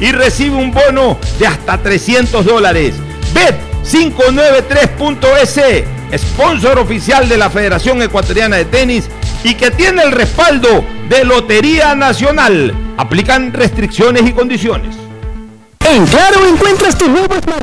y 0.00 0.12
recibe 0.12 0.56
un 0.56 0.72
bono 0.72 1.18
de 1.38 1.46
hasta 1.46 1.78
300 1.78 2.44
dólares. 2.44 2.96
Bet593.es, 3.34 5.84
sponsor 6.18 6.78
oficial 6.78 7.26
de 7.28 7.36
la 7.36 7.50
Federación 7.50 8.00
Ecuatoriana 8.02 8.56
de 8.56 8.64
Tenis 8.66 9.08
y 9.44 9.54
que 9.54 9.70
tiene 9.70 10.02
el 10.02 10.10
respaldo 10.12 10.84
de 11.08 11.24
Lotería 11.24 11.94
Nacional. 11.94 12.74
Aplican 12.96 13.52
restricciones 13.52 14.26
y 14.26 14.32
condiciones. 14.32 14.96
En 15.80 16.06
Claro 16.06 16.46
encuentras 16.46 16.96
tu 16.98 17.08
nuevo 17.08 17.34
Smart 17.34 17.62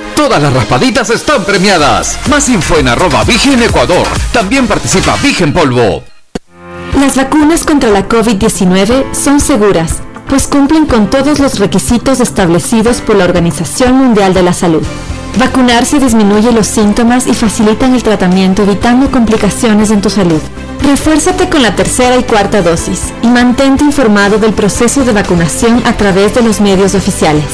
Todas 0.21 0.39
las 0.39 0.53
raspaditas 0.53 1.09
están 1.09 1.43
premiadas. 1.43 2.19
Más 2.29 2.47
info 2.47 2.77
en 2.77 2.87
arroba 2.87 3.23
Vigen 3.23 3.63
Ecuador. 3.63 4.05
También 4.31 4.67
participa 4.67 5.15
Vigen 5.15 5.51
Polvo. 5.51 6.03
Las 6.99 7.15
vacunas 7.15 7.65
contra 7.65 7.89
la 7.89 8.07
COVID-19 8.07 9.15
son 9.15 9.39
seguras, 9.39 9.93
pues 10.29 10.45
cumplen 10.45 10.85
con 10.85 11.09
todos 11.09 11.39
los 11.39 11.57
requisitos 11.57 12.19
establecidos 12.19 13.01
por 13.01 13.15
la 13.15 13.23
Organización 13.23 13.95
Mundial 13.95 14.35
de 14.35 14.43
la 14.43 14.53
Salud. 14.53 14.83
Vacunarse 15.39 15.97
disminuye 15.97 16.51
los 16.51 16.67
síntomas 16.67 17.25
y 17.25 17.33
facilitan 17.33 17.95
el 17.95 18.03
tratamiento 18.03 18.61
evitando 18.61 19.09
complicaciones 19.09 19.89
en 19.89 20.01
tu 20.01 20.11
salud. 20.11 20.41
Refuérzate 20.83 21.49
con 21.49 21.63
la 21.63 21.75
tercera 21.75 22.15
y 22.15 22.23
cuarta 22.25 22.61
dosis 22.61 23.11
y 23.23 23.27
mantente 23.27 23.83
informado 23.83 24.37
del 24.37 24.53
proceso 24.53 25.03
de 25.03 25.13
vacunación 25.13 25.81
a 25.83 25.97
través 25.97 26.35
de 26.35 26.43
los 26.43 26.61
medios 26.61 26.93
oficiales. 26.93 27.45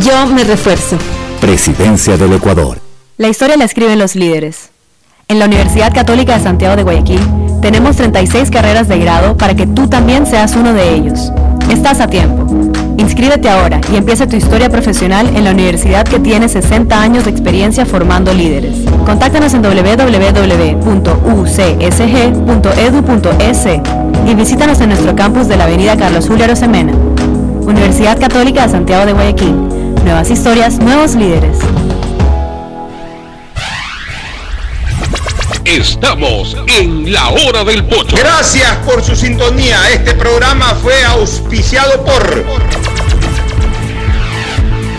Yo 0.00 0.26
me 0.28 0.44
refuerzo. 0.44 0.96
Presidencia 1.40 2.16
del 2.18 2.34
Ecuador. 2.34 2.78
La 3.16 3.28
historia 3.28 3.56
la 3.56 3.64
escriben 3.64 3.98
los 3.98 4.14
líderes. 4.14 4.68
En 5.26 5.38
la 5.38 5.46
Universidad 5.46 5.90
Católica 5.94 6.36
de 6.36 6.42
Santiago 6.44 6.76
de 6.76 6.82
Guayaquil 6.82 7.20
tenemos 7.62 7.96
36 7.96 8.50
carreras 8.50 8.88
de 8.88 8.98
grado 8.98 9.38
para 9.38 9.54
que 9.54 9.66
tú 9.66 9.88
también 9.88 10.26
seas 10.26 10.54
uno 10.54 10.74
de 10.74 10.94
ellos. 10.94 11.32
Estás 11.70 12.00
a 12.00 12.08
tiempo. 12.08 12.46
Inscríbete 12.98 13.48
ahora 13.48 13.80
y 13.90 13.96
empieza 13.96 14.26
tu 14.26 14.36
historia 14.36 14.68
profesional 14.68 15.34
en 15.34 15.44
la 15.44 15.52
universidad 15.52 16.04
que 16.06 16.18
tiene 16.18 16.46
60 16.46 17.00
años 17.00 17.24
de 17.24 17.30
experiencia 17.30 17.86
formando 17.86 18.34
líderes. 18.34 18.76
Contáctanos 19.06 19.54
en 19.54 19.62
www.ucsg.edu.es 19.62 20.60
y 24.26 24.34
visítanos 24.34 24.78
en 24.80 24.90
nuestro 24.90 25.16
campus 25.16 25.48
de 25.48 25.56
la 25.56 25.64
Avenida 25.64 25.96
Carlos 25.96 26.28
Julio 26.28 26.44
Arosemena. 26.44 26.92
Universidad 27.62 28.20
Católica 28.20 28.66
de 28.66 28.72
Santiago 28.72 29.06
de 29.06 29.14
Guayaquil. 29.14 29.79
Nuevas 30.10 30.28
historias, 30.28 30.78
nuevos 30.80 31.14
líderes. 31.14 31.56
Estamos 35.64 36.56
en 36.66 37.12
la 37.12 37.28
hora 37.28 37.62
del 37.62 37.84
pocho. 37.84 38.16
Gracias 38.16 38.74
por 38.78 39.04
su 39.04 39.14
sintonía. 39.14 39.78
Este 39.92 40.14
programa 40.14 40.74
fue 40.82 41.00
auspiciado 41.04 42.04
por 42.04 42.44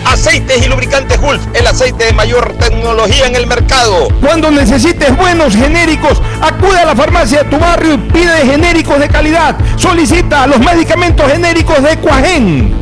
Aceites 0.06 0.64
y 0.64 0.70
lubricantes 0.70 1.20
Gulf, 1.20 1.42
el 1.52 1.66
aceite 1.66 2.06
de 2.06 2.12
mayor 2.14 2.54
tecnología 2.58 3.26
en 3.26 3.36
el 3.36 3.46
mercado. 3.46 4.08
Cuando 4.22 4.50
necesites 4.50 5.14
buenos 5.14 5.54
genéricos, 5.54 6.22
acude 6.40 6.78
a 6.80 6.86
la 6.86 6.96
farmacia 6.96 7.42
de 7.42 7.50
tu 7.50 7.58
barrio 7.58 7.92
y 7.92 7.98
pide 7.98 8.46
genéricos 8.46 8.98
de 8.98 9.08
calidad. 9.08 9.56
Solicita 9.76 10.46
los 10.46 10.58
medicamentos 10.60 11.30
genéricos 11.30 11.82
de 11.82 11.98
Cuajén. 11.98 12.81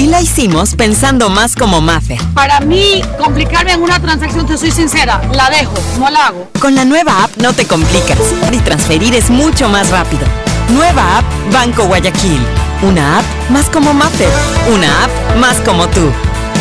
y 0.00 0.06
la 0.06 0.22
hicimos 0.22 0.74
pensando 0.76 1.28
más 1.28 1.54
como 1.54 1.82
Mafe. 1.82 2.16
Para 2.32 2.60
mí, 2.60 3.02
complicarme 3.18 3.72
en 3.74 3.82
una 3.82 4.00
transacción, 4.00 4.46
te 4.46 4.56
soy 4.56 4.70
sincera, 4.70 5.20
la 5.34 5.50
dejo, 5.50 5.74
no 5.98 6.08
la 6.08 6.28
hago. 6.28 6.48
Con 6.58 6.74
la 6.74 6.86
nueva 6.86 7.24
app 7.24 7.36
no 7.36 7.52
te 7.52 7.66
complicas 7.66 8.18
y 8.50 8.56
transferir 8.60 9.14
es 9.14 9.28
mucho 9.28 9.68
más 9.68 9.90
rápido. 9.90 10.22
Nueva 10.70 11.18
app 11.18 11.24
Banco 11.52 11.84
Guayaquil. 11.84 12.40
Una 12.82 13.18
app 13.18 13.24
más 13.50 13.68
como 13.68 13.92
Mafe. 13.92 14.26
Una 14.72 15.04
app 15.04 15.36
más 15.38 15.58
como 15.58 15.86
tú. 15.88 16.10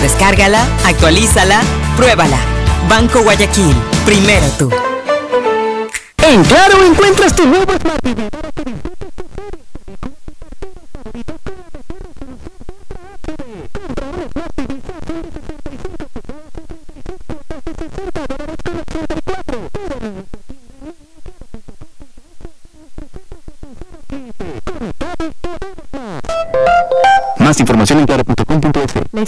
Descárgala, 0.02 0.66
actualízala, 0.86 1.62
pruébala. 1.96 2.40
Banco 2.90 3.22
Guayaquil. 3.22 3.76
Primero 4.06 4.48
tú. 4.58 4.70
En 6.24 6.44
Claro 6.44 6.84
encuentras 6.84 7.34
tu 7.34 7.46
nuevo 7.46 7.72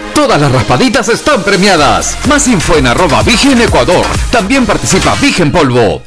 Todas 0.13 0.39
las 0.39 0.51
raspaditas 0.51 1.09
están 1.09 1.43
premiadas. 1.43 2.17
Más 2.27 2.47
info 2.47 2.75
en 2.75 2.87
arroba 2.87 3.23
Vigen 3.23 3.61
Ecuador. 3.61 4.05
También 4.31 4.65
participa 4.65 5.15
Vigen 5.15 5.51
Polvo. 5.51 6.01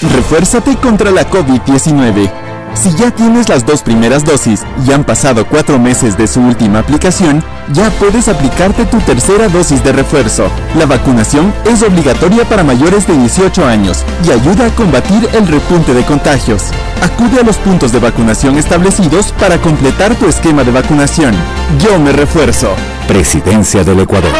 Refuérzate 0.00 0.76
contra 0.76 1.10
la 1.10 1.28
COVID-19. 1.28 2.49
Si 2.74 2.94
ya 2.94 3.10
tienes 3.10 3.48
las 3.48 3.66
dos 3.66 3.82
primeras 3.82 4.24
dosis 4.24 4.62
y 4.86 4.92
han 4.92 5.04
pasado 5.04 5.46
cuatro 5.46 5.78
meses 5.78 6.16
de 6.16 6.26
su 6.26 6.40
última 6.40 6.78
aplicación, 6.78 7.42
ya 7.72 7.90
puedes 7.90 8.28
aplicarte 8.28 8.84
tu 8.86 8.98
tercera 9.00 9.48
dosis 9.48 9.82
de 9.84 9.92
refuerzo. 9.92 10.48
La 10.78 10.86
vacunación 10.86 11.52
es 11.66 11.82
obligatoria 11.82 12.44
para 12.44 12.64
mayores 12.64 13.06
de 13.06 13.16
18 13.16 13.66
años 13.66 14.04
y 14.26 14.30
ayuda 14.30 14.66
a 14.66 14.74
combatir 14.74 15.28
el 15.32 15.46
repunte 15.46 15.92
de 15.92 16.04
contagios. 16.04 16.64
Acude 17.02 17.40
a 17.40 17.44
los 17.44 17.56
puntos 17.56 17.92
de 17.92 17.98
vacunación 17.98 18.56
establecidos 18.56 19.32
para 19.32 19.58
completar 19.58 20.14
tu 20.14 20.26
esquema 20.26 20.64
de 20.64 20.72
vacunación. 20.72 21.34
Yo 21.78 21.98
me 21.98 22.12
refuerzo. 22.12 22.74
Presidencia 23.06 23.84
del 23.84 24.00
Ecuador. 24.00 24.32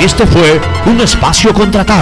Este 0.00 0.26
fue 0.26 0.60
un 0.86 1.00
espacio 1.00 1.54
contratado. 1.54 1.94